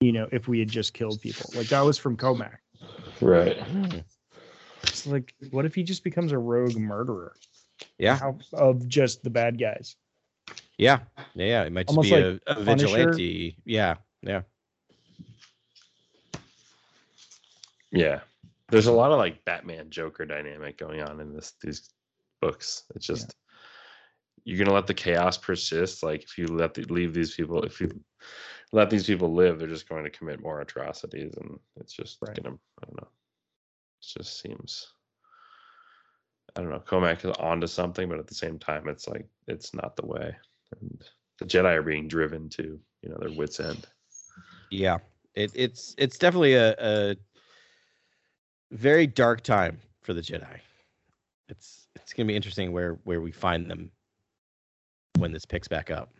you 0.00 0.10
know, 0.10 0.28
if 0.32 0.48
we 0.48 0.58
had 0.58 0.68
just 0.68 0.94
killed 0.94 1.20
people? 1.20 1.48
Like 1.54 1.68
that 1.68 1.82
was 1.82 1.96
from 1.96 2.16
Cohmac. 2.16 2.56
Right. 3.20 3.56
It's 4.82 5.06
like, 5.06 5.32
what 5.52 5.64
if 5.64 5.76
he 5.76 5.84
just 5.84 6.02
becomes 6.02 6.32
a 6.32 6.38
rogue 6.38 6.76
murderer 6.76 7.36
Yeah, 7.98 8.18
How, 8.18 8.36
of 8.52 8.88
just 8.88 9.22
the 9.22 9.30
bad 9.30 9.60
guys? 9.60 9.94
yeah, 10.76 10.98
yeah. 11.36 11.62
It 11.62 11.72
might 11.72 11.86
just 11.86 11.96
Almost 11.96 12.10
be 12.10 12.16
like 12.16 12.40
a, 12.48 12.60
a 12.60 12.64
vigilante. 12.64 13.56
Yeah, 13.64 13.94
yeah. 14.22 14.40
Yeah. 17.96 18.20
There's 18.68 18.86
a 18.86 18.92
lot 18.92 19.12
of 19.12 19.18
like 19.18 19.44
Batman 19.44 19.90
Joker 19.90 20.24
dynamic 20.24 20.76
going 20.76 21.00
on 21.02 21.20
in 21.20 21.32
this 21.32 21.54
these 21.62 21.88
books. 22.40 22.84
It's 22.94 23.06
just 23.06 23.34
you're 24.44 24.58
gonna 24.58 24.74
let 24.74 24.86
the 24.86 24.94
chaos 24.94 25.38
persist. 25.38 26.02
Like 26.02 26.22
if 26.22 26.36
you 26.36 26.46
let 26.46 26.74
the, 26.74 26.82
leave 26.84 27.14
these 27.14 27.34
people, 27.34 27.62
if 27.62 27.80
you 27.80 28.00
let 28.72 28.90
these 28.90 29.06
people 29.06 29.32
live, 29.32 29.58
they're 29.58 29.68
just 29.68 29.88
going 29.88 30.04
to 30.04 30.10
commit 30.10 30.42
more 30.42 30.60
atrocities, 30.60 31.34
and 31.36 31.58
it's 31.76 31.92
just 31.92 32.18
Right. 32.20 32.42
gonna. 32.42 32.56
I 32.82 32.86
don't 32.86 33.00
know. 33.00 33.08
It 33.08 34.18
just 34.18 34.40
seems. 34.40 34.88
I 36.56 36.62
don't 36.62 36.70
know. 36.70 36.80
Comac 36.80 37.24
is 37.24 37.36
onto 37.38 37.66
something, 37.66 38.08
but 38.08 38.18
at 38.18 38.26
the 38.26 38.34
same 38.34 38.58
time, 38.58 38.88
it's 38.88 39.06
like 39.08 39.26
it's 39.46 39.74
not 39.74 39.96
the 39.96 40.06
way, 40.06 40.34
and 40.80 41.04
the 41.38 41.44
Jedi 41.44 41.74
are 41.74 41.82
being 41.82 42.08
driven 42.08 42.48
to 42.50 42.80
you 43.02 43.08
know 43.08 43.16
their 43.20 43.32
wits 43.32 43.60
end. 43.60 43.86
Yeah, 44.70 44.98
it, 45.34 45.52
it's 45.54 45.94
it's 45.98 46.18
definitely 46.18 46.54
a, 46.54 46.74
a 46.78 47.16
very 48.70 49.06
dark 49.06 49.42
time 49.42 49.78
for 50.02 50.14
the 50.14 50.20
Jedi. 50.20 50.58
It's 51.48 51.88
it's 51.94 52.12
gonna 52.12 52.26
be 52.26 52.36
interesting 52.36 52.72
where 52.72 52.98
where 53.04 53.20
we 53.20 53.32
find 53.32 53.70
them 53.70 53.90
when 55.18 55.32
this 55.32 55.44
picks 55.44 55.68
back 55.68 55.90
up. 55.90 56.12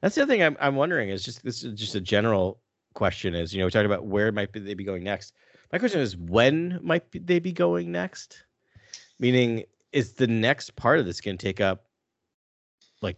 That's 0.00 0.14
the 0.14 0.22
other 0.22 0.32
thing 0.32 0.42
I'm 0.42 0.56
I'm 0.60 0.76
wondering 0.76 1.10
is 1.10 1.22
just 1.22 1.42
this 1.42 1.64
is 1.64 1.78
just 1.78 1.94
a 1.94 2.00
general 2.00 2.60
question 2.94 3.34
is 3.34 3.54
you 3.54 3.60
know 3.60 3.66
we 3.66 3.70
talked 3.70 3.86
about 3.86 4.04
where 4.04 4.30
might 4.32 4.52
be, 4.52 4.60
they 4.60 4.74
be 4.74 4.84
going 4.84 5.04
next. 5.04 5.34
My 5.72 5.78
question 5.78 6.00
is, 6.00 6.16
when 6.16 6.78
might 6.82 7.04
they 7.26 7.38
be 7.38 7.52
going 7.52 7.90
next? 7.90 8.44
Meaning, 9.18 9.64
is 9.92 10.12
the 10.12 10.26
next 10.26 10.76
part 10.76 10.98
of 10.98 11.06
this 11.06 11.20
going 11.20 11.38
to 11.38 11.42
take 11.46 11.60
up, 11.60 11.86
like, 13.00 13.16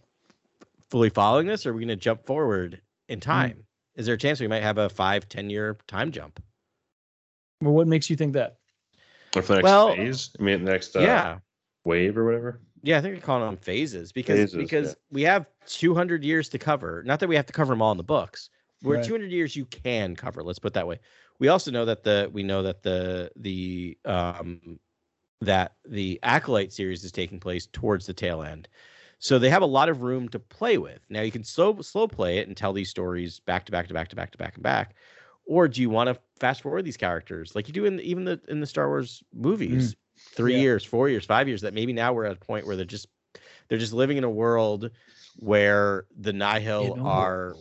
fully 0.89 1.11
following 1.11 1.49
this, 1.49 1.67
or 1.67 1.71
are 1.71 1.73
we 1.73 1.81
going 1.81 1.89
to 1.89 1.97
jump 1.97 2.25
forward 2.25 2.81
in 3.09 3.19
hmm. 3.19 3.23
time? 3.23 3.65
Is 3.97 4.07
there 4.07 4.15
a 4.15 4.19
chance 4.19 4.41
we 4.41 4.47
might 4.47 4.63
have 4.63 4.79
a 4.79 4.89
five, 4.89 5.29
ten 5.29 5.51
year 5.51 5.77
time 5.89 6.13
jump? 6.13 6.41
Well, 7.61 7.75
what 7.75 7.89
makes 7.89 8.09
you 8.09 8.17
think 8.17 8.35
that? 8.35 8.59
Or 9.37 9.43
for 9.43 9.49
the 9.49 9.55
next 9.57 9.65
Well, 9.65 9.95
phase? 9.95 10.31
I 10.39 10.43
mean, 10.43 10.65
the 10.65 10.71
next 10.73 10.97
uh, 10.97 11.01
yeah, 11.01 11.39
wave 11.85 12.17
or 12.17 12.25
whatever. 12.25 12.61
yeah. 12.83 12.99
I 12.99 13.01
think 13.01 13.15
they're 13.15 13.23
calling 13.23 13.47
them 13.47 13.57
phases 13.57 14.13
because 14.13 14.39
Phases, 14.39 14.57
because 14.57 14.89
yeah. 14.89 14.95
we 15.11 15.23
have 15.23 15.47
200 15.67 16.25
years 16.25 16.49
to 16.51 16.59
cover. 16.59 17.03
Not 17.05 17.21
that 17.21 17.29
we 17.29 17.37
have 17.37 17.47
to 17.47 17.53
cover 17.53 17.73
them 17.73 17.83
all 17.83 17.93
in 17.93 17.97
the 17.99 18.05
books. 18.05 18.51
We're 18.83 18.97
Right. 18.97 19.05
200 19.05 19.31
years 19.31 19.57
you 19.57 19.65
can 19.67 20.15
cover. 20.15 20.43
Let's 20.43 20.59
put 20.59 20.69
it 20.69 20.75
that 20.75 20.87
way. 20.87 21.01
We 21.39 21.49
also 21.49 21.71
know 21.71 21.85
that 21.87 22.05
the 22.05 22.31
we 22.33 22.43
know 22.43 22.63
that 22.63 22.83
the 22.83 23.31
the 23.37 23.97
um 24.05 24.79
that 25.41 25.75
the 25.87 26.19
acolyte 26.23 26.73
series 26.73 27.03
is 27.05 27.11
taking 27.13 27.41
place 27.41 27.67
towards 27.73 28.07
the 28.07 28.15
tail 28.15 28.43
end. 28.43 28.69
So 29.19 29.39
they 29.39 29.49
have 29.51 29.63
a 29.63 29.67
lot 29.67 29.89
of 29.89 30.03
room 30.03 30.29
to 30.31 30.39
play 30.39 30.77
with. 30.79 31.01
Now 31.09 31.23
you 31.23 31.33
can 31.33 31.45
slow 31.45 31.81
slow 31.81 32.07
play 32.07 32.39
it 32.39 32.47
and 32.49 32.57
tell 32.57 32.73
these 32.75 32.91
stories 32.91 33.41
back 33.41 33.65
to 33.67 33.73
back 33.73 33.89
to 33.89 33.95
back 33.95 34.09
to 34.09 34.17
back 34.17 34.31
to 34.33 34.39
back 34.39 34.55
and 34.55 34.63
back. 34.63 34.95
Or 35.47 35.69
do 35.69 35.81
you 35.83 35.91
want 35.91 36.09
to 36.09 36.19
fast 36.41 36.63
forward 36.63 36.85
these 36.85 36.97
characters 36.97 37.55
like 37.55 37.69
you 37.69 37.75
do 37.75 37.85
in 37.85 37.97
the, 37.97 38.03
even 38.03 38.25
the 38.25 38.41
in 38.49 38.61
the 38.61 38.67
Star 38.67 38.89
Wars 38.89 39.23
movies? 39.33 39.97
Three 40.35 40.55
Yeah. 40.55 40.61
years, 40.61 40.85
four 40.85 41.09
years, 41.09 41.25
five 41.25 41.49
years. 41.49 41.61
That 41.61 41.75
maybe 41.75 41.93
now 41.93 42.13
we're 42.13 42.25
at 42.25 42.33
a 42.33 42.37
point 42.37 42.67
where 42.67 42.77
they're 42.77 42.85
just 42.85 43.09
they're 43.69 43.79
just 43.79 43.93
living 43.93 44.17
in 44.17 44.25
a 44.25 44.31
world 44.31 44.91
where 45.37 46.07
the 46.17 46.33
Nihil 46.33 46.99
are 47.01 47.57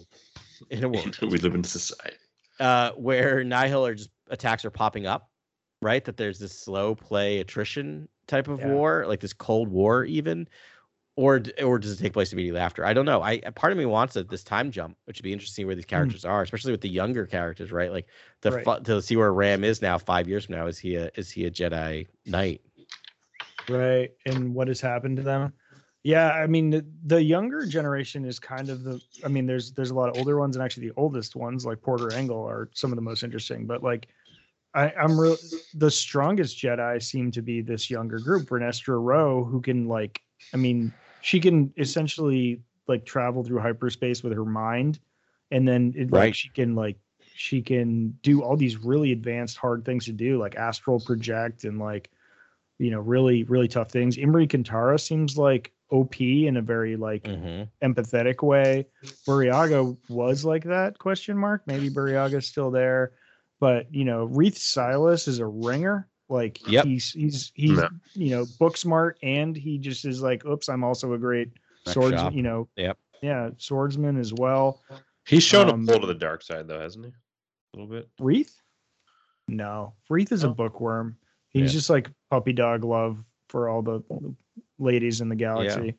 in 0.70 0.84
a 0.84 0.90
world 0.90 1.18
we 1.22 1.38
live 1.40 1.56
in 1.56 1.64
society. 1.64 2.18
uh, 2.60 2.92
where 2.92 3.44
Nihil 3.44 3.86
are 3.86 3.96
just 3.96 4.10
attacks 4.30 4.64
are 4.66 4.72
popping 4.72 5.06
up, 5.06 5.30
right? 5.82 6.04
That 6.06 6.18
there's 6.18 6.40
this 6.40 6.58
slow 6.58 6.96
play 6.96 7.40
attrition 7.40 8.08
type 8.28 8.48
of 8.48 8.60
Yeah. 8.60 8.68
war, 8.68 9.06
like 9.08 9.20
this 9.20 9.34
Cold 9.34 9.68
War 9.70 10.06
even, 10.06 10.48
or 11.16 11.42
or 11.64 11.80
does 11.80 11.92
it 11.92 12.02
take 12.02 12.14
place 12.14 12.34
immediately 12.34 12.60
after? 12.60 12.86
I 12.86 12.94
don't 12.94 13.06
know. 13.06 13.22
I 13.22 13.40
part 13.40 13.72
of 13.72 13.78
me 13.78 13.86
wants 13.86 14.16
it 14.16 14.30
this 14.30 14.44
time 14.44 14.72
jump, 14.72 14.98
which 15.06 15.20
would 15.20 15.24
be 15.24 15.34
interesting 15.34 15.66
where 15.66 15.76
these 15.76 15.86
mm. 15.86 15.90
characters 15.90 16.26
are, 16.26 16.42
especially 16.42 16.72
with 16.72 16.82
the 16.82 16.90
younger 16.90 17.26
characters, 17.26 17.72
right? 17.72 17.92
Like 17.92 18.08
the 18.42 18.52
Right. 18.52 18.66
fu- 18.66 18.84
to 18.84 19.02
see 19.02 19.16
where 19.16 19.34
Ram 19.34 19.64
is 19.64 19.82
now, 19.82 19.98
five 19.98 20.28
years 20.28 20.46
from 20.46 20.56
now. 20.56 20.68
Is 20.68 20.80
he 20.80 20.96
a 20.96 21.12
is 21.16 21.30
he 21.30 21.46
a 21.46 21.52
Jedi 21.52 22.08
Knight? 22.26 22.62
right 23.70 24.12
and 24.26 24.54
what 24.54 24.68
has 24.68 24.82
happened 24.82 25.18
to 25.18 25.24
them 25.24 25.54
yeah 26.04 26.32
i 26.32 26.46
mean 26.46 26.70
the, 26.70 26.86
the 27.06 27.22
younger 27.22 27.66
generation 27.66 28.26
is 28.26 28.40
kind 28.40 28.70
of 28.70 28.84
the 28.84 29.00
i 29.24 29.28
mean 29.28 29.46
there's 29.46 29.72
there's 29.72 29.92
a 29.92 29.96
lot 29.96 30.10
of 30.10 30.16
older 30.16 30.38
ones 30.38 30.56
and 30.56 30.64
actually 30.64 30.88
the 30.88 30.94
oldest 30.98 31.36
ones 31.36 31.66
like 31.66 31.82
porter 31.82 32.14
engle 32.14 32.44
are 32.44 32.70
some 32.74 32.92
of 32.92 32.96
the 32.98 33.02
most 33.02 33.24
interesting 33.24 33.66
but 33.66 33.82
like 33.82 34.08
I, 34.76 34.92
I'm 35.00 35.20
real. 35.20 35.38
The 35.76 35.92
strongest 35.92 36.58
Jedi 36.58 37.02
seem 37.02 37.30
to 37.32 37.42
be 37.42 37.62
this 37.62 37.92
younger 37.92 38.18
group, 38.18 38.50
Vernestra 38.50 38.96
Rwoh, 38.96 39.48
who 39.48 39.62
can 39.62 39.88
like. 39.88 40.20
I 40.52 40.58
mean, 40.58 40.92
she 41.24 41.40
can 41.40 41.74
essentially 41.78 42.60
like 42.88 43.06
travel 43.06 43.44
through 43.44 43.60
hyperspace 43.60 44.22
with 44.24 44.34
her 44.34 44.44
mind, 44.46 45.00
and 45.52 45.66
then 45.68 45.94
it, 45.96 46.12
like 46.12 46.20
Right. 46.22 46.36
she 46.36 46.50
can 46.50 46.76
like 46.76 46.98
she 47.36 47.62
can 47.62 48.10
do 48.22 48.44
all 48.44 48.58
these 48.58 48.78
really 48.78 49.14
advanced 49.14 49.58
hard 49.58 49.86
things 49.86 50.06
to 50.06 50.12
do, 50.12 50.38
like 50.38 50.56
astral 50.56 51.00
project 51.00 51.64
and 51.64 51.80
like 51.80 52.12
you 52.78 52.92
know 52.92 53.00
really 53.00 53.44
really 53.44 53.70
tough 53.70 53.90
things. 53.90 54.18
Imri 54.18 54.48
Cantaros 54.48 55.00
seems 55.02 55.38
like 55.38 55.72
OP 55.92 56.20
in 56.20 56.58
a 56.58 56.62
very 56.62 56.98
like 56.98 57.24
Mm-hmm. 57.24 57.64
empathetic 57.90 58.44
way. 58.44 58.86
Burryaga 59.28 59.96
was 60.10 60.44
like 60.44 60.66
that? 60.66 61.00
Question 61.00 61.38
mark. 61.38 61.62
Maybe 61.68 61.90
Burryaga's 61.90 62.48
still 62.48 62.70
there, 62.70 63.14
but 63.62 63.88
you 63.94 64.04
know, 64.04 64.26
Reath 64.26 64.58
Silas 64.58 65.28
is 65.30 65.40
a 65.40 65.46
ringer. 65.46 66.08
Like 66.30 66.66
Yep. 66.70 66.86
he's 66.86 67.12
he's 67.12 67.52
he's 67.56 67.78
No. 67.78 67.90
you 68.14 68.30
know 68.32 68.46
book 68.60 68.78
smart, 68.78 69.18
and 69.24 69.56
he 69.56 69.78
just 69.78 70.06
is 70.06 70.22
like, 70.22 70.46
oops, 70.46 70.70
I'm 70.70 70.84
also 70.84 71.14
a 71.14 71.18
great 71.18 71.50
Next 71.86 71.94
swords. 71.94 72.16
shop. 72.16 72.34
You 72.34 72.44
know, 72.44 72.70
Yep. 72.78 72.98
yeah, 73.22 73.50
swordsman 73.58 74.18
as 74.18 74.34
well. 74.34 74.82
He's 75.28 75.44
shown 75.44 75.70
Um, 75.70 75.84
a 75.84 75.92
pull 75.92 76.02
to 76.02 76.08
the 76.08 76.14
dark 76.14 76.42
side, 76.42 76.68
though, 76.68 76.80
hasn't 76.80 77.06
he? 77.06 77.12
A 77.12 77.78
little 77.82 77.88
bit. 77.94 78.10
Reath? 78.20 78.62
No, 79.48 79.94
Reath 80.10 80.32
is 80.32 80.44
a 80.44 80.50
Oh. 80.50 80.54
bookworm. 80.54 81.18
He's 81.50 81.74
Yeah. 81.74 81.78
just 81.80 81.90
like 81.90 82.10
puppy 82.30 82.54
dog 82.54 82.84
love 82.84 83.24
for 83.50 83.68
all 83.70 83.82
the 83.82 84.02
ladies 84.80 85.22
in 85.22 85.30
the 85.30 85.36
galaxy. 85.36 85.96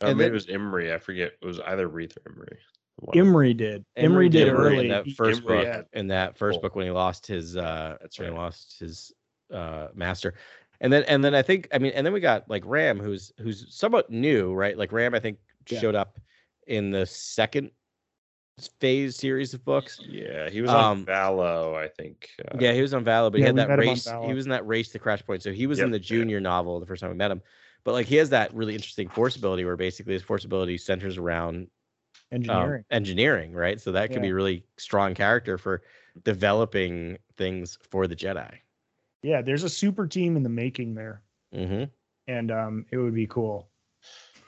Uh, 0.00 0.06
And 0.06 0.18
maybe 0.18 0.24
then- 0.24 0.30
it 0.30 0.34
was 0.34 0.48
Imri. 0.48 0.92
I 0.92 0.98
forget. 0.98 1.32
It 1.40 1.46
was 1.46 1.60
either 1.60 1.88
Reath 1.88 2.16
or 2.24 2.32
Imri. 2.32 2.58
One. 3.00 3.16
Imri 3.16 3.54
did. 3.54 3.84
Imri, 3.96 4.28
did 4.28 4.48
Imri 4.48 4.66
early. 4.66 4.78
in 4.80 4.88
that 4.88 5.08
first 5.12 5.42
Imri, 5.42 5.56
book. 5.58 5.64
yeah. 5.66 5.82
In 5.98 6.08
that 6.08 6.36
first 6.36 6.56
Cool. 6.56 6.62
book 6.62 6.74
when 6.74 6.86
he 6.86 6.90
lost 6.90 7.26
his 7.26 7.56
uh 7.56 7.96
That's 8.00 8.18
when 8.18 8.32
he 8.32 8.36
lost 8.36 8.78
his 8.80 9.12
uh 9.52 9.88
master. 9.94 10.34
And 10.80 10.92
then 10.92 11.04
and 11.04 11.24
then 11.24 11.34
I 11.34 11.42
think 11.42 11.68
I 11.72 11.78
mean 11.78 11.92
and 11.94 12.06
then 12.06 12.12
we 12.12 12.20
got 12.20 12.48
like 12.48 12.62
Ram 12.66 12.98
who's 12.98 13.32
who's 13.38 13.66
somewhat 13.74 14.10
new, 14.10 14.54
right? 14.54 14.76
Like 14.76 14.92
Ram 14.92 15.14
I 15.14 15.20
think 15.20 15.38
Yeah. 15.70 15.80
showed 15.80 15.94
up 15.94 16.18
in 16.66 16.90
the 16.90 17.06
second 17.06 17.70
phase 18.80 19.16
series 19.16 19.54
of 19.54 19.64
books. 19.64 20.00
Yeah, 20.08 20.50
he 20.50 20.60
was 20.60 20.70
Um, 20.70 21.00
on 21.00 21.06
Valo, 21.06 21.76
I 21.76 21.88
think. 21.88 22.30
Uh, 22.44 22.56
yeah, 22.58 22.72
he 22.72 22.82
was 22.82 22.92
on 22.94 23.04
Valo, 23.04 23.30
but 23.30 23.38
he 23.38 23.46
had 23.46 23.56
that 23.56 23.68
met 23.68 23.78
him 23.78 23.88
on 23.88 23.94
race. 23.94 24.06
He 24.26 24.32
was 24.34 24.46
in 24.46 24.50
that 24.50 24.66
race 24.66 24.90
to 24.90 24.98
Crash 24.98 25.24
Point. 25.24 25.42
So 25.42 25.52
he 25.52 25.66
was 25.66 25.78
in 25.80 25.90
Yep, 25.90 25.92
the 25.92 25.98
yeah. 25.98 26.04
junior 26.04 26.40
novel 26.40 26.80
the 26.80 26.86
first 26.86 27.00
time 27.00 27.10
we 27.10 27.16
met 27.16 27.30
him. 27.30 27.42
But 27.84 27.92
like 27.92 28.06
he 28.06 28.16
has 28.16 28.30
that 28.30 28.52
really 28.54 28.74
interesting 28.74 29.08
force 29.08 29.36
ability 29.36 29.64
where 29.64 29.76
basically 29.76 30.12
his 30.12 30.22
force 30.22 30.44
ability 30.44 30.78
centers 30.78 31.16
around 31.16 31.54
um, 31.54 31.68
engineering. 32.32 32.84
engineering, 32.90 33.52
right? 33.52 33.80
So 33.80 33.92
that 33.92 34.12
could 34.12 34.22
be 34.22 34.28
Yeah. 34.28 34.32
a 34.32 34.34
really 34.34 34.64
strong 34.76 35.14
character 35.14 35.56
for 35.58 35.82
developing 36.24 37.18
things 37.36 37.78
for 37.90 38.06
the 38.06 38.16
Jedi. 38.16 38.58
Yeah, 39.22 39.42
there's 39.42 39.64
a 39.64 39.68
super 39.68 40.06
team 40.06 40.36
in 40.36 40.42
the 40.42 40.48
making 40.48 40.94
there. 40.94 41.22
hmm 41.52 41.84
and 42.26 42.50
um, 42.50 42.84
it 42.90 42.98
would 42.98 43.14
be 43.14 43.26
cool. 43.26 43.70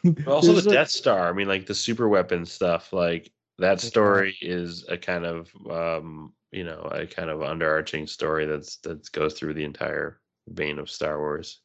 But 0.05 0.27
also 0.35 0.53
the 0.53 0.69
a- 0.71 0.73
Death 0.75 0.91
Star. 0.91 1.29
I 1.29 1.33
mean, 1.33 1.49
like 1.49 1.67
the 1.67 1.75
super 1.75 2.09
weapon 2.09 2.45
stuff. 2.45 2.93
Like 2.93 3.33
that 3.59 3.81
story 3.81 4.37
is 4.41 4.85
a 4.89 4.97
kind 4.99 5.25
of, 5.25 5.51
um, 5.71 6.33
you 6.53 6.65
know, 6.65 6.81
a 6.93 7.07
kind 7.07 7.31
of 7.31 7.41
underarching 7.41 8.09
story 8.09 8.47
that's 8.47 8.77
that 8.79 9.11
goes 9.13 9.35
through 9.35 9.55
the 9.55 9.65
entire 9.65 10.21
vein 10.49 10.79
of 10.79 10.91
Star 10.91 11.19
Wars, 11.19 11.61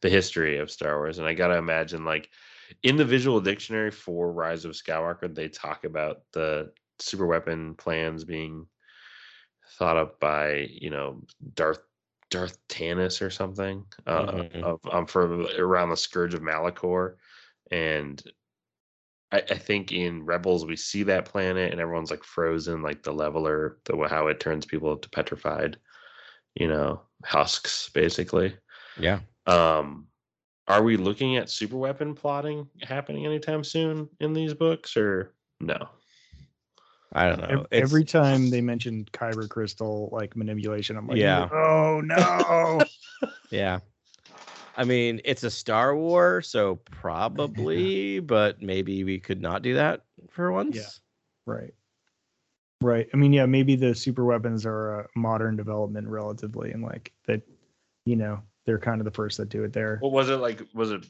the 0.00 0.08
history 0.10 0.58
of 0.58 0.70
Star 0.70 0.98
Wars. 0.98 1.18
And 1.18 1.26
I 1.26 1.34
gotta 1.34 1.56
imagine, 1.56 2.04
like, 2.04 2.28
in 2.82 2.96
the 2.96 3.04
visual 3.04 3.40
dictionary 3.40 3.90
for 3.90 4.32
Rise 4.32 4.64
of 4.64 4.72
Skywalker, 4.72 5.32
they 5.32 5.48
talk 5.48 5.84
about 5.84 6.22
the 6.32 6.72
super 6.98 7.26
weapon 7.26 7.74
plans 7.74 8.24
being 8.24 8.66
thought 9.78 9.96
up 9.96 10.20
by, 10.20 10.68
you 10.70 10.90
know, 10.90 11.22
Darth 11.54 11.82
Darth 12.30 12.58
Tanis 12.68 13.20
or 13.20 13.30
something 13.30 13.84
uh, 14.06 14.32
Mhm. 14.32 14.62
of 14.62 14.80
um, 14.90 15.06
for 15.06 15.42
around 15.58 15.90
the 15.90 15.96
Scourge 15.96 16.34
of 16.34 16.42
Malachor, 16.42 17.16
and 17.70 18.22
I, 19.32 19.38
I 19.38 19.58
think 19.58 19.92
in 19.92 20.24
Rebels 20.24 20.64
we 20.64 20.76
see 20.76 21.02
that 21.04 21.24
planet 21.24 21.72
and 21.72 21.80
everyone's 21.80 22.10
like 22.10 22.24
frozen, 22.24 22.82
like 22.82 23.02
the 23.02 23.12
leveler, 23.12 23.78
the 23.84 23.96
how 24.08 24.28
it 24.28 24.40
turns 24.40 24.66
people 24.66 24.96
to 24.96 25.10
petrified, 25.10 25.78
you 26.54 26.68
know, 26.68 27.02
husks 27.24 27.90
basically. 27.90 28.56
Yeah. 28.98 29.20
Um, 29.46 30.06
are 30.68 30.82
we 30.82 30.96
looking 30.96 31.36
at 31.36 31.50
super 31.50 31.76
weapon 31.76 32.14
plotting 32.14 32.68
happening 32.82 33.26
anytime 33.26 33.64
soon 33.64 34.08
in 34.20 34.32
these 34.32 34.54
books, 34.54 34.96
or 34.96 35.34
no? 35.60 35.88
I 37.12 37.28
don't 37.28 37.40
know. 37.40 37.46
Ev- 37.46 37.66
It's- 37.70 37.82
Every 37.82 38.04
time 38.04 38.50
they 38.50 38.60
mention 38.60 39.04
kyber 39.12 39.48
crystal 39.48 40.08
like 40.12 40.36
manipulation, 40.36 40.96
I'm 40.96 41.06
like, 41.08 41.18
Yeah. 41.18 41.48
oh 41.52 42.00
no. 42.02 42.80
yeah. 43.50 43.80
I 44.76 44.84
mean, 44.84 45.20
it's 45.24 45.42
a 45.42 45.50
Star 45.50 45.94
War, 45.96 46.40
so 46.40 46.76
probably, 46.76 48.20
but 48.20 48.62
maybe 48.62 49.04
we 49.04 49.18
could 49.18 49.40
not 49.42 49.62
do 49.62 49.74
that 49.74 50.02
for 50.30 50.50
once. 50.52 50.76
Yeah. 50.76 51.52
right. 51.52 51.74
Right. 52.82 53.08
I 53.12 53.16
mean, 53.18 53.32
yeah, 53.34 53.44
maybe 53.44 53.76
the 53.76 53.94
super 53.94 54.24
weapons 54.24 54.64
are 54.64 55.00
a 55.00 55.06
modern 55.14 55.54
development 55.56 56.08
relatively, 56.08 56.70
and 56.72 56.82
like 56.82 57.12
that, 57.26 57.42
you 58.06 58.16
know, 58.16 58.40
they're 58.64 58.78
kind 58.78 59.02
of 59.02 59.04
the 59.04 59.10
first 59.10 59.36
that 59.36 59.50
do 59.50 59.64
it 59.64 59.72
there. 59.74 59.98
What 60.00 60.12
was 60.12 60.30
it 60.30 60.36
like? 60.36 60.62
Was 60.72 60.90
it 60.92 61.04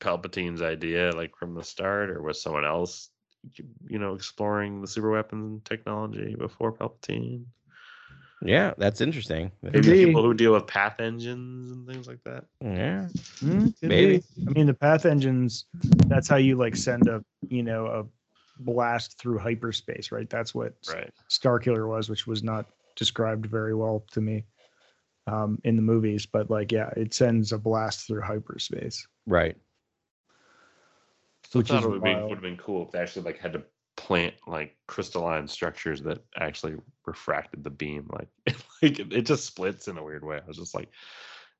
Palpatine's 0.00 0.62
idea, 0.62 1.12
like 1.14 1.36
from 1.36 1.54
the 1.54 1.62
start, 1.62 2.10
or 2.10 2.22
was 2.22 2.42
someone 2.42 2.64
else, 2.64 3.10
you 3.88 3.98
know, 3.98 4.14
exploring 4.14 4.80
the 4.80 4.86
super 4.86 5.10
weapon 5.10 5.60
technology 5.64 6.34
before 6.38 6.72
Palpatine? 6.72 7.44
Yeah, 8.40 8.74
that's 8.76 9.00
interesting. 9.00 9.52
Maybe 9.62 9.80
Maybe. 9.90 10.06
people 10.06 10.22
who 10.22 10.34
deal 10.34 10.52
with 10.52 10.66
path 10.66 11.00
engines 11.00 11.70
and 11.70 11.86
things 11.86 12.08
like 12.08 12.22
that. 12.24 12.44
Yeah. 12.60 13.08
Hmm, 13.40 13.68
Maybe. 13.82 14.22
I 14.46 14.50
mean, 14.50 14.66
the 14.66 14.74
path 14.74 15.06
engines. 15.06 15.66
That's 16.08 16.28
how 16.28 16.36
you 16.36 16.56
like 16.56 16.76
send 16.76 17.08
a, 17.08 17.24
you 17.48 17.62
know, 17.62 17.86
a 17.86 18.04
blast 18.62 19.18
through 19.18 19.38
hyperspace, 19.38 20.12
right? 20.12 20.28
That's 20.28 20.54
what 20.54 20.74
Right. 20.88 21.10
Starkiller 21.30 21.88
was, 21.88 22.08
which 22.08 22.26
was 22.26 22.42
not 22.42 22.66
described 22.96 23.46
very 23.46 23.74
well 23.74 24.04
to 24.12 24.20
me 24.20 24.44
um, 25.26 25.60
in 25.64 25.76
the 25.76 25.82
movies. 25.82 26.26
But 26.26 26.50
like, 26.50 26.72
yeah, 26.72 26.90
it 26.96 27.14
sends 27.14 27.52
a 27.52 27.58
blast 27.58 28.06
through 28.06 28.22
hyperspace, 28.22 29.06
Right. 29.26 29.56
So 31.52 31.58
which 31.58 31.70
I 31.70 31.76
is 31.76 31.82
thought 31.82 31.88
it 31.88 31.92
would, 31.92 32.02
be, 32.02 32.14
wild. 32.14 32.30
would 32.30 32.36
have 32.36 32.42
been 32.42 32.56
cool 32.56 32.86
if 32.86 32.92
they 32.92 32.98
actually 32.98 33.26
like 33.26 33.38
had 33.38 33.52
to 33.52 33.62
plant 33.98 34.32
like 34.46 34.74
crystalline 34.86 35.46
structures 35.46 36.00
that 36.00 36.24
actually 36.34 36.76
refracted 37.04 37.62
the 37.62 37.68
beam. 37.68 38.08
Like, 38.10 38.28
like 38.82 38.98
it, 38.98 39.12
it 39.12 39.22
just 39.26 39.44
splits 39.44 39.86
in 39.86 39.98
a 39.98 40.02
weird 40.02 40.24
way. 40.24 40.38
I 40.42 40.46
was 40.48 40.56
just 40.56 40.74
like, 40.74 40.88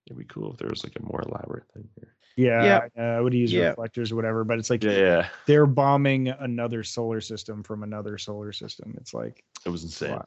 it'd 0.07 0.19
be 0.19 0.25
cool 0.25 0.51
if 0.51 0.57
there 0.57 0.71
was 0.71 0.83
like 0.83 0.97
a 0.99 1.03
more 1.03 1.21
elaborate 1.21 1.71
thing 1.75 1.91
here. 1.97 2.15
Yeah, 2.37 2.89
uh, 2.99 3.03
I 3.03 3.21
would 3.21 3.35
use 3.35 3.53
Yeah. 3.53 3.69
reflectors 3.69 4.11
or 4.11 4.17
whatever, 4.17 4.45
but 4.45 4.59
it's 4.59 4.71
like 4.71 4.83
Yeah, 4.83 4.93
yeah. 4.93 5.29
they're 5.45 5.67
bombing 5.67 6.29
another 6.29 6.83
solar 6.83 7.21
system 7.21 7.63
from 7.63 7.83
another 7.83 8.17
solar 8.17 8.53
system. 8.53 8.95
It's 8.99 9.13
like, 9.13 9.45
It 9.67 9.69
was 9.69 9.85
insane. 9.85 10.19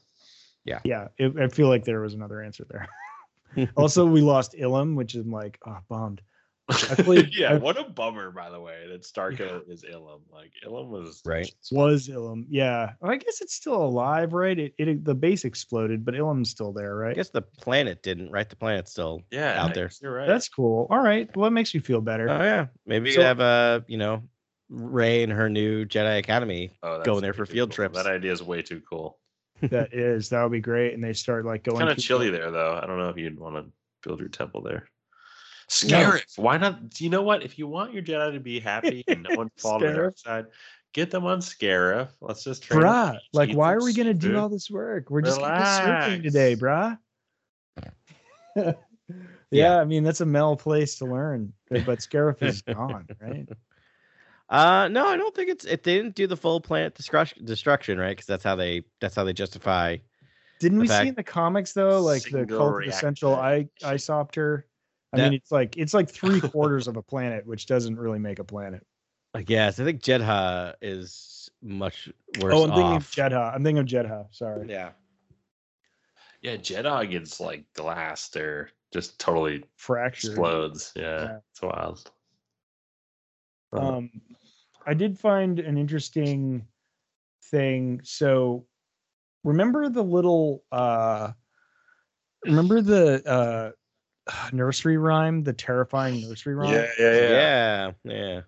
Yeah. 0.64 0.82
yeah, 0.84 1.08
it, 1.18 1.36
I 1.40 1.48
feel 1.48 1.70
like 1.70 1.86
there 1.86 2.02
was 2.02 2.14
another 2.14 2.44
answer 2.44 2.68
there. 2.70 2.88
also, 3.76 4.06
we 4.06 4.22
lost 4.22 4.54
Ilum, 4.54 4.94
which 4.94 5.16
is 5.16 5.26
like, 5.26 5.58
oh, 5.66 5.80
bummed. 5.90 6.22
I 6.70 6.96
played- 6.96 7.30
yeah, 7.38 7.52
I- 7.54 7.58
what 7.58 7.78
a 7.80 7.84
bummer, 7.84 8.32
by 8.32 8.50
the 8.50 8.60
way, 8.60 8.88
that 8.90 9.04
Starko 9.04 9.62
is 9.70 9.84
Ilum. 9.84 10.22
Like 10.32 10.52
Ilum 10.66 10.90
was 10.90 11.22
Right. 11.26 11.52
Was 11.72 12.08
Ilum? 12.08 12.46
Yeah, 12.50 12.94
Well, 13.02 13.12
I 13.12 13.18
guess 13.18 13.42
it's 13.42 13.54
still 13.54 13.76
alive, 13.84 14.34
right? 14.34 14.58
It, 14.58 14.74
it 14.78 15.06
the 15.06 15.14
base 15.16 15.46
exploded, 15.46 16.04
but 16.04 16.16
Ilum's 16.16 16.50
still 16.50 16.72
there, 16.74 16.96
right? 16.96 17.12
I 17.12 17.14
guess 17.14 17.30
the 17.30 17.42
planet 17.44 18.02
didn't, 18.04 18.32
right? 18.32 18.50
The 18.50 18.56
planet's 18.56 18.92
still 18.92 19.22
Yeah, 19.32 19.62
out 19.62 19.74
there. 19.74 19.92
You're 20.02 20.14
right. 20.14 20.28
That's 20.28 20.50
cool. 20.50 20.88
All 20.90 21.00
right, 21.02 21.30
well, 21.36 21.44
that 21.46 21.52
makes 21.54 21.74
you 21.74 21.82
feel 21.82 22.02
better. 22.02 22.30
Oh 22.30 22.42
yeah, 22.42 22.68
maybe 22.86 23.12
So- 23.12 23.20
you 23.22 23.26
have 23.26 23.40
a 23.40 23.84
you 23.88 23.98
know, 23.98 24.24
Rey 24.70 25.22
and 25.22 25.32
her 25.32 25.48
new 25.50 25.86
Jedi 25.86 26.18
Academy. 26.18 26.72
oh, 26.82 27.04
going 27.04 27.22
there 27.22 27.34
for 27.34 27.46
field 27.46 27.70
cool. 27.70 27.76
trips. 27.76 27.96
That 27.96 28.08
idea 28.08 28.32
is 28.32 28.42
way 28.42 28.64
too 28.64 28.82
cool. 28.90 29.20
that 29.62 29.94
is, 29.94 30.30
that 30.30 30.42
would 30.44 30.52
be 30.52 30.60
great. 30.60 30.96
And 30.96 31.04
they 31.04 31.14
start 31.14 31.46
like 31.46 31.64
going 31.64 31.78
Kind 31.78 31.92
of 31.92 31.98
chilly 31.98 32.30
there, 32.32 32.50
though. 32.52 32.80
I 32.82 32.86
don't 32.88 32.98
know 32.98 33.10
if 33.10 33.18
you'd 33.18 33.40
want 33.40 33.56
to 33.56 33.72
build 34.06 34.20
your 34.20 34.28
temple 34.30 34.62
there. 34.62 34.90
No. 35.86 36.12
Scarif. 36.12 36.38
Why 36.38 36.58
not? 36.58 36.90
Do 36.90 37.04
you 37.04 37.10
know 37.10 37.24
what? 37.24 37.44
If 37.44 37.58
you 37.58 37.68
want 37.68 37.94
your 37.94 38.04
Jedi 38.04 38.34
to 38.34 38.40
be 38.40 38.60
happy 38.60 39.04
and 39.08 39.24
no 39.28 39.36
one 39.36 39.50
fall 39.58 39.80
to 39.80 39.88
the 39.88 39.94
dark 39.94 40.18
side, 40.18 40.46
get 40.94 41.10
them 41.12 41.26
on 41.26 41.40
Scarif. 41.40 42.10
Let's 42.22 42.44
just 42.44 42.64
train. 42.64 42.82
them 42.82 42.90
Bruh, 42.90 43.14
to 43.14 43.20
like, 43.34 43.52
why 43.54 43.74
are 43.74 43.84
we 43.84 43.94
gonna 43.94 44.14
do 44.14 44.38
all 44.38 44.48
this 44.50 44.70
work? 44.70 45.10
We're 45.10 45.22
just 45.22 45.40
gonna 45.40 45.56
be 45.58 45.64
surfing 46.20 46.24
today, 46.24 46.56
bruh. 46.56 46.98
yeah, 49.52 49.80
I 49.80 49.86
mean 49.86 50.04
that's 50.04 50.22
a 50.22 50.26
Mel 50.26 50.56
place 50.56 50.98
to 51.00 51.06
learn, 51.06 51.54
but 51.70 52.00
Scarif 52.00 52.42
is 52.44 52.62
gone, 52.62 53.08
right? 53.22 53.48
Uh, 54.48 54.88
no, 54.90 55.08
I 55.08 55.18
don't 55.18 55.36
think 55.36 55.50
it's. 55.50 55.66
It 55.66 55.84
they 55.84 55.96
didn't 55.98 56.16
do 56.16 56.28
the 56.28 56.38
full 56.38 56.62
planet 56.62 56.94
destruction, 56.96 57.44
destruction, 57.46 57.98
right? 57.98 58.10
Because 58.12 58.28
that's 58.28 58.44
how 58.44 58.56
they 58.56 58.84
that's 59.02 59.16
how 59.16 59.24
they 59.24 59.34
justify. 59.34 59.98
Didn't 60.60 60.78
The 60.78 60.82
we 60.84 60.88
fact- 60.88 61.04
see 61.04 61.10
in 61.10 61.16
the 61.16 61.24
comics 61.24 61.74
though, 61.74 62.02
like 62.02 62.24
the 62.24 62.30
Single 62.30 62.58
cult 62.60 62.80
of 62.82 62.86
the 62.86 62.92
central 62.92 63.36
eye 63.36 63.68
reactor. 63.82 63.86
isopter? 63.88 64.64
I 65.16 65.18
That- 65.18 65.24
mean, 65.32 65.34
it's 65.40 65.52
like 65.52 65.78
it's 65.78 65.94
like 65.94 66.10
three 66.10 66.42
quarters 66.52 66.88
of 66.88 66.98
a 66.98 67.02
planet, 67.02 67.46
which 67.48 67.66
doesn't 67.66 67.98
really 67.98 68.20
make 68.20 68.40
a 68.40 68.44
planet. 68.44 68.86
I 69.34 69.42
guess 69.42 69.80
I 69.80 69.84
think 69.86 70.02
Jedha 70.02 70.76
is 70.82 71.50
much 71.62 72.10
worse. 72.42 72.54
oh, 72.54 72.64
I'm 72.64 72.70
thinking 72.72 72.96
of. 72.96 73.12
Jedha. 73.12 73.54
I'm 73.54 73.64
thinking 73.64 73.80
of 73.80 73.86
Jedha. 73.86 74.28
Sorry. 74.32 74.68
Yeah. 74.70 74.92
Yeah, 76.42 76.58
Jedha 76.58 77.10
gets 77.10 77.40
like 77.40 77.66
glass 77.74 78.30
there, 78.30 78.70
just 78.94 79.18
totally 79.20 79.64
Fractured. 79.78 80.32
explodes. 80.32 80.94
Yeah, 80.96 81.24
Yeah. 81.24 81.38
it's 81.52 81.62
wild. 81.62 82.12
Um, 83.74 84.10
I 84.86 84.94
did 84.94 85.18
find 85.20 85.60
an 85.60 85.78
interesting 85.78 86.68
thing. 87.46 88.00
So, 88.04 88.66
remember 89.44 89.90
the 89.90 90.04
little, 90.04 90.64
uh, 90.72 91.32
remember 92.46 92.82
the 92.82 93.28
uh, 93.28 93.72
nursery 94.52 94.98
rhyme, 94.98 95.44
the 95.44 95.54
terrifying 95.54 96.22
nursery 96.28 96.56
rhyme? 96.56 96.74
yeah, 96.74 96.88
yeah, 97.00 97.12
yeah. 97.14 97.30
Yeah. 97.30 97.92
Yeah. 98.14 98.42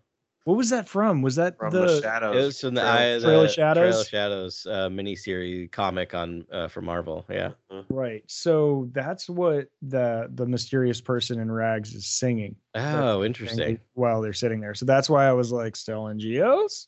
What 0.46 0.56
was 0.56 0.70
that 0.70 0.88
from? 0.88 1.22
Was 1.22 1.36
that 1.36 1.58
From 1.58 1.74
the? 1.74 1.86
the, 1.88 2.02
shadows. 2.02 2.36
It 2.36 2.46
was 2.46 2.62
from 2.62 2.76
the 2.76 2.82
Trail- 2.82 2.94
eye 2.94 3.04
of 3.04 3.22
the 3.22 3.28
Trail 3.28 3.42
of 3.42 3.46
Trail 3.48 3.54
Shadows? 3.54 4.00
of 4.02 4.08
Shadows 4.08 4.68
uh, 4.70 4.88
miniseries 4.88 5.70
comic 5.74 6.14
on 6.14 6.46
uh, 6.54 6.70
for 6.70 6.82
Marvel. 6.82 7.26
Yeah. 7.30 7.52
Right. 7.90 8.24
So 8.28 8.88
that's 8.94 9.30
what 9.30 9.68
the 9.82 10.30
the 10.36 10.46
mysterious 10.46 11.02
person 11.02 11.40
in 11.42 11.52
rags 11.52 11.94
is 11.94 12.08
singing. 12.08 12.56
Oh, 12.76 13.16
singing 13.16 13.26
interesting. 13.26 13.80
While 13.94 14.22
they're 14.22 14.32
sitting 14.32 14.62
there, 14.62 14.74
so 14.74 14.86
that's 14.86 15.10
why 15.10 15.26
I 15.28 15.34
was 15.34 15.52
like, 15.52 15.74
Stellan 15.74 16.18
Gios. 16.18 16.88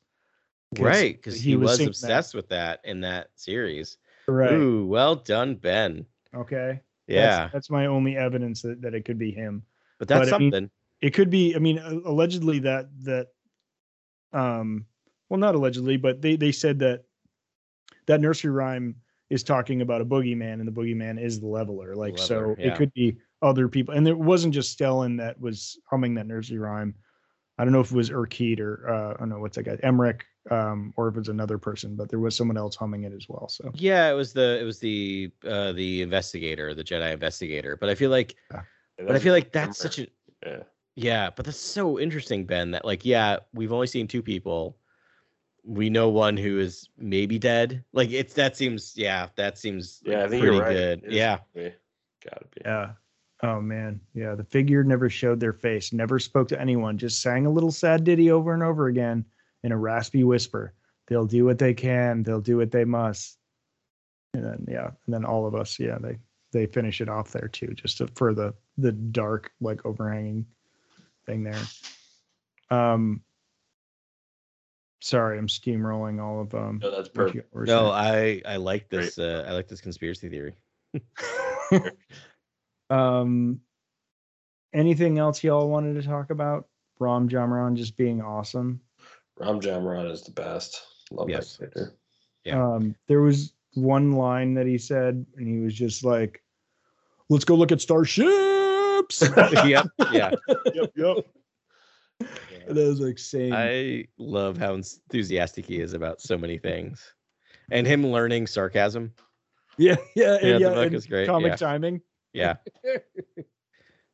'Cause 0.75 0.85
Right, 0.85 1.15
because 1.17 1.35
he 1.41 1.49
he, 1.49 1.55
was 1.57 1.65
was, 1.71 1.77
singing 1.77 1.87
that. 1.87 1.95
obsessed 2.05 2.33
with 2.35 2.47
that 2.49 2.79
in 2.85 3.01
that 3.01 3.27
series. 3.35 3.97
Right. 4.27 4.53
Ooh, 4.53 4.85
well 4.85 5.15
done, 5.15 5.55
Ben. 5.55 6.05
Okay. 6.33 6.79
Yeah, 7.09 7.37
That's, 7.41 7.53
that's 7.53 7.69
my 7.69 7.87
only 7.87 8.15
evidence 8.17 8.61
that, 8.61 8.81
that 8.81 8.93
it 8.93 9.05
could 9.05 9.17
be 9.17 9.31
him. 9.31 9.63
but 9.99 10.07
that's 10.07 10.29
but 10.29 10.35
I 10.35 10.37
mean- 10.39 10.51
something. 10.51 10.69
it 11.01 11.13
could 11.13 11.29
be 11.29 11.55
i 11.55 11.59
mean 11.59 11.77
allegedly 11.79 12.59
that 12.59 12.87
that 13.03 13.27
um 14.33 14.85
well 15.29 15.39
not 15.39 15.55
allegedly 15.55 15.97
but 15.97 16.21
they 16.21 16.35
they 16.35 16.51
said 16.51 16.79
that 16.79 17.03
that 18.05 18.21
nursery 18.21 18.51
rhyme 18.51 18.95
is 19.29 19.43
talking 19.43 19.81
about 19.81 20.01
a 20.01 20.05
boogeyman 20.05 20.53
and 20.59 20.67
the 20.67 20.71
boogeyman 20.71 21.21
is 21.21 21.39
the 21.39 21.47
leveler 21.47 21.95
like 21.95 22.17
so 22.17 22.35
Leveler, 22.39 22.53
it 22.53 22.65
yeah. 22.65 22.75
could 22.75 22.93
be 22.93 23.17
other 23.41 23.67
people 23.67 23.93
and 23.95 24.07
it 24.07 24.17
wasn't 24.17 24.53
just 24.53 24.77
stellan 24.77 25.17
that 25.17 25.39
was 25.39 25.79
humming 25.89 26.13
that 26.15 26.27
nursery 26.27 26.59
rhyme 26.59 26.93
i 27.57 27.63
don't 27.63 27.73
know 27.73 27.79
if 27.79 27.91
it 27.91 27.95
was 27.95 28.09
urquide 28.11 28.59
or 28.59 28.89
uh 28.89 29.13
i 29.15 29.17
don't 29.19 29.29
know 29.29 29.39
what's 29.39 29.55
that 29.55 29.63
guy 29.63 29.77
Emerick 29.83 30.25
um 30.51 30.93
or 30.97 31.07
if 31.09 31.17
it's 31.17 31.27
another 31.29 31.57
person 31.57 31.95
but 31.95 32.09
there 32.09 32.19
was 32.19 32.35
someone 32.35 32.57
else 32.57 32.75
humming 32.75 33.03
it 33.03 33.13
as 33.13 33.27
well 33.29 33.47
so 33.49 33.69
Yeah, 33.75 34.09
it 34.09 34.13
was 34.13 34.31
the 34.33 34.59
it 34.59 34.63
was 34.63 34.79
the 34.79 35.31
uh 35.45 35.73
the 35.73 36.01
investigator, 36.01 36.73
the 36.73 36.83
Jedi 36.83 37.11
investigator. 37.13 37.75
But 37.75 37.89
I 37.89 37.95
feel 37.95 38.09
like 38.09 38.35
but 38.97 39.15
I 39.15 39.19
feel 39.19 39.33
like 39.33 39.51
that's 39.51 39.77
such 39.77 39.99
a 39.99 40.07
yeah. 40.45 40.63
yeah, 40.95 41.29
but 41.35 41.45
that's 41.45 41.59
so 41.59 41.99
interesting, 41.99 42.45
Ben, 42.45 42.71
that 42.71 42.85
like, 42.85 43.05
yeah, 43.05 43.37
we've 43.53 43.73
only 43.73 43.87
seen 43.87 44.07
two 44.07 44.21
people. 44.21 44.77
We 45.65 45.89
know 45.89 46.07
one 46.09 46.37
who 46.37 46.59
is 46.59 46.89
maybe 46.97 47.37
dead. 47.37 47.83
Like 47.91 48.09
it's 48.11 48.33
that 48.35 48.55
seems 48.55 48.93
yeah, 48.95 49.27
that 49.35 49.57
seems 49.57 50.01
Yeah, 50.05 50.23
I 50.23 50.29
think 50.29 50.41
pretty 50.41 50.55
you're 50.55 50.63
right. 50.65 50.73
good. 50.73 51.03
It's 51.03 51.13
Yeah. 51.13 51.37
gotta 51.37 51.69
be. 51.69 51.73
Gotta 52.23 52.45
be. 52.55 52.61
Yeah. 52.65 52.91
Oh 53.43 53.61
man. 53.61 53.99
Yeah. 54.13 54.35
The 54.35 54.43
figure 54.45 54.83
never 54.85 55.09
showed 55.09 55.39
their 55.41 55.53
face, 55.53 55.91
never 55.93 56.17
spoke 56.17 56.47
to 56.49 56.59
anyone, 56.59 56.97
just 56.97 57.21
sang 57.21 57.45
a 57.45 57.49
little 57.51 57.71
sad 57.71 58.03
ditty 58.05 58.31
over 58.31 58.53
and 58.53 58.63
over 58.63 58.87
again 58.87 59.25
in 59.63 59.71
a 59.71 59.77
raspy 59.77 60.23
whisper. 60.23 60.73
They'll 61.07 61.25
do 61.25 61.45
what 61.45 61.57
they 61.57 61.73
can, 61.73 62.23
they'll 62.23 62.41
do 62.41 62.57
what 62.57 62.71
they 62.71 62.85
must. 62.85 63.37
And 64.33 64.45
then 64.45 64.65
yeah, 64.67 64.91
and 65.05 65.13
then 65.13 65.25
all 65.25 65.47
of 65.47 65.55
us, 65.55 65.79
yeah, 65.79 65.97
they 65.99 66.17
they 66.51 66.65
finish 66.67 67.01
it 67.01 67.09
off 67.09 67.31
there 67.31 67.47
too, 67.47 67.73
just 67.73 67.97
to, 67.97 68.07
for 68.15 68.33
the 68.33 68.53
the 68.77 68.91
dark, 68.91 69.51
like 69.59 69.85
overhanging 69.85 70.45
thing 71.25 71.43
there. 71.43 71.61
Um 72.69 73.23
sorry, 75.01 75.37
I'm 75.37 75.47
steamrolling 75.47 76.21
all 76.21 76.41
of 76.41 76.53
um 76.53 76.79
No, 76.81 76.91
that's 76.91 77.09
perfect. 77.09 77.53
were 77.53 77.65
No, 77.65 77.91
saying. 77.91 78.43
I 78.45 78.53
I 78.53 78.57
like 78.57 78.89
this 78.89 79.17
uh 79.17 79.45
I 79.47 79.53
like 79.53 79.67
this 79.67 79.81
conspiracy 79.81 80.29
theory. 80.29 80.53
um 82.91 83.61
anything 84.73 85.17
else 85.17 85.43
y'all 85.43 85.69
wanted 85.69 85.95
to 85.95 86.07
talk 86.07 86.29
about 86.29 86.67
Ram 86.99 87.29
Jomaram 87.29 87.75
just 87.75 87.97
being 87.97 88.21
awesome 88.21 88.81
Ram 89.39 89.59
Jomaram 89.59 90.11
is 90.11 90.23
the 90.23 90.31
best. 90.31 90.81
Love 91.11 91.29
Yes. 91.29 91.57
that 91.57 91.73
character. 91.73 91.95
Yeah. 92.45 92.63
um 92.63 92.95
there 93.07 93.21
was 93.21 93.53
one 93.73 94.13
line 94.13 94.53
that 94.53 94.65
he 94.65 94.77
said 94.77 95.25
and 95.35 95.47
he 95.47 95.59
was 95.59 95.73
just 95.73 96.03
like 96.05 96.41
let's 97.29 97.43
go 97.45 97.53
look 97.55 97.71
at 97.71 97.81
starships 97.81 99.21
yep, 99.65 99.87
yeah. 100.11 100.31
yep 100.73 100.91
yep 100.95 101.17
and 102.67 102.79
I 102.79 102.83
was 102.87 102.99
like 103.01 103.19
saying 103.19 103.53
I 103.53 104.05
love 104.17 104.57
how 104.57 104.73
enthusiastic 104.73 105.65
he 105.65 105.79
is 105.79 105.93
about 105.93 106.21
so 106.21 106.37
many 106.37 106.57
things. 106.57 107.13
And 107.71 107.85
him 107.85 108.05
learning 108.07 108.47
sarcasm. 108.47 109.13
yeah 109.77 109.95
yeah 110.15 110.37
Yeah, 110.41 110.55
and, 110.55 110.65
the 110.65 110.69
book 110.69 110.93
is 110.93 111.05
great, 111.05 111.27
comic 111.27 111.51
yeah. 111.51 111.55
timing 111.57 112.01
Yeah. 112.33 112.55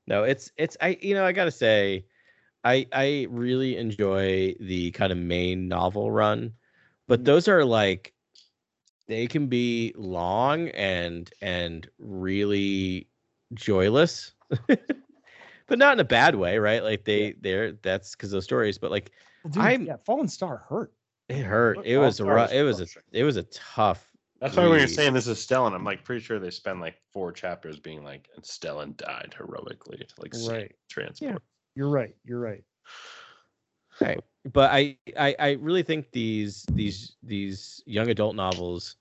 no, 0.08 0.24
it's 0.24 0.52
it's 0.58 0.78
I 0.82 0.98
you 1.02 1.14
know, 1.14 1.26
I 1.26 1.32
gotta 1.32 1.52
say, 1.52 2.06
I 2.66 2.88
I 2.92 3.28
really 3.30 3.78
enjoy 3.78 4.56
the 4.60 4.92
kind 4.92 5.12
of 5.12 5.18
main 5.20 5.68
novel 5.68 6.12
run, 6.12 6.52
but 7.08 7.22
Mhm. 7.22 7.26
those 7.26 7.48
are 7.48 7.64
like 7.64 8.14
they 9.08 9.28
can 9.28 9.48
be 9.48 9.94
long 9.96 10.70
and 10.70 11.32
and 11.42 11.88
really 12.00 13.08
joyless. 13.54 14.34
but 15.68 15.80
not 15.80 15.94
in 15.94 16.00
a 16.00 16.04
bad 16.04 16.36
way, 16.36 16.58
right? 16.58 16.84
Like 16.84 17.06
they 17.06 17.34
they're 17.40 17.74
that's 17.74 18.16
because 18.16 18.32
those 18.32 18.44
stories, 18.46 18.78
but 18.80 18.90
like 18.92 19.12
Well, 19.44 19.52
dude, 19.52 19.64
I'm- 19.64 19.86
yeah 19.86 19.98
fallen 20.04 20.28
star 20.28 20.58
hurt 20.58 20.92
it 21.30 21.44
hurt. 21.44 21.80
It 21.86 21.98
All 21.98 22.04
was 22.04 22.20
a 22.20 22.24
Star 22.24 22.34
ru- 22.36 22.42
was 22.42 22.52
it 22.52 22.64
was 22.64 22.82
a 22.82 22.88
it 23.12 23.24
was 23.24 23.38
a 23.38 23.44
tough 23.44 24.12
That's 24.40 24.58
why 24.58 24.68
when 24.68 24.80
you're 24.80 24.88
saying 24.88 25.14
this 25.14 25.28
is 25.28 25.38
Stellan, 25.40 25.74
I'm 25.74 25.84
like 25.84 26.04
pretty 26.04 26.24
sure 26.24 26.40
they 26.40 26.52
spend 26.52 26.82
like 26.82 26.98
four 27.14 27.32
chapters 27.32 27.80
being 27.80 28.04
like, 28.04 28.30
and 28.36 28.44
Stellan 28.44 28.98
died 28.98 29.34
heroically 29.38 29.98
to 29.98 30.14
like 30.22 30.34
save 30.34 30.52
Right. 30.52 30.76
transport. 30.90 31.42
You're 31.76 31.90
right 31.90 32.16
you're 32.26 32.40
right 32.40 32.64
Right. 34.02 34.20
But 34.52 34.72
I, 34.72 34.98
I 35.18 35.36
I 35.40 35.52
really 35.54 35.84
think 35.84 36.12
these 36.12 36.48
these 36.54 36.98
these 37.24 37.82
young 37.86 38.10
adult 38.10 38.36
novels 38.36 38.96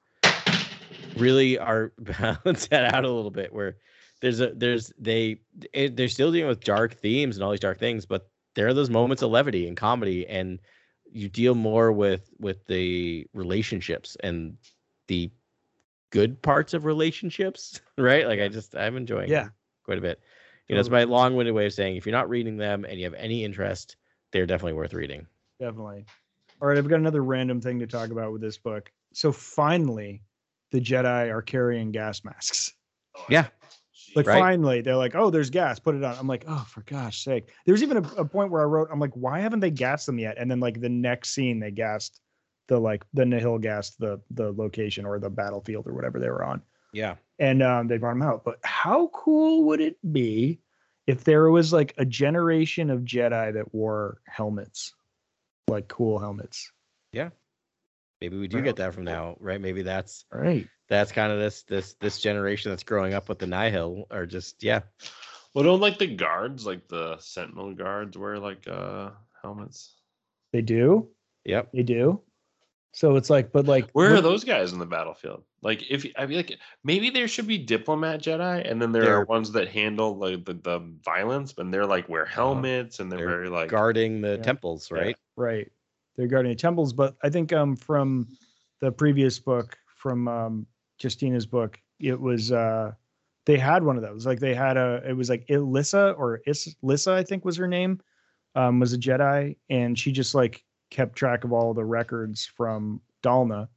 really 1.17 1.59
are 1.59 1.93
balance 1.99 2.67
that 2.69 2.95
out 2.95 3.05
a 3.05 3.11
little 3.11 3.31
bit 3.31 3.53
where 3.53 3.77
there's 4.21 4.41
a 4.41 4.53
there's 4.55 4.93
they 4.99 5.39
eh, 5.75 5.89
they're 5.93 6.09
still 6.09 6.33
dealing 6.33 6.49
with 6.49 6.65
dark 6.65 6.95
themes 6.95 7.37
and 7.37 7.45
all 7.45 7.51
these 7.51 7.61
dark 7.61 7.79
things 7.79 8.07
but 8.07 8.29
there 8.55 8.67
are 8.67 8.75
those 8.75 8.91
moments 8.91 9.23
of 9.23 9.31
levity 9.31 9.67
and 9.67 9.77
comedy 9.77 10.27
and 10.29 10.61
you 11.11 11.29
deal 11.29 11.55
more 11.55 11.93
with 11.93 12.31
with 12.39 12.65
the 12.67 13.27
relationships 13.35 14.17
and 14.23 14.57
the 15.09 15.31
good 16.11 16.43
parts 16.43 16.73
of 16.75 16.85
relationships, 16.85 17.81
right? 17.99 18.27
Like 18.27 18.41
I 18.41 18.49
just 18.49 18.77
I'm 18.77 18.97
enjoying 18.97 19.31
Yeah. 19.31 19.49
quite 19.85 19.99
a 19.99 20.03
bit. 20.03 20.21
You 20.69 20.75
know, 20.75 20.81
it's 20.81 20.89
my 20.91 21.05
long-winded 21.05 21.55
way 21.55 21.67
of 21.67 21.73
saying 21.73 21.97
if 21.97 22.07
you're 22.07 22.15
not 22.15 22.29
reading 22.29 22.57
them 22.57 22.85
and 22.85 22.99
you 22.99 23.05
have 23.05 23.15
any 23.15 23.45
interest, 23.45 23.97
they're 24.33 24.47
definitely 24.47 24.73
worth 24.73 24.95
reading. 24.95 25.27
Definitely. 25.61 26.07
All 26.61 26.69
right, 26.69 26.79
I've 26.79 26.89
got 26.89 27.01
another 27.01 27.23
random 27.23 27.61
thing 27.61 27.79
to 27.81 27.87
talk 27.87 28.11
about 28.11 28.33
with 28.33 28.41
this 28.41 28.57
book. 28.57 28.91
So 29.13 29.31
finally, 29.31 30.23
the 30.71 30.81
Jedi 30.81 31.31
are 31.31 31.43
carrying 31.43 31.93
gas 31.93 32.25
masks. 32.25 32.73
Yeah. 33.29 33.47
Like 34.17 34.27
Right. 34.27 34.39
finally, 34.39 34.81
they're 34.81 34.97
like, 34.97 35.15
"Oh, 35.15 35.31
there's 35.31 35.51
gas. 35.51 35.79
Put 35.79 35.95
it 35.95 36.05
on." 36.05 36.17
I'm 36.19 36.27
like, 36.27 36.45
"Oh, 36.49 36.65
for 36.69 36.83
gosh 36.83 37.23
sake!" 37.25 37.51
There's 37.67 37.83
even 37.83 37.99
a, 37.99 38.03
a 38.19 38.25
point 38.25 38.51
where 38.51 38.63
I 38.63 38.65
wrote, 38.65 38.89
"I'm 38.91 39.01
like, 39.01 39.13
why 39.15 39.41
haven't 39.41 39.61
they 39.61 39.71
gassed 39.71 40.07
them 40.07 40.19
yet?" 40.19 40.37
And 40.39 40.51
then 40.51 40.61
like 40.61 40.81
the 40.81 40.89
next 40.89 41.31
scene, 41.31 41.59
they 41.61 41.71
gassed 41.71 42.21
the 42.69 42.79
like 42.79 43.05
the 43.13 43.25
Nihil 43.25 43.59
gassed 43.59 43.99
the 43.99 44.21
the 44.31 44.53
location 44.53 45.05
or 45.05 45.19
the 45.19 45.31
battlefield 45.31 45.87
or 45.87 45.95
whatever 45.95 46.19
they 46.19 46.29
were 46.31 46.45
on, 46.45 46.63
Yeah. 46.95 47.17
and 47.39 47.63
um, 47.63 47.89
they 47.89 47.99
brought 47.99 48.13
them 48.15 48.23
out. 48.23 48.45
But 48.45 48.59
how 48.65 49.09
cool 49.13 49.65
would 49.65 49.81
it 49.81 49.97
be 50.13 50.61
if 51.07 51.25
there 51.25 51.51
was 51.51 51.73
like 51.73 51.93
a 51.99 52.05
generation 52.05 52.89
of 52.91 53.01
Jedi 53.01 53.53
that 53.55 53.75
wore 53.75 54.19
helmets, 54.27 54.95
like 55.69 55.89
cool 55.89 56.19
helmets? 56.19 56.71
Yeah. 57.13 57.31
Maybe 58.21 58.39
we 58.39 58.49
do 58.49 58.57
Right. 58.59 58.65
get 58.65 58.77
that 58.77 58.95
from 58.95 59.05
now, 59.05 59.37
right? 59.41 59.61
Maybe 59.61 59.83
that's 59.83 60.25
Right. 60.33 60.67
that's 60.89 61.13
kind 61.13 61.31
of 61.33 61.39
this 61.39 61.63
this 61.65 61.95
this 62.01 62.21
generation 62.21 62.71
that's 62.71 62.85
growing 62.85 63.13
up 63.13 63.29
with 63.29 63.39
the 63.39 63.47
Nihil 63.47 64.07
or 64.11 64.25
just 64.25 64.63
yeah. 64.63 64.81
Well, 65.53 65.65
don't 65.65 65.81
like 65.81 65.99
the 65.99 66.07
guards, 66.09 66.65
like 66.67 66.89
the 66.89 67.19
Sentinel 67.19 67.75
guards, 67.75 68.17
wear 68.17 68.39
like 68.39 68.67
uh 68.69 69.11
helmets. 69.43 69.95
They 70.53 70.63
do. 70.63 71.09
Yep. 71.45 71.71
They 71.73 71.83
do. 71.83 72.23
So 72.95 73.17
it's 73.17 73.29
like, 73.29 73.51
but 73.51 73.67
like, 73.67 73.91
Where 73.93 74.15
are 74.15 74.21
those 74.21 74.45
guys 74.45 74.73
in 74.73 74.79
the 74.79 74.87
battlefield? 74.87 75.43
Like, 75.63 75.83
if 75.91 76.07
I 76.17 76.27
mean, 76.27 76.37
like 76.37 76.59
maybe 76.85 77.11
there 77.11 77.27
should 77.27 77.47
be 77.49 77.59
diplomat 77.59 78.23
Jedi, 78.23 78.71
and 78.71 78.81
then 78.81 78.93
there 78.93 79.03
They're- 79.03 79.25
ones 79.25 79.51
that 79.53 79.69
handle 79.69 80.17
like 80.17 80.45
the, 80.45 80.55
the 80.55 80.79
violence, 81.05 81.53
but 81.53 81.71
they're 81.73 81.87
like 81.87 82.09
wear 82.09 82.25
helmets 82.25 83.01
and 83.01 83.11
they're, 83.11 83.19
they're 83.19 83.29
very 83.29 83.49
like 83.49 83.69
Guarding 83.69 84.21
the 84.21 84.37
Yeah. 84.37 84.43
temples, 84.43 84.89
Yeah. 84.91 84.99
right? 84.99 85.17
Right. 85.37 85.73
They're 86.17 86.29
guarding 86.29 86.53
the 86.53 86.57
temples, 86.57 86.93
but 86.93 87.17
I 87.25 87.29
think 87.31 87.53
um 87.53 87.75
from 87.75 88.29
the 88.81 88.93
previous 88.93 89.39
book, 89.41 89.77
from 89.97 90.29
um 90.29 90.67
Justina's 90.99 91.47
book, 91.47 91.81
it 91.99 92.21
was 92.21 92.53
uh 92.53 92.93
they 93.47 93.59
had 93.59 93.83
one 93.83 93.97
of 93.97 94.03
those. 94.03 94.25
Like 94.25 94.39
they 94.39 94.55
had 94.55 94.77
a 94.77 95.03
it 95.05 95.15
was 95.15 95.29
like 95.29 95.45
Ilissa 95.49 96.17
or 96.17 96.41
Is 96.47 96.77
Lissa, 96.83 97.13
I 97.13 97.25
think 97.25 97.45
was 97.45 97.57
her 97.57 97.67
name, 97.67 98.01
um, 98.55 98.79
was 98.79 98.93
a 98.93 98.99
Jedi, 98.99 99.57
and 99.69 99.99
she 99.99 100.13
just 100.13 100.35
like 100.37 100.63
kept 100.95 101.17
track 101.17 101.43
of 101.45 101.53
all 101.53 101.75
the 101.75 101.85
records 101.85 102.47
from 102.47 103.01
Dalna. 103.23 103.69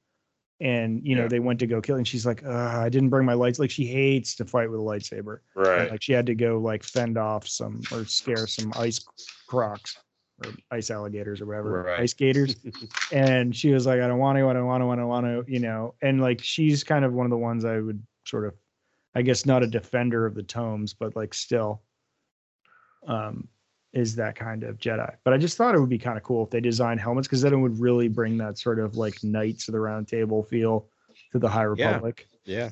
And 0.60 1.04
you 1.06 1.16
know, 1.16 1.24
Yeah. 1.24 1.28
they 1.28 1.40
went 1.40 1.60
to 1.60 1.68
go 1.68 1.82
kill, 1.82 1.98
and 1.98 2.08
she's 2.08 2.26
like, 2.26 2.44
I 2.46 2.90
didn't 2.90 3.10
bring 3.10 3.26
my 3.26 3.34
lights. 3.34 3.60
Like 3.60 3.70
she 3.72 3.86
hates 3.86 4.36
to 4.36 4.46
fight 4.46 4.70
with 4.72 4.80
a 4.80 4.84
lightsaber. 4.84 5.40
And, 5.56 5.66
right. 5.68 5.92
Like 5.92 6.02
she 6.02 6.14
had 6.14 6.26
to 6.28 6.36
go 6.36 6.58
like 6.60 6.84
fend 6.84 7.18
off 7.18 7.48
some 7.48 7.82
or 7.92 8.06
scare 8.06 8.48
some 8.48 8.72
ice 8.76 9.04
crocs 9.48 9.98
or 10.44 10.52
ice 10.72 10.90
alligators 10.92 11.42
or 11.42 11.46
whatever, 11.48 11.84
Right. 11.84 12.00
ice 12.00 12.14
gators. 12.14 12.56
and 13.12 13.56
she 13.56 13.72
was 13.72 13.86
like, 13.88 14.02
I 14.02 14.08
don't 14.08 14.20
want 14.20 14.38
to, 14.38 14.48
I 14.50 14.54
don't 14.54 14.66
want 14.66 14.82
to, 14.84 14.90
I 14.90 14.96
don't 14.96 15.08
want 15.08 15.26
to, 15.26 15.52
you 15.52 15.60
know. 15.60 15.94
And 16.02 16.22
like 16.22 16.42
she's 16.44 16.84
kind 16.84 17.04
of 17.06 17.14
one 17.14 17.26
of 17.26 17.32
the 17.32 17.38
ones 17.38 17.64
I 17.66 17.80
would 17.80 18.02
sort 18.26 18.46
of, 18.46 18.54
I 19.16 19.22
guess, 19.24 19.46
not 19.46 19.62
a 19.64 19.68
defender 19.68 20.26
of 20.26 20.34
the 20.36 20.44
tomes, 20.44 20.94
but 20.94 21.16
like 21.16 21.34
still, 21.36 21.82
um, 23.08 23.48
is 23.94 24.16
that 24.16 24.36
kind 24.36 24.64
of 24.64 24.78
Jedi. 24.78 25.16
But 25.24 25.34
I 25.34 25.38
just 25.38 25.58
thought 25.58 25.74
it 25.76 25.80
would 25.80 25.90
be 25.90 25.98
kind 25.98 26.18
of 26.18 26.24
cool 26.24 26.44
if 26.44 26.50
they 26.50 26.60
designed 26.60 27.00
helmets 27.00 27.28
because 27.28 27.42
then 27.42 27.54
it 27.54 27.58
would 27.58 27.80
really 27.80 28.08
bring 28.08 28.38
that 28.38 28.58
sort 28.58 28.80
of 28.80 28.96
like 28.98 29.24
Knights 29.24 29.68
of 29.68 29.72
the 29.74 29.80
Round 29.80 30.08
Table 30.08 30.44
feel 30.44 30.88
to 31.32 31.40
the 31.40 31.50
High 31.50 31.62
Yeah. 31.76 31.88
Republic. 31.94 32.28
Yeah, 32.46 32.70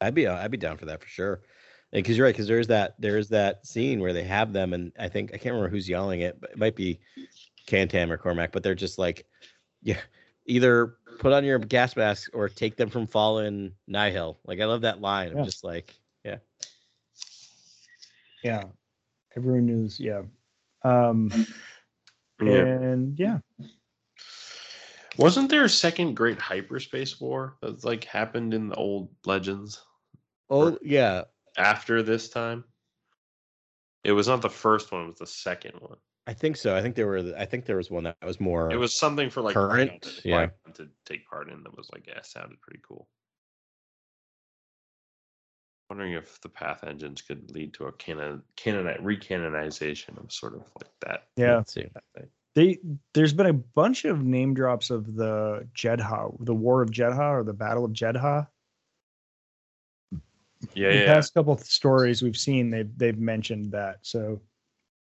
I'd 0.00 0.14
be 0.14 0.26
uh, 0.26 0.36
I'd 0.36 0.50
be 0.50 0.56
down 0.56 0.76
for 0.76 0.86
that 0.86 1.00
for 1.00 1.08
sure. 1.08 1.42
Because 1.90 2.18
you're 2.18 2.26
right, 2.26 2.34
because 2.34 2.46
there's 2.48 2.66
that 2.66 2.94
there's 2.98 3.28
that 3.30 3.66
scene 3.66 4.00
where 4.00 4.12
they 4.12 4.24
have 4.24 4.52
them, 4.52 4.74
and 4.74 4.92
I 4.98 5.08
think 5.08 5.30
I 5.32 5.38
can't 5.38 5.54
remember 5.54 5.70
who's 5.70 5.88
yelling 5.88 6.20
it, 6.20 6.38
but 6.40 6.50
it 6.50 6.58
might 6.58 6.76
be 6.76 7.00
Kantam 7.66 8.10
or 8.10 8.18
Cohmac, 8.18 8.52
but 8.52 8.62
they're 8.62 8.74
just 8.74 8.98
like, 8.98 9.24
yeah, 9.82 10.00
either 10.46 10.96
put 11.18 11.32
on 11.32 11.44
your 11.44 11.58
gas 11.58 11.96
mask 11.96 12.30
or 12.34 12.48
take 12.48 12.76
them 12.76 12.90
from 12.90 13.06
fallen 13.06 13.72
Nihil. 13.86 14.38
Like 14.44 14.60
I 14.60 14.66
love 14.66 14.82
that 14.82 15.00
line. 15.00 15.32
Yeah. 15.32 15.38
I'm 15.38 15.44
just 15.44 15.64
like, 15.64 15.94
yeah, 16.24 16.36
Yeah. 18.42 18.64
Everyone 19.36 19.66
knows. 19.66 19.98
Yeah. 19.98 20.22
Um, 20.82 21.30
Yeah. 22.40 22.64
and 22.64 23.18
yeah, 23.18 23.38
Wasn't 25.16 25.50
there 25.50 25.64
a 25.64 25.68
second 25.68 26.14
great 26.14 26.38
hyperspace 26.38 27.20
war 27.20 27.56
that's 27.60 27.84
like 27.84 28.04
happened 28.04 28.54
in 28.54 28.68
the 28.68 28.76
old 28.76 29.10
legends 29.26 29.82
oh 30.48 30.78
yeah, 30.82 31.24
after 31.56 32.02
this 32.02 32.28
time? 32.28 32.64
It 34.04 34.12
was 34.12 34.28
not 34.28 34.42
the 34.42 34.50
first 34.50 34.92
one; 34.92 35.02
it 35.02 35.06
was 35.06 35.18
the 35.18 35.26
second 35.26 35.74
one. 35.80 35.98
I 36.28 36.34
think 36.34 36.56
so. 36.56 36.76
I 36.76 36.82
think 36.82 36.94
there 36.94 37.06
were 37.06 37.34
I 37.36 37.46
think 37.46 37.64
there 37.64 37.78
was 37.78 37.90
one 37.90 38.04
that 38.04 38.16
was 38.24 38.38
more. 38.38 38.70
It 38.70 38.76
was 38.76 38.94
something 38.94 39.30
for 39.30 39.42
like 39.42 39.54
Current, 39.54 40.02
Qui-Gon 40.02 40.20
yeah. 40.24 40.46
Qui-Gon 40.46 40.74
to 40.74 40.88
take 41.04 41.26
part 41.26 41.50
in 41.50 41.62
that 41.64 41.76
was 41.76 41.90
like 41.92 42.06
yeah, 42.06 42.22
sounded 42.22 42.60
pretty 42.60 42.80
cool. 42.86 43.08
Wondering 45.90 46.12
if 46.12 46.40
the 46.42 46.48
path 46.48 46.84
engines 46.84 47.22
could 47.22 47.50
lead 47.50 47.72
to 47.74 47.86
a 47.86 47.92
canon 47.92 48.42
canon 48.56 48.86
recanonization 49.02 50.22
of 50.22 50.30
sort 50.30 50.54
of 50.54 50.60
like 50.80 50.92
that. 51.00 51.24
yeah. 51.36 51.62
See. 51.66 51.86
They 52.54 52.78
there's 53.14 53.32
been 53.32 53.46
a 53.46 53.52
bunch 53.52 54.04
of 54.04 54.22
name 54.22 54.54
drops 54.54 54.90
of 54.90 55.14
the 55.14 55.66
Jedha, 55.74 56.36
the 56.44 56.54
War 56.54 56.82
of 56.82 56.90
Jedha 56.90 57.30
or 57.32 57.44
the 57.44 57.52
Battle 57.52 57.84
of 57.84 57.92
Jedha. 57.92 58.48
Yeah, 60.74 60.90
the 60.90 60.98
yeah. 60.98 61.14
past 61.14 61.34
couple 61.34 61.52
of 61.52 61.60
stories 61.60 62.20
we've 62.20 62.36
seen, 62.36 62.70
they've 62.70 62.90
they've 62.98 63.18
mentioned 63.18 63.70
that, 63.72 63.98
so 64.02 64.40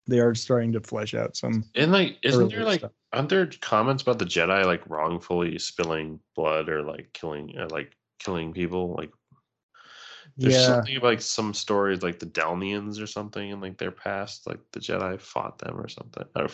they 0.07 0.19
are 0.19 0.35
starting 0.35 0.71
to 0.73 0.81
flesh 0.81 1.13
out 1.13 1.35
some. 1.35 1.65
And 1.75 1.91
like, 1.91 2.17
isn't 2.23 2.49
there 2.49 2.63
like, 2.63 2.79
stuff. 2.79 2.91
aren't 3.11 3.29
there 3.29 3.49
comments 3.61 4.03
about 4.03 4.19
the 4.19 4.25
Jedi 4.25 4.65
like 4.65 4.87
wrongfully 4.89 5.57
spilling 5.59 6.19
blood 6.35 6.69
or 6.69 6.81
like 6.81 7.11
killing, 7.13 7.57
uh, 7.57 7.67
like 7.69 7.95
killing 8.19 8.53
people? 8.53 8.93
Like, 8.97 9.11
there's 10.37 10.55
yeah, 10.55 10.65
something 10.67 10.99
like 11.01 11.21
some 11.21 11.53
stories 11.53 12.03
like 12.03 12.19
the 12.19 12.25
Delnians 12.25 13.01
or 13.01 13.07
something, 13.07 13.51
and 13.51 13.61
like 13.61 13.77
their 13.77 13.91
past, 13.91 14.47
like 14.47 14.59
the 14.71 14.79
Jedi 14.79 15.19
fought 15.19 15.59
them 15.59 15.79
or 15.79 15.87
something. 15.87 16.23
Don't 16.35 16.51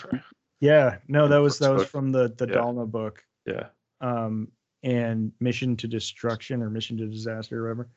yeah. 0.62 0.98
No, 1.08 1.28
that 1.28 1.38
was 1.38 1.60
that 1.60 1.72
was 1.74 1.88
from 1.88 2.12
the 2.12 2.34
the 2.38 2.48
Yeah. 2.48 2.56
Dalna 2.56 2.90
book, 2.90 3.24
Yeah, 3.46 3.68
um, 4.02 4.50
and 4.84 5.32
Mission 5.40 5.76
to 5.78 5.88
Destruction 5.88 6.62
or 6.62 6.70
Mission 6.70 6.98
to 6.98 7.08
Disaster 7.08 7.60
or 7.60 7.64
whatever. 7.70 7.90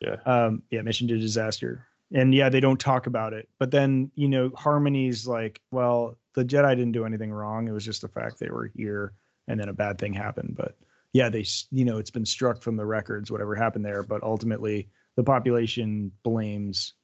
yeah. 0.00 0.16
um 0.26 0.62
yeah 0.70 0.80
mission 0.82 1.08
to 1.08 1.18
disaster 1.18 1.84
and 2.14 2.32
yeah 2.32 2.48
they 2.48 2.60
don't 2.60 2.78
talk 2.78 3.06
about 3.08 3.32
it 3.32 3.48
but 3.58 3.72
then 3.72 4.08
you 4.14 4.28
know 4.28 4.48
harmony's 4.56 5.26
like 5.26 5.60
well 5.72 6.16
the 6.36 6.44
jedi 6.44 6.70
didn't 6.76 6.92
do 6.92 7.04
anything 7.04 7.32
wrong 7.32 7.66
it 7.66 7.72
was 7.72 7.84
just 7.84 8.02
the 8.02 8.08
fact 8.08 8.38
they 8.38 8.48
were 8.48 8.70
here 8.76 9.12
and 9.48 9.58
then 9.58 9.68
a 9.68 9.72
bad 9.72 9.98
thing 9.98 10.12
happened 10.14 10.54
but 10.56 10.76
yeah 11.12 11.28
they 11.28 11.44
you 11.72 11.84
know 11.84 11.98
it's 11.98 12.12
been 12.12 12.24
struck 12.24 12.62
from 12.62 12.76
the 12.76 12.86
records 12.86 13.28
whatever 13.32 13.56
happened 13.56 13.84
there 13.84 14.04
but 14.04 14.22
ultimately 14.22 14.88
the 15.18 15.24
population 15.24 16.12
blames 16.22 16.94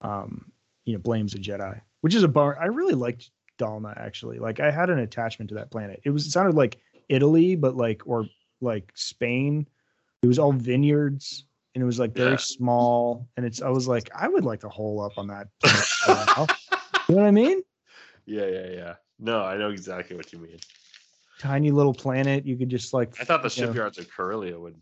um 0.00 0.50
you 0.86 0.94
know 0.94 0.98
blames 0.98 1.32
the 1.34 1.38
jedi 1.38 1.78
which 2.00 2.14
is 2.14 2.22
a 2.22 2.28
bar 2.28 2.58
i 2.58 2.64
really 2.64 2.94
liked 2.94 3.30
dalna 3.58 3.92
actually 4.00 4.38
like 4.38 4.58
i 4.58 4.70
had 4.70 4.88
an 4.88 5.00
attachment 5.00 5.50
to 5.50 5.54
that 5.54 5.70
planet 5.70 6.00
it 6.04 6.08
was 6.08 6.26
it 6.26 6.30
sounded 6.30 6.54
like 6.56 6.78
italy 7.10 7.54
but 7.54 7.76
like 7.76 8.00
or 8.06 8.24
like 8.62 8.90
spain 8.94 9.68
it 10.22 10.26
was 10.26 10.38
all 10.38 10.50
vineyards 10.52 11.44
and 11.74 11.82
it 11.82 11.84
was 11.84 11.98
like 11.98 12.14
very 12.14 12.30
Yeah. 12.30 12.36
small 12.38 13.28
and 13.36 13.44
it's 13.44 13.60
i 13.60 13.68
was 13.68 13.86
like 13.86 14.08
i 14.14 14.26
would 14.26 14.46
like 14.46 14.60
to 14.60 14.70
hole 14.70 15.02
up 15.02 15.12
on 15.18 15.26
that 15.26 15.48
planet 15.60 15.84
for 15.84 16.10
a 16.10 16.14
while. 16.14 16.48
you 17.10 17.14
know 17.16 17.20
what 17.22 17.28
i 17.28 17.30
mean 17.30 17.60
Yeah, 18.24 18.46
yeah, 18.46 18.66
yeah. 18.70 18.94
No, 19.18 19.42
I 19.42 19.56
know 19.58 19.70
exactly 19.70 20.16
what 20.16 20.32
you 20.32 20.38
mean. 20.38 20.58
tiny 21.38 21.70
little 21.72 21.92
planet 21.92 22.46
you 22.46 22.56
could 22.56 22.70
just 22.70 22.94
like 22.94 23.20
I 23.20 23.24
thought 23.24 23.42
the 23.42 23.52
you 23.54 23.66
know, 23.66 23.72
shipyards 23.72 23.98
of 23.98 24.08
Corellia 24.10 24.58
would 24.58 24.76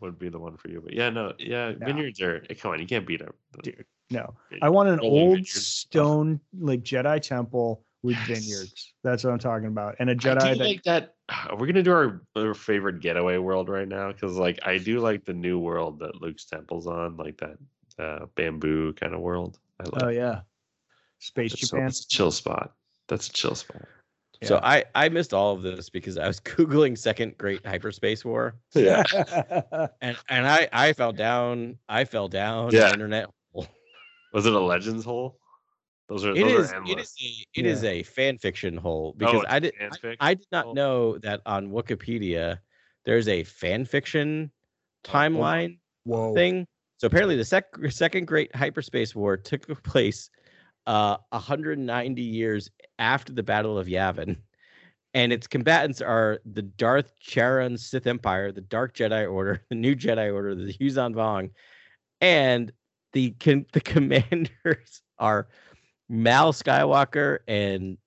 would 0.00 0.18
be 0.18 0.28
the 0.28 0.38
one 0.38 0.56
for 0.56 0.68
you, 0.68 0.80
but 0.80 0.92
yeah, 0.92 1.10
no, 1.10 1.32
yeah, 1.38 1.72
No. 1.78 1.86
vineyards 1.86 2.20
are. 2.20 2.44
eh, 2.50 2.54
Come 2.54 2.72
on, 2.72 2.80
you 2.80 2.86
can't 2.86 3.06
beat 3.06 3.20
them. 3.20 3.32
Dude, 3.62 3.84
no 4.10 4.34
i 4.62 4.68
want 4.68 4.88
an 4.88 4.98
Rolling 4.98 5.12
old 5.20 5.28
vineyards. 5.38 5.66
stone 5.66 6.38
like 6.60 6.82
jedi 6.84 7.20
temple 7.20 7.82
with 8.04 8.16
Yes. 8.18 8.26
vineyards 8.28 8.94
that's 9.02 9.24
what 9.24 9.32
i'm 9.32 9.38
talking 9.40 9.66
about 9.66 9.96
and 9.98 10.08
a 10.10 10.14
jedi 10.14 10.52
do 10.52 10.58
that 10.58 10.64
like 10.64 10.82
that. 10.84 11.14
We're 11.58 11.66
gonna 11.66 11.82
do 11.82 11.92
our, 11.92 12.22
our 12.36 12.54
favorite 12.54 13.00
getaway 13.00 13.38
world 13.38 13.68
right 13.68 13.88
now 13.88 14.12
because, 14.12 14.36
like, 14.36 14.60
I 14.64 14.78
do 14.78 15.00
like 15.00 15.24
the 15.24 15.32
new 15.34 15.58
world 15.58 15.98
that 15.98 16.20
Luke's 16.22 16.44
temple's 16.44 16.86
on, 16.86 17.16
like 17.16 17.36
that 17.38 17.56
uh, 17.98 18.26
bamboo 18.36 18.92
kind 18.92 19.12
of 19.12 19.20
world. 19.20 19.58
I 19.80 19.84
love. 19.84 20.02
oh 20.04 20.08
yeah 20.10 20.42
space 21.18 21.52
so- 21.58 21.66
japan 21.66 21.88
it's 21.88 22.04
a 22.04 22.08
chill 22.08 22.30
spot. 22.30 22.74
That's 23.08 23.28
a 23.28 23.32
chill 23.32 23.54
spot. 23.56 23.82
So 24.42 24.60
I 24.62 24.84
I 24.94 25.08
missed 25.08 25.32
all 25.32 25.54
of 25.54 25.62
this 25.62 25.88
because 25.88 26.18
I 26.18 26.26
was 26.26 26.40
googling 26.40 26.96
second 26.98 27.38
great 27.38 27.64
hyperspace 27.64 28.24
war, 28.24 28.56
Yeah. 28.74 29.02
and 30.00 30.16
and 30.28 30.46
I 30.46 30.68
I 30.72 30.92
fell 30.92 31.12
down 31.12 31.78
I 31.88 32.04
fell 32.04 32.28
down 32.28 32.70
Yeah. 32.72 32.88
the 32.88 32.92
internet. 32.92 33.28
hole. 33.52 33.66
Was 34.32 34.46
it 34.46 34.52
a 34.52 34.60
Legends 34.60 35.04
hole? 35.04 35.38
Those 36.08 36.24
are 36.24 36.32
It 36.32 36.44
those 36.44 36.66
is. 36.66 36.72
are 36.72 36.76
It 36.84 36.88
endless. 36.90 37.14
is 37.20 37.22
a. 37.54 37.60
It 37.60 37.66
is 37.66 37.82
Yeah. 37.82 37.90
a 37.90 38.02
fan 38.02 38.38
fiction 38.38 38.76
hole 38.76 39.12
oh, 39.14 39.18
because 39.18 39.42
it's 39.42 39.52
I 39.52 39.58
did. 39.58 39.74
I. 39.80 40.16
I 40.30 40.34
did 40.34 40.46
not 40.52 40.66
Oh. 40.66 40.72
know 40.72 41.18
that 41.18 41.40
on 41.46 41.68
Wikipedia 41.70 42.58
there's 43.04 43.28
a 43.28 43.42
fan 43.44 43.84
fiction 43.84 44.50
timeline 45.04 45.78
Whoa. 46.04 46.34
thing. 46.34 46.66
So 46.98 47.06
apparently, 47.06 47.36
the 47.36 47.44
sec- 47.44 47.74
second 47.90 48.26
Great 48.26 48.54
Hyperspace 48.54 49.14
War 49.14 49.36
took 49.36 49.82
place 49.82 50.30
uh, 50.86 51.16
190 51.30 52.22
years 52.22 52.70
after 52.98 53.32
the 53.32 53.42
Battle 53.42 53.78
of 53.78 53.86
Yavin, 53.86 54.36
and 55.14 55.32
its 55.32 55.46
combatants 55.46 56.00
are 56.00 56.40
the 56.44 56.62
Darth 56.62 57.12
Charon 57.20 57.76
Sith 57.78 58.06
Empire, 58.06 58.52
the 58.52 58.60
Dark 58.60 58.94
Jedi 58.94 59.30
Order, 59.30 59.62
the 59.70 59.74
New 59.74 59.94
Jedi 59.96 60.32
Order, 60.32 60.54
the 60.54 60.72
Yuuzhan 60.74 61.14
Vong, 61.14 61.50
and 62.20 62.72
the 63.12 63.30
con- 63.40 63.66
the 63.72 63.80
commanders 63.92 65.02
are 65.18 65.48
Mal 66.08 66.52
Skywalker 66.52 67.38
and 67.48 67.98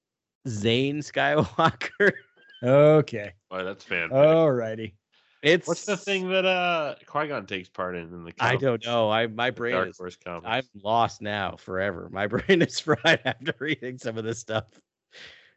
Zane 0.47 0.99
Skywalker. 0.99 2.11
Okay. 2.61 3.31
Boy, 3.49 3.63
that's 3.63 3.85
fan. 3.85 4.09
fic. 4.09 4.11
Alrighty. 4.11 4.91
It's 5.41 5.67
What's 5.67 5.85
the 5.85 5.95
thing 5.95 6.29
that 6.29 6.45
uh 6.45 6.95
Qui 7.05 7.27
Gon 7.27 7.45
takes 7.45 7.69
part 7.69 7.95
in 7.95 8.03
in 8.13 8.23
the? 8.25 8.33
I 8.39 8.57
don't 8.57 8.83
know. 8.85 9.09
I 9.09 9.27
my 9.27 9.51
brain 9.51 9.73
Dark 9.73 9.89
is 9.89 9.97
Horse 9.97 10.17
comics? 10.17 10.45
I'm 10.47 10.63
lost 10.83 11.21
now 11.21 11.55
forever. 11.55 12.09
My 12.11 12.27
brain 12.33 12.61
is 12.61 12.79
fried 12.79 13.21
after 13.23 13.53
reading 13.59 13.97
some 13.97 14.17
of 14.17 14.25
this 14.25 14.39
stuff. 14.39 14.65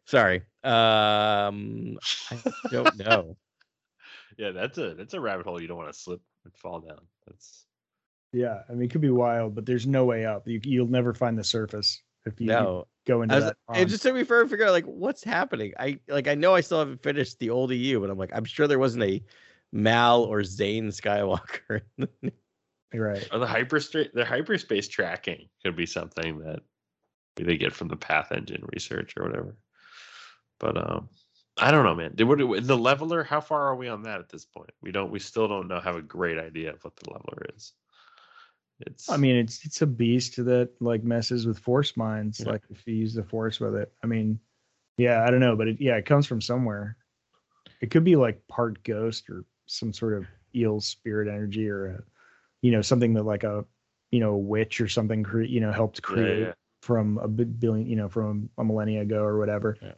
Sorry. 0.06 0.42
Um 0.62 1.98
I 2.30 2.38
don't 2.70 2.96
know. 2.96 3.36
yeah, 4.38 4.52
that's 4.52 4.78
a 4.78 4.94
that's 4.94 5.14
a 5.14 5.20
rabbit 5.20 5.46
hole 5.46 5.60
you 5.60 5.66
don't 5.66 5.78
want 5.78 5.92
to 5.92 5.98
slip 5.98 6.20
and 6.44 6.54
fall 6.54 6.80
down. 6.80 7.00
That's 7.26 7.66
Yeah, 8.32 8.62
I 8.68 8.72
mean, 8.72 8.82
it 8.82 8.90
could 8.92 9.00
be 9.00 9.10
wild, 9.10 9.54
but 9.56 9.66
there's 9.66 9.86
no 9.86 10.04
way 10.04 10.24
up. 10.24 10.46
You, 10.46 10.60
you'll 10.62 10.86
never 10.86 11.12
find 11.12 11.36
the 11.36 11.44
surface 11.44 12.00
if 12.24 12.40
you 12.40 12.46
No. 12.46 12.86
go 13.04 13.22
into 13.22 13.34
I 13.34 13.38
was- 13.38 13.44
that. 13.46 13.56
it 13.80 13.86
just 13.86 14.04
took 14.04 14.14
me 14.14 14.22
forever 14.22 14.44
to 14.44 14.48
figure 14.50 14.66
out 14.66 14.72
like 14.72 14.84
what's 14.86 15.24
happening. 15.24 15.72
I 15.76 15.98
like 16.06 16.28
I 16.28 16.36
know 16.36 16.54
I 16.54 16.60
still 16.60 16.78
haven't 16.78 17.02
finished 17.02 17.40
the 17.40 17.50
old 17.50 17.72
EU, 17.72 17.98
but 17.98 18.10
I'm 18.10 18.18
like, 18.18 18.30
I'm 18.32 18.44
sure 18.44 18.68
there 18.68 18.78
wasn't 18.78 19.02
a 19.02 19.24
Mal 19.72 20.22
or 20.22 20.44
Zane 20.44 20.88
Skywalker. 20.88 21.82
Right. 22.94 23.26
or 23.32 23.38
the 23.38 23.46
hyperspace 23.46 24.08
the 24.12 24.24
hyperspace 24.24 24.86
tracking 24.86 25.48
could 25.64 25.74
be 25.74 25.86
something 25.86 26.40
that 26.40 26.60
they 27.36 27.56
get 27.56 27.72
from 27.72 27.88
the 27.88 27.96
Path 27.96 28.32
Engine 28.32 28.64
research 28.70 29.14
or 29.16 29.24
whatever. 29.24 29.56
But 30.60 30.76
um, 30.76 31.08
I 31.58 31.70
don't 31.70 31.84
know, 31.84 31.94
man. 31.94 32.12
Did 32.14 32.24
what 32.24 32.38
the 32.38 32.76
leveler? 32.76 33.24
How 33.24 33.40
far 33.40 33.62
are 33.62 33.76
we 33.76 33.88
on 33.88 34.02
that 34.02 34.20
at 34.20 34.28
this 34.28 34.44
point? 34.44 34.70
We 34.80 34.92
don't. 34.92 35.10
We 35.10 35.18
still 35.18 35.48
don't 35.48 35.68
know. 35.68 35.80
Have 35.80 35.96
a 35.96 36.02
great 36.02 36.38
idea 36.38 36.72
of 36.72 36.82
what 36.84 36.96
the 36.96 37.10
leveler 37.10 37.46
is. 37.54 37.72
It's. 38.80 39.10
I 39.10 39.16
mean, 39.16 39.36
it's 39.36 39.64
it's 39.64 39.82
a 39.82 39.86
beast 39.86 40.36
that 40.44 40.70
like 40.80 41.04
messes 41.04 41.46
with 41.46 41.58
force 41.58 41.96
mines. 41.96 42.40
Yeah. 42.40 42.52
Like 42.52 42.62
if 42.70 42.86
you 42.86 42.94
use 42.94 43.14
the 43.14 43.22
force 43.22 43.60
with 43.60 43.74
it. 43.74 43.92
I 44.02 44.06
mean, 44.06 44.38
yeah, 44.96 45.24
I 45.26 45.30
don't 45.30 45.40
know, 45.40 45.56
but 45.56 45.68
it, 45.68 45.80
yeah, 45.80 45.96
it 45.96 46.06
comes 46.06 46.26
from 46.26 46.40
somewhere. 46.40 46.96
It 47.80 47.90
could 47.90 48.04
be 48.04 48.16
like 48.16 48.46
part 48.48 48.82
ghost 48.84 49.28
or 49.28 49.44
some 49.72 49.92
sort 49.92 50.14
of 50.14 50.26
eel 50.54 50.80
spirit 50.80 51.28
energy 51.28 51.68
or 51.68 51.86
a, 51.86 52.02
you 52.60 52.70
know, 52.70 52.82
something 52.82 53.14
that 53.14 53.24
like 53.24 53.44
a, 53.44 53.64
you 54.10 54.20
know, 54.20 54.30
a 54.30 54.38
witch 54.38 54.80
or 54.80 54.88
something, 54.88 55.22
cre- 55.22 55.42
you 55.42 55.60
know, 55.60 55.72
helped 55.72 56.02
create 56.02 56.40
yeah. 56.40 56.52
from 56.80 57.18
a 57.18 57.28
billion, 57.28 57.86
you 57.86 57.96
know, 57.96 58.08
from 58.08 58.48
a 58.58 58.64
millennia 58.64 59.02
ago 59.02 59.22
or 59.22 59.38
whatever. 59.38 59.76
Yeah. 59.80 59.92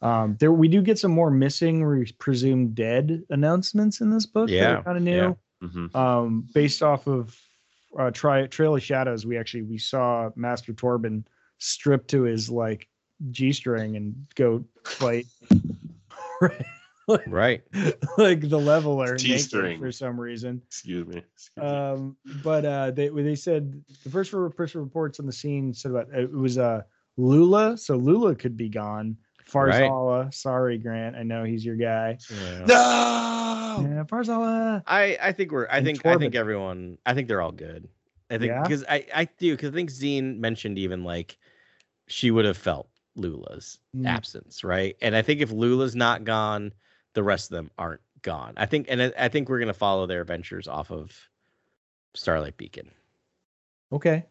Um, 0.00 0.36
there 0.38 0.52
we 0.52 0.68
do 0.68 0.80
get 0.80 0.98
some 0.98 1.10
more 1.10 1.30
missing, 1.30 1.82
or 1.82 2.04
presumed 2.18 2.74
dead 2.76 3.24
announcements 3.30 4.00
in 4.00 4.10
this 4.10 4.26
book. 4.26 4.48
Yeah, 4.48 4.82
kind 4.82 4.98
of 4.98 5.04
yeah. 5.04 5.20
new 5.20 5.36
Mhm. 5.60 5.92
um 5.96 6.48
based 6.54 6.84
off 6.84 7.08
of 7.08 7.36
uh 7.98 8.12
tri- 8.12 8.46
trail 8.46 8.76
of 8.76 8.82
shadows 8.82 9.26
we 9.26 9.36
actually 9.36 9.62
we 9.62 9.76
saw 9.76 10.30
master 10.36 10.72
Torban 10.72 11.24
stripped 11.58 12.08
to 12.10 12.22
his 12.22 12.48
like 12.48 12.88
g-string 13.32 13.96
and 13.96 14.14
go 14.36 14.64
fight 14.84 15.26
right 16.40 16.64
right. 17.26 17.62
like 18.18 18.48
the 18.48 18.58
leveler 18.58 19.16
G-string. 19.16 19.78
for 19.80 19.90
some 19.92 20.20
reason 20.20 20.62
Excuse 20.66 21.06
me. 21.06 21.22
Excuse 21.34 21.62
me. 21.62 21.66
um 21.66 22.16
but 22.42 22.64
uh 22.64 22.90
they 22.90 23.08
they 23.08 23.34
said 23.34 23.82
the 24.04 24.10
first 24.10 24.32
re- 24.32 24.50
first 24.56 24.74
reports 24.74 25.18
on 25.20 25.26
the 25.26 25.32
scene 25.32 25.72
said 25.72 25.90
about 25.92 26.08
it 26.12 26.30
was 26.30 26.58
uh 26.58 26.82
lula 27.16 27.76
so 27.76 27.96
lula 27.96 28.34
could 28.34 28.56
be 28.56 28.68
gone 28.68 29.16
Right. 29.54 29.90
farzala 29.90 30.32
sorry 30.34 30.76
grant 30.78 31.16
i 31.16 31.22
know 31.22 31.42
he's 31.44 31.64
your 31.64 31.76
guy 31.76 32.18
Yeah. 32.30 32.64
no. 32.66 33.88
yeah 33.88 34.04
farzala 34.04 34.82
I 34.86 35.16
I 35.20 35.32
think 35.32 35.52
we're 35.52 35.66
I 35.68 35.78
And 35.78 35.86
think 35.86 36.04
I 36.04 36.16
think 36.18 36.34
everyone 36.34 36.98
I 37.06 37.14
think 37.14 37.28
they're 37.28 37.40
all 37.42 37.52
good. 37.52 37.88
I 38.30 38.36
think 38.38 38.50
Yeah? 38.50 38.62
because 38.62 38.84
I 38.88 39.06
I 39.14 39.24
do 39.38 39.52
because 39.56 39.70
I 39.70 39.74
think 39.74 39.90
Zeen 39.90 40.38
mentioned 40.38 40.78
even 40.78 41.02
like 41.02 41.38
she 42.08 42.30
would 42.30 42.44
have 42.44 42.56
felt 42.58 42.88
Lula's 43.16 43.78
Mm. 43.96 44.06
absence, 44.06 44.62
right? 44.64 44.96
And 45.00 45.16
I 45.16 45.22
think 45.22 45.40
if 45.40 45.50
Lula's 45.50 45.96
not 45.96 46.24
gone, 46.24 46.72
the 47.14 47.22
rest 47.22 47.50
of 47.50 47.56
them 47.56 47.70
aren't 47.78 48.00
gone. 48.22 48.54
I 48.56 48.66
think 48.66 48.86
and 48.88 49.02
I, 49.02 49.12
I 49.18 49.28
think 49.28 49.48
we're 49.48 49.58
gonna 49.60 49.72
follow 49.72 50.06
their 50.06 50.20
adventures 50.20 50.68
off 50.68 50.90
of 50.90 51.12
Starlight 52.14 52.56
Beacon. 52.56 52.90
Okay. 53.92 54.24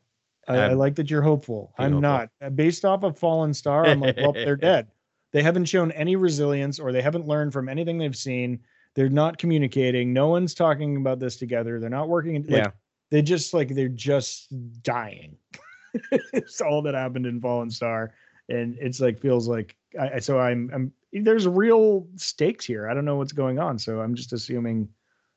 I, 0.48 0.58
I 0.58 0.74
like 0.74 0.96
that 0.96 1.10
you're 1.10 1.22
hopeful. 1.22 1.74
I'm 1.78 1.94
hopeful. 1.94 2.02
not. 2.02 2.30
Uh, 2.42 2.50
Based 2.50 2.86
off 2.86 3.04
of 3.04 3.18
Fallen 3.18 3.54
Star, 3.54 3.86
I'm 3.86 4.00
like, 4.00 4.16
well, 4.18 4.32
they're 4.32 4.56
dead. 4.56 4.88
They 5.34 5.44
haven't 5.44 5.66
shown 5.66 5.92
any 5.92 6.16
resilience 6.16 6.80
or 6.80 6.94
they 6.94 7.02
haven't 7.02 7.28
learned 7.28 7.52
from 7.52 7.68
anything 7.68 7.98
they've 7.98 8.16
seen. 8.16 8.60
They're 8.96 9.10
not 9.10 9.38
communicating. 9.38 10.14
No 10.14 10.30
one's 10.30 10.54
talking 10.54 10.98
about 10.98 11.20
this 11.20 11.36
together. 11.36 11.80
They're 11.80 11.90
not 11.90 12.08
working. 12.08 12.44
Like, 12.44 12.50
Yeah. 12.50 12.72
They 13.10 13.22
just 13.22 13.54
like, 13.54 13.70
they're 13.70 13.88
just 13.90 14.48
dying. 14.84 15.38
it's 16.34 16.62
all 16.62 16.82
that 16.84 16.94
happened 16.94 17.26
in 17.26 17.42
Fallen 17.42 17.70
Star. 17.70 18.14
And 18.50 18.78
it's 18.80 19.00
like, 19.02 19.20
feels 19.20 19.48
like, 19.50 19.76
I, 20.00 20.20
so 20.20 20.40
I'm, 20.40 20.70
I'm, 20.74 20.94
there's 21.24 21.48
real 21.48 22.08
stakes 22.16 22.66
here. 22.66 22.90
I 22.90 22.94
don't 22.94 23.06
know 23.06 23.16
what's 23.16 23.34
going 23.34 23.60
on. 23.60 23.80
So 23.80 24.02
I'm 24.02 24.16
just 24.16 24.34
assuming 24.34 24.90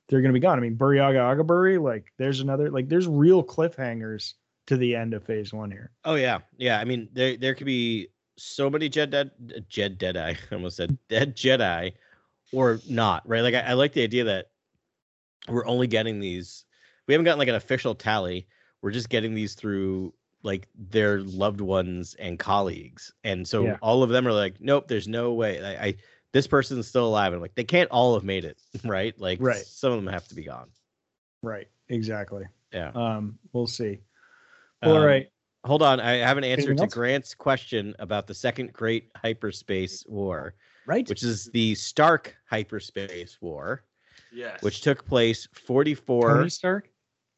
they're 0.08 0.20
going 0.20 0.30
to 0.30 0.38
be 0.38 0.40
gone. 0.40 0.58
I 0.58 0.62
mean, 0.62 0.76
Burryaga 0.76 1.36
Agaburry, 1.36 1.80
like 1.80 2.12
there's 2.18 2.40
another, 2.40 2.70
like 2.70 2.88
there's 2.88 3.06
real 3.06 3.44
cliffhangers 3.44 4.34
to 4.70 4.76
the 4.76 4.94
end 4.94 5.14
of 5.14 5.24
phase 5.24 5.52
one 5.52 5.70
here. 5.70 5.90
Oh 6.04 6.14
yeah, 6.14 6.38
yeah. 6.56 6.78
I 6.78 6.84
mean, 6.84 7.08
there 7.12 7.36
there 7.36 7.56
could 7.56 7.66
be 7.66 8.08
so 8.36 8.70
many 8.70 8.88
Jed 8.88 9.10
Dead 9.10 9.30
Jed 9.68 9.98
Deadeye. 9.98 10.34
I 10.50 10.54
almost 10.54 10.76
said 10.76 10.96
dead 11.08 11.36
Jedi, 11.36 11.92
or 12.52 12.80
not. 12.88 13.28
Right? 13.28 13.40
Like 13.40 13.54
I, 13.54 13.60
I 13.60 13.72
like 13.72 13.92
the 13.92 14.04
idea 14.04 14.24
that 14.24 14.50
we're 15.48 15.66
only 15.66 15.88
getting 15.88 16.20
these. 16.20 16.64
We 17.08 17.14
haven't 17.14 17.24
gotten 17.24 17.40
like 17.40 17.48
an 17.48 17.56
official 17.56 17.96
tally. 17.96 18.46
We're 18.80 18.92
just 18.92 19.08
getting 19.08 19.34
these 19.34 19.54
through 19.54 20.14
like 20.42 20.68
their 20.74 21.20
loved 21.20 21.60
ones 21.60 22.14
and 22.18 22.38
colleagues, 22.38 23.12
and 23.24 23.46
so 23.46 23.64
Yeah. 23.64 23.76
all 23.82 24.02
of 24.02 24.10
them 24.10 24.26
are 24.26 24.32
like, 24.32 24.54
nope, 24.60 24.88
there's 24.88 25.08
no 25.08 25.32
way. 25.34 25.62
I, 25.64 25.86
I 25.86 25.94
this 26.32 26.46
person's 26.46 26.86
still 26.86 27.06
alive, 27.06 27.32
and 27.32 27.42
like 27.42 27.54
they 27.54 27.64
can't 27.64 27.90
all 27.90 28.14
have 28.14 28.24
made 28.24 28.44
it, 28.44 28.58
right? 28.84 29.18
Like 29.20 29.38
Right. 29.40 29.64
some 29.64 29.92
of 29.92 30.02
them 30.02 30.12
have 30.12 30.26
to 30.28 30.34
be 30.34 30.44
gone. 30.44 30.68
Right. 31.42 31.68
Exactly. 31.88 32.44
Yeah. 32.72 32.90
Um, 32.94 33.38
we'll 33.52 33.66
see. 33.66 33.98
All 34.82 34.96
Um, 34.96 35.04
right. 35.04 35.28
Hold 35.64 35.82
on, 35.82 36.00
I 36.00 36.12
have 36.18 36.38
an 36.38 36.44
answer 36.44 36.74
to? 36.74 36.86
Grant's 36.86 37.34
question 37.34 37.94
about 37.98 38.26
the 38.26 38.32
second 38.34 38.72
Great 38.72 39.10
Hyperspace 39.16 40.06
War, 40.08 40.54
Right. 40.86 41.06
which 41.08 41.22
is 41.22 41.46
the 41.52 41.74
Stark 41.74 42.34
Hyperspace 42.50 43.36
War, 43.42 43.82
Yes. 44.32 44.62
which 44.62 44.80
took 44.80 45.04
place 45.04 45.46
44. 45.52 46.28
Tony 46.28 46.48
Stark. 46.48 46.88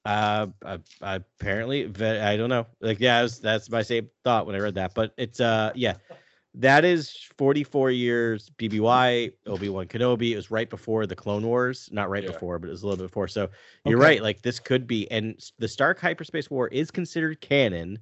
Uh, 0.04 0.48
uh, 0.64 0.78
apparently, 1.00 1.84
ve- 1.84 2.18
I 2.18 2.36
don't 2.36 2.50
know. 2.50 2.66
Like, 2.80 2.98
yeah, 3.00 3.22
was- 3.22 3.38
that's 3.38 3.70
my 3.70 3.82
same 3.82 4.08
thought 4.24 4.46
when 4.46 4.56
I 4.56 4.58
read 4.58 4.74
that. 4.74 4.94
But 4.94 5.14
it's 5.16 5.40
uh, 5.40 5.70
yeah, 5.76 5.94
that 6.54 6.84
is 6.84 7.16
44 7.38 7.90
years 7.92 8.50
BBY 8.58 9.32
Obi 9.46 9.68
Wan 9.68 9.86
Kenobi. 9.86 10.32
It 10.32 10.36
was 10.36 10.50
right 10.50 10.68
before 10.68 11.06
the 11.06 11.14
Clone 11.14 11.46
Wars, 11.46 11.88
not 11.92 12.10
right 12.10 12.24
Yeah. 12.24 12.32
before, 12.32 12.58
but 12.58 12.68
it 12.68 12.72
was 12.72 12.82
a 12.82 12.86
little 12.86 12.96
bit 13.04 13.10
before. 13.10 13.28
So 13.28 13.48
you're 13.84 13.98
Okay. 13.98 14.04
right. 14.06 14.22
Like 14.22 14.42
this 14.42 14.58
could 14.58 14.86
be, 14.88 15.08
and 15.10 15.38
the 15.58 15.68
Stark 15.68 16.00
Hyperspace 16.00 16.50
War 16.50 16.66
is 16.68 16.90
considered 16.90 17.40
canon, 17.40 17.98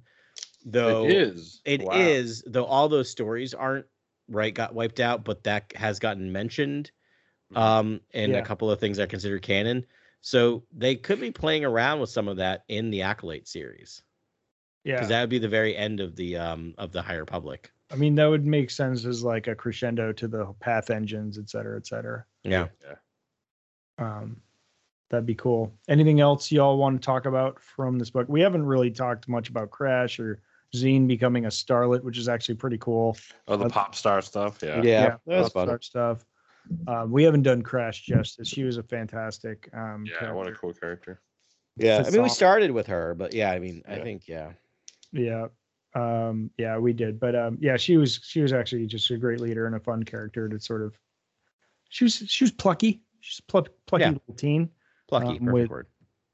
though 0.65 1.05
it 1.05 1.11
is. 1.11 1.61
it 1.65 1.81
Wow. 1.83 1.91
is, 1.93 2.43
though 2.47 2.65
all 2.65 2.89
those 2.89 3.09
stories 3.09 3.53
aren't 3.53 3.85
right 4.27 4.53
got 4.53 4.73
wiped 4.73 4.99
out, 4.99 5.23
but 5.23 5.43
that 5.43 5.71
has 5.75 5.99
gotten 5.99 6.31
mentioned 6.31 6.89
Mhm. 7.53 7.57
um 7.57 8.01
and 8.13 8.31
Yeah. 8.31 8.39
a 8.39 8.41
couple 8.41 8.71
of 8.71 8.79
things 8.79 8.97
are 8.97 9.05
considered 9.07 9.41
canon. 9.43 9.85
So 10.21 10.63
they 10.71 10.95
could 10.95 11.19
be 11.19 11.31
playing 11.31 11.65
around 11.65 11.99
with 11.99 12.09
some 12.09 12.27
of 12.27 12.37
that 12.37 12.63
in 12.67 12.91
the 12.91 13.01
Acolyte 13.01 13.47
series. 13.47 14.03
Yeah. 14.83 14.95
Because 14.95 15.09
that 15.09 15.21
would 15.21 15.29
be 15.29 15.39
the 15.39 15.47
very 15.49 15.75
end 15.75 15.99
of 15.99 16.15
the 16.15 16.37
um 16.37 16.73
of 16.77 16.91
the 16.91 17.01
High 17.01 17.15
Republic. 17.15 17.71
I 17.91 17.95
mean, 17.95 18.15
that 18.15 18.27
would 18.27 18.45
make 18.45 18.69
sense 18.69 19.03
as 19.05 19.23
like 19.23 19.47
a 19.47 19.55
crescendo 19.55 20.13
to 20.13 20.27
the 20.27 20.45
path 20.59 20.89
engines, 20.89 21.37
et 21.37 21.49
cetera, 21.49 21.77
et 21.77 21.85
cetera. 21.85 22.25
Yeah. 22.43 22.67
Yeah. 22.81 22.95
Um, 23.97 24.37
that'd 25.09 25.25
be 25.25 25.35
cool. 25.35 25.73
Anything 25.89 26.21
else 26.21 26.51
y'all 26.51 26.77
want 26.77 27.01
to 27.01 27.05
talk 27.05 27.25
about 27.25 27.59
from 27.59 27.99
this 27.99 28.09
book? 28.09 28.27
We 28.29 28.41
haven't 28.41 28.65
really 28.65 28.91
talked 28.91 29.27
much 29.27 29.49
about 29.49 29.71
Crash 29.71 30.19
or 30.19 30.41
Zeen 30.73 31.05
becoming 31.05 31.45
a 31.45 31.49
starlet, 31.49 32.01
which 32.01 32.17
is 32.17 32.29
actually 32.29 32.55
pretty 32.55 32.77
cool. 32.77 33.17
Oh, 33.47 33.57
the 33.57 33.65
Uh, 33.65 33.69
pop 33.69 33.93
star 33.93 34.21
stuff. 34.21 34.59
Yeah. 34.63 34.81
Yeah, 34.81 35.15
that's 35.25 35.51
fun. 35.51 35.67
Star 35.67 35.81
stuff. 35.81 36.25
Um, 36.87 37.11
we 37.11 37.23
haven't 37.23 37.43
done 37.43 37.61
Crash 37.61 38.01
justice. 38.03 38.47
She 38.47 38.63
was 38.63 38.77
a 38.77 38.83
fantastic. 38.83 39.69
Um, 39.73 40.05
Yeah. 40.21 40.31
What 40.31 40.47
a 40.47 40.51
cool 40.53 40.73
character. 40.73 41.19
Yeah. 41.77 42.03
I 42.05 42.09
mean 42.09 42.23
we 42.23 42.29
started 42.29 42.71
with 42.71 42.87
her, 42.87 43.15
but 43.15 43.33
yeah, 43.33 43.51
I 43.51 43.59
mean, 43.59 43.81
I 43.87 43.99
think 43.99 44.27
yeah. 44.27 44.51
Yeah. 45.11 45.47
Um, 45.93 46.51
yeah, 46.57 46.77
we 46.77 46.93
did, 46.93 47.19
but 47.19 47.35
um, 47.35 47.57
yeah, 47.59 47.75
she 47.77 47.97
was 47.97 48.19
she 48.23 48.41
was 48.41 48.53
actually 48.53 48.85
just 48.87 49.09
a 49.11 49.17
great 49.17 49.41
leader 49.41 49.65
and 49.65 49.75
a 49.75 49.79
fun 49.79 50.03
character 50.03 50.47
to 50.47 50.59
sort 50.59 50.81
of. 50.81 50.97
She 51.89 52.05
was 52.05 52.15
she 52.27 52.43
was 52.45 52.51
plucky. 52.51 53.01
She's 53.19 53.39
a 53.39 53.43
pluck, 53.51 53.69
plucky 53.87 54.03
Yeah. 54.05 54.11
little 54.11 54.35
teen. 54.35 54.69
Plucky, 55.09 55.27
Um, 55.27 55.33
perfect 55.39 55.51
with- 55.53 55.69
word. 55.69 55.87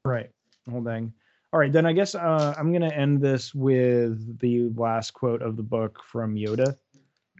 Right. 0.04 0.30
The 0.64 0.70
whole 0.72 0.84
thing. 0.84 1.12
All 1.52 1.58
right, 1.58 1.72
then 1.72 1.86
I 1.86 1.92
guess 1.94 2.14
uh, 2.14 2.54
I'm 2.58 2.72
gonna 2.72 2.90
end 2.90 3.20
this 3.20 3.54
with 3.54 4.38
the 4.38 4.68
last 4.76 5.12
quote 5.12 5.40
of 5.42 5.56
the 5.56 5.62
book 5.62 6.02
from 6.04 6.34
Yoda. 6.36 6.76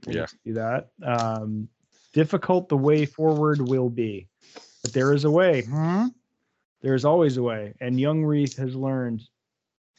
We'll 0.06 0.16
Yeah. 0.16 0.26
Do 0.44 0.54
that. 0.54 0.88
Um, 1.04 1.68
difficult 2.18 2.68
the 2.68 2.76
way 2.76 3.06
forward 3.06 3.60
will 3.60 3.88
be, 3.88 4.26
but 4.82 4.92
there 4.92 5.12
is 5.12 5.24
a 5.24 5.30
way. 5.30 5.62
Hmm? 5.62 6.06
There 6.82 6.96
is 6.96 7.04
always 7.04 7.36
a 7.36 7.42
way, 7.44 7.74
and 7.80 8.00
young 8.00 8.24
Reath 8.24 8.56
has 8.56 8.74
learned. 8.74 9.22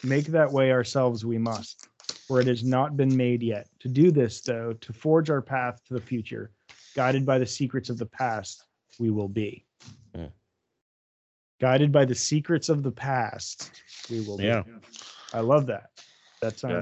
Make 0.03 0.25
that 0.25 0.51
way 0.51 0.71
ourselves 0.73 1.25
we 1.25 1.37
must, 1.37 1.87
for 2.27 2.41
it 2.41 2.47
has 2.47 2.61
not 2.61 2.97
been 2.97 3.15
made 3.15 3.41
yet. 3.41 3.67
To 3.79 3.87
do 3.87 4.11
this, 4.11 4.41
though, 4.41 4.73
to 4.73 4.91
forge 4.93 5.29
our 5.29 5.41
path 5.41 5.81
to 5.87 5.93
the 5.93 6.01
future, 6.01 6.51
guided 6.93 7.25
by 7.25 7.37
the 7.37 7.45
secrets 7.45 7.89
of 7.89 7.97
the 7.97 8.05
past, 8.05 8.65
we 8.99 9.11
will 9.11 9.29
be. 9.29 9.65
Hmm. 10.13 10.25
Guided 11.61 11.93
by 11.93 12.03
the 12.03 12.15
secrets 12.15 12.67
of 12.67 12.83
the 12.83 12.91
past, 12.91 13.71
we 14.09 14.19
will 14.27 14.41
Yeah. 14.41 14.63
be. 14.63 14.71
I 15.33 15.39
love 15.39 15.67
that. 15.67 15.89
That 16.41 16.61
Yeah. 16.63 16.81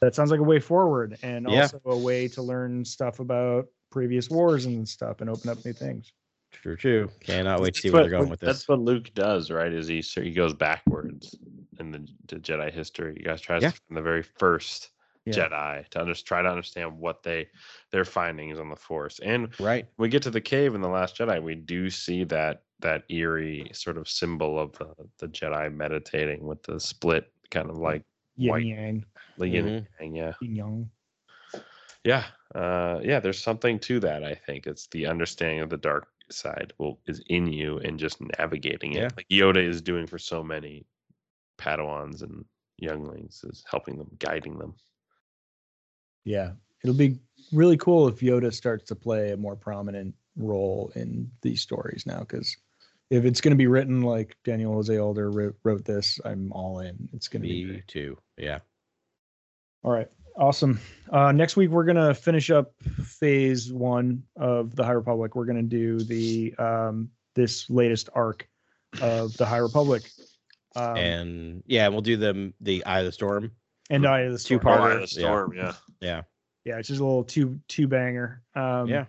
Sounds 0.00 0.10
that 0.10 0.14
sounds 0.14 0.30
like 0.30 0.40
a 0.40 0.44
way 0.44 0.60
forward 0.60 1.18
and 1.22 1.46
Yeah. 1.48 1.62
also 1.62 1.80
a 1.84 1.96
way 1.96 2.28
to 2.28 2.42
learn 2.42 2.84
stuff 2.84 3.20
about 3.20 3.66
previous 3.90 4.30
wars 4.30 4.66
and 4.66 4.88
stuff 4.88 5.20
and 5.20 5.28
open 5.30 5.50
up 5.50 5.64
new 5.64 5.72
things. 5.72 6.12
True, 6.52 6.76
true. 6.76 7.10
Cannot 7.20 7.60
wait 7.60 7.74
to 7.74 7.80
see 7.80 7.88
That's 7.88 7.92
where 7.92 8.02
what- 8.02 8.10
they're 8.10 8.18
going 8.18 8.30
with 8.30 8.40
That's 8.40 8.58
this. 8.58 8.62
That's 8.62 8.68
what 8.68 8.80
Luke 8.80 9.10
does, 9.14 9.50
right? 9.50 9.72
Is 9.72 9.86
he 9.88 10.02
so 10.02 10.20
he 10.20 10.32
goes 10.32 10.52
backwards 10.54 11.34
in 11.78 11.90
the, 11.90 12.06
the 12.26 12.36
Jedi 12.36 12.72
history. 12.72 13.14
You 13.18 13.24
guys 13.24 13.40
try 13.40 13.58
Yeah. 13.58 13.70
from 13.70 13.94
the 13.96 14.02
very 14.02 14.22
first 14.22 14.90
Yeah. 15.26 15.34
Jedi 15.34 15.88
to 15.90 16.00
under, 16.00 16.14
try 16.14 16.42
to 16.42 16.48
understand 16.48 16.98
what 16.98 17.22
they 17.22 17.48
their 17.92 18.04
findings 18.04 18.58
on 18.58 18.68
the 18.70 18.76
Force. 18.76 19.20
And 19.20 19.48
Right. 19.60 19.86
we 19.98 20.08
get 20.08 20.22
to 20.22 20.30
the 20.30 20.40
cave 20.40 20.74
in 20.74 20.80
the 20.80 20.88
Last 20.88 21.16
Jedi, 21.18 21.42
we 21.42 21.54
do 21.54 21.90
see 21.90 22.24
that 22.24 22.62
that 22.80 23.04
eerie 23.10 23.68
sort 23.74 23.98
of 23.98 24.08
symbol 24.08 24.58
of 24.58 24.72
the, 24.78 24.94
the 25.18 25.28
Jedi 25.28 25.72
meditating 25.72 26.46
with 26.46 26.62
the 26.62 26.80
split 26.80 27.30
kind 27.50 27.68
of 27.68 27.76
like 27.76 28.02
Yin 28.36 28.50
White. 28.50 28.64
yang, 28.64 29.04
the 29.38 29.48
yin 29.48 29.64
Mhm. 29.66 29.86
and 30.00 30.16
yang, 30.16 30.16
yeah. 30.16 30.32
yin 30.40 30.56
yang. 30.56 30.90
Yeah, 32.04 32.26
uh, 32.54 33.00
yeah. 33.02 33.20
There's 33.20 33.42
something 33.42 33.78
to 33.80 34.00
that. 34.00 34.24
I 34.24 34.34
think 34.34 34.66
it's 34.66 34.86
the 34.88 35.06
understanding 35.06 35.60
of 35.60 35.68
the 35.70 35.76
dark 35.76 36.08
side 36.30 36.72
will 36.78 36.98
is 37.06 37.22
in 37.26 37.52
you 37.52 37.78
and 37.78 37.98
just 37.98 38.20
navigating 38.38 38.92
it, 38.94 39.00
Yeah. 39.02 39.08
like 39.16 39.28
Yoda 39.28 39.62
is 39.62 39.82
doing 39.82 40.06
for 40.06 40.18
so 40.18 40.42
many 40.42 40.86
Padawans 41.58 42.22
and 42.22 42.44
younglings, 42.78 43.44
is 43.44 43.62
helping 43.70 43.98
them, 43.98 44.16
guiding 44.18 44.56
them. 44.58 44.74
Yeah. 46.24 46.52
It'll 46.82 46.96
be 46.96 47.18
really 47.52 47.76
cool 47.76 48.08
if 48.08 48.20
Yoda 48.20 48.52
starts 48.54 48.84
to 48.88 48.94
play 48.94 49.32
a 49.32 49.36
more 49.36 49.56
prominent 49.56 50.14
role 50.36 50.90
in 50.94 51.30
these 51.42 51.60
stories 51.60 52.06
now 52.06 52.20
because 52.20 52.56
if 53.10 53.24
it's 53.24 53.40
going 53.40 53.50
to 53.50 53.56
be 53.56 53.66
written 53.66 54.00
like 54.02 54.36
Daniel 54.44 54.72
Jose 54.74 54.96
Older 54.96 55.30
wrote, 55.30 55.56
wrote 55.64 55.84
this, 55.84 56.18
I'm 56.24 56.50
all 56.52 56.78
in. 56.80 57.08
It's 57.12 57.28
going 57.28 57.42
to 57.42 57.48
be 57.48 57.64
Me 57.66 57.82
too. 57.86 58.16
Yeah. 58.38 58.60
All 59.82 59.92
right. 59.92 60.08
Awesome. 60.36 60.80
Uh, 61.10 61.32
next 61.32 61.56
week, 61.56 61.70
we're 61.70 61.84
going 61.84 61.96
to 61.96 62.14
finish 62.14 62.50
up 62.50 62.72
phase 63.04 63.72
one 63.72 64.22
of 64.36 64.76
the 64.76 64.84
High 64.84 64.92
Republic. 64.92 65.34
We're 65.34 65.44
going 65.44 65.56
to 65.56 65.62
do 65.62 66.00
the 66.00 66.54
um, 66.56 67.10
this 67.34 67.68
latest 67.68 68.08
arc 68.14 68.48
of 69.00 69.36
the 69.36 69.44
High 69.44 69.58
Republic. 69.58 70.08
Um, 70.76 70.96
and, 70.96 70.98
and 70.98 71.62
yeah, 71.66 71.88
we'll 71.88 72.00
do 72.00 72.16
the 72.16 72.52
the 72.60 72.84
Eye 72.84 73.00
of 73.00 73.06
the 73.06 73.12
Storm. 73.12 73.50
And 73.90 74.06
Eye 74.06 74.20
of 74.20 74.32
the 74.32 74.38
Storm. 74.38 74.60
Two-parter. 74.60 74.80
Eye 74.80 75.02
of 75.02 75.10
the 75.10 75.20
yeah. 75.20 75.26
Storm, 75.26 75.52
yeah. 75.56 75.72
Yeah. 76.00 76.22
Yeah, 76.64 76.78
it's 76.78 76.88
just 76.88 77.00
a 77.00 77.04
little 77.04 77.24
two 77.24 77.58
two 77.68 77.88
banger. 77.88 78.42
Um, 78.54 78.86
yeah. 78.88 79.06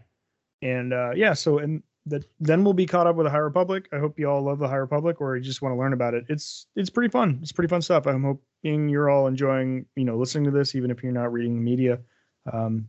And 0.61 0.93
uh, 0.93 1.11
yeah, 1.15 1.33
so 1.33 1.59
and 1.59 1.83
that 2.07 2.25
then 2.39 2.63
we'll 2.63 2.73
be 2.73 2.85
caught 2.85 3.07
up 3.07 3.15
with 3.15 3.25
the 3.25 3.29
High 3.31 3.37
Republic. 3.37 3.87
I 3.93 3.99
hope 3.99 4.17
you 4.17 4.29
all 4.29 4.41
love 4.41 4.59
the 4.59 4.67
High 4.67 4.77
Republic, 4.77 5.21
or 5.21 5.35
you 5.35 5.43
just 5.43 5.61
want 5.61 5.73
to 5.73 5.77
learn 5.79 5.93
about 5.93 6.13
it. 6.13 6.25
It's 6.29 6.67
it's 6.75 6.89
pretty 6.89 7.09
fun. 7.11 7.39
It's 7.41 7.51
pretty 7.51 7.69
fun 7.69 7.81
stuff. 7.81 8.07
I'm 8.07 8.23
hoping 8.23 8.89
you're 8.89 9.09
all 9.09 9.27
enjoying, 9.27 9.85
you 9.95 10.05
know, 10.05 10.17
listening 10.17 10.45
to 10.45 10.51
this, 10.51 10.73
even 10.75 10.89
if 10.91 11.03
you're 11.03 11.11
not 11.11 11.31
reading 11.31 11.55
the 11.55 11.61
media. 11.61 11.99
Um, 12.51 12.87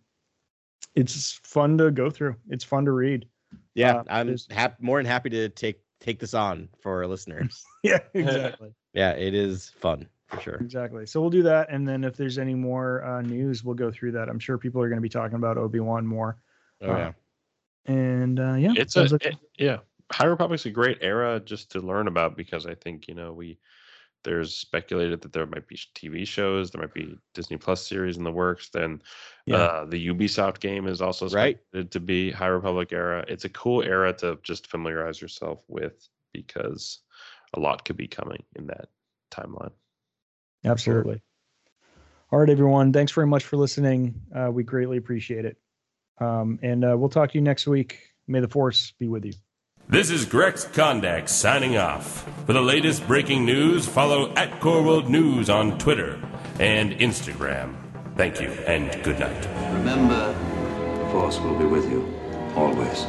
it's 0.94 1.40
fun 1.44 1.78
to 1.78 1.90
go 1.90 2.10
through. 2.10 2.36
It's 2.48 2.64
fun 2.64 2.84
to 2.86 2.92
read. 2.92 3.26
Yeah. 3.74 3.96
Uh, 3.96 4.04
I'm 4.08 4.36
hap- 4.50 4.80
more 4.80 4.98
than 4.98 5.06
happy 5.06 5.30
to 5.30 5.48
take 5.48 5.80
take 6.00 6.18
this 6.18 6.34
on 6.34 6.68
for 6.80 6.98
our 7.02 7.06
listeners. 7.06 7.64
Yeah, 7.84 7.98
exactly, 8.14 8.72
yeah, 8.94 9.10
it 9.10 9.34
is 9.34 9.70
fun 9.80 10.06
for 10.28 10.40
sure. 10.40 10.54
exactly. 10.54 11.04
So 11.04 11.20
we'll 11.20 11.30
do 11.30 11.42
that, 11.42 11.66
and 11.68 11.86
then 11.86 12.04
if 12.04 12.16
there's 12.16 12.38
any 12.38 12.54
more 12.54 13.04
uh, 13.04 13.22
news, 13.22 13.64
we'll 13.64 13.74
go 13.74 13.90
through 13.90 14.12
that. 14.12 14.28
I'm 14.28 14.38
sure 14.38 14.56
people 14.56 14.80
are 14.82 14.88
going 14.88 14.98
to 14.98 15.02
be 15.02 15.08
talking 15.08 15.34
about 15.34 15.58
Obi 15.58 15.80
Wan 15.80 16.06
more. 16.06 16.36
Oh 16.80 16.92
Uh, 16.92 16.96
yeah. 16.96 17.12
And 17.86 18.38
uh, 18.38 18.54
yeah, 18.54 18.72
It's 18.76 18.94
a 18.96 19.00
sounds 19.00 19.12
like- 19.12 19.26
it- 19.26 19.36
yeah. 19.58 19.78
High 20.10 20.26
Republic's 20.26 20.66
a 20.66 20.70
great 20.70 20.98
era 21.00 21.40
just 21.40 21.70
to 21.72 21.80
learn 21.80 22.06
about 22.06 22.36
because 22.36 22.66
I 22.66 22.74
think 22.74 23.08
you 23.08 23.14
know 23.14 23.32
we 23.32 23.58
there's 24.24 24.54
speculated 24.54 25.20
that 25.22 25.32
there 25.32 25.46
might 25.46 25.66
be 25.66 25.76
TV 25.96 26.24
shows, 26.26 26.70
there 26.70 26.80
might 26.80 26.94
be 26.94 27.16
Disney 27.34 27.56
Plus 27.56 27.84
series 27.84 28.18
in 28.18 28.22
the 28.24 28.30
works. 28.30 28.68
Then 28.68 29.02
Yeah. 29.46 29.56
uh, 29.56 29.84
the 29.86 30.06
Ubisoft 30.08 30.60
game 30.60 30.86
is 30.86 31.00
also 31.00 31.28
Right. 31.30 31.58
to 31.90 31.98
be 31.98 32.30
High 32.30 32.46
Republic 32.48 32.92
era. 32.92 33.24
It's 33.26 33.46
a 33.46 33.48
cool 33.48 33.82
era 33.82 34.12
to 34.18 34.38
just 34.44 34.68
familiarize 34.68 35.20
yourself 35.20 35.64
with 35.66 36.08
because 36.32 37.00
a 37.54 37.58
lot 37.60 37.84
could 37.84 37.96
be 37.96 38.06
coming 38.06 38.44
in 38.54 38.66
that 38.68 38.90
timeline. 39.32 39.72
Absolutely. 40.64 41.20
All 42.30 42.38
right, 42.38 42.48
everyone. 42.48 42.92
Thanks 42.92 43.10
very 43.12 43.26
much 43.26 43.44
for 43.44 43.56
listening. 43.56 44.14
Uh, 44.32 44.50
we 44.52 44.62
greatly 44.62 44.98
appreciate 44.98 45.44
it. 45.44 45.56
Um, 46.22 46.58
and 46.62 46.84
uh, 46.84 46.96
we'll 46.96 47.08
talk 47.08 47.32
to 47.32 47.38
you 47.38 47.42
next 47.42 47.66
week. 47.66 47.98
May 48.28 48.40
the 48.40 48.48
force 48.48 48.92
be 48.98 49.08
with 49.08 49.24
you. 49.24 49.32
This 49.88 50.10
is 50.10 50.24
Grex 50.24 50.64
Kondak 50.64 51.28
signing 51.28 51.76
off. 51.76 52.28
For 52.46 52.52
the 52.52 52.62
latest 52.62 53.06
breaking 53.06 53.44
news, 53.44 53.86
follow 53.86 54.32
at 54.34 54.60
Core 54.60 54.82
World 54.82 55.10
News 55.10 55.50
on 55.50 55.78
Twitter 55.78 56.22
and 56.60 56.92
Instagram. 56.92 57.74
Thank 58.16 58.40
you 58.40 58.48
and 58.66 59.02
good 59.02 59.18
night. 59.18 59.48
Remember, 59.72 60.32
the 60.98 61.10
Force 61.10 61.40
will 61.40 61.58
be 61.58 61.66
with 61.66 61.90
you 61.90 62.06
always. 62.54 63.06